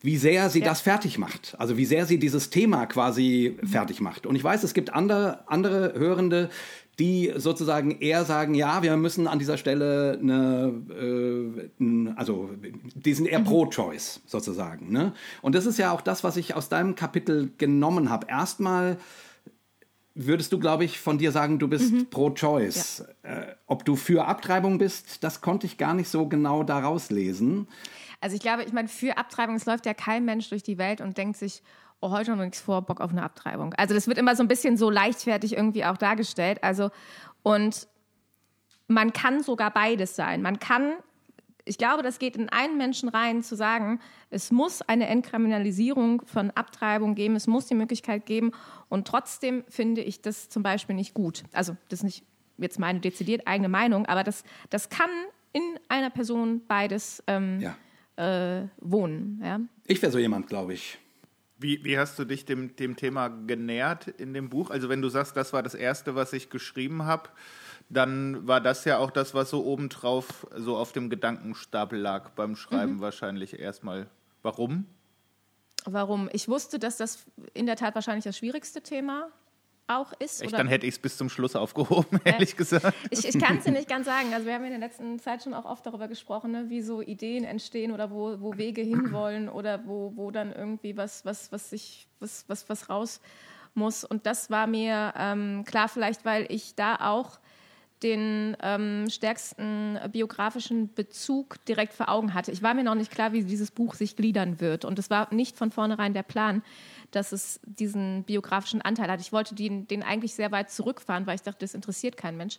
wie 0.00 0.16
sehr 0.16 0.48
sie 0.48 0.60
ja. 0.60 0.64
das 0.64 0.80
fertig 0.80 1.18
macht. 1.18 1.54
Also 1.58 1.76
wie 1.76 1.84
sehr 1.84 2.06
sie 2.06 2.18
dieses 2.18 2.48
Thema 2.48 2.86
quasi 2.86 3.58
fertig 3.62 4.00
macht. 4.00 4.26
Und 4.26 4.34
ich 4.34 4.44
weiß, 4.44 4.62
es 4.62 4.72
gibt 4.72 4.94
andere, 4.94 5.46
andere 5.46 5.92
Hörende, 5.94 6.48
die 7.00 7.32
sozusagen 7.36 7.98
eher 8.00 8.26
sagen, 8.26 8.54
ja, 8.54 8.82
wir 8.82 8.96
müssen 8.98 9.26
an 9.26 9.38
dieser 9.38 9.56
Stelle 9.56 10.18
eine, 10.20 11.70
äh, 11.80 12.12
also 12.14 12.50
die 12.94 13.14
sind 13.14 13.26
eher 13.26 13.40
mhm. 13.40 13.44
pro-choice 13.44 14.20
sozusagen. 14.26 14.92
Ne? 14.92 15.14
Und 15.40 15.54
das 15.54 15.64
ist 15.64 15.78
ja 15.78 15.92
auch 15.92 16.02
das, 16.02 16.22
was 16.22 16.36
ich 16.36 16.54
aus 16.54 16.68
deinem 16.68 16.94
Kapitel 16.94 17.50
genommen 17.56 18.10
habe. 18.10 18.26
Erstmal 18.28 18.98
würdest 20.14 20.52
du, 20.52 20.58
glaube 20.58 20.84
ich, 20.84 21.00
von 21.00 21.16
dir 21.16 21.32
sagen, 21.32 21.58
du 21.58 21.68
bist 21.68 21.90
mhm. 21.90 22.06
pro-choice. 22.10 23.04
Ja. 23.24 23.30
Äh, 23.30 23.54
ob 23.66 23.86
du 23.86 23.96
für 23.96 24.26
Abtreibung 24.26 24.76
bist, 24.76 25.24
das 25.24 25.40
konnte 25.40 25.66
ich 25.66 25.78
gar 25.78 25.94
nicht 25.94 26.10
so 26.10 26.26
genau 26.26 26.62
daraus 26.64 27.10
lesen. 27.10 27.66
Also 28.20 28.36
ich 28.36 28.42
glaube, 28.42 28.64
ich 28.64 28.74
meine, 28.74 28.88
für 28.88 29.16
Abtreibung, 29.16 29.56
es 29.56 29.64
läuft 29.64 29.86
ja 29.86 29.94
kein 29.94 30.26
Mensch 30.26 30.50
durch 30.50 30.62
die 30.62 30.76
Welt 30.76 31.00
und 31.00 31.16
denkt 31.16 31.38
sich, 31.38 31.62
oh, 32.00 32.10
heute 32.10 32.30
noch 32.30 32.42
nichts 32.42 32.60
vor, 32.60 32.82
Bock 32.82 33.00
auf 33.00 33.10
eine 33.10 33.22
Abtreibung. 33.22 33.74
Also 33.74 33.94
das 33.94 34.06
wird 34.06 34.18
immer 34.18 34.34
so 34.36 34.42
ein 34.42 34.48
bisschen 34.48 34.76
so 34.76 34.90
leichtfertig 34.90 35.54
irgendwie 35.56 35.84
auch 35.84 35.96
dargestellt. 35.96 36.62
Also 36.62 36.90
und 37.42 37.88
man 38.88 39.12
kann 39.12 39.42
sogar 39.42 39.70
beides 39.70 40.16
sein. 40.16 40.42
Man 40.42 40.58
kann, 40.58 40.94
ich 41.64 41.78
glaube, 41.78 42.02
das 42.02 42.18
geht 42.18 42.36
in 42.36 42.48
einen 42.48 42.76
Menschen 42.76 43.08
rein, 43.08 43.42
zu 43.42 43.54
sagen, 43.54 44.00
es 44.30 44.50
muss 44.50 44.82
eine 44.82 45.06
Entkriminalisierung 45.06 46.22
von 46.26 46.50
Abtreibung 46.50 47.14
geben, 47.14 47.36
es 47.36 47.46
muss 47.46 47.66
die 47.66 47.74
Möglichkeit 47.74 48.26
geben. 48.26 48.50
Und 48.88 49.06
trotzdem 49.06 49.64
finde 49.68 50.02
ich 50.02 50.22
das 50.22 50.48
zum 50.48 50.62
Beispiel 50.62 50.96
nicht 50.96 51.14
gut. 51.14 51.44
Also 51.52 51.76
das 51.88 52.00
ist 52.00 52.04
nicht 52.04 52.24
jetzt 52.58 52.78
meine 52.78 53.00
dezidiert 53.00 53.46
eigene 53.46 53.68
Meinung, 53.68 54.06
aber 54.06 54.24
das, 54.24 54.44
das 54.68 54.88
kann 54.90 55.10
in 55.52 55.62
einer 55.88 56.10
Person 56.10 56.62
beides 56.66 57.22
ähm, 57.26 57.60
ja. 57.60 57.76
äh, 58.16 58.68
wohnen. 58.80 59.40
Ja? 59.42 59.60
Ich 59.86 60.02
wäre 60.02 60.12
so 60.12 60.18
jemand, 60.18 60.46
glaube 60.46 60.74
ich. 60.74 60.98
Wie, 61.60 61.84
wie 61.84 61.98
hast 61.98 62.18
du 62.18 62.24
dich 62.24 62.46
dem, 62.46 62.74
dem 62.76 62.96
Thema 62.96 63.28
genähert 63.28 64.08
in 64.08 64.32
dem 64.32 64.48
Buch? 64.48 64.70
Also 64.70 64.88
wenn 64.88 65.02
du 65.02 65.10
sagst, 65.10 65.36
das 65.36 65.52
war 65.52 65.62
das 65.62 65.74
Erste, 65.74 66.14
was 66.14 66.32
ich 66.32 66.48
geschrieben 66.48 67.04
habe, 67.04 67.28
dann 67.90 68.46
war 68.48 68.62
das 68.62 68.86
ja 68.86 68.96
auch 68.96 69.10
das, 69.10 69.34
was 69.34 69.50
so 69.50 69.64
obendrauf 69.64 70.46
so 70.56 70.76
auf 70.76 70.92
dem 70.92 71.10
Gedankenstapel 71.10 71.98
lag 71.98 72.30
beim 72.30 72.56
Schreiben 72.56 72.94
mhm. 72.94 73.00
wahrscheinlich 73.00 73.58
erstmal. 73.58 74.08
Warum? 74.42 74.86
Warum? 75.84 76.30
Ich 76.32 76.48
wusste, 76.48 76.78
dass 76.78 76.96
das 76.96 77.26
in 77.52 77.66
der 77.66 77.76
Tat 77.76 77.94
wahrscheinlich 77.94 78.24
das 78.24 78.38
schwierigste 78.38 78.80
Thema 78.80 79.28
auch 79.90 80.12
ist. 80.18 80.42
Echt, 80.42 80.52
dann 80.52 80.68
hätte 80.68 80.86
ich 80.86 80.94
es 80.94 80.98
bis 80.98 81.16
zum 81.16 81.28
Schluss 81.28 81.56
aufgehoben, 81.56 82.20
ehrlich 82.24 82.54
äh, 82.54 82.56
gesagt. 82.56 82.96
Ich, 83.10 83.26
ich 83.26 83.38
kann 83.38 83.58
es 83.58 83.64
dir 83.64 83.72
nicht 83.72 83.88
ganz 83.88 84.06
sagen. 84.06 84.32
Also 84.32 84.46
wir 84.46 84.54
haben 84.54 84.64
in 84.64 84.70
der 84.70 84.78
letzten 84.78 85.18
Zeit 85.18 85.42
schon 85.42 85.54
auch 85.54 85.64
oft 85.64 85.84
darüber 85.84 86.08
gesprochen, 86.08 86.52
ne, 86.52 86.66
wie 86.68 86.82
so 86.82 87.02
Ideen 87.02 87.44
entstehen 87.44 87.92
oder 87.92 88.10
wo, 88.10 88.40
wo 88.40 88.56
Wege 88.56 88.82
hinwollen 88.82 89.48
oder 89.48 89.86
wo, 89.86 90.12
wo 90.14 90.30
dann 90.30 90.52
irgendwie 90.52 90.96
was, 90.96 91.24
was, 91.24 91.52
was, 91.52 91.70
sich, 91.70 92.06
was, 92.20 92.44
was, 92.48 92.68
was 92.68 92.88
raus 92.88 93.20
muss. 93.74 94.04
Und 94.04 94.26
das 94.26 94.50
war 94.50 94.66
mir 94.66 95.12
ähm, 95.16 95.64
klar, 95.66 95.88
vielleicht 95.88 96.24
weil 96.24 96.46
ich 96.48 96.74
da 96.74 96.96
auch 96.96 97.38
den 98.02 98.56
ähm, 98.62 99.08
stärksten 99.10 99.98
biografischen 100.10 100.92
Bezug 100.94 101.62
direkt 101.66 101.92
vor 101.92 102.08
Augen 102.08 102.32
hatte. 102.32 102.50
Ich 102.50 102.62
war 102.62 102.74
mir 102.74 102.84
noch 102.84 102.94
nicht 102.94 103.10
klar, 103.10 103.32
wie 103.32 103.44
dieses 103.44 103.70
Buch 103.70 103.94
sich 103.94 104.16
gliedern 104.16 104.60
wird. 104.60 104.84
Und 104.84 104.98
es 104.98 105.10
war 105.10 105.32
nicht 105.34 105.56
von 105.56 105.70
vornherein 105.70 106.14
der 106.14 106.22
Plan, 106.22 106.62
dass 107.10 107.32
es 107.32 107.60
diesen 107.64 108.24
biografischen 108.24 108.82
Anteil 108.82 109.10
hat. 109.10 109.20
Ich 109.20 109.32
wollte 109.32 109.54
den, 109.54 109.86
den 109.86 110.02
eigentlich 110.02 110.34
sehr 110.34 110.50
weit 110.52 110.70
zurückfahren, 110.70 111.26
weil 111.26 111.36
ich 111.36 111.42
dachte, 111.42 111.60
das 111.60 111.74
interessiert 111.74 112.16
kein 112.16 112.36
Mensch. 112.36 112.58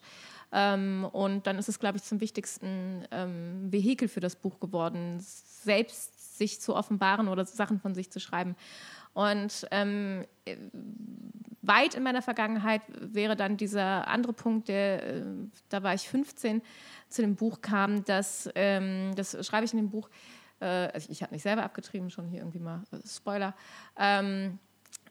Ähm, 0.52 1.08
und 1.12 1.48
dann 1.48 1.58
ist 1.58 1.70
es, 1.70 1.80
glaube 1.80 1.98
ich, 1.98 2.04
zum 2.04 2.20
wichtigsten 2.20 3.06
ähm, 3.12 3.72
Vehikel 3.72 4.08
für 4.08 4.20
das 4.20 4.36
Buch 4.36 4.60
geworden, 4.60 5.18
selbst 5.20 6.38
sich 6.38 6.60
zu 6.60 6.76
offenbaren 6.76 7.28
oder 7.28 7.46
Sachen 7.46 7.80
von 7.80 7.96
sich 7.96 8.12
zu 8.12 8.20
schreiben. 8.20 8.56
Und 9.14 9.68
ähm, 9.72 10.26
weit 11.62 11.96
in 11.96 12.04
meiner 12.04 12.22
Vergangenheit 12.22 12.82
wäre 13.00 13.36
dann 13.36 13.58
dieser 13.58 14.08
andere 14.08 14.34
Punkt, 14.34 14.68
der, 14.68 15.18
äh, 15.18 15.24
da 15.70 15.84
war 15.84 15.94
ich 15.94 16.08
15, 16.08 16.62
zu 17.10 17.22
dem 17.22 17.36
Buch 17.36 17.62
kam, 17.62 18.04
dass, 18.06 18.50
ähm, 18.56 19.14
das 19.16 19.46
schreibe 19.46 19.66
ich 19.66 19.74
in 19.74 19.80
dem 19.80 19.90
Buch, 19.90 20.10
äh, 20.62 20.98
ich, 20.98 21.10
ich 21.10 21.24
habe 21.24 21.34
nicht 21.34 21.44
selber 21.44 21.64
abgetrieben, 21.64 22.10
schon 22.10 22.28
hier 22.28 22.40
irgendwie 22.40 22.60
mal 22.60 22.84
äh, 22.92 23.08
Spoiler. 23.08 23.54
Ähm, 23.98 24.60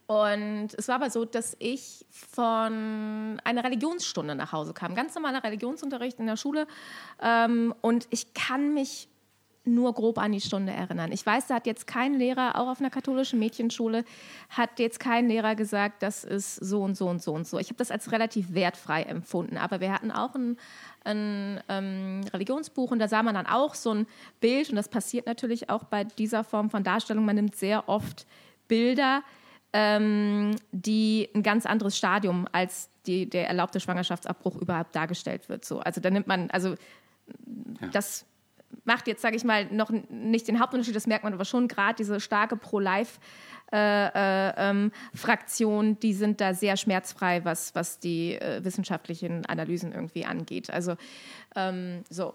und 0.06 0.74
es 0.76 0.88
war 0.88 0.96
aber 0.96 1.08
so, 1.08 1.24
dass 1.24 1.56
ich 1.60 2.04
von 2.10 3.40
einer 3.44 3.62
Religionsstunde 3.62 4.34
nach 4.34 4.50
Hause 4.50 4.74
kam. 4.74 4.96
Ganz 4.96 5.14
normaler 5.14 5.44
Religionsunterricht 5.44 6.18
in 6.18 6.26
der 6.26 6.36
Schule. 6.36 6.66
Ähm, 7.22 7.72
und 7.80 8.08
ich 8.10 8.34
kann 8.34 8.74
mich 8.74 9.08
nur 9.64 9.92
grob 9.92 10.18
an 10.18 10.32
die 10.32 10.40
Stunde 10.40 10.72
erinnern. 10.72 11.12
Ich 11.12 11.24
weiß, 11.24 11.46
da 11.48 11.56
hat 11.56 11.66
jetzt 11.66 11.86
kein 11.86 12.14
Lehrer, 12.14 12.56
auch 12.56 12.68
auf 12.68 12.80
einer 12.80 12.90
katholischen 12.90 13.38
Mädchenschule, 13.38 14.04
hat 14.48 14.78
jetzt 14.78 15.00
kein 15.00 15.28
Lehrer 15.28 15.54
gesagt, 15.54 16.02
das 16.02 16.24
ist 16.24 16.56
so 16.56 16.82
und 16.82 16.96
so 16.96 17.08
und 17.08 17.22
so 17.22 17.32
und 17.32 17.46
so. 17.46 17.58
Ich 17.58 17.68
habe 17.68 17.76
das 17.76 17.90
als 17.90 18.10
relativ 18.10 18.54
wertfrei 18.54 19.02
empfunden. 19.02 19.58
Aber 19.58 19.80
wir 19.80 19.92
hatten 19.92 20.10
auch 20.10 20.34
ein, 20.34 20.56
ein 21.04 21.60
ähm, 21.68 22.22
Religionsbuch 22.32 22.90
und 22.90 22.98
da 22.98 23.08
sah 23.08 23.22
man 23.22 23.34
dann 23.34 23.46
auch 23.46 23.74
so 23.74 23.92
ein 23.92 24.06
Bild 24.40 24.70
und 24.70 24.76
das 24.76 24.88
passiert 24.88 25.26
natürlich 25.26 25.68
auch 25.68 25.84
bei 25.84 26.04
dieser 26.04 26.42
Form 26.42 26.70
von 26.70 26.82
Darstellung. 26.82 27.26
Man 27.26 27.36
nimmt 27.36 27.54
sehr 27.54 27.88
oft 27.88 28.26
Bilder, 28.66 29.22
ähm, 29.72 30.56
die 30.72 31.28
ein 31.34 31.42
ganz 31.42 31.66
anderes 31.66 31.98
Stadium 31.98 32.48
als 32.52 32.88
die, 33.06 33.28
der 33.28 33.48
erlaubte 33.48 33.80
Schwangerschaftsabbruch 33.80 34.56
überhaupt 34.56 34.94
dargestellt 34.94 35.48
wird. 35.48 35.64
So, 35.64 35.80
also 35.80 36.00
da 36.00 36.10
nimmt 36.10 36.26
man, 36.26 36.50
also 36.50 36.70
ja. 37.80 37.88
das 37.92 38.26
macht 38.84 39.06
jetzt, 39.06 39.22
sage 39.22 39.36
ich 39.36 39.44
mal, 39.44 39.66
noch 39.66 39.90
nicht 40.08 40.48
den 40.48 40.60
Hauptunterschied, 40.60 40.96
das 40.96 41.06
merkt 41.06 41.24
man 41.24 41.32
aber 41.32 41.44
schon 41.44 41.68
gerade 41.68 41.94
diese 41.96 42.20
starke 42.20 42.56
Pro-Life- 42.56 43.18
äh, 43.72 44.48
äh, 44.48 44.52
ähm, 44.56 44.90
die 46.00 46.12
sind 46.12 46.40
da 46.40 46.54
sehr 46.54 46.76
schmerzfrei, 46.76 47.44
was, 47.44 47.74
was 47.74 48.00
die 48.00 48.34
äh, 48.34 48.64
wissenschaftlichen 48.64 49.46
Analysen 49.46 49.92
irgendwie 49.92 50.24
angeht. 50.24 50.70
Also 50.70 50.96
ähm, 51.56 52.04
so. 52.08 52.34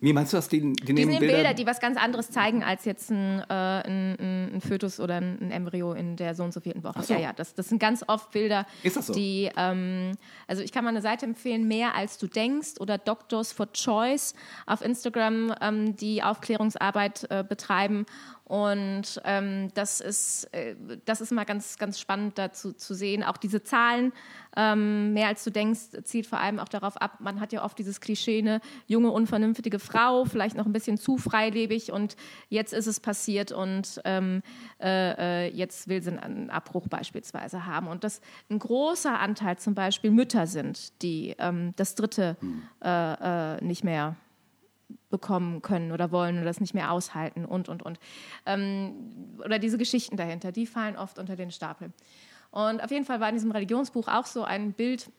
Wie 0.00 0.12
meinst 0.12 0.32
du 0.32 0.36
das? 0.36 0.48
Die, 0.48 0.60
die, 0.60 0.72
die 0.72 0.92
nehmen 0.92 1.18
Bilder, 1.18 1.34
Bilder, 1.34 1.54
die 1.54 1.66
was 1.66 1.80
ganz 1.80 1.96
anderes 1.96 2.30
zeigen 2.30 2.62
als 2.62 2.84
jetzt 2.84 3.10
ein, 3.10 3.40
äh, 3.40 3.52
ein, 3.52 4.54
ein 4.54 4.60
Fötus 4.60 5.00
oder 5.00 5.16
ein, 5.16 5.38
ein, 5.40 5.50
Embryo 5.50 5.92
in 5.92 6.16
der 6.16 6.34
so 6.34 6.42
und 6.44 6.52
so 6.52 6.60
vierten 6.60 6.82
Woche. 6.82 7.02
So. 7.02 7.14
Ja, 7.14 7.20
ja, 7.20 7.32
das, 7.32 7.54
das 7.54 7.68
sind 7.68 7.78
ganz 7.78 8.04
oft 8.06 8.32
Bilder, 8.32 8.66
so? 8.84 9.12
die, 9.12 9.50
ähm, 9.56 10.12
also 10.46 10.62
ich 10.62 10.72
kann 10.72 10.84
mal 10.84 10.90
eine 10.90 11.02
Seite 11.02 11.26
empfehlen, 11.26 11.66
mehr 11.68 11.94
als 11.94 12.18
du 12.18 12.26
denkst 12.26 12.80
oder 12.80 12.98
Doctors 12.98 13.52
for 13.52 13.72
Choice 13.72 14.34
auf 14.66 14.82
Instagram, 14.82 15.54
ähm, 15.60 15.96
die 15.96 16.22
Aufklärungsarbeit 16.22 17.26
äh, 17.30 17.44
betreiben 17.48 18.06
und 18.52 19.18
ähm, 19.24 19.68
das, 19.72 20.00
ist, 20.00 20.44
äh, 20.52 20.76
das 21.06 21.22
ist 21.22 21.30
mal 21.32 21.44
ganz, 21.44 21.78
ganz 21.78 21.98
spannend 21.98 22.36
dazu 22.36 22.74
zu 22.74 22.92
sehen. 22.92 23.22
Auch 23.22 23.38
diese 23.38 23.62
Zahlen, 23.62 24.12
ähm, 24.56 25.14
mehr 25.14 25.28
als 25.28 25.44
du 25.44 25.50
denkst, 25.50 26.02
zielt 26.04 26.26
vor 26.26 26.38
allem 26.38 26.58
auch 26.58 26.68
darauf 26.68 26.98
ab, 26.98 27.20
man 27.20 27.40
hat 27.40 27.54
ja 27.54 27.64
oft 27.64 27.78
dieses 27.78 28.00
Klischee, 28.00 28.31
eine 28.38 28.60
junge, 28.86 29.10
unvernünftige 29.10 29.78
Frau, 29.78 30.24
vielleicht 30.24 30.56
noch 30.56 30.66
ein 30.66 30.72
bisschen 30.72 30.98
zu 30.98 31.18
freilebig 31.18 31.92
und 31.92 32.16
jetzt 32.48 32.72
ist 32.72 32.86
es 32.86 33.00
passiert 33.00 33.52
und 33.52 34.00
ähm, 34.04 34.42
äh, 34.80 35.46
äh 35.46 35.52
jetzt 35.52 35.88
will 35.88 36.02
sie 36.02 36.16
einen 36.18 36.50
Abbruch 36.50 36.88
beispielsweise 36.88 37.66
haben. 37.66 37.88
Und 37.88 38.04
dass 38.04 38.20
ein 38.50 38.58
großer 38.58 39.18
Anteil 39.18 39.58
zum 39.58 39.74
Beispiel 39.74 40.10
Mütter 40.10 40.46
sind, 40.46 41.02
die 41.02 41.34
ähm, 41.38 41.72
das 41.76 41.94
dritte 41.94 42.36
hm. 42.40 42.62
äh, 42.82 43.56
äh, 43.56 43.64
nicht 43.64 43.84
mehr 43.84 44.16
bekommen 45.10 45.62
können 45.62 45.92
oder 45.92 46.10
wollen 46.10 46.36
oder 46.36 46.46
das 46.46 46.60
nicht 46.60 46.74
mehr 46.74 46.90
aushalten 46.90 47.44
und, 47.44 47.68
und, 47.68 47.82
und. 47.82 48.00
Ähm, 48.46 48.94
oder 49.44 49.58
diese 49.58 49.78
Geschichten 49.78 50.16
dahinter, 50.16 50.50
die 50.50 50.66
fallen 50.66 50.96
oft 50.96 51.18
unter 51.18 51.36
den 51.36 51.50
Stapel. 51.50 51.92
Und 52.50 52.82
auf 52.82 52.90
jeden 52.90 53.04
Fall 53.04 53.20
war 53.20 53.28
in 53.28 53.34
diesem 53.34 53.50
Religionsbuch 53.50 54.08
auch 54.08 54.26
so 54.26 54.44
ein 54.44 54.72
Bild, 54.72 55.10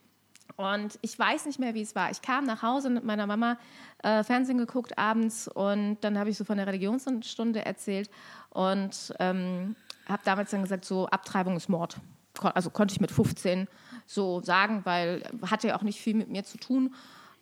und 0.55 0.99
ich 1.01 1.17
weiß 1.17 1.45
nicht 1.45 1.59
mehr, 1.59 1.73
wie 1.73 1.81
es 1.81 1.95
war. 1.95 2.11
Ich 2.11 2.21
kam 2.21 2.45
nach 2.45 2.61
Hause 2.61 2.89
mit 2.89 3.03
meiner 3.03 3.25
Mama 3.25 3.57
äh, 4.03 4.23
Fernsehen 4.23 4.57
geguckt 4.57 4.97
abends 4.97 5.47
und 5.47 5.97
dann 6.01 6.17
habe 6.17 6.29
ich 6.29 6.37
so 6.37 6.43
von 6.43 6.57
der 6.57 6.67
Religionsstunde 6.67 7.65
erzählt 7.65 8.09
und 8.51 9.13
ähm, 9.19 9.75
habe 10.07 10.21
damals 10.25 10.51
dann 10.51 10.61
gesagt, 10.61 10.85
so 10.85 11.07
Abtreibung 11.07 11.55
ist 11.55 11.69
Mord. 11.69 11.97
Also 12.41 12.69
konnte 12.69 12.93
ich 12.93 13.01
mit 13.01 13.11
15 13.11 13.67
so 14.05 14.41
sagen, 14.41 14.81
weil 14.85 15.23
hatte 15.49 15.69
ja 15.69 15.77
auch 15.77 15.83
nicht 15.83 16.01
viel 16.01 16.15
mit 16.15 16.29
mir 16.29 16.43
zu 16.43 16.57
tun. 16.57 16.93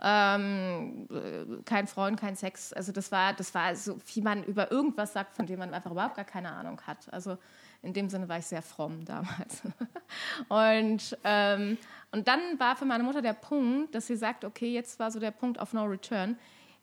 Ähm, 0.03 1.07
äh, 1.11 1.61
kein 1.63 1.87
Freund, 1.87 2.19
kein 2.19 2.35
Sex. 2.35 2.73
Also 2.73 2.91
das 2.91 3.11
war, 3.11 3.33
das 3.33 3.53
war 3.53 3.75
so, 3.75 3.97
wie 4.13 4.21
man 4.21 4.43
über 4.43 4.71
irgendwas 4.71 5.13
sagt, 5.13 5.35
von 5.35 5.45
dem 5.45 5.59
man 5.59 5.73
einfach 5.73 5.91
überhaupt 5.91 6.15
gar 6.15 6.25
keine 6.25 6.51
Ahnung 6.51 6.81
hat. 6.87 7.11
Also 7.13 7.37
in 7.83 7.93
dem 7.93 8.09
Sinne 8.09 8.27
war 8.27 8.39
ich 8.39 8.45
sehr 8.45 8.61
fromm 8.61 9.05
damals. 9.05 9.61
und, 10.49 11.17
ähm, 11.23 11.77
und 12.11 12.27
dann 12.27 12.39
war 12.59 12.75
für 12.75 12.85
meine 12.85 13.03
Mutter 13.03 13.21
der 13.21 13.33
Punkt, 13.33 13.95
dass 13.95 14.07
sie 14.07 14.17
sagt, 14.17 14.43
okay, 14.43 14.71
jetzt 14.71 14.99
war 14.99 15.11
so 15.11 15.19
der 15.19 15.31
Punkt 15.31 15.59
of 15.59 15.73
no 15.73 15.83
return. 15.83 16.37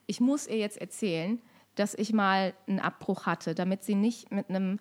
Ich 0.07 0.21
muss 0.21 0.47
ihr 0.47 0.57
jetzt 0.57 0.79
erzählen, 0.79 1.41
dass 1.75 1.95
ich 1.95 2.13
mal 2.13 2.55
einen 2.67 2.81
Abbruch 2.81 3.27
hatte, 3.27 3.55
damit 3.55 3.85
sie 3.85 3.95
nicht 3.95 4.33
mit 4.33 4.49
einem 4.49 4.81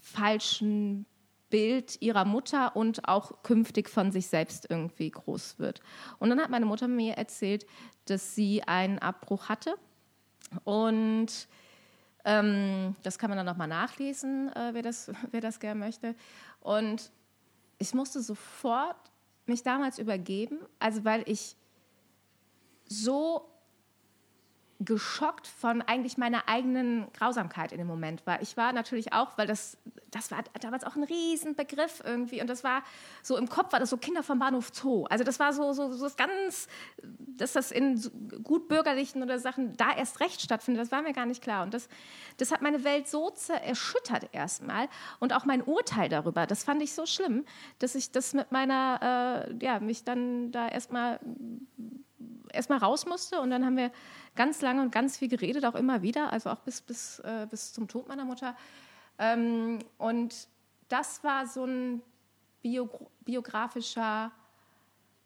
falschen 0.00 1.06
Bild 1.50 2.00
ihrer 2.02 2.26
Mutter 2.26 2.76
und 2.76 3.08
auch 3.08 3.42
künftig 3.42 3.88
von 3.88 4.12
sich 4.12 4.28
selbst 4.28 4.66
irgendwie 4.68 5.10
groß 5.10 5.58
wird. 5.58 5.80
Und 6.18 6.28
dann 6.28 6.40
hat 6.40 6.50
meine 6.50 6.66
Mutter 6.66 6.86
mir 6.86 7.14
erzählt, 7.14 7.66
dass 8.04 8.34
sie 8.34 8.62
einen 8.64 8.98
Abbruch 8.98 9.48
hatte 9.48 9.74
und 10.64 11.48
ähm, 12.24 12.96
das 13.02 13.18
kann 13.18 13.30
man 13.30 13.38
dann 13.38 13.46
nochmal 13.46 13.68
nachlesen, 13.68 14.54
äh, 14.54 14.70
wer, 14.72 14.82
das, 14.82 15.10
wer 15.30 15.40
das 15.40 15.60
gerne 15.60 15.80
möchte. 15.80 16.14
Und 16.60 17.10
ich 17.78 17.94
musste 17.94 18.20
sofort 18.20 18.96
mich 19.48 19.62
damals 19.62 19.98
übergeben, 19.98 20.58
also 20.78 21.04
weil 21.04 21.22
ich 21.26 21.56
so 22.86 23.48
geschockt 24.80 25.48
von 25.48 25.82
eigentlich 25.82 26.18
meiner 26.18 26.48
eigenen 26.48 27.12
Grausamkeit 27.12 27.72
in 27.72 27.78
dem 27.78 27.88
Moment 27.88 28.24
war. 28.26 28.40
Ich 28.42 28.56
war 28.56 28.72
natürlich 28.72 29.12
auch, 29.12 29.36
weil 29.36 29.48
das, 29.48 29.76
das 30.12 30.30
war 30.30 30.44
damals 30.60 30.84
auch 30.84 30.94
ein 30.94 31.02
Riesenbegriff 31.02 32.00
irgendwie 32.04 32.40
und 32.40 32.48
das 32.48 32.62
war 32.62 32.84
so 33.24 33.36
im 33.36 33.48
Kopf 33.48 33.72
war 33.72 33.80
das 33.80 33.90
so 33.90 33.96
Kinder 33.96 34.22
vom 34.22 34.38
Bahnhof 34.38 34.70
Zoo. 34.72 35.04
Also 35.06 35.24
das 35.24 35.40
war 35.40 35.52
so, 35.52 35.72
so, 35.72 35.90
so 35.90 36.04
das 36.04 36.16
ganz, 36.16 36.68
dass 37.02 37.54
das 37.54 37.72
in 37.72 38.00
gut 38.44 38.68
bürgerlichen 38.68 39.20
oder 39.24 39.40
Sachen 39.40 39.76
da 39.76 39.96
erst 39.96 40.20
recht 40.20 40.40
stattfindet, 40.40 40.80
das 40.80 40.92
war 40.92 41.02
mir 41.02 41.12
gar 41.12 41.26
nicht 41.26 41.42
klar. 41.42 41.64
Und 41.64 41.74
das, 41.74 41.88
das 42.36 42.52
hat 42.52 42.62
meine 42.62 42.84
Welt 42.84 43.08
so 43.08 43.32
erschüttert 43.64 44.28
erstmal 44.30 44.88
und 45.18 45.32
auch 45.32 45.44
mein 45.44 45.62
Urteil 45.62 46.08
darüber, 46.08 46.46
das 46.46 46.62
fand 46.62 46.82
ich 46.82 46.92
so 46.92 47.04
schlimm, 47.04 47.44
dass 47.80 47.96
ich 47.96 48.12
das 48.12 48.32
mit 48.32 48.52
meiner, 48.52 49.48
äh, 49.50 49.64
ja, 49.64 49.80
mich 49.80 50.04
dann 50.04 50.52
da 50.52 50.68
erstmal 50.68 51.18
erstmal 52.52 52.78
raus 52.78 53.06
musste 53.06 53.40
und 53.40 53.50
dann 53.50 53.64
haben 53.64 53.76
wir 53.76 53.90
ganz 54.34 54.62
lange 54.62 54.82
und 54.82 54.92
ganz 54.92 55.16
viel 55.16 55.28
geredet, 55.28 55.64
auch 55.64 55.74
immer 55.74 56.02
wieder, 56.02 56.32
also 56.32 56.50
auch 56.50 56.60
bis, 56.60 56.80
bis, 56.80 57.18
äh, 57.20 57.46
bis 57.50 57.72
zum 57.72 57.88
Tod 57.88 58.08
meiner 58.08 58.24
Mutter. 58.24 58.56
Ähm, 59.18 59.78
und 59.98 60.48
das 60.88 61.22
war 61.24 61.46
so 61.46 61.64
ein 61.64 62.02
bio, 62.62 62.88
biografischer 63.24 64.32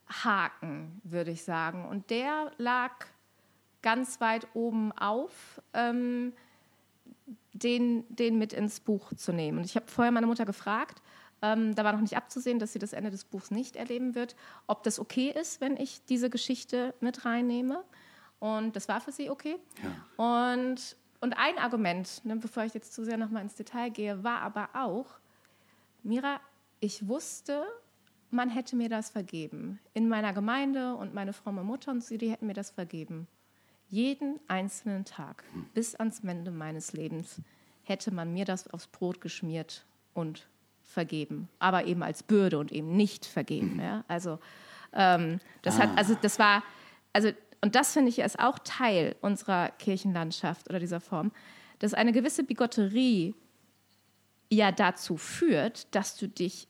Haken, 0.09 1.01
würde 1.05 1.31
ich 1.31 1.45
sagen. 1.45 1.87
Und 1.87 2.11
der 2.11 2.53
lag 2.59 2.93
ganz 3.81 4.21
weit 4.21 4.47
oben 4.55 4.93
auf, 4.93 5.61
ähm, 5.73 6.33
den, 7.53 8.05
den 8.09 8.39
mit 8.39 8.53
ins 8.53 8.81
Buch 8.81 9.13
zu 9.15 9.33
nehmen. 9.33 9.59
Und 9.59 9.65
ich 9.65 9.77
habe 9.77 9.87
vorher 9.87 10.13
meine 10.13 10.27
Mutter 10.27 10.45
gefragt, 10.45 11.03
ähm, 11.43 11.75
da 11.75 11.85
war 11.85 11.93
noch 11.93 12.01
nicht 12.01 12.17
abzusehen, 12.17 12.59
dass 12.59 12.73
sie 12.73 12.79
das 12.79 12.93
Ende 12.93 13.11
des 13.11 13.25
Buchs 13.25 13.51
nicht 13.51 13.77
erleben 13.77 14.15
wird, 14.15 14.37
ob 14.67 14.85
das 14.85 14.99
okay 14.99 15.29
ist, 15.31 15.61
wenn 15.61 15.77
ich 15.77 16.05
diese 16.05 16.31
Geschichte 16.31 16.95
mit 17.01 17.25
reinnehme. 17.25 17.83
Und 18.39 18.77
das 18.77 18.89
war 18.89 19.01
für 19.01 19.13
sie 19.13 19.29
okay. 19.29 19.57
Ja. 19.83 20.55
Und, 20.55 20.97
und 21.21 21.37
ein 21.37 21.59
Argument, 21.59 22.25
ne, 22.25 22.37
bevor 22.37 22.65
ich 22.65 22.75
jetzt 22.75 22.93
zu 22.95 23.05
sehr 23.05 23.17
nochmal 23.17 23.43
ins 23.43 23.57
Detail 23.57 23.91
gehe, 23.91 24.23
war 24.25 24.41
aber 24.41 24.71
auch, 24.75 25.07
Mira, 26.05 26.41
ich 26.81 27.07
wusste, 27.07 27.65
man 28.31 28.49
hätte 28.49 28.77
mir 28.77 28.89
das 28.89 29.11
vergeben. 29.11 29.79
In 29.95 30.09
meiner 30.09 30.33
Gemeinde 30.33 30.95
und 30.97 31.15
meine 31.15 31.33
fromme 31.33 31.63
Mutter 31.63 31.93
und 31.93 32.03
sie, 32.03 32.19
die 32.19 32.31
hätten 32.31 32.47
mir 32.47 32.55
das 32.55 32.71
vergeben. 32.71 33.29
Jeden 33.89 34.41
einzelnen 34.49 35.05
Tag 35.05 35.45
bis 35.75 35.95
ans 35.95 36.21
Ende 36.21 36.51
meines 36.51 36.93
Lebens 36.93 37.41
hätte 37.83 38.11
man 38.13 38.33
mir 38.33 38.45
das 38.45 38.69
aufs 38.69 38.87
Brot 38.87 39.21
geschmiert 39.21 39.85
und 40.15 40.49
vergeben, 40.93 41.49
aber 41.59 41.87
eben 41.87 42.03
als 42.03 42.23
Bürde 42.23 42.59
und 42.59 42.71
eben 42.71 42.97
nicht 42.97 43.27
vergeben. 43.27 43.81
Ja? 43.81 44.05
Also 44.09 44.39
ähm, 44.93 45.41
das 45.63 45.77
ah. 45.77 45.85
hat, 45.85 45.99
also 45.99 46.17
das 46.21 46.39
war, 46.39 46.63
also 47.13 47.31
und 47.63 47.75
das 47.75 47.93
finde 47.93 48.11
ich 48.11 48.19
ist 48.19 48.39
auch 48.39 48.59
Teil 48.59 49.17
unserer 49.21 49.71
Kirchenlandschaft 49.71 50.69
oder 50.69 50.81
dieser 50.81 51.01
Form, 51.01 51.33
dass 51.79 51.95
eine 51.95 52.13
gewisse 52.13 52.45
Bigotterie 52.45 53.35
ja 54.51 54.73
dazu 54.73 55.17
führt, 55.17 55.95
dass 55.95 56.17
du 56.17 56.29
dich, 56.29 56.69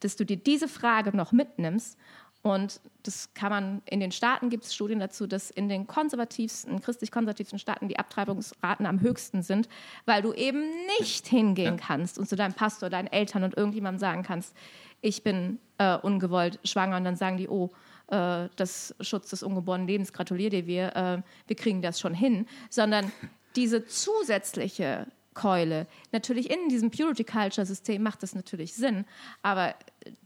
dass 0.00 0.16
du 0.16 0.24
dir 0.24 0.36
diese 0.36 0.68
Frage 0.68 1.16
noch 1.16 1.32
mitnimmst 1.32 1.98
und 2.42 2.80
das 3.02 3.34
kann 3.34 3.50
man, 3.50 3.82
in 3.84 4.00
den 4.00 4.12
Staaten 4.12 4.48
gibt 4.48 4.64
es 4.64 4.74
Studien 4.74 4.98
dazu, 4.98 5.26
dass 5.26 5.50
in 5.50 5.68
den 5.68 5.86
konservativsten, 5.86 6.80
christlich-konservativsten 6.80 7.58
Staaten 7.58 7.88
die 7.88 7.98
Abtreibungsraten 7.98 8.86
am 8.86 9.00
höchsten 9.00 9.42
sind, 9.42 9.68
weil 10.06 10.22
du 10.22 10.32
eben 10.32 10.62
nicht 10.98 11.26
hingehen 11.26 11.76
ja. 11.78 11.86
kannst 11.86 12.18
und 12.18 12.28
zu 12.28 12.36
deinem 12.36 12.54
Pastor, 12.54 12.88
deinen 12.88 13.08
Eltern 13.08 13.44
und 13.44 13.56
irgendjemandem 13.56 13.98
sagen 13.98 14.22
kannst, 14.22 14.54
ich 15.02 15.22
bin 15.22 15.58
äh, 15.78 15.96
ungewollt 15.96 16.58
schwanger. 16.64 16.96
Und 16.96 17.04
dann 17.04 17.16
sagen 17.16 17.36
die, 17.36 17.48
oh, 17.48 17.70
äh, 18.08 18.48
das 18.56 18.94
Schutz 19.00 19.30
des 19.30 19.42
ungeborenen 19.42 19.86
Lebens, 19.86 20.12
gratuliere 20.12 20.50
dir, 20.50 20.66
wir, 20.66 20.96
äh, 20.96 21.22
wir 21.46 21.56
kriegen 21.56 21.82
das 21.82 22.00
schon 22.00 22.14
hin, 22.14 22.46
sondern 22.70 23.12
diese 23.56 23.84
zusätzliche 23.84 25.06
Keule, 25.34 25.86
natürlich 26.12 26.50
in 26.50 26.68
diesem 26.68 26.90
Purity 26.90 27.24
Culture 27.24 27.66
System 27.66 28.02
macht 28.02 28.22
das 28.22 28.34
natürlich 28.34 28.74
Sinn, 28.74 29.04
aber 29.42 29.74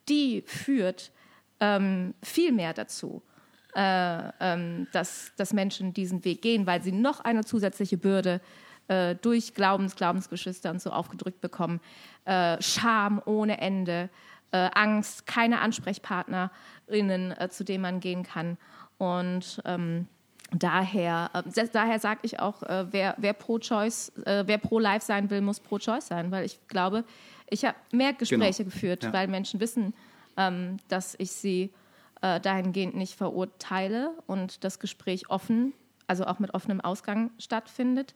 die 0.09 0.43
führt 0.47 1.13
ähm, 1.65 2.15
viel 2.23 2.53
mehr 2.53 2.75
dazu, 2.75 3.23
äh, 3.75 4.29
ähm, 4.41 4.87
dass, 4.93 5.33
dass 5.37 5.55
Menschen 5.55 5.95
diesen 5.95 6.25
Weg 6.25 6.43
gehen, 6.43 6.67
weil 6.67 6.83
sie 6.83 6.93
noch 6.93 7.21
eine 7.21 7.43
zusätzliche 7.45 7.97
Bürde 7.97 8.41
äh, 8.89 9.15
durch 9.15 9.55
Glaubens, 9.55 9.97
Glaubensgeschwister 9.97 10.71
und 10.71 10.83
so 10.83 10.91
aufgedrückt 10.91 11.41
bekommen. 11.41 11.81
Äh, 12.27 12.61
Scham 12.61 13.21
ohne 13.25 13.61
Ende, 13.63 14.11
äh, 14.53 14.69
Angst, 14.75 15.27
keine 15.27 15.61
AnsprechpartnerInnen, 15.63 17.33
äh, 17.33 17.49
zu 17.49 17.65
denen 17.65 17.81
man 17.81 18.01
gehen 18.01 18.25
kann. 18.25 18.59
Und 18.99 19.63
ähm, 19.65 20.07
daher, 20.53 21.31
äh, 21.33 21.67
daher 21.73 21.99
sage 21.99 22.21
ich 22.25 22.41
auch, 22.41 22.63
äh, 22.63 22.93
wer, 22.93 23.15
wer 23.17 23.33
pro-Choice, 23.33 24.13
wer 24.17 24.59
pro-Life 24.59 25.07
sein 25.07 25.31
will, 25.31 25.41
muss 25.41 25.61
pro-Choice 25.61 26.09
sein, 26.09 26.31
weil 26.31 26.45
ich 26.45 26.59
glaube, 26.69 27.05
ich 27.49 27.65
habe 27.65 27.77
mehr 27.91 28.13
Gespräche 28.13 28.65
genau. 28.65 28.75
geführt, 28.75 29.05
ja. 29.05 29.13
weil 29.15 29.29
Menschen 29.29 29.61
wissen, 29.61 29.95
ähm, 30.37 30.79
dass 30.89 31.15
ich 31.19 31.33
sie 31.33 31.73
äh, 32.23 32.41
dahingehend 32.41 32.95
nicht 32.95 33.15
verurteile 33.15 34.13
und 34.27 34.65
das 34.65 34.79
Gespräch 34.79 35.31
offen, 35.31 35.73
also 36.07 36.25
auch 36.25 36.39
mit 36.39 36.55
offenem 36.55 36.81
Ausgang 36.81 37.31
stattfindet. 37.39 38.15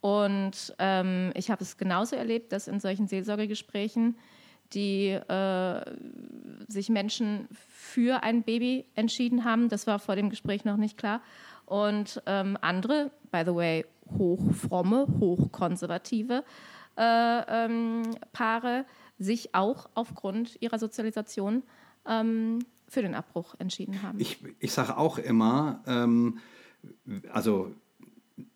Und 0.00 0.74
ähm, 0.78 1.32
ich 1.34 1.50
habe 1.50 1.62
es 1.62 1.76
genauso 1.76 2.16
erlebt, 2.16 2.52
dass 2.52 2.68
in 2.68 2.80
solchen 2.80 3.06
Seelsorgegesprächen 3.06 4.16
die 4.72 5.10
äh, 5.10 5.84
sich 6.68 6.88
Menschen 6.88 7.48
für 7.52 8.22
ein 8.22 8.42
Baby 8.42 8.86
entschieden 8.94 9.44
haben. 9.44 9.68
Das 9.68 9.86
war 9.86 9.98
vor 9.98 10.16
dem 10.16 10.30
Gespräch 10.30 10.64
noch 10.64 10.76
nicht 10.76 10.98
klar. 10.98 11.20
Und 11.66 12.22
ähm, 12.26 12.58
andere, 12.60 13.10
by 13.30 13.42
the 13.46 13.54
way, 13.54 13.86
hochfromme, 14.18 15.06
hochkonservative 15.20 16.44
äh, 16.96 17.64
ähm, 17.64 18.02
Paare 18.32 18.84
sich 19.18 19.54
auch 19.54 19.88
aufgrund 19.94 20.60
ihrer 20.60 20.78
Sozialisation 20.78 21.62
ähm, 22.06 22.60
für 22.88 23.02
den 23.02 23.14
Abbruch 23.14 23.54
entschieden 23.58 24.02
haben. 24.02 24.20
Ich, 24.20 24.38
ich 24.58 24.72
sage 24.72 24.96
auch 24.96 25.18
immer, 25.18 25.82
ähm, 25.86 26.38
also 27.32 27.72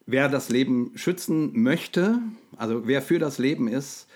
wer 0.06 0.28
das 0.28 0.48
Leben 0.48 0.93
schützen 0.97 1.60
möchte, 1.60 2.20
also 2.56 2.86
wer 2.86 3.02
für 3.02 3.18
das 3.18 3.39
Leben 3.39 3.68
ist, 3.68 4.09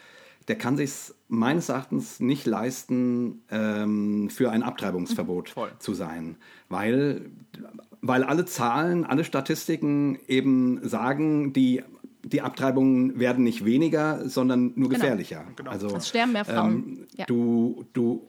der 0.48 0.56
kann 0.56 0.76
sich 0.76 0.92
meines 1.28 1.68
Erachtens 1.68 2.20
nicht 2.20 2.46
leisten, 2.46 3.42
ähm, 3.50 4.28
für 4.28 4.50
ein 4.50 4.62
Abtreibungsverbot 4.62 5.54
mhm, 5.56 5.62
zu 5.78 5.94
sein, 5.94 6.36
weil, 6.68 7.30
weil 8.00 8.24
alle 8.24 8.44
Zahlen, 8.44 9.04
alle 9.04 9.24
Statistiken 9.24 10.18
eben 10.26 10.86
sagen, 10.86 11.52
die 11.52 11.82
die 12.24 12.40
Abtreibungen 12.40 13.18
werden 13.18 13.44
nicht 13.44 13.64
weniger, 13.64 14.28
sondern 14.28 14.72
nur 14.76 14.88
genau. 14.88 15.00
gefährlicher. 15.00 15.44
Genau. 15.56 15.70
Also, 15.70 15.96
es 15.96 16.08
sterben 16.08 16.32
mehr 16.32 16.44
Frauen. 16.44 16.72
Ähm, 16.72 17.06
ja. 17.16 17.24
Du, 17.26 17.84
du, 17.92 18.28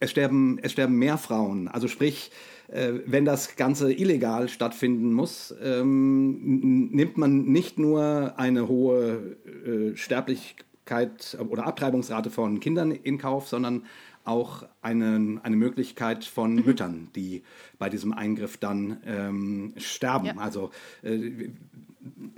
es 0.00 0.10
sterben, 0.10 0.58
es 0.62 0.72
sterben 0.72 0.96
mehr 0.96 1.18
Frauen. 1.18 1.68
Also 1.68 1.88
sprich, 1.88 2.30
äh, 2.68 2.92
wenn 3.06 3.24
das 3.24 3.56
Ganze 3.56 3.92
illegal 3.92 4.48
stattfinden 4.48 5.12
muss, 5.12 5.54
ähm, 5.62 6.88
nimmt 6.92 7.16
man 7.18 7.44
nicht 7.44 7.78
nur 7.78 8.34
eine 8.36 8.68
hohe 8.68 9.36
äh, 9.66 9.96
Sterblichkeit 9.96 11.36
oder 11.48 11.66
Abtreibungsrate 11.66 12.30
von 12.30 12.60
Kindern 12.60 12.90
in 12.90 13.18
Kauf, 13.18 13.48
sondern 13.48 13.84
auch 14.24 14.64
eine, 14.80 15.40
eine 15.42 15.56
Möglichkeit 15.56 16.24
von 16.24 16.54
mhm. 16.54 16.64
Müttern, 16.64 17.08
die 17.16 17.42
bei 17.78 17.88
diesem 17.88 18.12
Eingriff 18.12 18.56
dann 18.56 18.98
ähm, 19.04 19.74
sterben. 19.76 20.26
Ja. 20.26 20.36
Also 20.36 20.70
äh, 21.02 21.48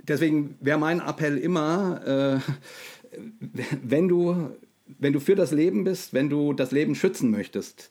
deswegen 0.03 0.57
wäre 0.61 0.77
mein 0.77 0.99
Appell 0.99 1.37
immer, 1.37 2.41
äh, 2.41 3.19
wenn, 3.83 4.07
du, 4.07 4.51
wenn 4.99 5.13
du 5.13 5.19
für 5.19 5.35
das 5.35 5.51
Leben 5.51 5.83
bist, 5.83 6.13
wenn 6.13 6.29
du 6.29 6.53
das 6.53 6.71
Leben 6.71 6.95
schützen 6.95 7.31
möchtest, 7.31 7.89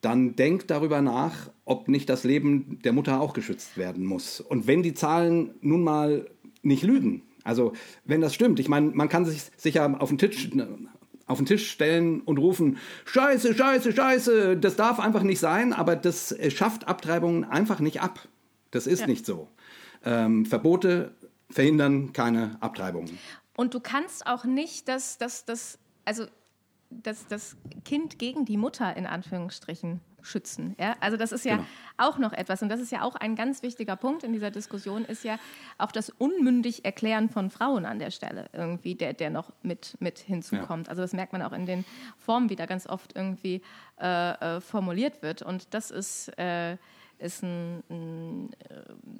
dann 0.00 0.34
denk 0.34 0.66
darüber 0.66 1.00
nach, 1.00 1.50
ob 1.64 1.88
nicht 1.88 2.08
das 2.08 2.24
Leben 2.24 2.80
der 2.84 2.92
Mutter 2.92 3.20
auch 3.20 3.34
geschützt 3.34 3.76
werden 3.76 4.04
muss. 4.04 4.40
Und 4.40 4.66
wenn 4.66 4.82
die 4.82 4.94
Zahlen 4.94 5.54
nun 5.60 5.84
mal 5.84 6.26
nicht 6.62 6.82
lügen, 6.82 7.22
also 7.44 7.72
wenn 8.04 8.20
das 8.20 8.34
stimmt, 8.34 8.60
ich 8.60 8.68
meine, 8.68 8.90
man 8.90 9.08
kann 9.08 9.24
sich 9.24 9.42
sicher 9.56 10.00
auf 10.00 10.08
den 10.08 10.18
Tisch 10.18 10.50
auf 11.26 11.38
den 11.38 11.46
Tisch 11.46 11.70
stellen 11.70 12.20
und 12.22 12.38
rufen, 12.38 12.78
Scheiße, 13.04 13.54
Scheiße, 13.54 13.92
Scheiße, 13.92 14.56
das 14.56 14.76
darf 14.76 14.98
einfach 14.98 15.22
nicht 15.22 15.38
sein, 15.38 15.72
aber 15.72 15.96
das 15.96 16.36
schafft 16.48 16.88
Abtreibungen 16.88 17.44
einfach 17.44 17.80
nicht 17.80 18.02
ab. 18.02 18.28
Das 18.70 18.86
ist 18.86 19.00
ja. 19.00 19.06
nicht 19.06 19.24
so. 19.24 19.48
Ähm, 20.04 20.46
Verbote 20.46 21.14
verhindern 21.50 22.12
keine 22.12 22.56
Abtreibungen. 22.60 23.18
Und 23.56 23.74
du 23.74 23.80
kannst 23.80 24.26
auch 24.26 24.44
nicht 24.44 24.88
das, 24.88 25.18
das, 25.18 25.44
das, 25.44 25.78
also 26.04 26.26
das, 26.90 27.26
das 27.26 27.56
Kind 27.84 28.18
gegen 28.18 28.44
die 28.44 28.56
Mutter 28.56 28.96
in 28.96 29.06
Anführungsstrichen 29.06 30.00
schützen. 30.22 30.76
Ja? 30.78 30.94
Also 31.00 31.16
das 31.16 31.32
ist 31.32 31.44
ja 31.44 31.56
genau. 31.56 31.68
auch 31.96 32.18
noch 32.18 32.32
etwas 32.32 32.62
und 32.62 32.68
das 32.68 32.80
ist 32.80 32.92
ja 32.92 33.02
auch 33.02 33.16
ein 33.16 33.34
ganz 33.34 33.62
wichtiger 33.62 33.96
Punkt 33.96 34.22
in 34.22 34.32
dieser 34.32 34.50
Diskussion, 34.50 35.04
ist 35.04 35.24
ja 35.24 35.38
auch 35.78 35.92
das 35.92 36.10
unmündig 36.10 36.84
Erklären 36.84 37.28
von 37.28 37.50
Frauen 37.50 37.84
an 37.84 37.98
der 37.98 38.10
Stelle 38.10 38.46
irgendwie, 38.52 38.94
der, 38.94 39.14
der 39.14 39.30
noch 39.30 39.52
mit, 39.62 39.96
mit 40.00 40.18
hinzukommt. 40.18 40.86
Ja. 40.86 40.90
Also 40.90 41.02
das 41.02 41.12
merkt 41.12 41.32
man 41.32 41.42
auch 41.42 41.52
in 41.52 41.66
den 41.66 41.84
Formen, 42.16 42.50
wie 42.50 42.56
da 42.56 42.66
ganz 42.66 42.86
oft 42.86 43.16
irgendwie 43.16 43.62
äh, 44.00 44.56
äh, 44.56 44.60
formuliert 44.60 45.22
wird 45.22 45.42
und 45.42 45.74
das 45.74 45.90
ist... 45.90 46.28
Äh, 46.38 46.76
ist 47.22 47.42
ein, 47.42 47.82
ein, 47.88 48.50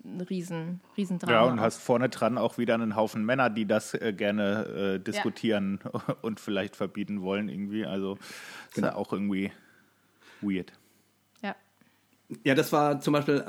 ein 0.05 0.21
riesen, 0.21 0.81
riesen 0.97 1.19
Drama. 1.19 1.33
Ja, 1.33 1.43
und 1.45 1.61
hast 1.61 1.79
vorne 1.79 2.09
dran 2.09 2.39
auch 2.39 2.59
wieder 2.59 2.75
einen 2.75 2.97
Haufen 2.97 3.25
Männer, 3.25 3.51
die 3.51 3.67
das 3.67 3.95
äh, 3.95 4.13
gerne 4.13 4.97
äh, 4.97 4.99
diskutieren 4.99 5.81
ja. 5.85 6.17
und 6.23 6.41
vielleicht 6.41 6.77
verbieten 6.77 7.23
wollen 7.23 7.49
irgendwie. 7.49 7.87
Also 7.87 8.19
ist 8.69 8.75
genau. 8.75 8.89
ja 8.89 8.95
auch 8.97 9.13
irgendwie 9.13 9.53
weird. 10.41 10.73
Ja. 11.43 11.57
Ja, 12.45 12.55
das 12.55 12.73
war 12.73 13.01
zum 13.01 13.13
Beispiel 13.13 13.45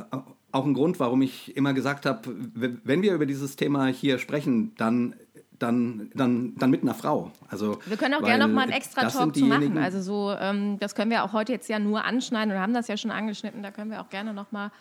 auch 0.52 0.66
ein 0.66 0.74
Grund, 0.74 1.00
warum 1.00 1.22
ich 1.22 1.58
immer 1.58 1.74
gesagt 1.74 2.06
habe, 2.06 2.22
wenn 2.54 3.02
wir 3.02 3.14
über 3.14 3.26
dieses 3.26 3.56
Thema 3.56 3.88
hier 3.88 4.20
sprechen, 4.20 4.76
dann 4.76 5.16
dann, 5.64 6.12
dann, 6.14 6.56
dann 6.58 6.70
mit 6.70 6.84
einer 6.84 6.94
Frau. 6.94 7.32
Also, 7.50 7.80
wir 7.86 7.98
können 7.98 8.14
auch 8.16 8.24
gerne 8.24 8.48
noch 8.48 8.54
mal 8.54 8.64
einen 8.64 8.74
extra 8.74 9.10
Talk 9.10 9.36
zu 9.36 9.46
machen. 9.46 9.78
Also 9.78 10.02
so, 10.02 10.36
ähm, 10.38 10.78
das 10.80 10.94
können 10.94 11.10
wir 11.10 11.24
auch 11.24 11.34
heute 11.34 11.54
jetzt 11.54 11.70
ja 11.70 11.80
nur 11.80 12.04
anschneiden 12.04 12.54
und 12.54 12.60
haben 12.60 12.74
das 12.74 12.88
ja 12.88 12.98
schon 12.98 13.12
angeschnitten. 13.12 13.64
Da 13.64 13.72
können 13.72 13.90
wir 13.90 14.02
auch 14.02 14.10
gerne 14.10 14.34
noch 14.34 14.52
mal 14.52 14.72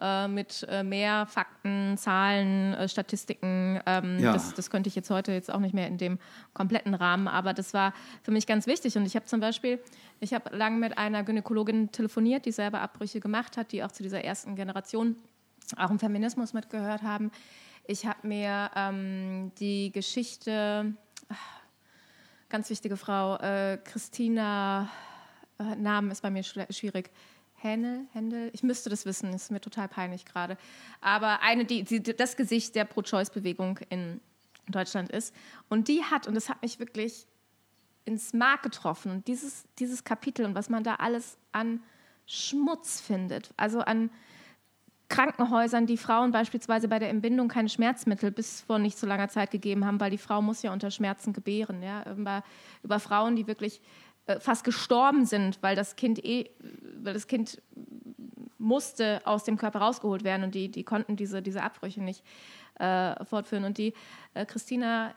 äh, 0.00 0.28
mit 0.28 0.66
äh, 0.70 0.82
mehr 0.82 1.26
Fakten, 1.26 1.98
Zahlen, 1.98 2.72
äh, 2.72 2.88
Statistiken. 2.88 3.80
Ähm, 3.84 4.18
ja. 4.18 4.32
das, 4.32 4.54
das, 4.54 4.70
könnte 4.70 4.88
ich 4.88 4.96
jetzt 4.96 5.10
heute 5.10 5.32
jetzt 5.32 5.52
auch 5.52 5.60
nicht 5.60 5.74
mehr 5.74 5.86
in 5.86 5.98
dem 5.98 6.18
kompletten 6.54 6.94
Rahmen, 6.94 7.28
aber 7.28 7.52
das 7.52 7.74
war 7.74 7.92
für 8.22 8.30
mich 8.30 8.46
ganz 8.46 8.66
wichtig. 8.66 8.96
Und 8.96 9.04
ich 9.04 9.14
habe 9.14 9.26
zum 9.26 9.40
Beispiel, 9.40 9.78
ich 10.18 10.32
habe 10.32 10.56
lange 10.56 10.78
mit 10.78 10.96
einer 10.96 11.22
Gynäkologin 11.22 11.92
telefoniert, 11.92 12.46
die 12.46 12.52
selber 12.52 12.80
Abbrüche 12.80 13.20
gemacht 13.20 13.58
hat, 13.58 13.72
die 13.72 13.84
auch 13.84 13.92
zu 13.92 14.02
dieser 14.02 14.24
ersten 14.24 14.56
Generation 14.56 15.16
auch 15.76 15.90
im 15.90 15.98
Feminismus 15.98 16.54
mitgehört 16.54 17.02
haben. 17.02 17.30
Ich 17.90 18.06
habe 18.06 18.24
mir 18.28 18.70
ähm, 18.76 19.50
die 19.58 19.90
Geschichte, 19.90 20.94
ganz 22.48 22.70
wichtige 22.70 22.96
Frau, 22.96 23.34
äh, 23.38 23.78
Christina, 23.82 24.88
äh, 25.58 25.74
Namen 25.74 26.12
ist 26.12 26.22
bei 26.22 26.30
mir 26.30 26.44
schwierig. 26.44 27.10
Händel, 27.54 28.06
Händel, 28.12 28.50
ich 28.52 28.62
müsste 28.62 28.90
das 28.90 29.06
wissen, 29.06 29.32
ist 29.34 29.50
mir 29.50 29.60
total 29.60 29.88
peinlich 29.88 30.24
gerade. 30.24 30.56
Aber 31.00 31.42
eine, 31.42 31.64
die, 31.64 31.82
die 31.82 32.00
das 32.00 32.36
Gesicht 32.36 32.76
der 32.76 32.84
Pro-Choice-Bewegung 32.84 33.80
in 33.88 34.20
Deutschland 34.68 35.10
ist. 35.10 35.34
Und 35.68 35.88
die 35.88 36.04
hat, 36.04 36.28
und 36.28 36.34
das 36.34 36.48
hat 36.48 36.62
mich 36.62 36.78
wirklich 36.78 37.26
ins 38.04 38.32
Mark 38.32 38.62
getroffen, 38.62 39.24
dieses, 39.24 39.64
dieses 39.80 40.04
Kapitel 40.04 40.46
und 40.46 40.54
was 40.54 40.68
man 40.68 40.84
da 40.84 40.94
alles 40.94 41.38
an 41.50 41.82
Schmutz 42.24 43.00
findet, 43.00 43.52
also 43.56 43.80
an 43.80 44.10
Krankenhäusern, 45.10 45.86
die 45.86 45.98
Frauen 45.98 46.30
beispielsweise 46.30 46.88
bei 46.88 46.98
der 46.98 47.10
Entbindung 47.10 47.48
keine 47.48 47.68
Schmerzmittel 47.68 48.30
bis 48.30 48.62
vor 48.62 48.78
nicht 48.78 48.96
so 48.96 49.06
langer 49.06 49.28
Zeit 49.28 49.50
gegeben 49.50 49.84
haben, 49.84 50.00
weil 50.00 50.10
die 50.10 50.18
Frau 50.18 50.40
muss 50.40 50.62
ja 50.62 50.72
unter 50.72 50.90
Schmerzen 50.90 51.34
gebären. 51.34 51.82
Ja? 51.82 52.10
Über, 52.10 52.42
über 52.82 52.98
Frauen, 53.00 53.36
die 53.36 53.46
wirklich 53.46 53.82
äh, 54.26 54.40
fast 54.40 54.64
gestorben 54.64 55.26
sind, 55.26 55.62
weil 55.62 55.76
das 55.76 55.96
Kind 55.96 56.24
eh, 56.24 56.50
weil 57.02 57.12
das 57.12 57.26
Kind 57.26 57.60
musste 58.58 59.20
aus 59.24 59.44
dem 59.44 59.56
Körper 59.56 59.80
rausgeholt 59.80 60.22
werden 60.22 60.44
und 60.44 60.54
die, 60.54 60.70
die 60.70 60.84
konnten 60.84 61.16
diese, 61.16 61.42
diese 61.42 61.62
Abbrüche 61.62 62.02
nicht 62.02 62.22
äh, 62.78 63.24
fortführen. 63.24 63.64
Und 63.64 63.78
die 63.78 63.94
äh, 64.34 64.46
Christina 64.46 65.14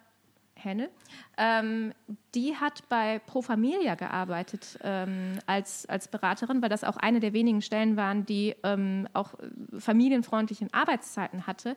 Henne, 0.64 0.90
ähm, 1.38 1.94
die 2.36 2.56
hat 2.56 2.88
bei 2.90 3.20
Pro 3.20 3.42
Familia 3.42 3.96
gearbeitet 3.96 4.80
ähm, 4.82 5.40
als, 5.46 5.86
als 5.88 6.08
Beraterin, 6.08 6.62
weil 6.62 6.70
das 6.70 6.84
auch 6.84 6.98
eine 6.98 7.20
der 7.20 7.34
wenigen 7.34 7.62
Stellen 7.62 7.98
waren, 7.98 8.26
die 8.26 8.56
ähm, 8.64 9.08
auch 9.14 9.34
familienfreundliche 9.78 10.68
Arbeitszeiten 10.72 11.48
hatte. 11.48 11.76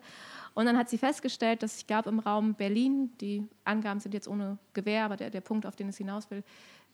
Und 0.55 0.67
dann 0.67 0.79
hat 0.79 0.89
sie 0.89 0.99
festgestellt, 0.99 1.63
dass 1.63 1.79
ich 1.79 1.87
glaube, 1.87 2.09
im 2.09 2.19
Raum 2.19 2.55
Berlin, 2.55 3.11
die 3.21 3.47
Angaben 3.65 4.01
sind 4.01 4.15
jetzt 4.15 4.29
ohne 4.29 4.59
Gewähr, 4.73 5.05
aber 5.05 5.17
der, 5.17 5.31
der 5.31 5.43
Punkt, 5.43 5.67
auf 5.67 5.77
den 5.77 5.89
es 5.89 5.99
hinaus 5.99 6.31
will, 6.31 6.43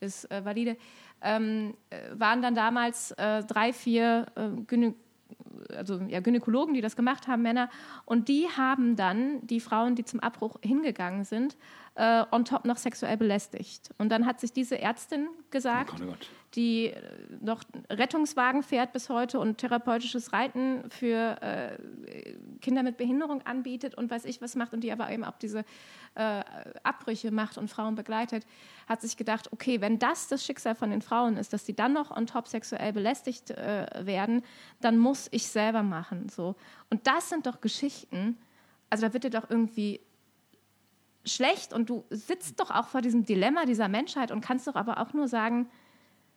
ist 0.01 0.31
äh, 0.31 0.45
valide, 0.45 0.77
ähm, 1.23 1.75
äh, 1.91 1.97
waren 2.15 2.43
dann 2.43 2.55
damals 2.55 3.13
äh, 3.13 3.45
drei, 3.45 3.73
vier 3.73 4.27
äh, 4.35 4.49
Gynä 4.67 4.95
also 5.77 6.01
ja, 6.09 6.21
Gynäkologen, 6.21 6.75
die 6.75 6.81
das 6.81 6.97
gemacht 6.97 7.27
haben, 7.27 7.43
Männer, 7.43 7.71
und 8.05 8.29
die 8.29 8.49
haben 8.57 8.97
dann 8.97 9.47
die 9.47 9.61
Frauen, 9.61 9.95
die 9.95 10.05
zum 10.05 10.21
Abbruch 10.21 10.57
hingegangen 10.63 11.25
sind, 11.25 11.57
äh, 11.95 12.25
on 12.31 12.45
top 12.45 12.65
noch 12.65 12.79
sexuell 12.79 13.17
belästigt. 13.17 13.91
Und 13.99 14.09
dann 14.09 14.25
hat 14.25 14.41
sich 14.41 14.53
diese 14.53 14.79
Ärztin 14.79 15.29
gesagt, 15.51 15.91
oh 15.95 15.99
Gott, 15.99 16.07
oh 16.07 16.11
Gott. 16.13 16.29
die 16.55 16.87
äh, 16.87 17.01
noch 17.41 17.63
Rettungswagen 17.91 18.63
fährt 18.63 18.95
bis 18.95 19.11
heute 19.11 19.39
und 19.39 19.59
therapeutisches 19.59 20.33
Reiten 20.33 20.89
für 20.89 21.37
äh, 21.43 21.77
Kinder 22.63 22.83
mit 22.83 22.97
Behinderung 22.97 23.43
anbietet 23.43 23.95
und 23.95 24.11
weiß 24.11 24.25
ich 24.25 24.41
was 24.41 24.57
macht 24.57 24.73
und 24.73 24.81
die 24.81 24.91
aber 24.91 25.11
eben 25.11 25.23
auch 25.23 25.37
diese 25.37 25.65
äh, 26.15 26.43
Abbrüche 26.83 27.31
macht 27.31 27.59
und 27.59 27.69
Frauen 27.69 27.95
begleitet, 27.95 28.47
hat 28.89 29.03
sich 29.03 29.19
gedacht, 29.19 29.53
okay, 29.53 29.83
wenn 29.83 29.99
das 29.99 30.29
das 30.29 30.45
Schicksal 30.45 30.75
von 30.75 30.91
den 30.91 31.03
Frauen 31.03 31.37
ist, 31.37 31.53
dass 31.53 31.65
die 31.65 31.77
dann 31.77 31.93
noch 31.93 32.11
on 32.11 32.27
top 32.27 32.49
sexuell 32.49 32.95
belästigt 32.95 33.51
äh, 33.51 33.87
werden, 34.07 34.43
dann 34.81 34.97
muss 34.97 35.29
ich 35.31 35.47
selber 35.47 35.83
machen. 35.83 36.31
So. 36.31 36.57
Und 36.89 37.07
das 37.07 37.29
sind 37.29 37.47
doch 37.47 37.61
Geschichten, 37.61 38.39
also 38.89 39.07
da 39.07 39.13
wird 39.13 39.25
dir 39.25 39.31
doch 39.31 39.51
irgendwie 39.51 40.01
schlecht 41.25 41.73
und 41.73 41.89
du 41.89 42.05
sitzt 42.11 42.61
doch 42.61 42.71
auch 42.71 42.89
vor 42.89 43.01
diesem 43.01 43.25
Dilemma 43.25 43.65
dieser 43.65 43.89
Menschheit 43.89 44.31
und 44.31 44.41
kannst 44.41 44.67
doch 44.67 44.75
aber 44.75 44.99
auch 44.99 45.13
nur 45.13 45.29
sagen, 45.29 45.69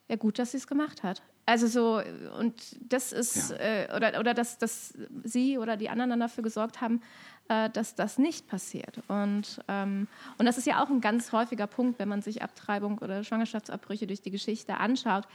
ja 0.08 0.16
gut, 0.16 0.38
dass 0.38 0.52
sie 0.52 0.58
es 0.58 0.66
gemacht 0.66 1.02
hat. 1.02 1.22
Also 1.46 1.68
so, 1.68 2.02
und 2.38 2.54
das 2.80 3.12
ist, 3.12 3.50
ja. 3.50 3.56
äh, 3.56 3.96
oder, 3.96 4.18
oder 4.18 4.34
dass, 4.34 4.58
dass 4.58 4.94
sie 5.22 5.58
oder 5.58 5.76
die 5.76 5.88
anderen 5.88 6.10
dann 6.10 6.20
dafür 6.20 6.42
gesorgt 6.42 6.80
haben, 6.80 7.00
äh, 7.48 7.70
dass 7.70 7.94
das 7.94 8.18
nicht 8.18 8.48
passiert. 8.48 9.00
Und, 9.06 9.60
ähm, 9.68 10.08
und 10.38 10.46
das 10.46 10.58
ist 10.58 10.66
ja 10.66 10.82
auch 10.82 10.90
ein 10.90 11.00
ganz 11.00 11.30
häufiger 11.30 11.68
Punkt, 11.68 12.00
wenn 12.00 12.08
man 12.08 12.20
sich 12.20 12.42
Abtreibung 12.42 12.98
oder 12.98 13.22
Schwangerschaftsabbrüche 13.22 14.08
durch 14.08 14.20
die 14.20 14.32
Geschichte 14.32 14.78
anschaut. 14.78 15.28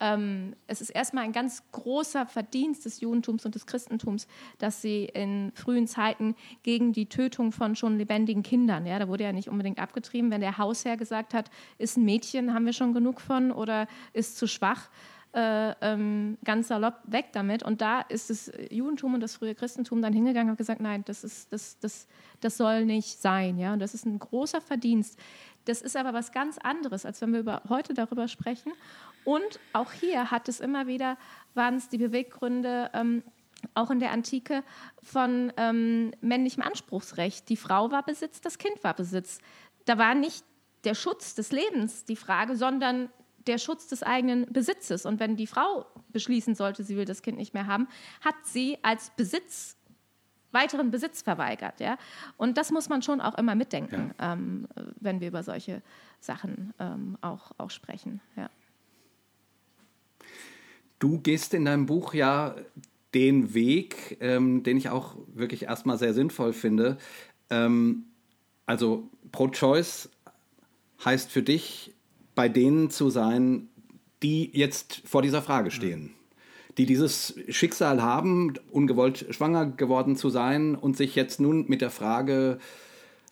Ähm, 0.00 0.56
es 0.66 0.80
ist 0.80 0.88
erstmal 0.88 1.24
ein 1.24 1.32
ganz 1.32 1.62
großer 1.72 2.24
Verdienst 2.24 2.86
des 2.86 3.02
Judentums 3.02 3.44
und 3.44 3.54
des 3.54 3.66
Christentums, 3.66 4.26
dass 4.56 4.80
sie 4.80 5.04
in 5.04 5.52
frühen 5.54 5.86
Zeiten 5.86 6.34
gegen 6.62 6.94
die 6.94 7.10
Tötung 7.10 7.52
von 7.52 7.76
schon 7.76 7.98
lebendigen 7.98 8.42
Kindern, 8.42 8.86
ja, 8.86 8.98
da 8.98 9.06
wurde 9.06 9.24
ja 9.24 9.32
nicht 9.32 9.50
unbedingt 9.50 9.78
abgetrieben, 9.78 10.30
wenn 10.30 10.40
der 10.40 10.56
Hausherr 10.56 10.96
gesagt 10.96 11.34
hat, 11.34 11.50
ist 11.76 11.98
ein 11.98 12.06
Mädchen, 12.06 12.54
haben 12.54 12.64
wir 12.64 12.72
schon 12.72 12.94
genug 12.94 13.20
von 13.20 13.52
oder 13.52 13.86
ist 14.14 14.38
zu 14.38 14.46
schwach, 14.46 14.88
äh, 15.34 15.74
ähm, 15.80 16.38
ganz 16.44 16.68
salopp 16.68 17.00
weg 17.04 17.26
damit. 17.32 17.62
Und 17.62 17.80
da 17.80 18.00
ist 18.00 18.30
das 18.30 18.50
Judentum 18.70 19.14
und 19.14 19.20
das 19.20 19.36
frühe 19.36 19.54
Christentum 19.54 20.00
dann 20.00 20.12
hingegangen 20.12 20.50
und 20.50 20.56
gesagt, 20.56 20.80
nein, 20.80 21.04
das, 21.06 21.24
ist, 21.24 21.52
das, 21.52 21.78
das, 21.80 22.08
das 22.40 22.56
soll 22.56 22.84
nicht 22.84 23.20
sein. 23.20 23.58
Ja? 23.58 23.72
Und 23.74 23.80
das 23.80 23.94
ist 23.94 24.06
ein 24.06 24.18
großer 24.18 24.60
Verdienst. 24.60 25.18
Das 25.66 25.82
ist 25.82 25.96
aber 25.96 26.14
was 26.14 26.32
ganz 26.32 26.56
anderes, 26.56 27.04
als 27.04 27.20
wenn 27.20 27.32
wir 27.32 27.40
über, 27.40 27.62
heute 27.68 27.92
darüber 27.92 28.26
sprechen. 28.26 28.72
Und 29.24 29.60
auch 29.74 29.92
hier 29.92 30.30
hat 30.30 30.48
es 30.48 30.60
immer 30.60 30.86
wieder, 30.86 31.18
waren 31.54 31.74
es 31.74 31.90
die 31.90 31.98
Beweggründe, 31.98 32.90
ähm, 32.94 33.22
auch 33.74 33.90
in 33.90 34.00
der 34.00 34.12
Antike, 34.12 34.62
von 35.02 35.52
ähm, 35.58 36.12
männlichem 36.22 36.62
Anspruchsrecht. 36.62 37.48
Die 37.50 37.56
Frau 37.56 37.90
war 37.90 38.02
Besitz, 38.02 38.40
das 38.40 38.56
Kind 38.56 38.82
war 38.82 38.94
Besitz. 38.94 39.40
Da 39.84 39.98
war 39.98 40.14
nicht 40.14 40.44
der 40.84 40.94
Schutz 40.94 41.34
des 41.34 41.52
Lebens 41.52 42.04
die 42.04 42.16
Frage, 42.16 42.56
sondern 42.56 43.10
der 43.48 43.58
Schutz 43.58 43.88
des 43.88 44.02
eigenen 44.02 44.46
Besitzes. 44.52 45.06
Und 45.06 45.18
wenn 45.20 45.36
die 45.36 45.46
Frau 45.46 45.86
beschließen 46.10 46.54
sollte, 46.54 46.84
sie 46.84 46.96
will 46.96 47.04
das 47.04 47.22
Kind 47.22 47.38
nicht 47.38 47.54
mehr 47.54 47.66
haben, 47.66 47.88
hat 48.20 48.36
sie 48.44 48.78
als 48.82 49.10
Besitz 49.16 49.76
weiteren 50.52 50.90
Besitz 50.90 51.22
verweigert. 51.22 51.80
Ja? 51.80 51.98
Und 52.36 52.56
das 52.56 52.70
muss 52.70 52.88
man 52.88 53.02
schon 53.02 53.20
auch 53.20 53.36
immer 53.36 53.54
mitdenken, 53.54 54.14
ja. 54.18 54.32
ähm, 54.32 54.66
wenn 55.00 55.20
wir 55.20 55.28
über 55.28 55.42
solche 55.42 55.82
Sachen 56.20 56.72
ähm, 56.78 57.18
auch, 57.20 57.52
auch 57.58 57.70
sprechen. 57.70 58.20
Ja. 58.36 58.48
Du 60.98 61.20
gehst 61.20 61.54
in 61.54 61.64
deinem 61.64 61.86
Buch 61.86 62.14
ja 62.14 62.56
den 63.14 63.54
Weg, 63.54 64.18
ähm, 64.20 64.62
den 64.62 64.76
ich 64.76 64.90
auch 64.90 65.16
wirklich 65.28 65.64
erstmal 65.64 65.98
sehr 65.98 66.14
sinnvoll 66.14 66.52
finde. 66.52 66.98
Ähm, 67.50 68.04
also 68.66 69.08
Pro-Choice 69.32 70.10
heißt 71.04 71.30
für 71.30 71.42
dich 71.42 71.94
bei 72.38 72.48
denen 72.48 72.88
zu 72.88 73.10
sein, 73.10 73.66
die 74.22 74.48
jetzt 74.56 75.02
vor 75.04 75.22
dieser 75.22 75.42
Frage 75.42 75.72
stehen. 75.72 76.12
Die 76.76 76.86
dieses 76.86 77.34
Schicksal 77.48 78.00
haben, 78.00 78.54
ungewollt 78.70 79.26
schwanger 79.30 79.66
geworden 79.66 80.14
zu 80.14 80.30
sein 80.30 80.76
und 80.76 80.96
sich 80.96 81.16
jetzt 81.16 81.40
nun 81.40 81.64
mit 81.66 81.80
der 81.80 81.90
Frage 81.90 82.60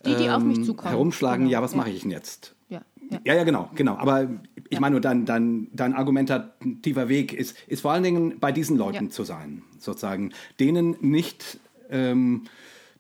Die, 0.05 0.17
die 0.17 0.29
auf 0.29 0.43
mich 0.43 0.65
zukommen. 0.65 0.89
herumschlagen, 0.91 1.45
Genau, 1.45 1.53
ja, 1.53 1.63
was 1.63 1.71
ja. 1.71 1.77
mache 1.79 1.91
ich 1.91 2.03
denn 2.03 2.11
jetzt? 2.11 2.57
Ja, 2.69 2.81
ja. 3.09 3.21
Ja, 3.25 3.35
ja, 3.37 3.45
genau, 3.45 3.71
genau. 3.77 3.95
Aber 3.97 4.29
ich 4.71 4.81
meine 4.81 4.95
nur, 4.95 5.01
dein, 5.01 5.25
dein, 5.25 5.69
dein 5.73 5.95
argumentativer 5.95 7.09
Weg 7.09 7.33
ist, 7.33 7.57
ist 7.69 7.83
vor 7.83 7.93
allen 7.93 8.03
Dingen 8.03 8.41
bei 8.41 8.51
diesen 8.51 8.77
Leuten 8.77 9.05
Ja. 9.05 9.11
zu 9.11 9.23
sein, 9.23 9.63
sozusagen, 9.79 10.33
denen 10.59 10.97
nicht, 11.01 11.61
ähm, 11.91 12.43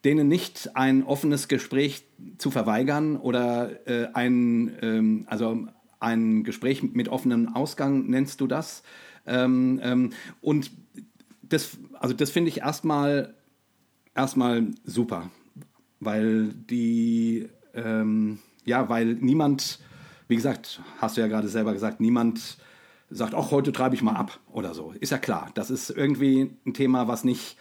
denen 0.05 0.29
nicht 0.29 0.77
ein 0.77 1.03
offenes 1.03 1.49
Gespräch 1.49 2.05
zu 2.39 2.53
verweigern 2.53 3.17
oder 3.17 3.85
äh, 3.89 4.07
ein, 4.15 4.71
ähm, 4.83 5.25
also 5.29 5.67
ein 6.07 6.45
Gespräch 6.45 6.83
mit 6.83 7.09
offenem 7.09 7.55
Ausgang 7.55 8.07
nennst 8.07 8.41
du 8.41 8.47
das. 8.47 8.83
Ähm, 9.27 9.81
ähm, 9.83 10.11
und 10.41 10.71
das, 11.43 11.79
also 11.99 12.15
das 12.15 12.31
finde 12.31 12.49
ich 12.49 12.59
erstmal 12.59 13.35
erstmal 14.15 14.69
super, 14.85 15.31
weil 16.01 16.49
die, 16.49 17.49
ähm, 17.75 18.39
ja, 18.65 18.89
weil 18.89 19.15
niemand, 19.15 19.81
wie 20.29 20.37
gesagt, 20.37 20.81
hast 20.99 21.17
du 21.17 21.21
ja 21.21 21.27
gerade 21.27 21.49
selber 21.49 21.73
gesagt, 21.73 22.01
niemand 22.01 22.57
sagt, 23.11 23.35
ach, 23.35 23.51
heute 23.51 23.73
treibe 23.73 23.95
ich 23.95 24.03
mal 24.03 24.17
ab 24.17 24.41
oder 24.51 24.75
so. 24.75 24.93
Ist 24.99 25.11
ja 25.11 25.19
klar, 25.19 25.51
das 25.55 25.71
ist 25.71 25.91
irgendwie 25.91 26.51
ein 26.65 26.75
Thema, 26.75 27.07
was 27.07 27.23
nicht 27.23 27.57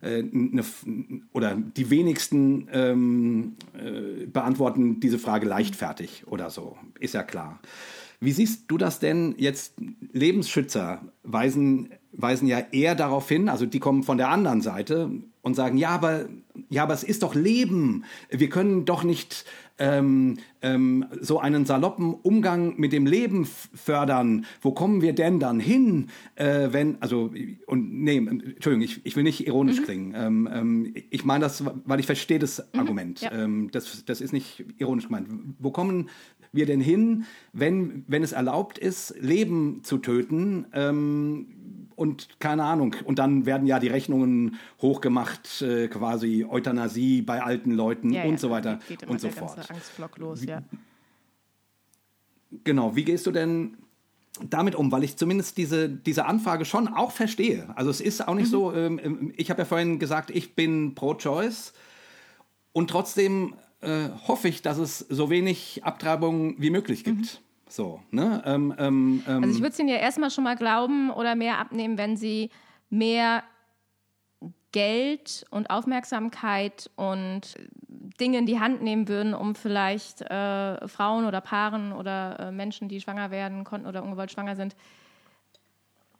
eine, 0.00 0.64
oder 1.32 1.56
die 1.56 1.90
wenigsten 1.90 2.68
ähm, 2.72 3.56
äh, 3.74 4.26
beantworten 4.26 5.00
diese 5.00 5.18
Frage 5.18 5.46
leichtfertig 5.46 6.24
oder 6.26 6.50
so. 6.50 6.76
Ist 7.00 7.14
ja 7.14 7.22
klar. 7.22 7.60
Wie 8.20 8.32
siehst 8.32 8.64
du 8.68 8.78
das 8.78 8.98
denn 8.98 9.34
jetzt? 9.38 9.74
Lebensschützer 10.12 11.02
weisen, 11.22 11.90
weisen 12.12 12.48
ja 12.48 12.58
eher 12.72 12.94
darauf 12.94 13.28
hin, 13.28 13.48
also 13.48 13.66
die 13.66 13.78
kommen 13.78 14.02
von 14.02 14.18
der 14.18 14.30
anderen 14.30 14.60
Seite 14.60 15.10
und 15.42 15.54
sagen, 15.54 15.78
ja, 15.78 15.90
aber, 15.90 16.26
ja, 16.68 16.82
aber 16.82 16.94
es 16.94 17.04
ist 17.04 17.22
doch 17.22 17.34
Leben. 17.34 18.04
Wir 18.30 18.48
können 18.48 18.84
doch 18.84 19.04
nicht 19.04 19.44
ähm, 19.78 20.38
ähm, 20.62 21.06
so 21.20 21.38
einen 21.38 21.64
saloppen 21.64 22.14
Umgang 22.14 22.74
mit 22.78 22.92
dem 22.92 23.06
Leben 23.06 23.46
fördern. 23.46 24.44
Wo 24.60 24.72
kommen 24.72 25.02
wir 25.02 25.12
denn 25.12 25.40
dann 25.40 25.60
hin, 25.60 26.08
äh, 26.34 26.68
wenn, 26.72 27.00
also, 27.00 27.30
und 27.66 28.02
nee, 28.02 28.16
Entschuldigung, 28.16 28.82
ich, 28.82 29.04
ich 29.04 29.16
will 29.16 29.22
nicht 29.22 29.46
ironisch 29.46 29.82
klingen. 29.82 30.14
Ähm, 30.16 30.48
ähm, 30.52 30.94
ich 31.10 31.24
meine 31.24 31.44
das, 31.44 31.64
weil 31.84 32.00
ich 32.00 32.06
verstehe 32.06 32.38
das 32.38 32.74
Argument. 32.74 33.20
ja. 33.20 33.32
Ähm, 33.32 33.70
das, 33.72 34.04
das 34.04 34.20
ist 34.20 34.32
nicht 34.32 34.64
ironisch 34.78 35.06
gemeint. 35.06 35.28
Wo 35.58 35.70
kommen 35.70 36.08
wir 36.52 36.66
denn 36.66 36.80
hin, 36.80 37.24
wenn, 37.52 38.04
wenn 38.08 38.22
es 38.22 38.32
erlaubt 38.32 38.78
ist, 38.78 39.14
Leben 39.20 39.82
zu 39.84 39.98
töten? 39.98 40.66
Und 41.98 42.28
keine 42.38 42.62
Ahnung. 42.62 42.94
Und 43.04 43.18
dann 43.18 43.44
werden 43.44 43.66
ja 43.66 43.80
die 43.80 43.88
Rechnungen 43.88 44.56
hochgemacht, 44.80 45.62
äh, 45.62 45.88
quasi 45.88 46.46
Euthanasie 46.48 47.22
bei 47.22 47.42
alten 47.42 47.72
Leuten 47.72 48.12
Ja, 48.12 48.22
ja, 48.22 48.28
und 48.30 48.38
so 48.38 48.50
weiter 48.50 48.78
geht- 48.88 49.02
immer 49.02 49.10
und 49.12 49.20
so 49.20 49.26
der 49.26 49.36
ganze 49.36 49.54
fort. 49.56 49.70
Angstblock 49.70 50.18
los, 50.18 50.44
ja. 50.44 50.62
Genau, 52.64 52.94
wie 52.96 53.04
gehst 53.04 53.26
du 53.26 53.30
denn 53.32 53.76
damit 54.48 54.74
um? 54.74 54.90
Weil 54.92 55.04
ich 55.04 55.16
zumindest 55.16 55.56
diese, 55.58 55.88
diese 55.88 56.24
Anfrage 56.26 56.64
schon 56.64 56.88
auch 56.88 57.10
verstehe. 57.10 57.68
Also 57.76 57.90
es 57.90 58.00
ist 58.00 58.26
auch 58.26 58.34
nicht 58.34 58.48
so, 58.48 58.72
ähm, 58.72 59.00
ähm, 59.02 59.32
ich 59.36 59.50
habe 59.50 59.62
ja 59.62 59.64
vorhin 59.64 59.98
gesagt, 59.98 60.30
ich 60.30 60.54
bin 60.54 60.94
pro-choice 60.94 61.72
und 62.72 62.90
trotzdem 62.90 63.54
äh, 63.80 64.08
hoffe 64.26 64.48
ich, 64.48 64.62
dass 64.62 64.78
es 64.78 65.00
so 65.00 65.30
wenig 65.30 65.82
Abtreibungen 65.84 66.54
wie 66.58 66.70
möglich 66.70 67.04
gibt. 67.04 67.42
So, 67.68 68.00
ne? 68.10 68.42
Ähm, 68.46 68.74
ähm, 68.78 69.22
ähm, 69.26 69.42
Also 69.42 69.54
ich 69.54 69.60
würde 69.60 69.72
es 69.72 69.78
ihnen 69.78 69.88
ja 69.88 69.96
erstmal 69.96 70.30
schon 70.30 70.44
mal 70.44 70.56
glauben 70.56 71.10
oder 71.10 71.34
mehr 71.34 71.58
abnehmen, 71.58 71.98
wenn 71.98 72.16
sie 72.16 72.50
mehr 72.90 73.42
Geld 74.72 75.44
und 75.50 75.70
Aufmerksamkeit 75.70 76.90
und 76.96 77.54
Dinge 78.20 78.38
in 78.38 78.46
die 78.46 78.60
Hand 78.60 78.82
nehmen 78.82 79.08
würden, 79.08 79.34
um 79.34 79.54
vielleicht 79.54 80.22
äh, 80.22 80.86
Frauen 80.88 81.24
oder 81.24 81.40
Paaren 81.40 81.92
oder 81.92 82.38
äh, 82.38 82.52
Menschen, 82.52 82.88
die 82.88 83.00
schwanger 83.00 83.30
werden 83.30 83.64
konnten 83.64 83.86
oder 83.86 84.02
ungewollt 84.02 84.30
schwanger 84.30 84.56
sind, 84.56 84.76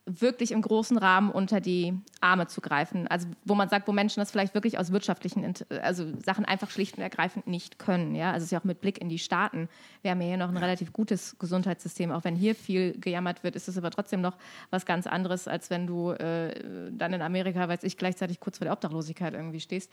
wirklich 0.09 0.53
im 0.53 0.63
großen 0.63 0.97
Rahmen 0.97 1.31
unter 1.31 1.61
die 1.61 1.95
Arme 2.21 2.47
zu 2.47 2.61
greifen. 2.61 3.07
Also 3.09 3.29
wo 3.45 3.55
man 3.55 3.69
sagt, 3.69 3.87
wo 3.87 3.93
Menschen 3.93 4.21
das 4.21 4.31
vielleicht 4.31 4.55
wirklich 4.55 4.79
aus 4.79 4.91
wirtschaftlichen 4.91 5.55
also 5.83 6.07
Sachen 6.25 6.45
einfach 6.45 6.71
schlicht 6.71 6.97
und 6.97 7.03
ergreifend 7.03 7.47
nicht 7.47 7.79
können. 7.79 8.15
Ja? 8.15 8.33
Also 8.33 8.39
es 8.39 8.45
ist 8.45 8.51
ja 8.53 8.61
auch 8.61 8.65
mit 8.65 8.81
Blick 8.81 8.99
in 8.99 9.09
die 9.09 9.19
Staaten. 9.19 9.69
Wir 10.03 10.11
haben 10.11 10.21
ja 10.21 10.29
hier 10.29 10.37
noch 10.39 10.49
ein 10.49 10.57
relativ 10.57 10.93
gutes 10.93 11.39
Gesundheitssystem. 11.39 12.11
Auch 12.11 12.25
wenn 12.25 12.37
hier 12.37 12.55
viel 12.55 12.99
gejammert 12.99 13.45
wird, 13.45 13.55
ist 13.55 13.69
es 13.69 13.77
aber 13.77 13.91
trotzdem 13.91 14.21
noch 14.21 14.37
was 14.71 14.87
ganz 14.87 15.07
anderes, 15.07 15.47
als 15.47 15.69
wenn 15.71 15.87
du 15.87 16.13
äh, 16.13 16.91
dann 16.91 17.13
in 17.13 17.23
Amerika, 17.23 17.69
weiß 17.69 17.83
ich, 17.83 17.97
gleichzeitig 17.99 18.41
kurz 18.41 18.59
vor 18.59 18.65
der 18.65 18.73
Obdachlosigkeit 18.73 19.35
irgendwie 19.35 19.61
stehst. 19.61 19.93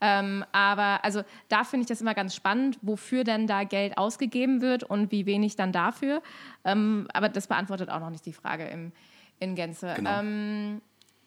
Ähm, 0.00 0.44
aber 0.52 1.04
also 1.04 1.22
da 1.48 1.64
finde 1.64 1.82
ich 1.82 1.88
das 1.88 2.00
immer 2.00 2.14
ganz 2.14 2.34
spannend, 2.34 2.78
wofür 2.82 3.24
denn 3.24 3.46
da 3.46 3.64
Geld 3.64 3.98
ausgegeben 3.98 4.60
wird 4.60 4.84
und 4.84 5.10
wie 5.10 5.26
wenig 5.26 5.56
dann 5.56 5.72
dafür. 5.72 6.22
Ähm, 6.64 7.08
aber 7.12 7.28
das 7.28 7.46
beantwortet 7.46 7.90
auch 7.90 8.00
noch 8.00 8.10
nicht 8.10 8.26
die 8.26 8.32
Frage 8.32 8.66
im, 8.66 8.92
in 9.38 9.54
Gänze. 9.54 9.94
Genau. 9.96 10.20
Ähm, 10.20 10.80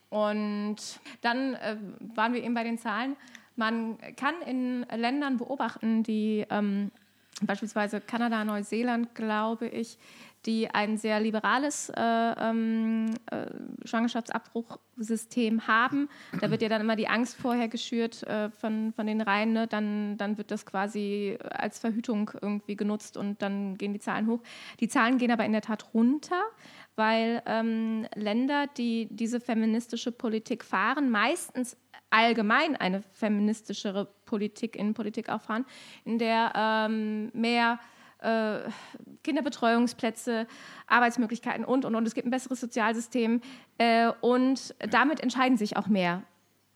und 0.10 0.78
dann 1.22 1.54
äh, 1.56 1.78
waren 2.16 2.34
wir 2.34 2.44
eben 2.44 2.54
bei 2.54 2.64
den 2.64 2.78
Zahlen. 2.78 3.16
Man 3.56 3.98
kann 4.16 4.42
in 4.46 4.86
Ländern 4.96 5.38
beobachten, 5.38 6.02
die 6.04 6.46
ähm, 6.50 6.92
beispielsweise 7.42 8.02
Kanada, 8.02 8.44
Neuseeland, 8.44 9.14
glaube 9.16 9.68
ich, 9.68 9.98
die 10.46 10.70
ein 10.70 10.98
sehr 10.98 11.20
liberales 11.20 11.90
äh, 11.90 12.02
ähm, 12.02 13.14
äh, 13.30 13.46
Schwangerschaftsabbruchsystem 13.86 15.68
haben. 15.68 16.08
Da 16.40 16.50
wird 16.50 16.62
ja 16.62 16.70
dann 16.70 16.82
immer 16.82 16.96
die 16.96 17.10
Angst 17.10 17.36
vorher 17.36 17.68
geschürt 17.68 18.24
äh, 18.24 18.50
von, 18.50 18.94
von 18.94 19.06
den 19.06 19.20
Reihen. 19.20 19.52
Ne? 19.52 19.68
Dann, 19.68 20.18
dann 20.18 20.38
wird 20.38 20.52
das 20.52 20.66
quasi 20.66 21.38
als 21.50 21.80
Verhütung 21.80 22.32
irgendwie 22.42 22.78
genutzt 22.78 23.18
und 23.18 23.42
dann 23.42 23.78
gehen 23.78 23.92
die 23.92 24.00
Zahlen 24.00 24.28
hoch. 24.28 24.40
Die 24.80 24.88
Zahlen 24.88 25.18
gehen 25.18 25.32
aber 25.32 25.44
in 25.44 25.52
der 25.52 25.62
Tat 25.62 25.94
runter 25.94 26.42
weil 27.00 27.42
ähm, 27.48 28.06
Länder, 28.14 28.68
die 28.78 29.08
diese 29.10 29.40
feministische 29.40 30.12
Politik 30.12 30.64
fahren, 30.64 31.10
meistens 31.10 31.78
allgemein 32.12 32.76
eine 32.76 33.02
feministischere 33.14 34.08
Politik, 34.26 34.76
Innenpolitik 34.76 35.30
auch 35.30 35.42
fahren, 35.42 35.66
in 36.04 36.20
der 36.20 36.52
ähm, 36.56 37.32
mehr 37.34 37.80
äh, 38.20 38.70
Kinderbetreuungsplätze, 39.24 40.46
Arbeitsmöglichkeiten 40.88 41.64
und, 41.64 41.86
und, 41.86 41.96
und. 41.96 42.06
Es 42.06 42.14
gibt 42.14 42.28
ein 42.28 42.32
besseres 42.32 42.60
Sozialsystem 42.60 43.42
äh, 43.78 44.12
und 44.22 44.76
damit 44.90 45.22
entscheiden 45.22 45.58
sich 45.58 45.78
auch 45.78 45.88
mehr 45.88 46.24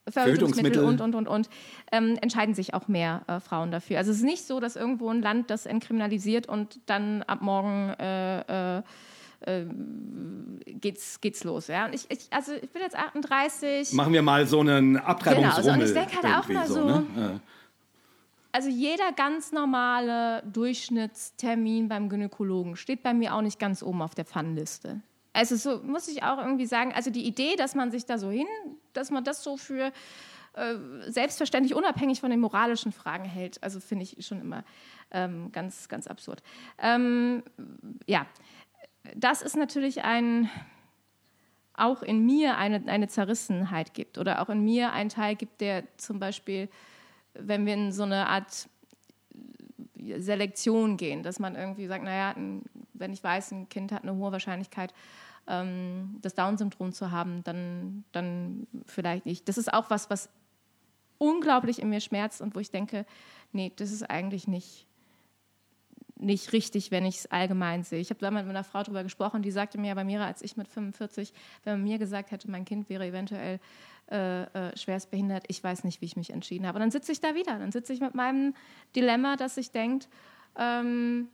Verhütungsmittel 0.08 0.72
Verhütungsmittel. 0.72 0.84
und, 0.84 1.00
und, 1.00 1.14
und, 1.14 1.28
und, 1.28 1.48
ähm, 1.92 2.18
entscheiden 2.20 2.54
sich 2.54 2.74
auch 2.74 2.88
mehr 2.88 3.22
äh, 3.26 3.40
Frauen 3.40 3.70
dafür. 3.70 3.98
Also 3.98 4.10
es 4.10 4.18
ist 4.18 4.24
nicht 4.24 4.46
so, 4.46 4.60
dass 4.60 4.76
irgendwo 4.76 5.08
ein 5.08 5.22
Land 5.22 5.50
das 5.50 5.66
entkriminalisiert 5.66 6.46
und 6.46 6.80
dann 6.86 7.22
ab 7.22 7.40
morgen 7.40 7.90
äh, 7.98 8.78
äh, 8.78 8.82
geht's, 9.44 11.20
geht's 11.20 11.44
los. 11.44 11.68
Ja? 11.68 11.86
Und 11.86 11.94
ich, 11.94 12.06
ich, 12.10 12.26
also 12.30 12.52
ich 12.52 12.70
bin 12.70 12.82
jetzt 12.82 12.96
38. 12.96 13.92
Machen 13.92 14.12
wir 14.12 14.22
mal 14.22 14.46
so 14.46 14.60
einen 14.60 14.96
Abtreibungsrummel. 14.96 15.62
Genau, 15.62 15.62
so, 15.62 15.80
und 15.80 15.86
ich 15.86 15.92
denke 15.92 16.22
halt 16.22 16.44
auch 16.44 16.48
mal 16.48 16.66
so, 16.66 16.84
ne? 16.84 17.40
also 18.52 18.68
jeder 18.68 19.12
ganz 19.12 19.50
normale 19.52 20.42
Durchschnittstermin 20.52 21.88
beim 21.88 22.08
Gynäkologen 22.08 22.76
steht 22.76 23.02
bei 23.02 23.12
mir 23.12 23.34
auch 23.34 23.42
nicht 23.42 23.58
ganz 23.58 23.82
oben 23.82 24.00
auf 24.00 24.14
der 24.14 24.24
Pfannenliste. 24.24 25.00
Also 25.32 25.56
so 25.56 25.82
muss 25.82 26.06
ich 26.06 26.22
auch 26.22 26.38
irgendwie 26.38 26.66
sagen, 26.66 26.92
also 26.94 27.10
die 27.10 27.26
Idee, 27.26 27.56
dass 27.56 27.74
man 27.74 27.90
sich 27.90 28.06
da 28.06 28.16
so 28.16 28.30
hin, 28.30 28.46
dass 28.92 29.10
man 29.10 29.24
das 29.24 29.42
so 29.42 29.56
für 29.56 29.90
äh, 30.54 30.74
selbstverständlich 31.08 31.74
unabhängig 31.74 32.20
von 32.20 32.30
den 32.30 32.38
moralischen 32.38 32.92
Fragen 32.92 33.24
hält, 33.24 33.60
also 33.60 33.80
finde 33.80 34.04
ich 34.04 34.24
schon 34.24 34.40
immer 34.40 34.62
ähm, 35.10 35.50
ganz, 35.50 35.88
ganz 35.88 36.06
absurd. 36.06 36.40
Ähm, 36.78 37.42
ja, 38.06 38.26
das 39.14 39.42
ist 39.42 39.56
natürlich 39.56 40.02
ein, 40.04 40.48
auch 41.74 42.02
in 42.02 42.24
mir 42.24 42.56
eine, 42.56 42.82
eine 42.86 43.08
Zerrissenheit 43.08 43.94
gibt 43.94 44.18
oder 44.18 44.40
auch 44.40 44.48
in 44.48 44.64
mir 44.64 44.92
einen 44.92 45.10
Teil 45.10 45.36
gibt, 45.36 45.60
der 45.60 45.84
zum 45.96 46.18
Beispiel, 46.18 46.68
wenn 47.34 47.66
wir 47.66 47.74
in 47.74 47.92
so 47.92 48.04
eine 48.04 48.28
Art 48.28 48.68
Selektion 50.18 50.96
gehen, 50.96 51.22
dass 51.22 51.38
man 51.38 51.54
irgendwie 51.56 51.86
sagt, 51.86 52.04
naja, 52.04 52.30
ein, 52.36 52.62
wenn 52.92 53.12
ich 53.12 53.24
weiß, 53.24 53.52
ein 53.52 53.68
Kind 53.68 53.92
hat 53.92 54.02
eine 54.02 54.14
hohe 54.14 54.32
Wahrscheinlichkeit, 54.32 54.92
ähm, 55.46 56.18
das 56.20 56.34
Down-Syndrom 56.34 56.92
zu 56.92 57.10
haben, 57.10 57.42
dann, 57.44 58.04
dann 58.12 58.66
vielleicht 58.86 59.26
nicht. 59.26 59.48
Das 59.48 59.58
ist 59.58 59.72
auch 59.72 59.90
was, 59.90 60.10
was 60.10 60.28
unglaublich 61.18 61.80
in 61.80 61.90
mir 61.90 62.00
schmerzt 62.00 62.40
und 62.40 62.54
wo 62.54 62.60
ich 62.60 62.70
denke, 62.70 63.06
nee, 63.52 63.72
das 63.76 63.92
ist 63.92 64.02
eigentlich 64.02 64.46
nicht, 64.46 64.86
nicht 66.16 66.52
richtig, 66.52 66.90
wenn 66.90 67.04
ich 67.04 67.16
es 67.16 67.26
allgemein 67.30 67.82
sehe. 67.82 67.98
Ich 67.98 68.10
habe 68.10 68.20
damals 68.20 68.46
mit 68.46 68.54
einer 68.54 68.64
Frau 68.64 68.82
darüber 68.82 69.02
gesprochen, 69.02 69.42
die 69.42 69.50
sagte 69.50 69.78
mir 69.78 69.92
aber 69.92 70.04
Mira, 70.04 70.26
als 70.26 70.42
ich 70.42 70.56
mit 70.56 70.68
45, 70.68 71.32
wenn 71.64 71.74
man 71.74 71.82
mir 71.82 71.98
gesagt 71.98 72.30
hätte, 72.30 72.50
mein 72.50 72.64
Kind 72.64 72.88
wäre 72.88 73.06
eventuell 73.06 73.58
äh, 74.10 74.42
äh, 74.42 74.76
schwerst 74.76 75.10
behindert, 75.10 75.44
ich 75.48 75.64
weiß 75.64 75.82
nicht, 75.84 76.00
wie 76.00 76.04
ich 76.06 76.16
mich 76.16 76.30
entschieden 76.30 76.66
habe. 76.66 76.76
Und 76.76 76.82
dann 76.82 76.90
sitze 76.90 77.10
ich 77.10 77.20
da 77.20 77.34
wieder, 77.34 77.58
dann 77.58 77.72
sitze 77.72 77.92
ich 77.92 78.00
mit 78.00 78.14
meinem 78.14 78.54
Dilemma, 78.94 79.36
dass 79.36 79.56
ich 79.56 79.70
denke, 79.70 80.06
ähm, 80.56 81.28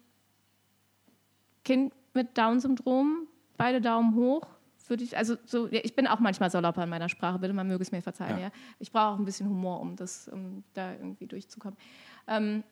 Kind 1.65 1.93
mit 2.15 2.39
Down-Syndrom 2.39 3.27
beide 3.57 3.81
Daumen 3.81 4.15
hoch. 4.15 4.47
Würde 4.87 5.05
ich, 5.05 5.17
also 5.17 5.37
so, 5.45 5.69
ich 5.71 5.95
bin 5.95 6.09
auch 6.09 6.19
manchmal 6.19 6.51
salopper 6.51 6.83
in 6.83 6.91
meiner 6.91 7.09
Sprache, 7.09 7.39
bitte, 7.39 7.53
man 7.53 7.69
möge 7.69 7.83
es 7.83 7.93
mir 7.93 8.03
verzeihen. 8.03 8.39
Ja. 8.39 8.45
Ja. 8.47 8.53
Ich 8.81 8.91
brauche 8.91 9.15
auch 9.15 9.19
ein 9.19 9.25
bisschen 9.25 9.49
Humor, 9.49 9.81
um, 9.81 9.95
das, 9.95 10.27
um 10.29 10.65
da 10.75 10.93
irgendwie 10.93 11.27
durchzukommen. 11.27 11.79
Ähm, 12.27 12.65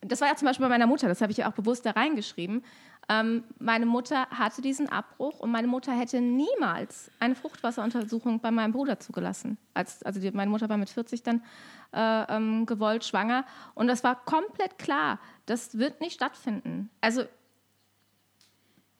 das 0.00 0.20
war 0.20 0.28
ja 0.28 0.36
zum 0.36 0.46
Beispiel 0.46 0.64
bei 0.64 0.70
meiner 0.70 0.86
Mutter, 0.86 1.08
das 1.08 1.20
habe 1.20 1.32
ich 1.32 1.38
ja 1.38 1.48
auch 1.48 1.54
bewusst 1.54 1.86
da 1.86 1.92
reingeschrieben. 1.92 2.62
Ähm, 3.08 3.44
meine 3.58 3.86
Mutter 3.86 4.28
hatte 4.30 4.62
diesen 4.62 4.88
Abbruch 4.88 5.38
und 5.38 5.50
meine 5.50 5.68
Mutter 5.68 5.92
hätte 5.92 6.20
niemals 6.20 7.10
eine 7.20 7.36
Fruchtwasseruntersuchung 7.36 8.40
bei 8.40 8.50
meinem 8.50 8.72
Bruder 8.72 8.98
zugelassen. 8.98 9.58
Als, 9.74 10.02
also 10.02 10.20
die, 10.20 10.30
meine 10.32 10.50
Mutter 10.50 10.68
war 10.68 10.76
mit 10.76 10.90
40 10.90 11.22
dann 11.22 11.42
äh, 11.92 12.36
ähm, 12.36 12.66
gewollt 12.66 13.04
schwanger 13.04 13.44
und 13.74 13.86
das 13.86 14.02
war 14.02 14.24
komplett 14.24 14.78
klar, 14.78 15.20
das 15.46 15.78
wird 15.78 16.00
nicht 16.00 16.14
stattfinden. 16.14 16.90
Also 17.00 17.24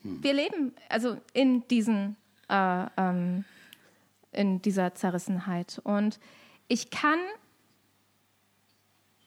wir 0.03 0.35
leben 0.35 0.73
also 0.89 1.17
in 1.33 1.67
diesen 1.67 2.17
äh, 2.49 2.87
ähm, 2.97 3.45
in 4.31 4.63
dieser 4.63 4.95
Zerrissenheit 4.95 5.81
und 5.83 6.21
ich 6.69 6.91
kann 6.91 7.19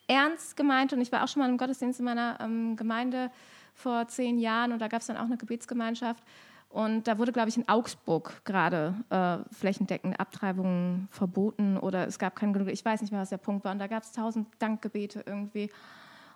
ernst 0.09 0.57
gemeint. 0.57 0.91
Und 0.91 0.99
ich 0.99 1.11
war 1.11 1.23
auch 1.23 1.27
schon 1.27 1.41
mal 1.41 1.49
im 1.49 1.57
Gottesdienst 1.57 1.99
in 1.99 2.05
meiner 2.05 2.37
ähm, 2.41 2.75
Gemeinde 2.75 3.31
vor 3.73 4.07
zehn 4.07 4.37
Jahren 4.39 4.73
und 4.73 4.79
da 4.79 4.89
gab 4.89 5.01
es 5.01 5.07
dann 5.07 5.15
auch 5.15 5.23
eine 5.23 5.37
Gebetsgemeinschaft. 5.37 6.23
Und 6.67 7.07
da 7.07 7.17
wurde, 7.17 7.31
glaube 7.31 7.49
ich, 7.49 7.57
in 7.57 7.67
Augsburg 7.67 8.41
gerade 8.45 8.93
äh, 9.09 9.37
flächendeckend 9.53 10.19
Abtreibungen 10.19 11.07
verboten 11.09 11.77
oder 11.77 12.05
es 12.05 12.19
gab 12.19 12.35
keinen 12.35 12.53
genug, 12.53 12.67
ich 12.67 12.85
weiß 12.85 13.01
nicht 13.01 13.11
mehr, 13.11 13.21
was 13.21 13.29
der 13.29 13.37
Punkt 13.37 13.65
war. 13.65 13.71
Und 13.71 13.79
da 13.79 13.87
gab 13.87 14.03
es 14.03 14.11
tausend 14.11 14.47
Dankgebete 14.59 15.23
irgendwie. 15.25 15.71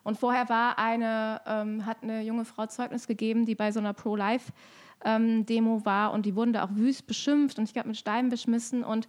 Und 0.04 0.18
vorher 0.18 0.50
war 0.50 0.80
eine, 0.80 1.42
ähm, 1.46 1.86
hat 1.86 1.98
eine 2.02 2.24
junge 2.24 2.46
Frau 2.46 2.66
Zeugnis 2.66 3.06
gegeben, 3.06 3.46
die 3.46 3.56
bei 3.56 3.72
so 3.72 3.80
einer 3.80 3.94
Pro-Life-Demo 3.94 5.76
ähm, 5.78 5.86
war 5.86 6.12
und 6.14 6.26
die 6.26 6.36
wurden 6.36 6.54
da 6.54 6.66
auch 6.66 6.72
wüst 6.72 7.06
beschimpft 7.06 7.60
und 7.60 7.66
ich 7.66 7.74
glaube 7.74 7.90
mit 7.90 7.98
Steinen 7.98 8.30
beschmissen. 8.30 8.84
Und 8.84 9.08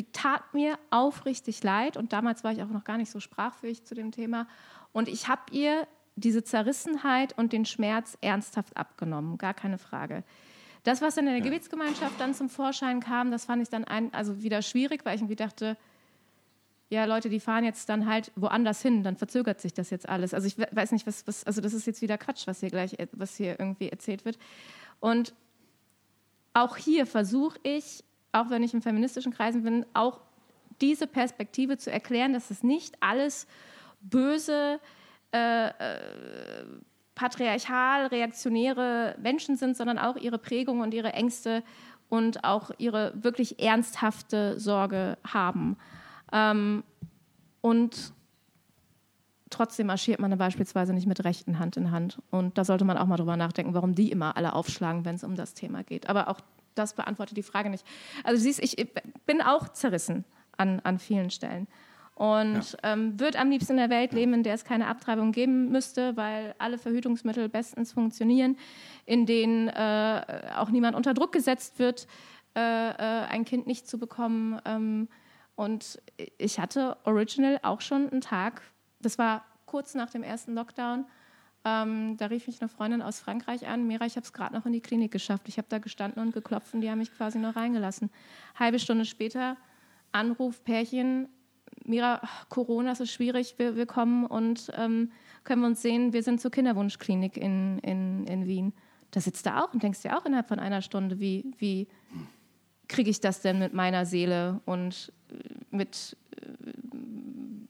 die 0.00 0.10
tat 0.12 0.54
mir 0.54 0.78
aufrichtig 0.88 1.62
leid 1.62 1.98
und 1.98 2.14
damals 2.14 2.42
war 2.42 2.52
ich 2.52 2.62
auch 2.62 2.68
noch 2.68 2.84
gar 2.84 2.96
nicht 2.96 3.10
so 3.10 3.20
sprachfähig 3.20 3.84
zu 3.84 3.94
dem 3.94 4.12
Thema 4.12 4.46
und 4.92 5.08
ich 5.08 5.28
habe 5.28 5.42
ihr 5.50 5.86
diese 6.16 6.42
Zerrissenheit 6.42 7.36
und 7.36 7.52
den 7.52 7.66
Schmerz 7.66 8.16
ernsthaft 8.22 8.78
abgenommen, 8.78 9.36
gar 9.36 9.52
keine 9.52 9.76
Frage. 9.76 10.24
Das, 10.84 11.02
was 11.02 11.16
dann 11.16 11.26
in 11.26 11.34
der 11.34 11.40
ja. 11.40 11.44
Gebetsgemeinschaft 11.44 12.18
dann 12.18 12.32
zum 12.32 12.48
Vorschein 12.48 13.00
kam, 13.00 13.30
das 13.30 13.44
fand 13.44 13.62
ich 13.62 13.68
dann 13.68 13.84
ein, 13.84 14.14
also 14.14 14.42
wieder 14.42 14.62
schwierig, 14.62 15.04
weil 15.04 15.16
ich 15.16 15.20
irgendwie 15.20 15.36
dachte, 15.36 15.76
ja, 16.88 17.04
Leute, 17.04 17.28
die 17.28 17.38
fahren 17.38 17.64
jetzt 17.64 17.90
dann 17.90 18.06
halt 18.06 18.32
woanders 18.36 18.80
hin, 18.80 19.02
dann 19.02 19.16
verzögert 19.16 19.60
sich 19.60 19.74
das 19.74 19.90
jetzt 19.90 20.08
alles. 20.08 20.32
Also 20.32 20.46
ich 20.46 20.56
weiß 20.58 20.92
nicht, 20.92 21.06
was, 21.06 21.26
was 21.26 21.44
also 21.44 21.60
das 21.60 21.74
ist 21.74 21.86
jetzt 21.86 22.00
wieder 22.00 22.16
Quatsch, 22.16 22.46
was 22.46 22.60
hier 22.60 22.70
gleich, 22.70 22.96
was 23.12 23.36
hier 23.36 23.60
irgendwie 23.60 23.90
erzählt 23.90 24.24
wird. 24.24 24.38
Und 24.98 25.34
auch 26.54 26.78
hier 26.78 27.04
versuche 27.04 27.60
ich, 27.64 28.02
auch 28.32 28.50
wenn 28.50 28.62
ich 28.62 28.74
in 28.74 28.82
feministischen 28.82 29.32
Kreisen 29.32 29.62
bin, 29.62 29.86
auch 29.94 30.20
diese 30.80 31.06
Perspektive 31.06 31.76
zu 31.76 31.90
erklären, 31.90 32.32
dass 32.32 32.50
es 32.50 32.62
nicht 32.62 32.96
alles 33.00 33.46
böse, 34.00 34.80
äh, 35.32 35.68
äh, 35.68 35.72
patriarchal, 37.14 38.06
reaktionäre 38.06 39.16
Menschen 39.20 39.56
sind, 39.56 39.76
sondern 39.76 39.98
auch 39.98 40.16
ihre 40.16 40.38
Prägung 40.38 40.80
und 40.80 40.94
ihre 40.94 41.12
Ängste 41.12 41.62
und 42.08 42.44
auch 42.44 42.70
ihre 42.78 43.12
wirklich 43.14 43.60
ernsthafte 43.62 44.58
Sorge 44.58 45.18
haben. 45.26 45.76
Ähm, 46.32 46.82
und 47.60 48.14
trotzdem 49.50 49.88
marschiert 49.88 50.18
man 50.18 50.36
beispielsweise 50.38 50.94
nicht 50.94 51.06
mit 51.06 51.22
rechten 51.24 51.58
Hand 51.58 51.76
in 51.76 51.90
Hand. 51.90 52.22
Und 52.30 52.56
da 52.56 52.64
sollte 52.64 52.84
man 52.84 52.96
auch 52.96 53.06
mal 53.06 53.16
drüber 53.16 53.36
nachdenken, 53.36 53.74
warum 53.74 53.94
die 53.94 54.10
immer 54.10 54.36
alle 54.36 54.54
aufschlagen, 54.54 55.04
wenn 55.04 55.16
es 55.16 55.24
um 55.24 55.34
das 55.36 55.54
Thema 55.54 55.82
geht. 55.82 56.08
Aber 56.08 56.28
auch 56.28 56.40
das 56.74 56.94
beantwortet 56.94 57.36
die 57.36 57.42
Frage 57.42 57.70
nicht. 57.70 57.86
Also 58.24 58.38
du 58.38 58.42
siehst, 58.42 58.62
ich 58.62 58.76
bin 59.26 59.42
auch 59.42 59.68
zerrissen 59.68 60.24
an, 60.56 60.80
an 60.80 60.98
vielen 60.98 61.30
Stellen. 61.30 61.66
Und 62.14 62.72
ja. 62.72 62.92
ähm, 62.92 63.18
würde 63.18 63.38
am 63.38 63.48
liebsten 63.48 63.72
in 63.72 63.78
der 63.78 63.88
Welt 63.88 64.12
leben, 64.12 64.34
in 64.34 64.42
der 64.42 64.52
es 64.52 64.64
keine 64.66 64.88
Abtreibung 64.88 65.32
geben 65.32 65.70
müsste, 65.70 66.18
weil 66.18 66.54
alle 66.58 66.76
Verhütungsmittel 66.76 67.48
bestens 67.48 67.92
funktionieren, 67.92 68.58
in 69.06 69.24
denen 69.24 69.68
äh, 69.68 70.22
auch 70.54 70.68
niemand 70.68 70.96
unter 70.96 71.14
Druck 71.14 71.32
gesetzt 71.32 71.78
wird, 71.78 72.06
äh, 72.54 72.60
äh, 72.90 73.26
ein 73.26 73.46
Kind 73.46 73.66
nicht 73.66 73.88
zu 73.88 73.98
bekommen. 73.98 74.60
Ähm, 74.66 75.08
und 75.54 76.02
ich 76.36 76.60
hatte 76.60 76.98
original 77.04 77.58
auch 77.62 77.80
schon 77.80 78.10
einen 78.10 78.20
Tag, 78.20 78.60
das 79.00 79.16
war 79.16 79.44
kurz 79.64 79.94
nach 79.94 80.10
dem 80.10 80.22
ersten 80.22 80.52
Lockdown, 80.52 81.06
ähm, 81.64 82.16
da 82.16 82.26
rief 82.26 82.46
mich 82.46 82.60
eine 82.60 82.68
Freundin 82.68 83.02
aus 83.02 83.20
Frankreich 83.20 83.66
an, 83.66 83.86
Mira, 83.86 84.06
ich 84.06 84.16
habe 84.16 84.24
es 84.24 84.32
gerade 84.32 84.54
noch 84.54 84.64
in 84.64 84.72
die 84.72 84.80
Klinik 84.80 85.12
geschafft. 85.12 85.48
Ich 85.48 85.58
habe 85.58 85.68
da 85.68 85.78
gestanden 85.78 86.22
und 86.22 86.32
geklopft 86.32 86.72
und 86.72 86.80
die 86.80 86.90
haben 86.90 86.98
mich 86.98 87.14
quasi 87.14 87.38
noch 87.38 87.56
reingelassen. 87.56 88.10
Halbe 88.58 88.78
Stunde 88.78 89.04
später, 89.04 89.56
Anruf, 90.12 90.64
Pärchen, 90.64 91.28
Mira, 91.84 92.22
Corona, 92.48 92.92
ist 92.92 93.10
schwierig, 93.10 93.54
wir, 93.58 93.76
wir 93.76 93.86
kommen 93.86 94.26
und 94.26 94.70
ähm, 94.74 95.12
können 95.44 95.62
wir 95.62 95.68
uns 95.68 95.82
sehen, 95.82 96.12
wir 96.12 96.22
sind 96.22 96.40
zur 96.40 96.50
Kinderwunschklinik 96.50 97.36
in, 97.36 97.78
in, 97.80 98.24
in 98.26 98.46
Wien. 98.46 98.72
Da 99.10 99.20
sitzt 99.20 99.46
du 99.46 99.56
auch 99.56 99.72
und 99.74 99.82
denkst 99.82 100.02
dir 100.02 100.16
auch 100.16 100.24
innerhalb 100.24 100.48
von 100.48 100.58
einer 100.58 100.82
Stunde, 100.82 101.20
wie, 101.20 101.52
wie 101.58 101.88
kriege 102.88 103.10
ich 103.10 103.20
das 103.20 103.42
denn 103.42 103.58
mit 103.58 103.74
meiner 103.74 104.06
Seele 104.06 104.60
und 104.64 105.12
mit 105.70 106.16
äh, 106.36 106.40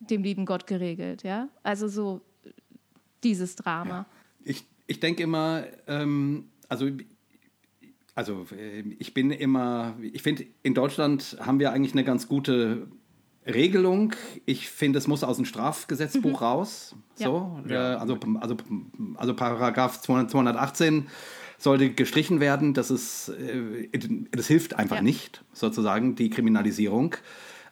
dem 0.00 0.22
lieben 0.22 0.46
Gott 0.46 0.66
geregelt, 0.66 1.22
ja? 1.22 1.48
Also 1.62 1.88
so 1.88 2.20
dieses 3.24 3.56
Drama. 3.56 4.06
Ich, 4.44 4.64
ich 4.86 5.00
denke 5.00 5.22
immer, 5.22 5.64
ähm, 5.86 6.44
also 6.68 6.88
also 8.14 8.46
äh, 8.56 8.80
ich 8.98 9.14
bin 9.14 9.30
immer, 9.30 9.94
ich 10.00 10.22
finde, 10.22 10.44
in 10.62 10.74
Deutschland 10.74 11.38
haben 11.40 11.58
wir 11.58 11.72
eigentlich 11.72 11.92
eine 11.92 12.04
ganz 12.04 12.28
gute 12.28 12.88
Regelung. 13.46 14.12
Ich 14.46 14.68
finde, 14.68 14.98
es 14.98 15.06
muss 15.06 15.24
aus 15.24 15.36
dem 15.36 15.46
Strafgesetzbuch 15.46 16.40
mhm. 16.40 16.46
raus. 16.46 16.94
So, 17.14 17.60
ja. 17.66 17.94
Äh, 17.94 17.96
also, 17.96 18.18
also, 18.40 18.56
also 19.16 19.34
Paragraph 19.34 20.00
218 20.00 21.06
sollte 21.58 21.90
gestrichen 21.90 22.40
werden. 22.40 22.74
Das, 22.74 22.90
ist, 22.90 23.30
äh, 23.30 23.88
das 24.32 24.46
hilft 24.46 24.74
einfach 24.74 24.96
ja. 24.96 25.02
nicht, 25.02 25.44
sozusagen, 25.52 26.14
die 26.14 26.30
Kriminalisierung. 26.30 27.16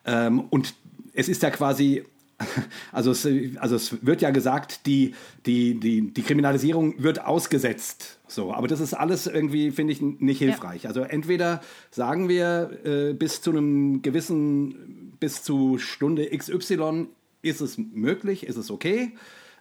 Ähm, 0.04 0.40
und 0.50 0.74
es 1.12 1.28
ist 1.28 1.42
ja 1.42 1.50
quasi 1.50 2.04
also 2.92 3.10
es, 3.10 3.26
also 3.58 3.76
es 3.76 4.04
wird 4.04 4.22
ja 4.22 4.30
gesagt, 4.30 4.86
die, 4.86 5.14
die, 5.46 5.78
die, 5.78 6.12
die 6.12 6.22
Kriminalisierung 6.22 7.02
wird 7.02 7.24
ausgesetzt. 7.24 8.18
So, 8.28 8.52
aber 8.52 8.68
das 8.68 8.80
ist 8.80 8.94
alles 8.94 9.26
irgendwie, 9.26 9.70
finde 9.70 9.92
ich, 9.92 10.00
nicht 10.00 10.38
hilfreich. 10.38 10.84
Ja. 10.84 10.90
Also 10.90 11.00
entweder 11.00 11.60
sagen 11.90 12.28
wir 12.28 12.70
äh, 12.84 13.12
bis 13.12 13.42
zu 13.42 13.50
einem 13.50 14.02
gewissen, 14.02 15.16
bis 15.18 15.42
zu 15.42 15.78
Stunde 15.78 16.28
XY 16.36 17.06
ist 17.42 17.60
es 17.60 17.78
möglich, 17.78 18.46
ist 18.46 18.56
es 18.56 18.70
okay. 18.70 19.12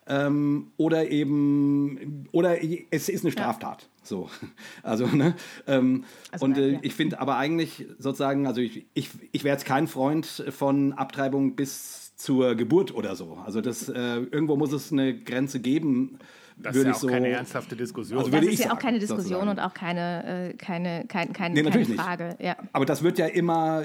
Ähm, 0.10 0.72
oder 0.78 1.10
eben, 1.10 2.28
oder 2.32 2.58
es 2.92 3.10
ist 3.10 3.26
eine 3.26 3.32
Straftat. 3.32 3.82
Ja. 3.82 3.88
So, 4.04 4.30
also, 4.84 5.06
ne? 5.08 5.36
Ähm, 5.68 6.06
also, 6.32 6.46
und 6.46 6.58
äh, 6.58 6.74
ja. 6.74 6.80
ich 6.82 6.94
finde 6.94 7.20
aber 7.20 7.38
eigentlich 7.38 7.88
sozusagen, 7.98 8.48
also 8.48 8.62
ich, 8.62 8.86
ich, 8.94 9.10
ich 9.32 9.44
wäre 9.44 9.56
jetzt 9.56 9.66
kein 9.66 9.88
Freund 9.88 10.26
von 10.26 10.94
Abtreibung 10.94 11.56
bis 11.56 12.07
zur 12.18 12.56
Geburt 12.56 12.94
oder 12.94 13.16
so. 13.16 13.38
Also 13.46 13.62
das, 13.62 13.88
äh, 13.90 14.18
irgendwo 14.18 14.58
muss 14.58 14.74
es 14.74 14.92
eine 14.92 15.18
Grenze 15.18 15.60
geben. 15.60 16.18
Das 16.60 16.76
ist 16.76 16.86
ja 16.86 16.92
auch 16.92 16.96
so, 16.96 17.08
keine 17.08 17.30
ernsthafte 17.30 17.76
Diskussion. 17.76 18.18
Also 18.20 18.32
das 18.32 18.46
ist 18.46 18.64
ja 18.64 18.74
auch 18.74 18.80
keine 18.80 19.00
Diskussion 19.00 19.28
sozusagen. 19.28 19.50
und 19.50 19.60
auch 19.60 19.74
keine, 19.74 20.50
äh, 20.50 20.54
keine, 20.54 21.06
kein, 21.08 21.32
kein, 21.32 21.54
nee, 21.54 21.64
keine 21.64 21.86
Frage. 21.86 22.36
Ja. 22.40 22.56
Aber 22.74 22.86
das 22.86 23.04
wird 23.04 23.20
ja 23.20 23.28
immer, 23.28 23.84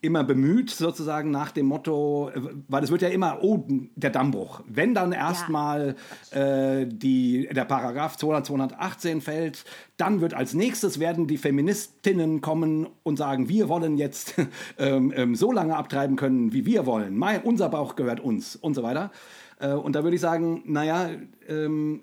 immer 0.00 0.24
bemüht, 0.24 0.70
sozusagen 0.70 1.30
nach 1.30 1.50
dem 1.50 1.66
Motto, 1.66 2.30
weil 2.68 2.82
es 2.82 2.90
wird 2.90 3.02
ja 3.02 3.08
immer, 3.08 3.42
oh, 3.42 3.64
der 3.68 4.10
Dammbruch. 4.10 4.62
Wenn 4.66 4.94
dann 4.94 5.12
erstmal 5.12 5.96
ja. 6.32 6.80
äh, 6.80 6.86
der 6.86 7.64
Paragraph 7.66 8.16
200, 8.16 8.46
218 8.46 9.20
fällt, 9.20 9.64
dann 9.98 10.20
wird 10.22 10.32
als 10.32 10.54
nächstes 10.54 11.00
werden 11.00 11.26
die 11.26 11.36
Feministinnen 11.36 12.40
kommen 12.40 12.86
und 13.02 13.18
sagen, 13.18 13.48
wir 13.50 13.68
wollen 13.68 13.98
jetzt 13.98 14.34
ähm, 14.78 15.12
ähm, 15.14 15.34
so 15.34 15.52
lange 15.52 15.76
abtreiben 15.76 16.16
können, 16.16 16.54
wie 16.54 16.64
wir 16.64 16.86
wollen. 16.86 17.16
Mein, 17.16 17.42
unser 17.42 17.68
Bauch 17.68 17.96
gehört 17.96 18.20
uns 18.20 18.56
und 18.56 18.74
so 18.74 18.82
weiter. 18.82 19.10
Äh, 19.58 19.72
und 19.72 19.94
da 19.94 20.04
würde 20.04 20.16
ich 20.16 20.20
sagen, 20.20 20.62
naja, 20.66 21.10
ähm, 21.48 22.02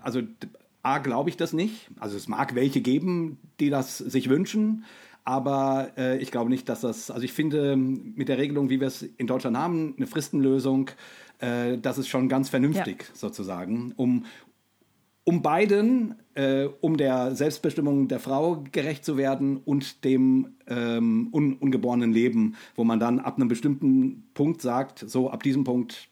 also 0.00 0.20
A, 0.82 0.98
glaube 0.98 1.30
ich 1.30 1.36
das 1.36 1.52
nicht. 1.52 1.90
Also 1.98 2.16
es 2.16 2.28
mag 2.28 2.54
welche 2.54 2.80
geben, 2.80 3.38
die 3.60 3.70
das 3.70 3.98
sich 3.98 4.28
wünschen. 4.28 4.84
Aber 5.24 5.92
äh, 5.96 6.18
ich 6.18 6.32
glaube 6.32 6.50
nicht, 6.50 6.68
dass 6.68 6.80
das, 6.80 7.10
also 7.10 7.24
ich 7.24 7.32
finde 7.32 7.76
mit 7.76 8.28
der 8.28 8.38
Regelung, 8.38 8.70
wie 8.70 8.80
wir 8.80 8.88
es 8.88 9.02
in 9.02 9.28
Deutschland 9.28 9.56
haben, 9.56 9.94
eine 9.96 10.08
Fristenlösung, 10.08 10.90
äh, 11.38 11.78
das 11.78 11.98
ist 11.98 12.08
schon 12.08 12.28
ganz 12.28 12.48
vernünftig 12.48 13.04
ja. 13.08 13.14
sozusagen, 13.14 13.92
um, 13.96 14.24
um 15.22 15.40
beiden, 15.40 16.16
äh, 16.34 16.64
um 16.80 16.96
der 16.96 17.36
Selbstbestimmung 17.36 18.08
der 18.08 18.18
Frau 18.18 18.64
gerecht 18.72 19.04
zu 19.04 19.16
werden 19.16 19.58
und 19.58 20.04
dem 20.04 20.56
ähm, 20.66 21.28
un 21.32 21.54
ungeborenen 21.54 22.12
Leben, 22.12 22.56
wo 22.74 22.82
man 22.82 22.98
dann 22.98 23.20
ab 23.20 23.36
einem 23.36 23.46
bestimmten 23.46 24.24
Punkt 24.34 24.60
sagt, 24.60 24.98
so 24.98 25.30
ab 25.30 25.44
diesem 25.44 25.62
Punkt, 25.62 26.08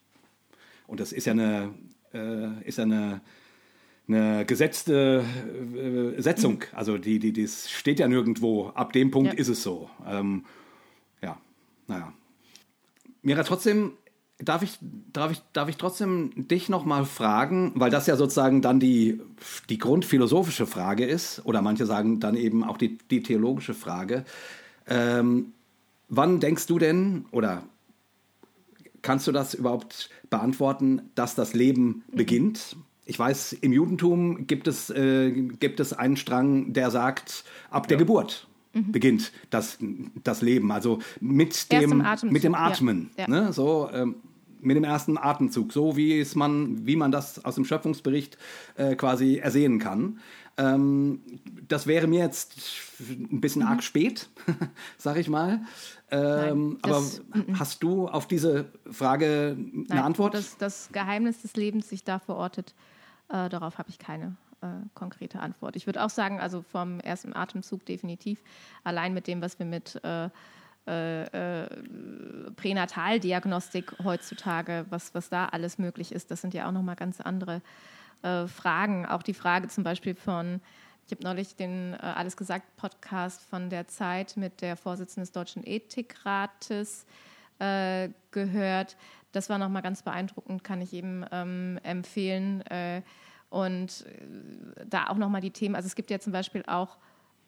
und 0.90 1.00
das 1.00 1.12
ist 1.12 1.26
ja 1.26 1.32
eine, 1.32 1.72
äh, 2.12 2.66
ist 2.66 2.78
ja 2.78 2.84
eine 2.84 3.20
eine 4.08 4.44
gesetzte 4.44 5.24
äh, 5.76 6.20
Setzung. 6.20 6.64
Also 6.72 6.98
die, 6.98 7.18
die, 7.18 7.32
das 7.32 7.70
steht 7.70 8.00
ja 8.00 8.08
nirgendwo. 8.08 8.68
Ab 8.74 8.92
dem 8.92 9.10
Punkt 9.10 9.32
Ja. 9.32 9.38
ist 9.38 9.48
es 9.48 9.62
so. 9.62 9.88
Ähm, 10.04 10.44
ja, 11.22 11.38
naja. 11.86 12.12
Mira, 13.22 13.44
trotzdem 13.44 13.92
darf 14.38 14.62
ich, 14.62 14.78
darf 15.12 15.30
ich, 15.30 15.40
darf 15.52 15.68
ich 15.68 15.76
trotzdem 15.76 16.32
dich 16.48 16.68
noch 16.68 16.84
mal 16.84 17.04
fragen, 17.04 17.72
weil 17.76 17.90
das 17.90 18.06
ja 18.06 18.16
sozusagen 18.16 18.62
dann 18.62 18.80
die, 18.80 19.20
die 19.68 19.78
grundphilosophische 19.78 20.66
Frage 20.66 21.04
ist, 21.04 21.42
oder 21.44 21.62
manche 21.62 21.86
sagen 21.86 22.18
dann 22.20 22.36
eben 22.36 22.64
auch 22.64 22.78
die, 22.78 22.98
die 23.10 23.22
theologische 23.22 23.74
Frage. 23.74 24.24
Ähm, 24.88 25.52
wann 26.08 26.40
denkst 26.40 26.66
du 26.66 26.78
denn, 26.78 27.26
oder 27.30 27.62
kannst 29.02 29.26
du 29.26 29.32
das 29.32 29.54
überhaupt 29.54 30.10
beantworten, 30.30 31.02
dass 31.14 31.34
das 31.34 31.54
Leben 31.54 32.04
beginnt? 32.12 32.76
Ich 33.04 33.18
weiß, 33.18 33.54
im 33.54 33.72
Judentum 33.72 34.46
gibt 34.46 34.68
es, 34.68 34.88
äh, 34.90 35.30
gibt 35.30 35.80
es 35.80 35.92
einen 35.92 36.16
Strang, 36.16 36.72
der 36.72 36.90
sagt, 36.90 37.44
ab 37.70 37.88
der 37.88 37.98
Geburt 37.98 38.46
beginnt 38.72 39.32
das, 39.50 39.78
das 40.22 40.42
Leben. 40.42 40.70
Also 40.70 41.00
mit 41.20 41.72
dem, 41.72 42.04
mit 42.24 42.44
dem 42.44 42.52
ja. 42.52 42.58
Atmen. 42.58 43.10
Ja. 43.16 43.28
Ne? 43.28 43.52
So, 43.52 43.90
ähm, 43.92 44.16
mit 44.60 44.76
dem 44.76 44.84
ersten 44.84 45.16
Atemzug, 45.16 45.72
so 45.72 45.96
wie 45.96 46.20
es 46.20 46.34
man, 46.34 46.86
wie 46.86 46.96
man 46.96 47.10
das 47.10 47.44
aus 47.44 47.54
dem 47.54 47.64
Schöpfungsbericht 47.64 48.36
äh, 48.76 48.94
quasi 48.94 49.36
ersehen 49.36 49.78
kann. 49.78 50.20
Ähm, 50.56 51.20
das 51.66 51.86
wäre 51.86 52.06
mir 52.06 52.20
jetzt 52.20 52.54
ein 53.00 53.40
bisschen 53.40 53.62
arg 53.62 53.82
spät, 53.82 54.28
sag 54.98 55.16
ich 55.16 55.28
mal. 55.28 55.62
Ähm, 56.10 56.58
Mhm. 56.58 56.72
Nein, 56.72 56.78
das- 56.82 57.22
aber 57.32 57.58
hast 57.58 57.82
du 57.82 58.08
auf 58.08 58.26
diese 58.26 58.66
Frage 58.90 59.56
eine 59.56 59.84
Nein, 59.88 59.98
Antwort? 60.00 60.34
Das, 60.34 60.56
das 60.58 60.88
Geheimnis 60.92 61.42
des 61.42 61.54
Lebens 61.54 61.88
sich 61.88 62.02
da 62.04 62.18
verortet, 62.18 62.74
äh, 63.28 63.48
darauf 63.48 63.78
habe 63.78 63.88
ich 63.90 63.98
keine 63.98 64.36
äh, 64.62 64.66
konkrete 64.94 65.40
Antwort. 65.40 65.74
Ich 65.76 65.86
würde 65.86 66.04
auch 66.04 66.10
sagen, 66.10 66.38
also 66.38 66.60
vom 66.62 67.00
ersten 67.00 67.34
Atemzug 67.34 67.84
definitiv, 67.86 68.42
allein 68.84 69.14
mit 69.14 69.26
dem, 69.26 69.40
was 69.40 69.58
wir 69.58 69.64
mit 69.66 69.98
äh, 70.04 70.28
äh, 70.86 71.62
äh, 71.62 71.68
Pränataldiagnostik 72.56 73.94
heutzutage, 74.02 74.86
was, 74.90 75.14
was 75.14 75.28
da 75.28 75.46
alles 75.46 75.78
möglich 75.78 76.12
ist, 76.12 76.30
das 76.30 76.40
sind 76.40 76.54
ja 76.54 76.66
auch 76.68 76.72
nochmal 76.72 76.96
ganz 76.96 77.20
andere 77.20 77.62
äh, 78.22 78.46
Fragen. 78.46 79.06
Auch 79.06 79.22
die 79.22 79.34
Frage 79.34 79.68
zum 79.68 79.84
Beispiel 79.84 80.14
von, 80.14 80.60
ich 81.10 81.16
habe 81.16 81.24
neulich 81.24 81.56
den 81.56 81.94
äh, 81.94 81.96
Alles 81.96 82.36
gesagt 82.36 82.76
Podcast 82.76 83.42
von 83.42 83.68
der 83.68 83.88
Zeit 83.88 84.36
mit 84.36 84.60
der 84.60 84.76
Vorsitzenden 84.76 85.22
des 85.22 85.32
Deutschen 85.32 85.66
Ethikrates 85.66 87.04
äh, 87.58 88.10
gehört. 88.30 88.96
Das 89.32 89.50
war 89.50 89.58
nochmal 89.58 89.82
ganz 89.82 90.04
beeindruckend, 90.04 90.62
kann 90.62 90.80
ich 90.80 90.92
eben 90.92 91.24
ähm, 91.32 91.80
empfehlen. 91.82 92.60
Äh, 92.66 93.02
und 93.48 94.06
äh, 94.06 94.86
da 94.86 95.08
auch 95.08 95.16
nochmal 95.16 95.40
die 95.40 95.50
Themen, 95.50 95.74
also 95.74 95.88
es 95.88 95.96
gibt 95.96 96.12
ja 96.12 96.20
zum 96.20 96.32
Beispiel 96.32 96.62
auch, 96.68 96.96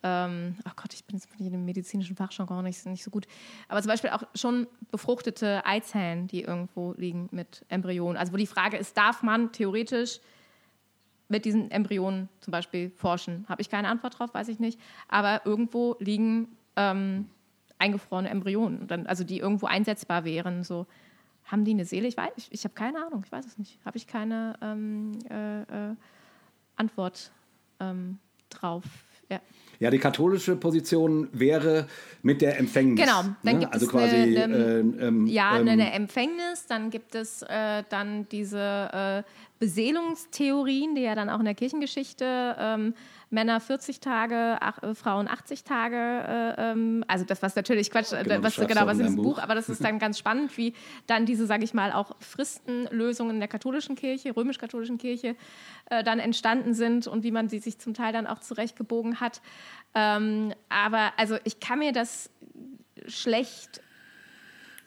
ähm, 0.02 0.56
ach 0.64 0.74
Gott, 0.74 0.92
ich 0.92 1.04
bin 1.04 1.14
jetzt 1.14 1.28
in 1.38 1.52
dem 1.52 1.64
medizinischen 1.64 2.16
Fachjargon 2.16 2.64
nicht, 2.64 2.84
nicht 2.86 3.04
so 3.04 3.12
gut, 3.12 3.28
aber 3.68 3.80
zum 3.80 3.90
Beispiel 3.90 4.10
auch 4.10 4.24
schon 4.34 4.66
befruchtete 4.90 5.64
Eizellen, 5.64 6.26
die 6.26 6.42
irgendwo 6.42 6.94
liegen 6.96 7.28
mit 7.30 7.64
Embryonen. 7.68 8.16
Also 8.16 8.32
wo 8.32 8.36
die 8.38 8.48
Frage 8.48 8.76
ist, 8.76 8.96
darf 8.96 9.22
man 9.22 9.52
theoretisch 9.52 10.18
mit 11.32 11.44
diesen 11.44 11.70
Embryonen 11.70 12.28
zum 12.40 12.52
Beispiel 12.52 12.90
forschen? 12.90 13.44
Habe 13.48 13.60
ich 13.62 13.70
keine 13.70 13.88
Antwort 13.88 14.18
drauf, 14.18 14.32
weiß 14.32 14.48
ich 14.48 14.60
nicht. 14.60 14.78
Aber 15.08 15.44
irgendwo 15.44 15.96
liegen 15.98 16.56
ähm, 16.76 17.28
eingefrorene 17.78 18.28
Embryonen, 18.28 18.86
dann, 18.86 19.06
also 19.06 19.24
die 19.24 19.38
irgendwo 19.38 19.66
einsetzbar 19.66 20.24
wären. 20.24 20.62
So. 20.62 20.86
Haben 21.46 21.64
die 21.64 21.72
eine 21.72 21.84
Seele? 21.84 22.06
Ich 22.06 22.16
weiß, 22.16 22.30
ich, 22.36 22.52
ich 22.52 22.64
habe 22.64 22.74
keine 22.74 23.04
Ahnung, 23.04 23.22
ich 23.24 23.32
weiß 23.32 23.46
es 23.46 23.58
nicht. 23.58 23.80
Habe 23.84 23.96
ich 23.96 24.06
keine 24.06 24.54
ähm, 24.62 25.18
äh, 25.28 25.62
äh, 25.62 25.96
Antwort 26.76 27.32
ähm, 27.80 28.18
drauf. 28.50 28.84
Ja. 29.32 29.40
Ja, 29.80 29.90
die 29.90 29.98
katholische 29.98 30.54
Position 30.54 31.28
wäre 31.32 31.88
mit 32.22 32.40
der 32.40 32.56
Empfängnis. 32.58 33.00
Genau, 33.04 33.22
dann 33.42 33.54
ne? 33.54 33.58
gibt 33.60 33.72
also 33.74 33.86
es 33.86 33.90
quasi, 33.90 34.14
eine- 34.14 34.44
eine- 34.44 34.54
ähm, 34.78 34.96
ähm, 35.00 35.26
Ja, 35.26 35.58
ähm, 35.58 35.66
eine 35.68 35.92
Empfängnis, 35.92 36.66
dann 36.68 36.90
gibt 36.90 37.16
es 37.16 37.42
äh, 37.42 37.82
dann 37.88 38.28
diese 38.30 39.24
äh, 39.26 39.30
Beseelungstheorien, 39.58 40.94
die 40.94 41.02
ja 41.02 41.14
dann 41.16 41.28
auch 41.30 41.38
in 41.40 41.46
der 41.46 41.54
Kirchengeschichte 41.54 42.54
ähm, 42.58 42.94
Männer 43.32 43.60
40 43.60 44.00
Tage, 44.00 44.58
ach, 44.60 44.82
äh, 44.82 44.94
Frauen 44.94 45.26
80 45.26 45.64
Tage, 45.64 45.96
äh, 45.96 46.72
ähm, 46.72 47.02
also 47.08 47.24
das 47.24 47.42
was 47.42 47.56
natürlich 47.56 47.90
Quatsch, 47.90 48.12
äh, 48.12 48.22
Genau, 48.22 48.40
das 48.40 48.58
was 48.58 48.68
genau 48.68 48.86
was 48.86 48.98
in 48.98 49.04
diesem 49.04 49.16
Buch, 49.16 49.36
Buch. 49.36 49.42
aber 49.42 49.54
das 49.54 49.68
ist 49.70 49.82
dann 49.82 49.98
ganz 49.98 50.18
spannend, 50.18 50.56
wie 50.58 50.74
dann 51.06 51.24
diese, 51.24 51.46
sage 51.46 51.64
ich 51.64 51.72
mal, 51.72 51.92
auch 51.92 52.14
Fristenlösungen 52.20 53.38
der 53.38 53.48
katholischen 53.48 53.96
Kirche, 53.96 54.36
römisch-katholischen 54.36 54.98
Kirche 54.98 55.34
äh, 55.90 56.04
dann 56.04 56.18
entstanden 56.18 56.74
sind 56.74 57.06
und 57.06 57.24
wie 57.24 57.30
man 57.30 57.48
sie 57.48 57.58
sich 57.58 57.78
zum 57.78 57.94
Teil 57.94 58.12
dann 58.12 58.26
auch 58.26 58.40
zurechtgebogen 58.40 59.18
hat. 59.20 59.40
Ähm, 59.94 60.52
aber 60.68 61.12
also 61.16 61.38
ich 61.44 61.58
kann 61.58 61.78
mir 61.78 61.92
das 61.92 62.30
schlecht 63.06 63.80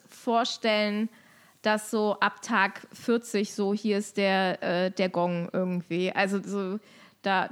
vorstellen, 0.08 1.10
dass 1.64 1.90
so 1.90 2.18
ab 2.20 2.44
Tag 2.44 2.88
40 2.94 3.54
so 3.56 3.74
hier 3.74 3.98
ist 3.98 4.18
der, 4.18 4.62
äh, 4.62 4.92
der 4.92 5.10
Gong 5.10 5.50
irgendwie. 5.52 6.12
Also 6.12 6.40
so 6.44 6.80
da, 7.26 7.50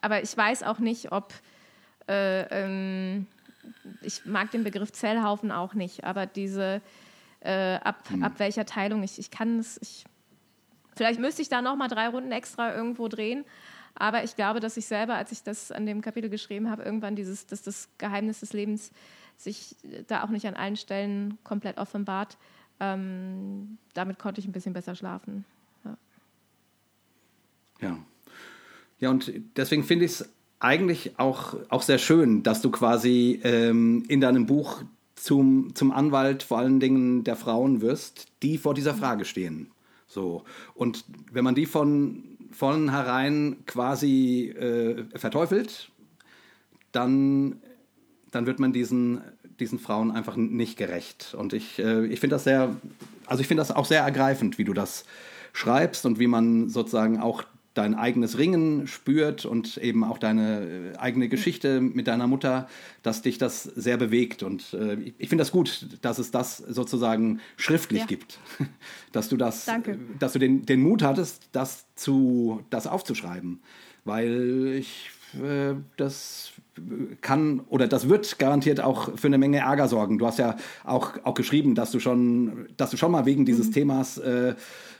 aber 0.00 0.22
ich 0.22 0.36
weiß 0.36 0.62
auch 0.62 0.78
nicht, 0.78 1.12
ob 1.12 1.32
äh, 2.08 2.42
ähm, 2.42 3.26
ich 4.02 4.24
mag 4.24 4.50
den 4.50 4.64
Begriff 4.64 4.92
Zellhaufen 4.92 5.52
auch 5.52 5.74
nicht, 5.74 6.04
aber 6.04 6.26
diese 6.26 6.80
äh, 7.40 7.74
ab, 7.76 8.02
ab 8.20 8.32
welcher 8.38 8.66
Teilung 8.66 9.02
ich, 9.02 9.18
ich 9.18 9.30
kann 9.30 9.58
es, 9.58 9.78
ich, 9.82 10.04
vielleicht 10.96 11.20
müsste 11.20 11.42
ich 11.42 11.48
da 11.48 11.62
noch 11.62 11.76
mal 11.76 11.88
drei 11.88 12.08
Runden 12.08 12.32
extra 12.32 12.74
irgendwo 12.74 13.08
drehen. 13.08 13.44
Aber 13.94 14.22
ich 14.22 14.36
glaube, 14.36 14.60
dass 14.60 14.76
ich 14.76 14.86
selber, 14.86 15.14
als 15.14 15.32
ich 15.32 15.42
das 15.42 15.72
an 15.72 15.84
dem 15.84 16.02
Kapitel 16.02 16.30
geschrieben 16.30 16.70
habe, 16.70 16.84
irgendwann 16.84 17.16
dieses, 17.16 17.46
dass 17.46 17.62
das 17.62 17.88
Geheimnis 17.98 18.40
des 18.40 18.52
Lebens 18.52 18.92
sich 19.36 19.76
da 20.06 20.22
auch 20.22 20.28
nicht 20.28 20.46
an 20.46 20.54
allen 20.54 20.76
Stellen 20.76 21.38
komplett 21.42 21.78
offenbart. 21.78 22.38
Ähm, 22.80 23.78
damit 23.94 24.18
konnte 24.20 24.40
ich 24.40 24.46
ein 24.46 24.52
bisschen 24.52 24.72
besser 24.72 24.94
schlafen. 24.94 25.44
Ja. 25.84 25.96
Ja, 27.80 27.98
und 29.06 29.32
deswegen 29.56 29.84
finde 29.84 30.06
ich 30.06 30.12
es 30.12 30.28
eigentlich 30.60 31.18
auch, 31.18 31.54
auch 31.68 31.82
sehr 31.82 31.98
schön, 31.98 32.42
dass 32.42 32.60
du 32.60 32.70
quasi 32.70 33.40
ähm, 33.44 34.04
in 34.08 34.20
deinem 34.20 34.46
Buch 34.46 34.82
zum, 35.14 35.74
zum 35.74 35.92
Anwalt 35.92 36.42
vor 36.42 36.58
allen 36.58 36.80
Dingen 36.80 37.24
der 37.24 37.36
Frauen 37.36 37.80
wirst, 37.80 38.26
die 38.42 38.58
vor 38.58 38.74
dieser 38.74 38.94
Frage 38.94 39.24
stehen. 39.24 39.70
So. 40.06 40.44
Und 40.74 41.04
wenn 41.30 41.44
man 41.44 41.54
die 41.54 41.66
von 41.66 42.24
vornherein 42.50 43.58
quasi 43.66 44.48
äh, 44.48 45.04
verteufelt, 45.16 45.90
dann, 46.92 47.60
dann 48.30 48.46
wird 48.46 48.58
man 48.58 48.72
diesen, 48.72 49.20
diesen 49.60 49.78
Frauen 49.78 50.10
einfach 50.10 50.36
nicht 50.36 50.76
gerecht. 50.76 51.34
Und 51.38 51.52
ich, 51.52 51.78
äh, 51.78 52.06
ich 52.06 52.20
finde 52.20 52.36
das 52.36 52.44
sehr, 52.44 52.74
also 53.26 53.40
ich 53.40 53.48
finde 53.48 53.60
das 53.60 53.70
auch 53.70 53.84
sehr 53.84 54.02
ergreifend, 54.02 54.58
wie 54.58 54.64
du 54.64 54.72
das 54.72 55.04
schreibst 55.52 56.06
und 56.06 56.18
wie 56.18 56.26
man 56.26 56.68
sozusagen 56.68 57.20
auch 57.20 57.44
dein 57.78 57.94
eigenes 57.94 58.38
Ringen 58.38 58.88
spürt 58.88 59.44
und 59.46 59.76
eben 59.76 60.02
auch 60.02 60.18
deine 60.18 60.92
äh, 60.94 60.96
eigene 60.98 61.28
Geschichte 61.28 61.80
mit 61.80 62.08
deiner 62.08 62.26
Mutter, 62.26 62.68
dass 63.04 63.22
dich 63.22 63.38
das 63.38 63.62
sehr 63.62 63.96
bewegt. 63.96 64.42
Und 64.42 64.74
äh, 64.74 64.94
ich, 64.94 65.14
ich 65.18 65.28
finde 65.28 65.42
das 65.42 65.52
gut, 65.52 65.86
dass 66.02 66.18
es 66.18 66.32
das 66.32 66.56
sozusagen 66.58 67.40
schriftlich 67.56 68.00
Ja. 68.00 68.06
gibt. 68.06 68.40
Dass 69.12 69.28
du 69.30 69.36
das, 69.38 69.64
Danke. 69.64 69.98
dass 70.18 70.34
du 70.34 70.38
den, 70.38 70.66
den 70.66 70.82
Mut 70.82 71.02
hattest, 71.02 71.48
das 71.52 71.86
zu, 71.94 72.62
das 72.68 72.86
aufzuschreiben. 72.86 73.60
Weil 74.04 74.74
ich 74.78 75.10
äh, 75.34 75.74
das 75.96 76.52
kann 77.20 77.60
oder 77.68 77.88
das 77.88 78.08
wird 78.08 78.38
garantiert 78.38 78.80
auch 78.80 79.16
für 79.16 79.26
eine 79.26 79.38
Menge 79.38 79.58
Ärger 79.58 79.88
sorgen. 79.88 80.18
Du 80.18 80.26
hast 80.26 80.38
ja 80.38 80.56
auch, 80.84 81.14
auch 81.24 81.34
geschrieben, 81.34 81.74
dass 81.74 81.90
du 81.90 82.00
schon, 82.00 82.68
dass 82.76 82.90
du 82.90 82.96
schon 82.96 83.12
mal 83.12 83.26
wegen 83.26 83.44
dieses 83.44 83.70
Themas 83.70 84.18
äh, 84.18 84.54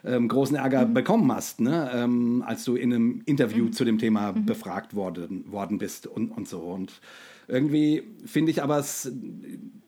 ähm, 0.05 0.29
großen 0.29 0.57
Ärger 0.57 0.85
bekommen 0.87 1.31
hast, 1.33 1.61
ne? 1.61 1.91
ähm, 1.95 2.45
als 2.47 2.65
du 2.65 2.77
in 2.77 2.93
einem 2.93 3.23
Interview 3.27 3.69
zu 3.69 3.85
dem 3.85 3.99
Thema 3.99 4.33
befragt 4.33 4.95
worden, 4.95 5.51
worden 5.51 5.79
bist 5.79 6.07
und, 6.07 6.31
und 6.31 6.49
so. 6.49 6.61
Und 6.61 7.01
irgendwie 7.49 8.05
finde 8.25 8.53
ich 8.53 8.63
aber 8.63 8.79
es 8.79 9.11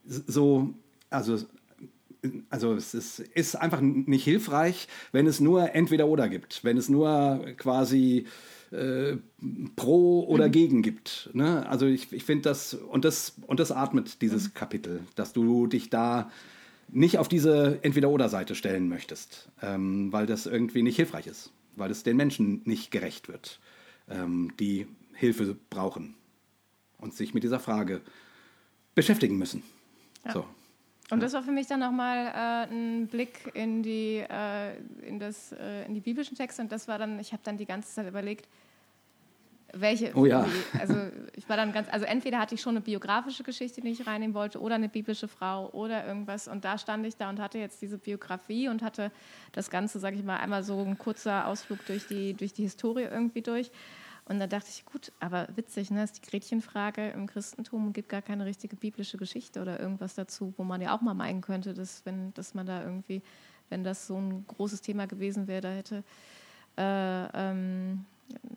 so, 0.06 0.74
also 1.10 1.38
also 2.50 2.74
es 2.74 2.94
ist, 2.94 3.20
ist 3.20 3.54
einfach 3.54 3.80
nicht 3.80 4.24
hilfreich, 4.24 4.88
wenn 5.12 5.26
es 5.26 5.40
nur 5.40 5.74
entweder 5.74 6.06
oder 6.06 6.28
gibt, 6.28 6.64
wenn 6.64 6.76
es 6.76 6.88
nur 6.88 7.44
quasi 7.56 8.26
äh, 8.72 9.16
pro 9.76 10.24
oder 10.24 10.48
gegen 10.48 10.82
gibt. 10.82 11.30
Ne? 11.32 11.68
Also 11.68 11.86
ich, 11.86 12.12
ich 12.12 12.24
finde 12.24 12.42
das 12.42 12.74
und, 12.74 13.04
das 13.04 13.34
und 13.46 13.60
das 13.60 13.72
atmet 13.72 14.22
dieses 14.22 14.54
Kapitel, 14.54 15.00
dass 15.16 15.32
du 15.32 15.66
dich 15.66 15.90
da 15.90 16.30
nicht 16.88 17.18
auf 17.18 17.28
diese 17.28 17.78
Entweder-Oder-Seite 17.82 18.54
stellen 18.54 18.88
möchtest, 18.88 19.48
ähm, 19.62 20.12
weil 20.12 20.26
das 20.26 20.46
irgendwie 20.46 20.82
nicht 20.82 20.96
hilfreich 20.96 21.26
ist, 21.26 21.52
weil 21.76 21.90
es 21.90 22.02
den 22.02 22.16
Menschen 22.16 22.62
nicht 22.64 22.90
gerecht 22.90 23.28
wird, 23.28 23.60
ähm, 24.08 24.52
die 24.58 24.86
Hilfe 25.14 25.56
brauchen 25.70 26.14
und 26.98 27.14
sich 27.14 27.34
mit 27.34 27.42
dieser 27.42 27.60
Frage 27.60 28.00
beschäftigen 28.94 29.38
müssen. 29.38 29.62
So. 30.32 30.44
Und 31.10 31.22
das 31.22 31.32
war 31.32 31.42
für 31.42 31.52
mich 31.52 31.66
dann 31.66 31.80
nochmal 31.80 32.26
äh, 32.26 32.72
ein 32.72 33.06
Blick 33.08 33.50
in 33.54 33.82
die, 33.82 34.18
äh, 34.18 34.76
in, 35.06 35.18
das, 35.18 35.52
äh, 35.52 35.84
in 35.86 35.94
die 35.94 36.00
biblischen 36.00 36.36
Texte. 36.36 36.62
Und 36.62 36.70
das 36.70 36.86
war 36.88 36.98
dann, 36.98 37.18
ich 37.18 37.32
habe 37.32 37.42
dann 37.44 37.56
die 37.56 37.66
ganze 37.66 37.92
Zeit 37.92 38.08
überlegt, 38.08 38.48
welche. 39.72 40.12
Oh 40.14 40.26
ja. 40.26 40.46
Also 40.78 40.94
ich 41.34 41.48
war 41.48 41.56
dann 41.56 41.72
ganz, 41.72 41.88
also 41.90 42.06
entweder 42.06 42.38
hatte 42.38 42.54
ich 42.54 42.60
schon 42.60 42.76
eine 42.76 42.80
biografische 42.80 43.42
Geschichte, 43.42 43.80
die 43.80 43.90
ich 43.90 44.06
reinnehmen 44.06 44.34
wollte, 44.34 44.60
oder 44.60 44.76
eine 44.76 44.88
biblische 44.88 45.28
Frau 45.28 45.70
oder 45.70 46.06
irgendwas. 46.06 46.48
Und 46.48 46.64
da 46.64 46.78
stand 46.78 47.06
ich 47.06 47.16
da 47.16 47.28
und 47.28 47.40
hatte 47.40 47.58
jetzt 47.58 47.80
diese 47.82 47.98
Biografie 47.98 48.68
und 48.68 48.82
hatte 48.82 49.10
das 49.52 49.70
Ganze, 49.70 49.98
sage 49.98 50.16
ich 50.16 50.24
mal, 50.24 50.38
einmal 50.38 50.62
so 50.62 50.80
ein 50.80 50.98
kurzer 50.98 51.46
Ausflug 51.46 51.84
durch 51.86 52.06
die, 52.06 52.34
durch 52.34 52.52
die 52.52 52.62
Historie 52.62 53.02
irgendwie 53.02 53.42
durch. 53.42 53.70
Und 54.30 54.38
da 54.38 54.46
dachte 54.46 54.68
ich, 54.70 54.84
gut, 54.84 55.10
aber 55.18 55.48
witzig, 55.56 55.90
ne, 55.90 56.04
ist 56.04 56.18
die 56.18 56.30
Gretchenfrage. 56.30 57.08
Im 57.08 57.26
Christentum 57.26 57.92
gibt 57.92 58.08
gar 58.08 58.22
keine 58.22 58.46
richtige 58.46 58.76
biblische 58.76 59.16
Geschichte 59.16 59.60
oder 59.60 59.80
irgendwas 59.80 60.14
dazu, 60.14 60.54
wo 60.56 60.62
man 60.62 60.80
ja 60.80 60.94
auch 60.94 61.00
mal 61.00 61.14
meinen 61.14 61.40
könnte, 61.40 61.74
dass, 61.74 62.06
wenn, 62.06 62.32
dass 62.34 62.54
man 62.54 62.64
da 62.64 62.84
irgendwie, 62.84 63.22
wenn 63.70 63.82
das 63.82 64.06
so 64.06 64.16
ein 64.16 64.46
großes 64.46 64.82
Thema 64.82 65.08
gewesen 65.08 65.48
wäre, 65.48 65.62
da 65.62 65.70
hätte 65.72 66.04
äh, 66.78 67.24
ähm, 67.34 68.04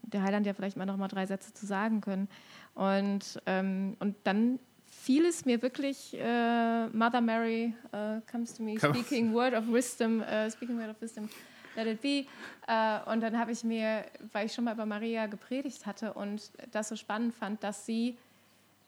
der 0.04 0.22
Heiland 0.22 0.46
ja 0.46 0.54
vielleicht 0.54 0.78
mal 0.78 0.86
noch 0.86 0.98
mal 0.98 1.08
drei 1.08 1.26
Sätze 1.26 1.56
zu 1.56 1.66
sagen 1.66 2.02
können. 2.02 2.28
Und, 2.76 3.42
ähm, 3.48 3.98
und 3.98 4.16
dann 4.26 4.60
fiel 4.86 5.26
es 5.26 5.44
mir 5.44 5.64
wirklich, 5.64 6.16
äh, 6.20 6.88
Mother 6.90 7.22
Mary 7.22 7.74
uh, 7.94 8.22
comes 8.32 8.54
to 8.54 8.62
me, 8.62 8.78
speaking 8.78 9.34
word 9.34 9.56
of 9.56 9.68
wisdom, 9.68 10.22
uh, 10.22 10.48
speaking 10.52 10.78
word 10.78 10.92
of 10.92 11.02
wisdom, 11.02 11.28
let 11.76 11.88
it 11.88 12.02
be. 12.02 12.26
Uh, 12.68 13.12
und 13.12 13.22
dann 13.22 13.38
habe 13.38 13.52
ich 13.52 13.64
mir, 13.64 14.06
weil 14.32 14.46
ich 14.46 14.54
schon 14.54 14.64
mal 14.64 14.74
über 14.74 14.86
Maria 14.86 15.26
gepredigt 15.28 15.86
hatte 15.86 16.14
und 16.14 16.52
das 16.72 16.90
so 16.90 16.96
spannend 16.96 17.34
fand, 17.34 17.64
dass 17.64 17.86
sie, 17.86 18.18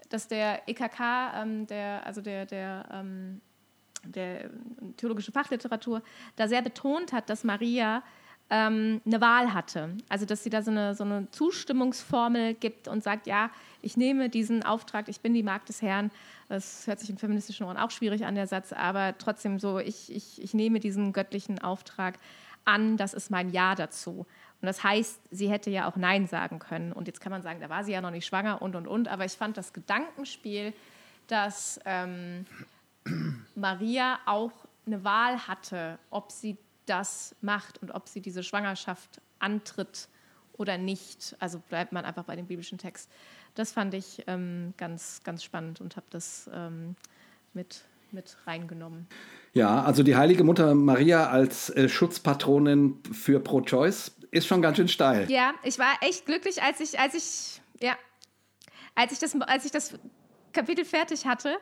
dass 0.09 0.27
der 0.27 0.67
EKK, 0.67 1.41
ähm, 1.41 1.67
der, 1.67 2.05
also 2.05 2.21
der, 2.21 2.45
der, 2.45 2.85
ähm, 2.91 3.41
der 4.03 4.49
theologische 4.97 5.31
Fachliteratur, 5.31 6.01
da 6.35 6.47
sehr 6.47 6.61
betont 6.61 7.11
hat, 7.11 7.29
dass 7.29 7.43
Maria 7.43 8.03
ähm, 8.49 9.01
eine 9.05 9.21
Wahl 9.21 9.53
hatte. 9.53 9.89
Also 10.09 10.25
dass 10.25 10.43
sie 10.43 10.49
da 10.49 10.61
so 10.61 10.71
eine, 10.71 10.93
so 10.93 11.03
eine 11.03 11.29
Zustimmungsformel 11.31 12.53
gibt 12.53 12.87
und 12.87 13.03
sagt, 13.03 13.27
ja, 13.27 13.49
ich 13.81 13.97
nehme 13.97 14.29
diesen 14.29 14.63
Auftrag, 14.63 15.09
ich 15.09 15.21
bin 15.21 15.33
die 15.33 15.43
Magd 15.43 15.69
des 15.69 15.81
Herrn. 15.81 16.11
Das 16.47 16.85
hört 16.85 16.99
sich 16.99 17.09
in 17.09 17.17
feministischen 17.17 17.65
Ohren 17.65 17.77
auch 17.77 17.91
schwierig 17.91 18.25
an, 18.25 18.35
der 18.35 18.47
Satz, 18.47 18.71
aber 18.71 19.17
trotzdem 19.17 19.59
so, 19.59 19.79
ich, 19.79 20.15
ich, 20.15 20.41
ich 20.41 20.53
nehme 20.53 20.79
diesen 20.79 21.11
göttlichen 21.11 21.59
Auftrag 21.59 22.19
an, 22.65 22.97
das 22.97 23.13
ist 23.13 23.31
mein 23.31 23.49
Ja 23.49 23.75
dazu. 23.75 24.25
Und 24.61 24.65
das 24.65 24.83
heißt, 24.83 25.19
sie 25.31 25.49
hätte 25.49 25.69
ja 25.69 25.87
auch 25.87 25.95
Nein 25.95 26.27
sagen 26.27 26.59
können. 26.59 26.91
Und 26.91 27.07
jetzt 27.07 27.21
kann 27.21 27.31
man 27.31 27.41
sagen, 27.41 27.59
da 27.59 27.69
war 27.69 27.83
sie 27.83 27.91
ja 27.91 28.01
noch 28.01 28.11
nicht 28.11 28.25
schwanger 28.25 28.61
und, 28.61 28.75
und, 28.75 28.87
und. 28.87 29.07
Aber 29.07 29.25
ich 29.25 29.33
fand 29.33 29.57
das 29.57 29.73
Gedankenspiel, 29.73 30.73
dass 31.27 31.79
ähm, 31.85 32.45
Maria 33.55 34.19
auch 34.25 34.51
eine 34.85 35.03
Wahl 35.03 35.47
hatte, 35.47 35.99
ob 36.09 36.31
sie 36.31 36.57
das 36.85 37.35
macht 37.41 37.81
und 37.81 37.91
ob 37.91 38.07
sie 38.07 38.21
diese 38.21 38.43
Schwangerschaft 38.43 39.21
antritt 39.39 40.07
oder 40.53 40.77
nicht. 40.77 41.35
Also 41.39 41.59
bleibt 41.69 41.91
man 41.91 42.05
einfach 42.05 42.23
bei 42.23 42.35
dem 42.35 42.47
biblischen 42.47 42.77
Text. 42.77 43.11
Das 43.55 43.71
fand 43.71 43.93
ich 43.93 44.23
ähm, 44.27 44.73
ganz, 44.77 45.21
ganz 45.23 45.43
spannend 45.43 45.81
und 45.81 45.95
habe 45.95 46.07
das 46.09 46.49
ähm, 46.53 46.95
mit, 47.53 47.85
mit 48.15 48.37
reingenommen. 48.47 49.07
Ja, 49.53 49.83
also 49.83 50.01
die 50.01 50.15
heilige 50.15 50.43
Mutter 50.43 50.73
Maria 50.73 51.29
als 51.29 51.69
äh, 51.69 51.87
Schutzpatronin 51.87 53.03
für 53.11 53.39
Pro-Choice 53.39 54.15
ist 54.31 54.47
schon 54.47 54.61
ganz 54.61 54.77
schön 54.77 54.87
steil. 54.87 55.29
Ja, 55.29 55.53
ich 55.63 55.77
war 55.77 55.93
echt 56.01 56.25
glücklich, 56.25 56.63
als 56.63 56.79
ich, 56.79 56.99
als 56.99 57.13
ich, 57.13 57.61
ja, 57.79 57.93
als 58.95 59.11
ich 59.11 59.19
das, 59.19 59.39
als 59.41 59.65
ich 59.65 59.71
das 59.71 59.93
Kapitel 60.51 60.83
fertig 60.83 61.25
hatte 61.27 61.57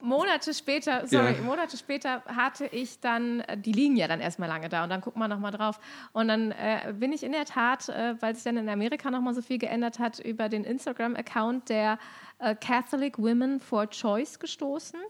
Monate 0.00 0.54
später, 0.54 1.06
sorry, 1.08 1.34
ja. 1.34 1.42
Monate 1.42 1.76
später 1.76 2.22
hatte 2.26 2.66
ich 2.66 3.00
dann, 3.00 3.40
äh, 3.40 3.58
die 3.58 3.72
liegen 3.72 3.96
ja 3.96 4.06
dann 4.06 4.20
erstmal 4.20 4.48
lange 4.48 4.68
da 4.68 4.84
und 4.84 4.90
dann 4.90 5.00
gucken 5.00 5.20
wir 5.20 5.26
nochmal 5.26 5.50
drauf. 5.50 5.80
Und 6.12 6.28
dann 6.28 6.52
äh, 6.52 6.94
bin 6.96 7.12
ich 7.12 7.24
in 7.24 7.32
der 7.32 7.44
Tat, 7.46 7.88
äh, 7.88 8.14
weil 8.20 8.34
sich 8.34 8.44
dann 8.44 8.56
in 8.56 8.68
Amerika 8.68 9.10
nochmal 9.10 9.34
so 9.34 9.42
viel 9.42 9.58
geändert 9.58 9.98
hat, 9.98 10.20
über 10.20 10.48
den 10.48 10.62
Instagram-Account 10.62 11.68
der 11.68 11.98
äh, 12.38 12.54
Catholic 12.54 13.18
Women 13.18 13.58
for 13.58 13.90
Choice 13.90 14.38
gestoßen. 14.38 15.00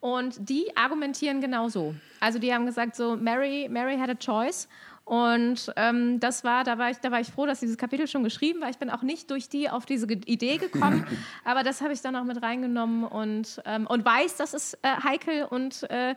Und 0.00 0.48
die 0.48 0.76
argumentieren 0.76 1.40
genauso. 1.40 1.94
Also 2.20 2.38
die 2.38 2.52
haben 2.54 2.66
gesagt, 2.66 2.94
so 2.94 3.16
Mary, 3.16 3.68
Mary 3.68 3.96
had 3.98 4.08
a 4.08 4.14
choice 4.14 4.68
und 5.08 5.72
ähm, 5.76 6.20
das 6.20 6.44
war, 6.44 6.64
da 6.64 6.76
war 6.76 6.90
ich, 6.90 6.98
da 6.98 7.10
war 7.10 7.18
ich 7.18 7.28
froh, 7.28 7.46
dass 7.46 7.60
dieses 7.60 7.78
Kapitel 7.78 8.06
schon 8.06 8.24
geschrieben 8.24 8.60
war. 8.60 8.68
Ich 8.68 8.76
bin 8.76 8.90
auch 8.90 9.00
nicht 9.00 9.30
durch 9.30 9.48
die 9.48 9.70
auf 9.70 9.86
diese 9.86 10.06
Idee 10.06 10.58
gekommen, 10.58 11.06
aber 11.46 11.62
das 11.62 11.80
habe 11.80 11.94
ich 11.94 12.02
dann 12.02 12.14
auch 12.14 12.24
mit 12.24 12.42
reingenommen 12.42 13.04
und, 13.04 13.62
ähm, 13.64 13.86
und 13.86 14.04
weiß, 14.04 14.36
das 14.36 14.52
ist 14.52 14.74
äh, 14.82 14.88
heikel 15.02 15.44
und 15.44 15.88
äh, 15.90 16.14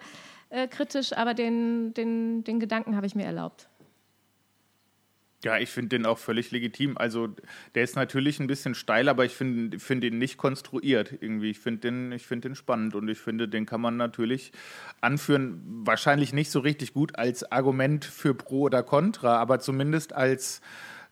äh, 0.49 0.67
kritisch, 0.67 1.13
aber 1.13 1.33
den, 1.33 1.93
den, 1.93 2.43
den 2.43 2.59
Gedanken 2.59 2.97
habe 2.97 3.05
ich 3.05 3.15
mir 3.15 3.23
erlaubt. 3.23 3.69
Ja, 5.43 5.57
ich 5.57 5.69
finde 5.69 5.97
den 5.97 6.05
auch 6.05 6.19
völlig 6.19 6.51
legitim. 6.51 6.97
Also 6.97 7.29
der 7.73 7.83
ist 7.83 7.95
natürlich 7.95 8.39
ein 8.39 8.45
bisschen 8.45 8.75
steil, 8.75 9.09
aber 9.09 9.25
ich 9.25 9.33
finde 9.33 9.79
find 9.79 10.03
ihn 10.03 10.19
nicht 10.19 10.37
konstruiert 10.37 11.13
irgendwie. 11.19 11.49
Ich 11.49 11.59
finde 11.59 11.81
den, 11.81 12.19
find 12.19 12.45
den 12.45 12.55
spannend 12.55 12.93
und 12.93 13.07
ich 13.07 13.17
finde, 13.17 13.47
den 13.47 13.65
kann 13.65 13.81
man 13.81 13.97
natürlich 13.97 14.51
anführen. 15.01 15.61
Wahrscheinlich 15.83 16.31
nicht 16.31 16.51
so 16.51 16.59
richtig 16.59 16.93
gut 16.93 17.15
als 17.15 17.51
Argument 17.51 18.05
für 18.05 18.35
Pro 18.35 18.61
oder 18.61 18.83
Contra, 18.83 19.37
aber 19.37 19.59
zumindest 19.59 20.13
als, 20.13 20.61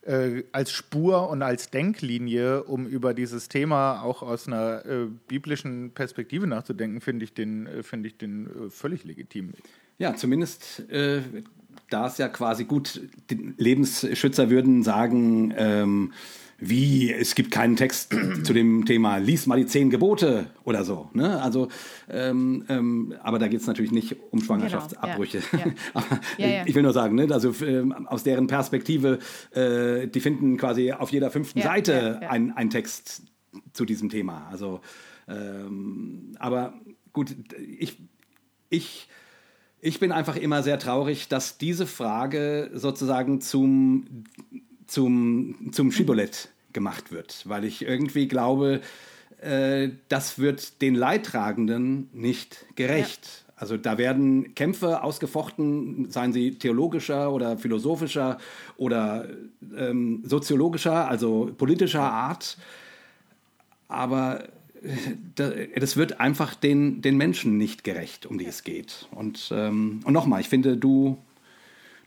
äh, 0.03 0.43
als 0.51 0.71
Spur 0.73 1.27
und 1.29 1.41
als 1.41 1.71
Denklinie, 1.71 2.63
um 2.65 2.85
über 2.85 3.15
dieses 3.15 3.47
Thema 3.49 4.03
auch 4.03 4.21
aus 4.21 4.45
einer 4.45 4.85
äh, 4.85 5.07
biblischen 5.27 5.91
Perspektive 5.95 6.45
nachzudenken, 6.45 7.01
finde 7.01 7.25
ich 7.25 7.33
den, 7.33 7.65
äh, 7.65 7.81
find 7.81 8.05
ich 8.05 8.15
den 8.17 8.45
äh, 8.45 8.69
völlig 8.69 9.05
legitim. 9.05 9.53
Ja, 9.97 10.15
zumindest 10.15 10.87
äh, 10.91 11.21
da 11.89 12.07
es 12.07 12.17
ja 12.17 12.27
quasi 12.27 12.65
gut, 12.65 13.01
die 13.29 13.53
Lebensschützer 13.57 14.49
würden 14.49 14.83
sagen, 14.83 15.53
ähm, 15.57 16.13
wie, 16.61 17.11
es 17.11 17.35
gibt 17.35 17.51
keinen 17.51 17.75
Text 17.77 18.13
zu 18.43 18.53
dem 18.53 18.85
Thema, 18.85 19.17
lies 19.17 19.47
mal 19.47 19.57
die 19.57 19.65
zehn 19.65 19.89
Gebote 19.89 20.47
oder 20.63 20.83
so. 20.83 21.09
Ne? 21.13 21.41
Also, 21.41 21.69
ähm, 22.09 22.65
ähm, 22.67 23.15
aber 23.23 23.39
da 23.39 23.47
geht 23.47 23.61
es 23.61 23.67
natürlich 23.67 23.91
nicht 23.91 24.17
um 24.31 24.41
Schwangerschaftsabbrüche. 24.41 25.41
Genau, 25.51 25.63
ja, 25.63 25.67
ja. 25.67 25.73
aber 25.93 26.19
ja, 26.37 26.63
ich 26.65 26.75
will 26.75 26.83
nur 26.83 26.93
sagen, 26.93 27.15
ne? 27.15 27.27
also 27.31 27.53
ähm, 27.65 28.07
aus 28.07 28.23
deren 28.23 28.47
Perspektive, 28.47 29.19
äh, 29.51 30.07
die 30.07 30.19
finden 30.19 30.57
quasi 30.57 30.91
auf 30.91 31.11
jeder 31.11 31.31
fünften 31.31 31.61
Seite 31.61 32.29
einen 32.29 32.69
Text 32.69 33.23
zu 33.73 33.85
diesem 33.85 34.09
Thema. 34.09 34.47
Also, 34.51 34.81
ähm, 35.27 36.35
aber 36.39 36.73
gut, 37.13 37.35
ich, 37.57 37.97
ich 38.69 39.07
ich 39.81 39.99
bin 39.99 40.11
einfach 40.11 40.35
immer 40.35 40.63
sehr 40.63 40.79
traurig, 40.79 41.27
dass 41.27 41.57
diese 41.57 41.87
Frage 41.87 42.69
sozusagen 42.73 43.41
zum, 43.41 44.25
zum, 44.87 45.71
zum 45.71 45.91
Schibbolett 45.91 46.49
gemacht 46.73 47.11
wird, 47.11 47.43
weil 47.47 47.63
ich 47.65 47.81
irgendwie 47.83 48.27
glaube, 48.27 48.81
äh, 49.41 49.89
das 50.09 50.39
wird 50.39 50.81
den 50.81 50.95
Leidtragenden 50.95 52.09
nicht 52.13 52.65
gerecht. 52.75 53.25
Ja. 53.25 53.53
Also 53.55 53.75
da 53.75 53.97
werden 53.97 54.55
Kämpfe 54.55 55.03
ausgefochten, 55.03 56.09
seien 56.09 56.31
sie 56.31 56.55
theologischer 56.55 57.31
oder 57.31 57.57
philosophischer 57.57 58.37
oder 58.77 59.27
ähm, 59.75 60.23
soziologischer, 60.25 61.09
also 61.09 61.51
politischer 61.57 62.09
Art. 62.09 62.57
Aber 63.89 64.47
das 65.75 65.97
wird 65.97 66.19
einfach 66.19 66.55
den, 66.55 67.01
den 67.01 67.17
Menschen 67.17 67.57
nicht 67.57 67.83
gerecht, 67.83 68.25
um 68.25 68.37
die 68.37 68.45
es 68.45 68.63
geht. 68.63 69.07
Und, 69.11 69.49
ähm, 69.53 70.01
und 70.03 70.13
nochmal, 70.13 70.41
ich 70.41 70.49
finde, 70.49 70.77
du, 70.77 71.17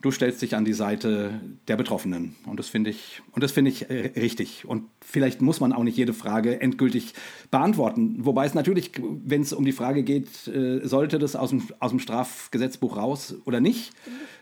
du 0.03 0.11
stellst 0.11 0.43
dich 0.43 0.55
an 0.55 0.65
die 0.65 0.73
Seite 0.73 1.41
der 1.69 1.77
Betroffenen. 1.77 2.35
Und 2.45 2.59
das 2.59 2.69
finde 2.69 2.91
ich, 2.91 3.23
und 3.33 3.43
das 3.43 3.53
finde 3.53 3.71
ich 3.71 3.89
äh, 3.89 4.13
richtig. 4.17 4.65
Und 4.67 4.85
vielleicht 5.01 5.41
muss 5.41 5.61
man 5.61 5.73
auch 5.73 5.85
nicht 5.85 5.97
jede 5.97 6.13
Frage 6.13 6.61
endgültig 6.61 7.15
beantworten. 7.51 8.17
Wobei 8.19 8.45
es 8.45 8.55
natürlich, 8.55 8.93
wenn 9.01 9.43
es 9.43 9.53
um 9.53 9.65
die 9.65 9.73
Frage 9.73 10.03
geht, 10.03 10.47
äh, 10.49 10.81
sollte 10.87 11.19
das 11.19 11.37
aus 11.37 11.51
dem, 11.51 11.63
aus 11.79 11.91
dem 11.91 12.01
Strafgesetzbuch 12.01 12.97
raus 12.97 13.37
oder 13.45 13.61
nicht, 13.61 13.93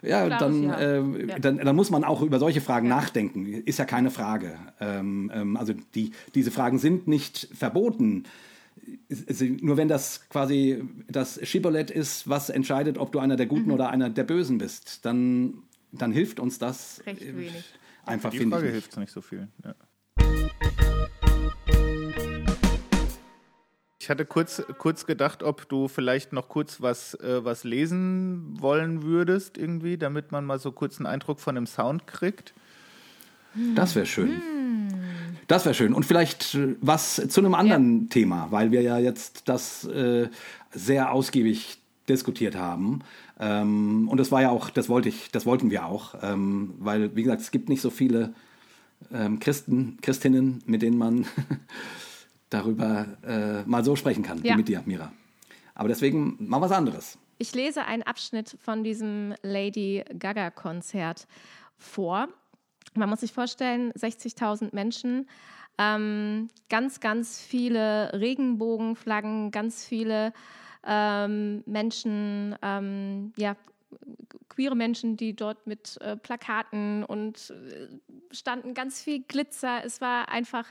ja, 0.03 0.29
dann, 0.29 0.65
ja. 0.65 0.79
Äh, 0.79 1.27
ja. 1.27 1.39
Dann, 1.39 1.59
dann 1.59 1.77
muss 1.77 1.91
man 1.91 2.05
auch 2.05 2.23
über 2.23 2.39
solche 2.39 2.63
Fragen 2.63 2.89
ja. 2.89 2.97
nachdenken. 2.97 3.47
Ist 3.47 3.79
ja 3.79 3.85
keine 3.85 4.11
Frage. 4.11 4.55
Ähm, 4.81 5.31
ähm, 5.35 5.57
also 5.57 5.75
die, 5.95 6.13
diese 6.35 6.51
Fragen 6.51 6.79
sind 6.79 7.07
nicht 7.07 7.49
verboten 7.53 8.25
nur 9.61 9.77
wenn 9.77 9.89
das 9.89 10.29
quasi 10.29 10.85
das 11.09 11.41
Schibbolett 11.47 11.91
ist, 11.91 12.29
was 12.29 12.51
entscheidet, 12.51 12.99
ob 12.99 13.13
du 13.13 13.19
einer 13.19 13.37
der 13.37 13.47
Guten 13.47 13.67
mhm. 13.67 13.75
oder 13.75 13.91
einer 13.91 14.11
der 14.11 14.25
Bösen 14.25 14.59
bist, 14.59 15.05
dann, 15.05 15.63
dann 15.93 16.13
hilft 16.13 16.41
uns 16.41 16.59
das 16.59 17.03
Recht 17.07 17.21
wenig. 17.21 17.65
einfach, 18.05 18.31
Die 18.31 18.47
Frage 18.47 18.69
hilft 18.69 18.97
nicht 18.97 19.13
so 19.13 19.21
viel. 19.21 19.49
Ja. 19.65 19.75
Ich 24.01 24.09
hatte 24.09 24.25
kurz, 24.25 24.63
kurz 24.79 25.07
gedacht, 25.07 25.43
ob 25.43 25.69
du 25.69 25.87
vielleicht 25.87 26.33
noch 26.33 26.49
kurz 26.49 26.81
was, 26.81 27.15
äh, 27.15 27.45
was 27.45 27.65
lesen 27.65 28.61
wollen 28.61 29.03
würdest, 29.03 29.59
irgendwie, 29.59 29.99
damit 29.99 30.33
man 30.33 30.45
mal 30.45 30.59
so 30.59 30.73
kurz 30.73 30.99
einen 30.99 31.07
Eindruck 31.07 31.39
von 31.39 31.55
dem 31.55 31.67
Sound 31.67 32.07
kriegt. 32.07 32.55
Das 33.75 33.95
wäre 33.95 34.07
schön. 34.07 34.41
Hm. 34.41 34.60
Das 35.51 35.65
wäre 35.65 35.75
schön. 35.75 35.95
Und 35.95 36.07
vielleicht 36.07 36.55
äh, 36.55 36.77
was 36.81 37.17
zu 37.29 37.41
einem 37.41 37.55
anderen 37.55 38.03
ja. 38.03 38.09
Thema, 38.09 38.47
weil 38.51 38.71
wir 38.71 38.83
ja 38.83 38.99
jetzt 38.99 39.49
das 39.49 39.85
äh, 39.85 40.29
sehr 40.71 41.13
ausgiebig 41.13 41.79
diskutiert 42.09 42.55
haben. 42.55 43.01
Ähm, 43.41 44.09
und 44.09 44.19
das 44.19 44.31
war 44.31 44.43
ja 44.43 44.51
auch, 44.51 44.71
das 44.71 44.89
wollte 44.89 45.09
ich, 45.09 45.33
das 45.33 45.47
wollten 45.47 45.73
wir 45.73 45.87
auch, 45.87 46.15
ähm, 46.23 46.75
weil, 46.79 47.17
wie 47.17 47.25
gesagt, 47.25 47.43
es 47.43 47.51
gibt 47.51 47.69
nicht 47.69 47.81
so 47.81 47.91
viele 47.91 48.33
ähm, 49.13 49.41
Christen, 49.41 49.99
Christinnen, 50.03 50.63
mit 50.67 50.83
denen 50.83 50.97
man 50.97 51.27
darüber 52.51 53.07
äh, 53.27 53.65
mal 53.65 53.85
so 53.85 53.97
sprechen 53.97 54.23
kann, 54.23 54.41
Ja. 54.45 54.53
wie 54.53 54.59
mit 54.59 54.69
dir, 54.69 54.83
Mira. 54.87 55.13
Aber 55.75 55.89
deswegen 55.89 56.37
mal 56.39 56.61
was 56.61 56.71
anderes. 56.71 57.19
Ich 57.39 57.57
lese 57.57 57.85
einen 57.87 58.05
Abschnitt 58.05 58.57
von 58.63 58.85
diesem 58.85 59.35
Lady 59.43 60.05
Gaga-Konzert 60.17 61.27
vor. 61.77 62.29
Man 62.95 63.09
muss 63.09 63.21
sich 63.21 63.33
vorstellen, 63.33 63.93
60.000 63.93 64.71
Menschen, 64.73 65.29
ähm, 65.79 66.49
ganz, 66.69 67.01
ganz 67.01 67.41
viele 67.41 68.13
Regenbogenflaggen, 68.13 69.51
ganz 69.51 69.85
viele 69.85 70.33
ähm, 70.85 71.63
Menschen, 71.67 72.57
ähm, 72.63 73.33
ja, 73.37 73.57
queere 74.49 74.77
Menschen, 74.77 75.17
die 75.17 75.35
dort 75.35 75.67
mit 75.67 75.99
äh, 76.01 76.17
Plakaten 76.17 77.05
und 77.05 77.51
äh, 77.51 78.35
standen, 78.35 78.75
ganz 78.75 79.03
viel 79.03 79.23
Glitzer. 79.23 79.85
Es 79.85 80.01
war 80.01 80.29
einfach 80.29 80.67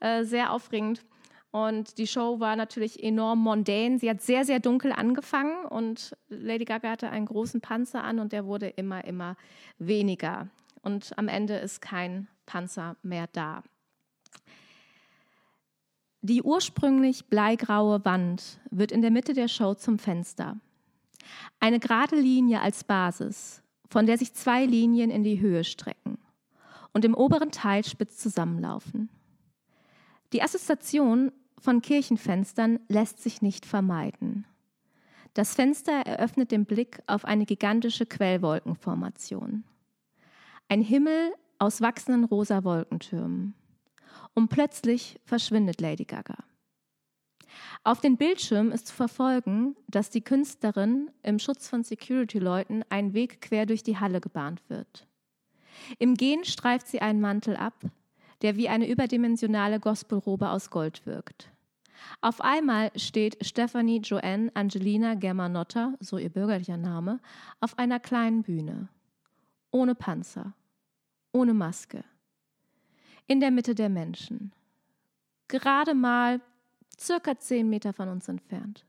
äh, 0.00 0.24
sehr 0.24 0.52
aufregend. 0.52 1.04
Und 1.52 1.98
die 1.98 2.06
Show 2.06 2.38
war 2.38 2.54
natürlich 2.54 3.02
enorm 3.02 3.40
mondän. 3.40 3.98
Sie 3.98 4.08
hat 4.08 4.22
sehr, 4.22 4.44
sehr 4.44 4.60
dunkel 4.60 4.92
angefangen 4.92 5.64
und 5.64 6.16
Lady 6.28 6.64
Gaga 6.64 6.90
hatte 6.90 7.10
einen 7.10 7.26
großen 7.26 7.60
Panzer 7.60 8.04
an 8.04 8.20
und 8.20 8.32
der 8.32 8.46
wurde 8.46 8.68
immer, 8.68 9.04
immer 9.04 9.36
weniger. 9.78 10.48
Und 10.82 11.16
am 11.18 11.28
Ende 11.28 11.56
ist 11.56 11.80
kein 11.80 12.28
Panzer 12.46 12.96
mehr 13.02 13.28
da. 13.32 13.62
Die 16.22 16.42
ursprünglich 16.42 17.26
bleigraue 17.26 18.04
Wand 18.04 18.60
wird 18.70 18.92
in 18.92 19.00
der 19.00 19.10
Mitte 19.10 19.32
der 19.32 19.48
Show 19.48 19.74
zum 19.74 19.98
Fenster. 19.98 20.58
Eine 21.60 21.80
gerade 21.80 22.16
Linie 22.16 22.60
als 22.60 22.84
Basis, 22.84 23.62
von 23.88 24.06
der 24.06 24.18
sich 24.18 24.34
zwei 24.34 24.64
Linien 24.64 25.10
in 25.10 25.24
die 25.24 25.40
Höhe 25.40 25.64
strecken 25.64 26.18
und 26.92 27.04
im 27.04 27.14
oberen 27.14 27.50
Teil 27.50 27.84
spitz 27.84 28.18
zusammenlaufen. 28.18 29.08
Die 30.32 30.42
Assoziation 30.42 31.32
von 31.58 31.82
Kirchenfenstern 31.82 32.80
lässt 32.88 33.22
sich 33.22 33.42
nicht 33.42 33.66
vermeiden. 33.66 34.46
Das 35.34 35.54
Fenster 35.54 35.92
eröffnet 35.92 36.50
den 36.50 36.64
Blick 36.64 37.02
auf 37.06 37.24
eine 37.24 37.46
gigantische 37.46 38.06
Quellwolkenformation. 38.06 39.64
Ein 40.72 40.82
Himmel 40.82 41.34
aus 41.58 41.80
wachsenden 41.80 42.22
rosa 42.22 42.62
Wolkentürmen. 42.62 43.54
Und 44.34 44.50
plötzlich 44.50 45.18
verschwindet 45.24 45.80
Lady 45.80 46.04
Gaga. 46.04 46.36
Auf 47.82 48.00
den 48.00 48.16
Bildschirm 48.16 48.70
ist 48.70 48.86
zu 48.86 48.94
verfolgen, 48.94 49.74
dass 49.88 50.10
die 50.10 50.20
Künstlerin 50.20 51.10
im 51.24 51.40
Schutz 51.40 51.66
von 51.66 51.82
Security-Leuten 51.82 52.84
einen 52.88 53.14
Weg 53.14 53.40
quer 53.40 53.66
durch 53.66 53.82
die 53.82 53.98
Halle 53.98 54.20
gebahnt 54.20 54.62
wird. 54.68 55.08
Im 55.98 56.14
Gehen 56.14 56.44
streift 56.44 56.86
sie 56.86 57.00
einen 57.00 57.20
Mantel 57.20 57.56
ab, 57.56 57.74
der 58.42 58.54
wie 58.54 58.68
eine 58.68 58.88
überdimensionale 58.88 59.80
Gospelrobe 59.80 60.50
aus 60.50 60.70
Gold 60.70 61.04
wirkt. 61.04 61.50
Auf 62.20 62.40
einmal 62.40 62.92
steht 62.94 63.44
Stephanie 63.44 64.02
Joanne 64.02 64.52
Angelina 64.54 65.16
Germanotta, 65.16 65.94
so 65.98 66.16
ihr 66.16 66.30
bürgerlicher 66.30 66.76
Name, 66.76 67.18
auf 67.58 67.76
einer 67.76 67.98
kleinen 67.98 68.44
Bühne. 68.44 68.88
Ohne 69.72 69.94
Panzer, 69.96 70.52
ohne 71.32 71.54
Maske. 71.54 72.04
In 73.26 73.40
der 73.40 73.50
Mitte 73.50 73.74
der 73.74 73.88
Menschen. 73.88 74.52
Gerade 75.48 75.94
mal 75.94 76.40
circa 76.98 77.38
zehn 77.38 77.68
Meter 77.68 77.92
von 77.92 78.08
uns 78.08 78.28
entfernt. 78.28 78.86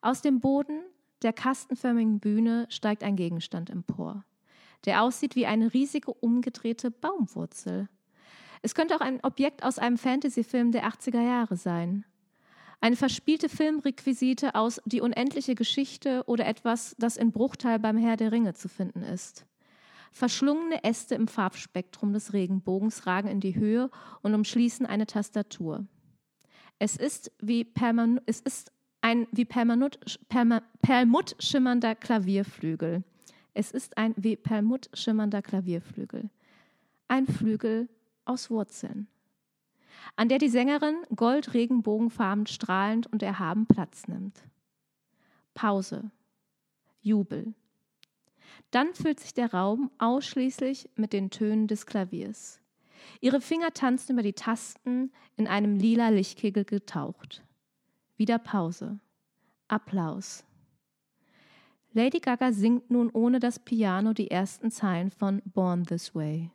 Aus 0.00 0.22
dem 0.22 0.40
Boden 0.40 0.82
der 1.22 1.32
kastenförmigen 1.32 2.20
Bühne 2.20 2.66
steigt 2.68 3.02
ein 3.02 3.16
Gegenstand 3.16 3.70
empor, 3.70 4.24
der 4.84 5.02
aussieht 5.02 5.34
wie 5.34 5.46
eine 5.46 5.72
riesige 5.72 6.12
umgedrehte 6.12 6.90
Baumwurzel. 6.90 7.88
Es 8.62 8.74
könnte 8.74 8.96
auch 8.96 9.00
ein 9.00 9.20
Objekt 9.22 9.62
aus 9.62 9.78
einem 9.78 9.98
Fantasyfilm 9.98 10.72
der 10.72 10.86
80er 10.86 11.22
Jahre 11.22 11.56
sein. 11.56 12.04
Eine 12.80 12.96
verspielte 12.96 13.48
Filmrequisite 13.48 14.54
aus 14.54 14.80
Die 14.84 15.00
unendliche 15.00 15.54
Geschichte 15.54 16.24
oder 16.26 16.46
etwas, 16.46 16.94
das 16.98 17.16
in 17.16 17.32
Bruchteil 17.32 17.78
beim 17.78 17.96
Herr 17.96 18.16
der 18.16 18.32
Ringe 18.32 18.54
zu 18.54 18.68
finden 18.68 19.02
ist. 19.02 19.46
Verschlungene 20.12 20.82
Äste 20.84 21.14
im 21.14 21.28
Farbspektrum 21.28 22.12
des 22.12 22.32
Regenbogens 22.32 23.06
ragen 23.06 23.28
in 23.28 23.40
die 23.40 23.56
Höhe 23.56 23.90
und 24.22 24.34
umschließen 24.34 24.86
eine 24.86 25.06
Tastatur. 25.06 25.86
Es 26.78 26.96
ist 26.96 27.32
wie 27.40 27.64
Perman 27.64 28.20
es 28.26 28.40
ist 28.40 28.72
ein 29.00 29.28
wie 29.30 29.44
Permanut, 29.44 29.98
Perma, 30.28 30.62
Perlmutt 30.82 31.36
schimmernder 31.38 31.94
Klavierflügel. 31.94 33.04
Es 33.54 33.70
ist 33.70 33.96
ein 33.96 34.14
wie 34.16 34.36
Perlmutt 34.36 34.90
schimmernder 34.94 35.42
Klavierflügel. 35.42 36.28
Ein 37.08 37.26
Flügel 37.26 37.88
aus 38.24 38.50
Wurzeln, 38.50 39.06
an 40.16 40.28
der 40.28 40.38
die 40.38 40.48
Sängerin 40.48 40.96
gold-regenbogenfarben 41.14 42.46
strahlend 42.46 43.06
und 43.06 43.22
erhaben 43.22 43.66
Platz 43.66 44.08
nimmt. 44.08 44.42
Pause. 45.54 46.10
Jubel. 47.00 47.54
Dann 48.70 48.94
füllt 48.94 49.20
sich 49.20 49.34
der 49.34 49.52
Raum 49.52 49.90
ausschließlich 49.98 50.90
mit 50.96 51.12
den 51.12 51.30
Tönen 51.30 51.66
des 51.66 51.86
Klaviers. 51.86 52.60
Ihre 53.20 53.40
Finger 53.40 53.72
tanzen 53.72 54.12
über 54.12 54.22
die 54.22 54.32
Tasten, 54.32 55.12
in 55.36 55.46
einem 55.46 55.76
lila 55.76 56.08
Lichtkegel 56.08 56.64
getaucht. 56.64 57.42
Wieder 58.16 58.38
Pause. 58.38 58.98
Applaus. 59.68 60.44
Lady 61.92 62.20
Gaga 62.20 62.52
singt 62.52 62.90
nun 62.90 63.10
ohne 63.10 63.40
das 63.40 63.58
Piano 63.58 64.12
die 64.12 64.30
ersten 64.30 64.70
Zeilen 64.70 65.10
von 65.10 65.40
Born 65.46 65.84
This 65.84 66.14
Way. 66.14 66.50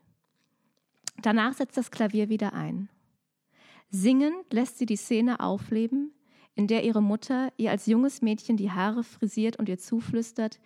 Danach 1.21 1.53
setzt 1.53 1.77
das 1.77 1.91
Klavier 1.91 2.29
wieder 2.29 2.53
ein. 2.53 2.89
Singend 3.89 4.53
lässt 4.53 4.77
sie 4.77 4.85
die 4.85 4.95
Szene 4.95 5.39
aufleben, 5.39 6.13
in 6.55 6.67
der 6.67 6.83
ihre 6.83 7.01
Mutter 7.01 7.51
ihr 7.57 7.71
als 7.71 7.85
junges 7.85 8.21
Mädchen 8.21 8.55
die 8.55 8.71
Haare 8.71 9.03
frisiert 9.03 9.57
und 9.57 9.67
ihr 9.67 9.77
zuflüstert, 9.77 10.59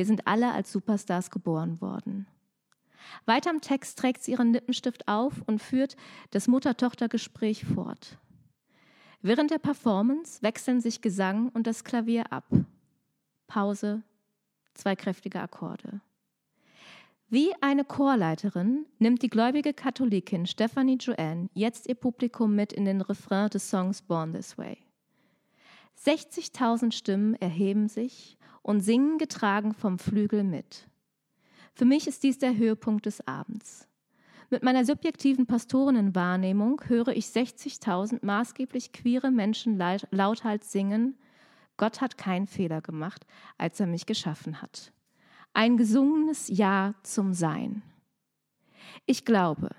wir 0.00 0.06
sind 0.06 0.26
alle 0.26 0.54
als 0.54 0.72
Superstars 0.72 1.30
geboren 1.30 1.82
worden. 1.82 2.26
Weiter 3.26 3.50
im 3.50 3.60
Text 3.60 3.98
trägt 3.98 4.22
sie 4.22 4.30
ihren 4.30 4.54
Lippenstift 4.54 5.06
auf 5.06 5.42
und 5.44 5.60
führt 5.60 5.94
das 6.30 6.48
Mutter-Tochter-Gespräch 6.48 7.66
fort. 7.66 8.16
Während 9.20 9.50
der 9.50 9.58
Performance 9.58 10.40
wechseln 10.40 10.80
sich 10.80 11.02
Gesang 11.02 11.50
und 11.50 11.66
das 11.66 11.84
Klavier 11.84 12.32
ab. 12.32 12.46
Pause, 13.46 14.02
zwei 14.72 14.96
kräftige 14.96 15.38
Akkorde. 15.38 16.00
Wie 17.28 17.52
eine 17.60 17.84
Chorleiterin 17.84 18.86
nimmt 18.98 19.20
die 19.20 19.28
gläubige 19.28 19.74
Katholikin 19.74 20.46
Stephanie 20.46 20.96
Joanne 20.96 21.50
jetzt 21.52 21.86
ihr 21.86 21.94
Publikum 21.94 22.54
mit 22.54 22.72
in 22.72 22.86
den 22.86 23.02
Refrain 23.02 23.50
des 23.50 23.68
Songs 23.68 24.00
Born 24.00 24.32
This 24.32 24.56
Way. 24.56 24.78
60.000 26.02 26.92
Stimmen 26.92 27.34
erheben 27.34 27.86
sich 27.88 28.38
und 28.62 28.80
singen 28.80 29.18
getragen 29.18 29.72
vom 29.74 29.98
Flügel 29.98 30.44
mit. 30.44 30.88
Für 31.74 31.84
mich 31.84 32.06
ist 32.06 32.22
dies 32.22 32.38
der 32.38 32.56
Höhepunkt 32.56 33.06
des 33.06 33.26
Abends. 33.26 33.86
Mit 34.50 34.62
meiner 34.62 34.84
subjektiven 34.84 35.46
Pastorinnenwahrnehmung 35.46 36.82
höre 36.86 37.08
ich 37.08 37.26
60.000 37.26 38.24
maßgeblich 38.24 38.92
queere 38.92 39.30
Menschen 39.30 39.78
laut- 39.78 40.08
lauthals 40.10 40.72
singen, 40.72 41.16
Gott 41.76 42.00
hat 42.02 42.18
keinen 42.18 42.46
Fehler 42.46 42.82
gemacht, 42.82 43.24
als 43.56 43.80
er 43.80 43.86
mich 43.86 44.04
geschaffen 44.04 44.60
hat. 44.60 44.92
Ein 45.54 45.76
gesungenes 45.76 46.48
Ja 46.48 46.94
zum 47.02 47.32
Sein. 47.32 47.82
Ich 49.06 49.24
glaube, 49.24 49.70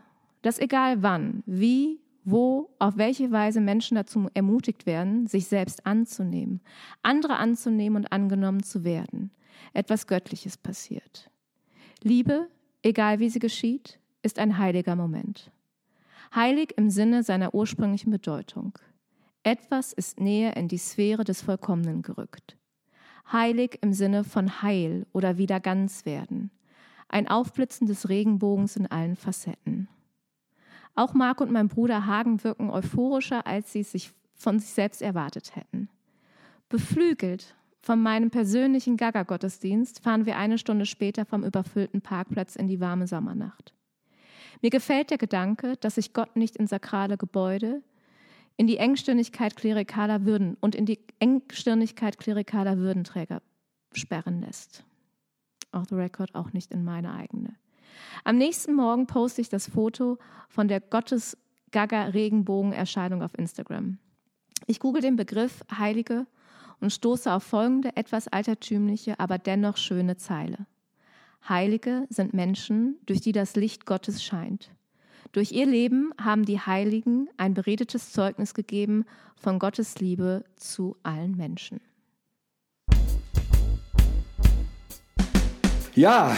dass 0.41 0.57
egal 0.57 1.03
wann, 1.03 1.43
wie, 1.45 1.99
wo, 2.23 2.69
auf 2.79 2.97
welche 2.97 3.31
Weise 3.31 3.61
Menschen 3.61 3.95
dazu 3.95 4.27
ermutigt 4.33 4.85
werden, 4.85 5.27
sich 5.27 5.47
selbst 5.47 5.85
anzunehmen, 5.85 6.61
andere 7.01 7.37
anzunehmen 7.37 8.03
und 8.03 8.11
angenommen 8.11 8.63
zu 8.63 8.83
werden, 8.83 9.31
etwas 9.73 10.07
Göttliches 10.07 10.57
passiert. 10.57 11.29
Liebe, 12.03 12.47
egal 12.83 13.19
wie 13.19 13.29
sie 13.29 13.39
geschieht, 13.39 13.99
ist 14.21 14.39
ein 14.39 14.57
heiliger 14.57 14.95
Moment. 14.95 15.51
Heilig 16.33 16.73
im 16.77 16.89
Sinne 16.89 17.23
seiner 17.23 17.53
ursprünglichen 17.53 18.11
Bedeutung. 18.11 18.77
Etwas 19.43 19.91
ist 19.91 20.19
näher 20.19 20.55
in 20.55 20.67
die 20.67 20.77
Sphäre 20.77 21.23
des 21.23 21.41
Vollkommenen 21.41 22.03
gerückt. 22.03 22.57
Heilig 23.31 23.79
im 23.81 23.93
Sinne 23.93 24.23
von 24.23 24.61
Heil 24.61 25.07
oder 25.13 25.37
wieder 25.37 25.59
ganz 25.59 26.05
werden. 26.05 26.51
Ein 27.09 27.27
Aufblitzen 27.27 27.87
des 27.87 28.07
Regenbogens 28.07 28.75
in 28.75 28.87
allen 28.87 29.15
Facetten. 29.15 29.89
Auch 30.95 31.13
Marc 31.13 31.41
und 31.41 31.51
mein 31.51 31.67
Bruder 31.67 32.05
Hagen 32.05 32.43
wirken 32.43 32.69
euphorischer, 32.69 33.47
als 33.47 33.71
sie 33.71 33.81
es 33.81 33.91
sich 33.91 34.11
von 34.33 34.59
sich 34.59 34.69
selbst 34.69 35.01
erwartet 35.01 35.55
hätten. 35.55 35.89
Beflügelt 36.69 37.55
von 37.81 38.01
meinem 38.01 38.29
persönlichen 38.29 38.97
Gaga-Gottesdienst 38.97 40.01
fahren 40.01 40.25
wir 40.25 40.37
eine 40.37 40.57
Stunde 40.57 40.85
später 40.85 41.25
vom 41.25 41.43
überfüllten 41.43 42.01
Parkplatz 42.01 42.55
in 42.55 42.67
die 42.67 42.79
warme 42.79 43.07
Sommernacht. 43.07 43.73
Mir 44.61 44.69
gefällt 44.69 45.09
der 45.09 45.17
Gedanke, 45.17 45.75
dass 45.77 45.95
sich 45.95 46.13
Gott 46.13 46.35
nicht 46.35 46.55
in 46.55 46.67
sakrale 46.67 47.17
Gebäude, 47.17 47.81
in 48.57 48.67
die 48.67 48.77
Engstirnigkeit 48.77 49.55
klerikaler 49.55 50.25
Würden 50.25 50.55
und 50.61 50.75
in 50.75 50.85
die 50.85 50.99
Engstirnigkeit 51.19 52.19
klerikaler 52.19 52.77
Würdenträger 52.77 53.41
sperren 53.93 54.41
lässt. 54.41 54.83
Auch 55.71 55.85
the 55.89 55.95
record, 55.95 56.35
auch 56.35 56.53
nicht 56.53 56.71
in 56.71 56.83
meine 56.83 57.13
eigene. 57.13 57.55
Am 58.23 58.37
nächsten 58.37 58.73
Morgen 58.73 59.07
poste 59.07 59.41
ich 59.41 59.49
das 59.49 59.67
Foto 59.67 60.17
von 60.49 60.67
der 60.67 60.79
Gottes-Gaga-Regenbogen-Erscheinung 60.79 63.23
auf 63.23 63.37
Instagram. 63.37 63.97
Ich 64.67 64.79
google 64.79 65.01
den 65.01 65.15
Begriff 65.15 65.63
Heilige 65.75 66.27
und 66.79 66.91
stoße 66.91 67.31
auf 67.31 67.43
folgende 67.43 67.95
etwas 67.95 68.27
altertümliche, 68.27 69.19
aber 69.19 69.37
dennoch 69.37 69.77
schöne 69.77 70.17
Zeile. 70.17 70.65
Heilige 71.47 72.05
sind 72.09 72.33
Menschen, 72.33 72.97
durch 73.05 73.21
die 73.21 73.31
das 73.31 73.55
Licht 73.55 73.85
Gottes 73.85 74.23
scheint. 74.23 74.71
Durch 75.31 75.51
ihr 75.51 75.65
Leben 75.65 76.11
haben 76.21 76.45
die 76.45 76.59
Heiligen 76.59 77.29
ein 77.37 77.53
beredetes 77.53 78.11
Zeugnis 78.11 78.53
gegeben 78.53 79.05
von 79.35 79.59
Gottes 79.59 79.99
Liebe 79.99 80.43
zu 80.57 80.97
allen 81.03 81.37
Menschen. 81.37 81.79
Ja, 85.95 86.35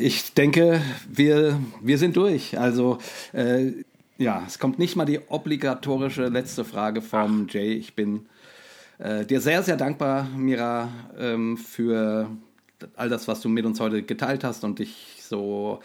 ich 0.00 0.34
denke, 0.34 0.80
wir, 1.08 1.58
wir 1.82 1.98
sind 1.98 2.16
durch. 2.16 2.58
Also, 2.58 2.98
äh, 3.32 3.72
ja, 4.18 4.44
es 4.46 4.58
kommt 4.58 4.78
nicht 4.78 4.96
mal 4.96 5.04
die 5.04 5.20
obligatorische 5.28 6.28
letzte 6.28 6.64
Frage 6.64 7.02
vom 7.02 7.46
Jay. 7.48 7.72
Ich 7.72 7.94
bin 7.94 8.26
äh, 8.98 9.24
dir 9.24 9.40
sehr, 9.40 9.62
sehr 9.62 9.76
dankbar, 9.76 10.28
Mira, 10.36 10.88
ähm, 11.18 11.56
für 11.56 12.30
all 12.96 13.08
das, 13.08 13.28
was 13.28 13.40
du 13.40 13.48
mit 13.48 13.64
uns 13.64 13.80
heute 13.80 14.02
geteilt 14.02 14.44
hast 14.44 14.64
und 14.64 14.78
dich 14.78 15.16
so 15.20 15.80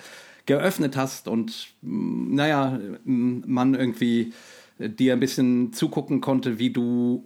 geöffnet 0.45 0.95
hast 0.95 1.27
und 1.27 1.67
mm, 1.81 2.35
naja, 2.35 2.79
mm, 3.03 3.43
man 3.45 3.75
irgendwie 3.75 4.33
dir 4.77 5.13
ein 5.13 5.19
bisschen 5.19 5.73
zugucken 5.73 6.21
konnte, 6.21 6.59
wie 6.59 6.71
du 6.71 7.23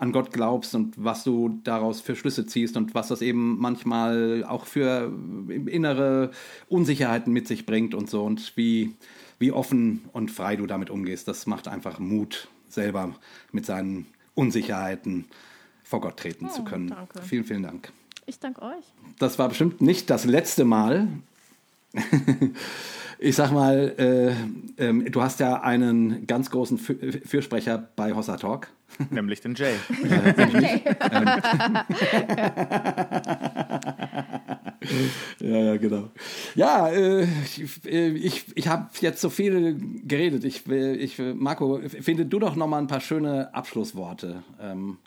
an 0.00 0.12
Gott 0.12 0.32
glaubst 0.32 0.74
und 0.74 0.94
was 0.96 1.24
du 1.24 1.60
daraus 1.62 2.00
für 2.00 2.16
Schlüsse 2.16 2.46
ziehst 2.46 2.76
und 2.76 2.94
was 2.94 3.08
das 3.08 3.20
eben 3.20 3.58
manchmal 3.58 4.44
auch 4.48 4.64
für 4.64 5.12
innere 5.66 6.30
Unsicherheiten 6.68 7.32
mit 7.32 7.46
sich 7.46 7.66
bringt 7.66 7.94
und 7.94 8.08
so 8.08 8.24
und 8.24 8.56
wie, 8.56 8.94
wie 9.38 9.52
offen 9.52 10.08
und 10.12 10.30
frei 10.30 10.56
du 10.56 10.66
damit 10.66 10.88
umgehst. 10.88 11.28
Das 11.28 11.46
macht 11.46 11.68
einfach 11.68 11.98
Mut, 11.98 12.48
selber 12.68 13.14
mit 13.52 13.66
seinen 13.66 14.06
Unsicherheiten 14.34 15.26
vor 15.84 16.00
Gott 16.00 16.16
treten 16.16 16.46
oh, 16.46 16.52
zu 16.52 16.64
können. 16.64 16.88
Danke. 16.88 17.20
Vielen, 17.22 17.44
vielen 17.44 17.62
Dank. 17.62 17.92
Ich 18.24 18.38
danke 18.38 18.62
euch. 18.62 18.84
Das 19.18 19.38
war 19.38 19.48
bestimmt 19.48 19.82
nicht 19.82 20.08
das 20.08 20.24
letzte 20.24 20.64
Mal. 20.64 21.08
ich 23.20 23.36
sag 23.36 23.52
mal, 23.52 23.94
äh, 23.98 24.30
äh, 24.82 25.10
du 25.10 25.22
hast 25.22 25.40
ja 25.40 25.60
einen 25.60 26.26
ganz 26.26 26.50
großen 26.50 26.78
Fürsprecher 26.78 27.90
bei 27.94 28.14
Hossa 28.14 28.36
Talk. 28.36 28.68
Nämlich 29.10 29.40
den 29.40 29.54
Jay. 29.54 29.74
ja, 35.40 35.58
ja, 35.58 35.76
genau. 35.76 36.10
Ja, 36.54 36.88
äh, 36.88 37.24
ich, 37.24 37.84
ich, 37.84 38.56
ich 38.56 38.68
habe 38.68 38.88
jetzt 39.00 39.20
so 39.20 39.28
viel 39.28 39.78
geredet. 40.04 40.44
Ich, 40.44 40.66
ich, 40.66 41.18
Marco, 41.18 41.80
finde 42.00 42.26
du 42.26 42.38
doch 42.38 42.56
noch 42.56 42.66
mal 42.66 42.78
ein 42.78 42.86
paar 42.86 43.00
schöne 43.00 43.54
Abschlussworte. 43.54 44.42
Ähm. 44.60 44.98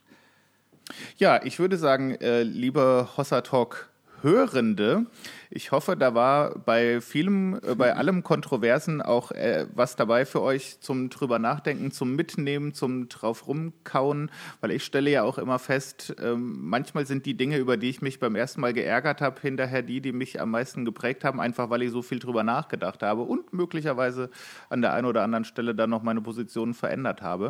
Ja, 1.18 1.44
ich 1.44 1.60
würde 1.60 1.78
sagen, 1.78 2.16
äh, 2.16 2.44
liebe 2.44 3.08
Hossa 3.18 3.42
Talk 3.42 3.90
Hörende, 4.24 5.06
ich 5.50 5.74
hoffe, 5.74 5.98
da 5.98 6.16
war 6.16 6.58
bei 6.58 7.02
vielem, 7.02 7.60
äh, 7.62 7.76
bei 7.76 7.94
allem 7.98 8.24
Kontroversen 8.24 9.02
auch 9.02 9.32
äh, 9.32 9.68
was 9.76 9.98
dabei 9.98 10.26
für 10.26 10.42
euch 10.42 10.80
zum 10.80 11.10
drüber 11.10 11.40
nachdenken, 11.40 11.92
zum 11.92 12.16
Mitnehmen, 12.16 12.74
zum 12.74 13.10
drauf 13.10 13.48
rumkauen, 13.48 14.32
weil 14.62 14.72
ich 14.72 14.86
stelle 14.86 15.12
ja 15.12 15.24
auch 15.24 15.38
immer 15.38 15.60
fest, 15.60 16.16
äh, 16.20 16.36
manchmal 16.36 17.06
sind 17.06 17.26
die 17.26 17.36
Dinge, 17.36 17.58
über 17.58 17.76
die 17.76 17.90
ich 17.90 18.02
mich 18.02 18.22
beim 18.22 18.36
ersten 18.36 18.62
Mal 18.62 18.72
geärgert 18.72 19.20
habe, 19.20 19.42
hinterher 19.42 19.82
die, 19.82 20.00
die 20.00 20.14
mich 20.14 20.40
am 20.40 20.52
meisten 20.52 20.86
geprägt 20.86 21.26
haben, 21.26 21.42
einfach 21.42 21.70
weil 21.70 21.82
ich 21.82 21.92
so 21.92 22.02
viel 22.02 22.20
drüber 22.20 22.44
nachgedacht 22.44 23.04
habe 23.04 23.24
und 23.24 23.52
möglicherweise 23.52 24.30
an 24.70 24.82
der 24.82 24.94
einen 24.94 25.06
oder 25.06 25.24
anderen 25.24 25.44
Stelle 25.44 25.76
dann 25.76 25.90
noch 25.90 26.02
meine 26.02 26.22
Position 26.22 26.74
verändert 26.74 27.22
habe. 27.22 27.50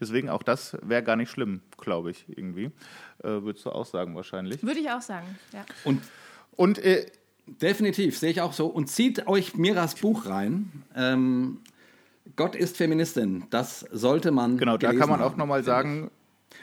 Deswegen 0.00 0.28
auch 0.28 0.42
das 0.42 0.76
wäre 0.82 1.04
gar 1.04 1.14
nicht 1.14 1.30
schlimm, 1.30 1.60
glaube 1.78 2.10
ich, 2.10 2.26
irgendwie. 2.28 2.72
Äh, 3.22 3.42
würdest 3.42 3.66
du 3.66 3.70
auch 3.70 3.86
sagen 3.86 4.14
wahrscheinlich? 4.14 4.62
Würde 4.62 4.80
ich 4.80 4.90
auch 4.90 5.02
sagen, 5.02 5.38
ja. 5.52 5.64
Und, 5.84 6.02
und 6.56 6.78
äh, 6.78 7.06
Definitiv, 7.58 8.16
sehe 8.16 8.30
ich 8.30 8.40
auch 8.40 8.52
so. 8.52 8.66
Und 8.66 8.88
zieht 8.88 9.26
euch 9.26 9.56
Miras 9.56 9.96
Buch 9.96 10.26
rein. 10.26 10.70
Ähm, 10.94 11.58
Gott 12.36 12.54
ist 12.54 12.76
Feministin. 12.76 13.44
Das 13.50 13.80
sollte 13.90 14.30
man. 14.30 14.56
Genau, 14.56 14.76
da 14.76 14.92
kann 14.92 15.08
man 15.08 15.20
auch 15.20 15.36
nochmal 15.36 15.64
sagen. 15.64 16.10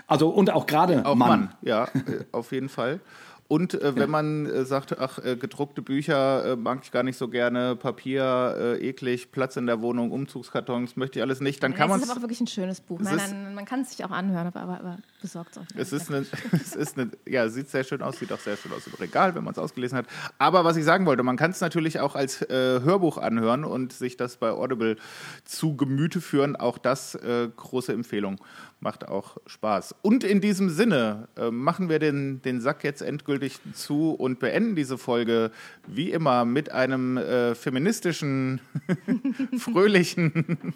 Also 0.05 0.29
und 0.29 0.49
auch 0.51 0.65
gerade 0.65 1.01
Mann. 1.03 1.17
Mann. 1.17 1.55
Ja, 1.61 1.85
äh, 1.85 2.23
auf 2.31 2.51
jeden 2.51 2.69
Fall. 2.69 3.01
Und 3.47 3.81
äh, 3.81 3.95
wenn 3.95 4.09
man 4.09 4.45
äh, 4.45 4.65
sagt, 4.65 4.99
ach, 4.99 5.19
äh, 5.19 5.37
gedruckte 5.37 5.81
Bücher 5.81 6.53
äh, 6.53 6.55
mag 6.57 6.79
ich 6.83 6.91
gar 6.91 7.03
nicht 7.03 7.17
so 7.17 7.29
gerne, 7.29 7.77
Papier 7.77 8.55
äh, 8.59 8.89
eklig, 8.89 9.31
Platz 9.31 9.55
in 9.55 9.67
der 9.67 9.81
Wohnung, 9.81 10.11
Umzugskartons 10.11 10.97
möchte 10.97 11.19
ich 11.19 11.23
alles 11.23 11.39
nicht, 11.39 11.63
dann 11.63 11.71
ja, 11.71 11.77
kann 11.77 11.89
man. 11.89 11.99
Es 11.99 12.05
ist 12.05 12.11
aber 12.11 12.19
auch 12.19 12.23
wirklich 12.23 12.41
ein 12.41 12.47
schönes 12.47 12.81
Buch. 12.81 12.99
Nein, 12.99 13.15
nein, 13.15 13.55
man 13.55 13.63
kann 13.63 13.81
es 13.81 13.91
sich 13.91 14.03
auch 14.03 14.11
anhören, 14.11 14.47
aber, 14.47 14.59
aber, 14.59 14.79
aber 14.79 14.97
besorgt 15.21 15.51
es 15.51 15.57
auch. 15.59 15.65
Es 15.77 15.93
ist, 15.93 16.09
eine, 16.09 16.25
es 16.51 16.75
ist 16.75 16.99
eine, 16.99 17.11
ja, 17.25 17.47
sieht 17.47 17.69
sehr 17.69 17.85
schön 17.85 18.01
aus, 18.01 18.19
sieht 18.19 18.33
auch 18.33 18.39
sehr 18.39 18.57
schön 18.57 18.73
aus 18.73 18.85
im 18.85 18.93
Regal, 18.95 19.33
wenn 19.33 19.45
man 19.45 19.53
es 19.53 19.59
ausgelesen 19.59 19.97
hat. 19.97 20.07
Aber 20.37 20.65
was 20.65 20.75
ich 20.75 20.83
sagen 20.83 21.05
wollte, 21.05 21.23
man 21.23 21.37
kann 21.37 21.51
es 21.51 21.61
natürlich 21.61 22.01
auch 22.01 22.15
als 22.15 22.41
äh, 22.41 22.81
Hörbuch 22.81 23.17
anhören 23.17 23.63
und 23.63 23.93
sich 23.93 24.17
das 24.17 24.37
bei 24.37 24.51
Audible 24.51 24.97
zu 25.45 25.77
Gemüte 25.77 26.19
führen. 26.19 26.55
Auch 26.57 26.77
das 26.77 27.17
große 27.17 27.93
Empfehlung 27.93 28.39
macht 28.79 29.07
auch 29.07 29.37
Spaß. 29.45 29.95
Und 30.01 30.23
in 30.23 30.41
diesem 30.41 30.69
Sinne 30.69 31.27
äh, 31.35 31.51
machen 31.51 31.89
wir 31.89 31.99
den, 31.99 32.41
den 32.41 32.61
Sack 32.61 32.83
jetzt 32.83 33.01
endgültig 33.01 33.59
zu 33.73 34.11
und 34.11 34.39
beenden 34.39 34.75
diese 34.75 34.97
Folge 34.97 35.51
wie 35.87 36.11
immer 36.11 36.45
mit 36.45 36.71
einem 36.71 37.17
äh, 37.17 37.55
feministischen, 37.55 38.61
fröhlichen 39.57 40.75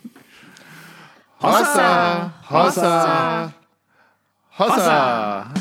Hossa, 1.41 2.33
Hossa, 2.49 3.53
Hossa. 4.57 5.53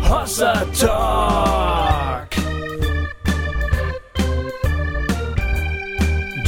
Hossa 0.00 0.64
Talk! 0.72 1.71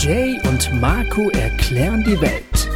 Jay 0.05 0.39
und 0.47 0.71
Marco 0.83 1.31
erklären 1.31 2.05
die 2.05 2.21
Welt. 2.21 2.69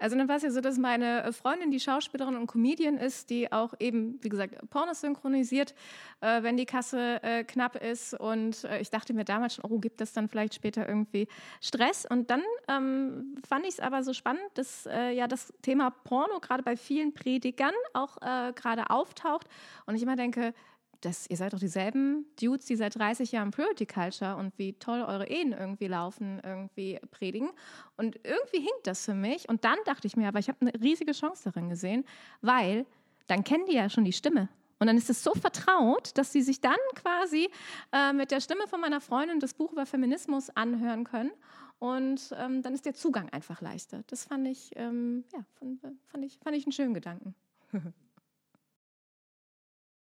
Also 0.00 0.16
dann 0.16 0.28
war 0.28 0.38
es 0.38 0.42
ja 0.42 0.50
so, 0.50 0.60
dass 0.60 0.76
meine 0.76 1.32
Freundin 1.32 1.70
die 1.70 1.78
Schauspielerin 1.78 2.34
und 2.34 2.48
Comedian 2.48 2.96
ist, 2.96 3.30
die 3.30 3.52
auch 3.52 3.74
eben, 3.78 4.18
wie 4.22 4.28
gesagt, 4.28 4.56
Pornos 4.70 5.02
synchronisiert, 5.02 5.72
äh, 6.20 6.42
wenn 6.42 6.56
die 6.56 6.66
Kasse 6.66 7.22
äh, 7.22 7.44
knapp 7.44 7.76
ist. 7.76 8.14
Und 8.14 8.64
äh, 8.64 8.80
ich 8.80 8.90
dachte 8.90 9.14
mir 9.14 9.24
damals 9.24 9.54
schon, 9.54 9.70
oh, 9.70 9.78
gibt 9.78 10.00
das 10.00 10.12
dann 10.12 10.28
vielleicht 10.28 10.54
später 10.54 10.88
irgendwie 10.88 11.28
Stress? 11.60 12.06
Und 12.10 12.28
dann 12.28 12.42
ähm, 12.66 13.36
fand 13.48 13.66
ich 13.66 13.74
es 13.74 13.80
aber 13.80 14.02
so 14.02 14.12
spannend, 14.14 14.42
dass 14.54 14.86
äh, 14.86 15.12
ja 15.12 15.28
das 15.28 15.52
Thema 15.62 15.90
Porno 15.90 16.40
gerade 16.40 16.64
bei 16.64 16.76
vielen 16.76 17.14
Predigern 17.14 17.74
auch 17.92 18.16
äh, 18.16 18.52
gerade 18.52 18.90
auftaucht. 18.90 19.46
Und 19.86 19.94
ich 19.94 20.02
immer 20.02 20.16
denke, 20.16 20.54
das, 21.00 21.28
ihr 21.28 21.36
seid 21.36 21.52
doch 21.52 21.58
dieselben 21.58 22.26
Dudes, 22.40 22.66
die 22.66 22.76
seit 22.76 22.96
30 22.98 23.32
Jahren 23.32 23.50
Purity 23.50 23.86
Culture 23.86 24.36
und 24.36 24.56
wie 24.58 24.74
toll 24.74 25.00
eure 25.00 25.28
Ehen 25.28 25.52
irgendwie 25.52 25.86
laufen, 25.86 26.40
irgendwie 26.44 27.00
predigen. 27.10 27.50
Und 27.96 28.16
irgendwie 28.24 28.58
hinkt 28.58 28.86
das 28.86 29.04
für 29.04 29.14
mich. 29.14 29.48
Und 29.48 29.64
dann 29.64 29.78
dachte 29.86 30.06
ich 30.06 30.16
mir, 30.16 30.28
aber 30.28 30.38
ich 30.38 30.48
habe 30.48 30.58
eine 30.60 30.72
riesige 30.80 31.12
Chance 31.12 31.44
darin 31.44 31.68
gesehen, 31.68 32.04
weil 32.42 32.86
dann 33.26 33.44
kennen 33.44 33.64
die 33.66 33.74
ja 33.74 33.88
schon 33.88 34.04
die 34.04 34.12
Stimme. 34.12 34.48
Und 34.78 34.86
dann 34.86 34.96
ist 34.96 35.10
es 35.10 35.22
so 35.22 35.34
vertraut, 35.34 36.16
dass 36.16 36.32
sie 36.32 36.42
sich 36.42 36.60
dann 36.60 36.78
quasi 36.94 37.50
äh, 37.92 38.12
mit 38.12 38.30
der 38.30 38.40
Stimme 38.40 38.66
von 38.66 38.80
meiner 38.80 39.00
Freundin 39.00 39.38
das 39.38 39.54
Buch 39.54 39.72
über 39.72 39.86
Feminismus 39.86 40.50
anhören 40.50 41.04
können. 41.04 41.32
Und 41.78 42.34
ähm, 42.38 42.62
dann 42.62 42.74
ist 42.74 42.84
der 42.84 42.94
Zugang 42.94 43.28
einfach 43.30 43.60
leichter. 43.60 44.02
Das 44.06 44.24
fand 44.24 44.46
ich, 44.48 44.70
ähm, 44.76 45.24
ja, 45.32 45.40
fand, 45.58 45.80
fand, 45.80 46.24
ich, 46.24 46.38
fand 46.38 46.56
ich 46.56 46.64
einen 46.64 46.72
schönen 46.72 46.94
Gedanken. 46.94 47.34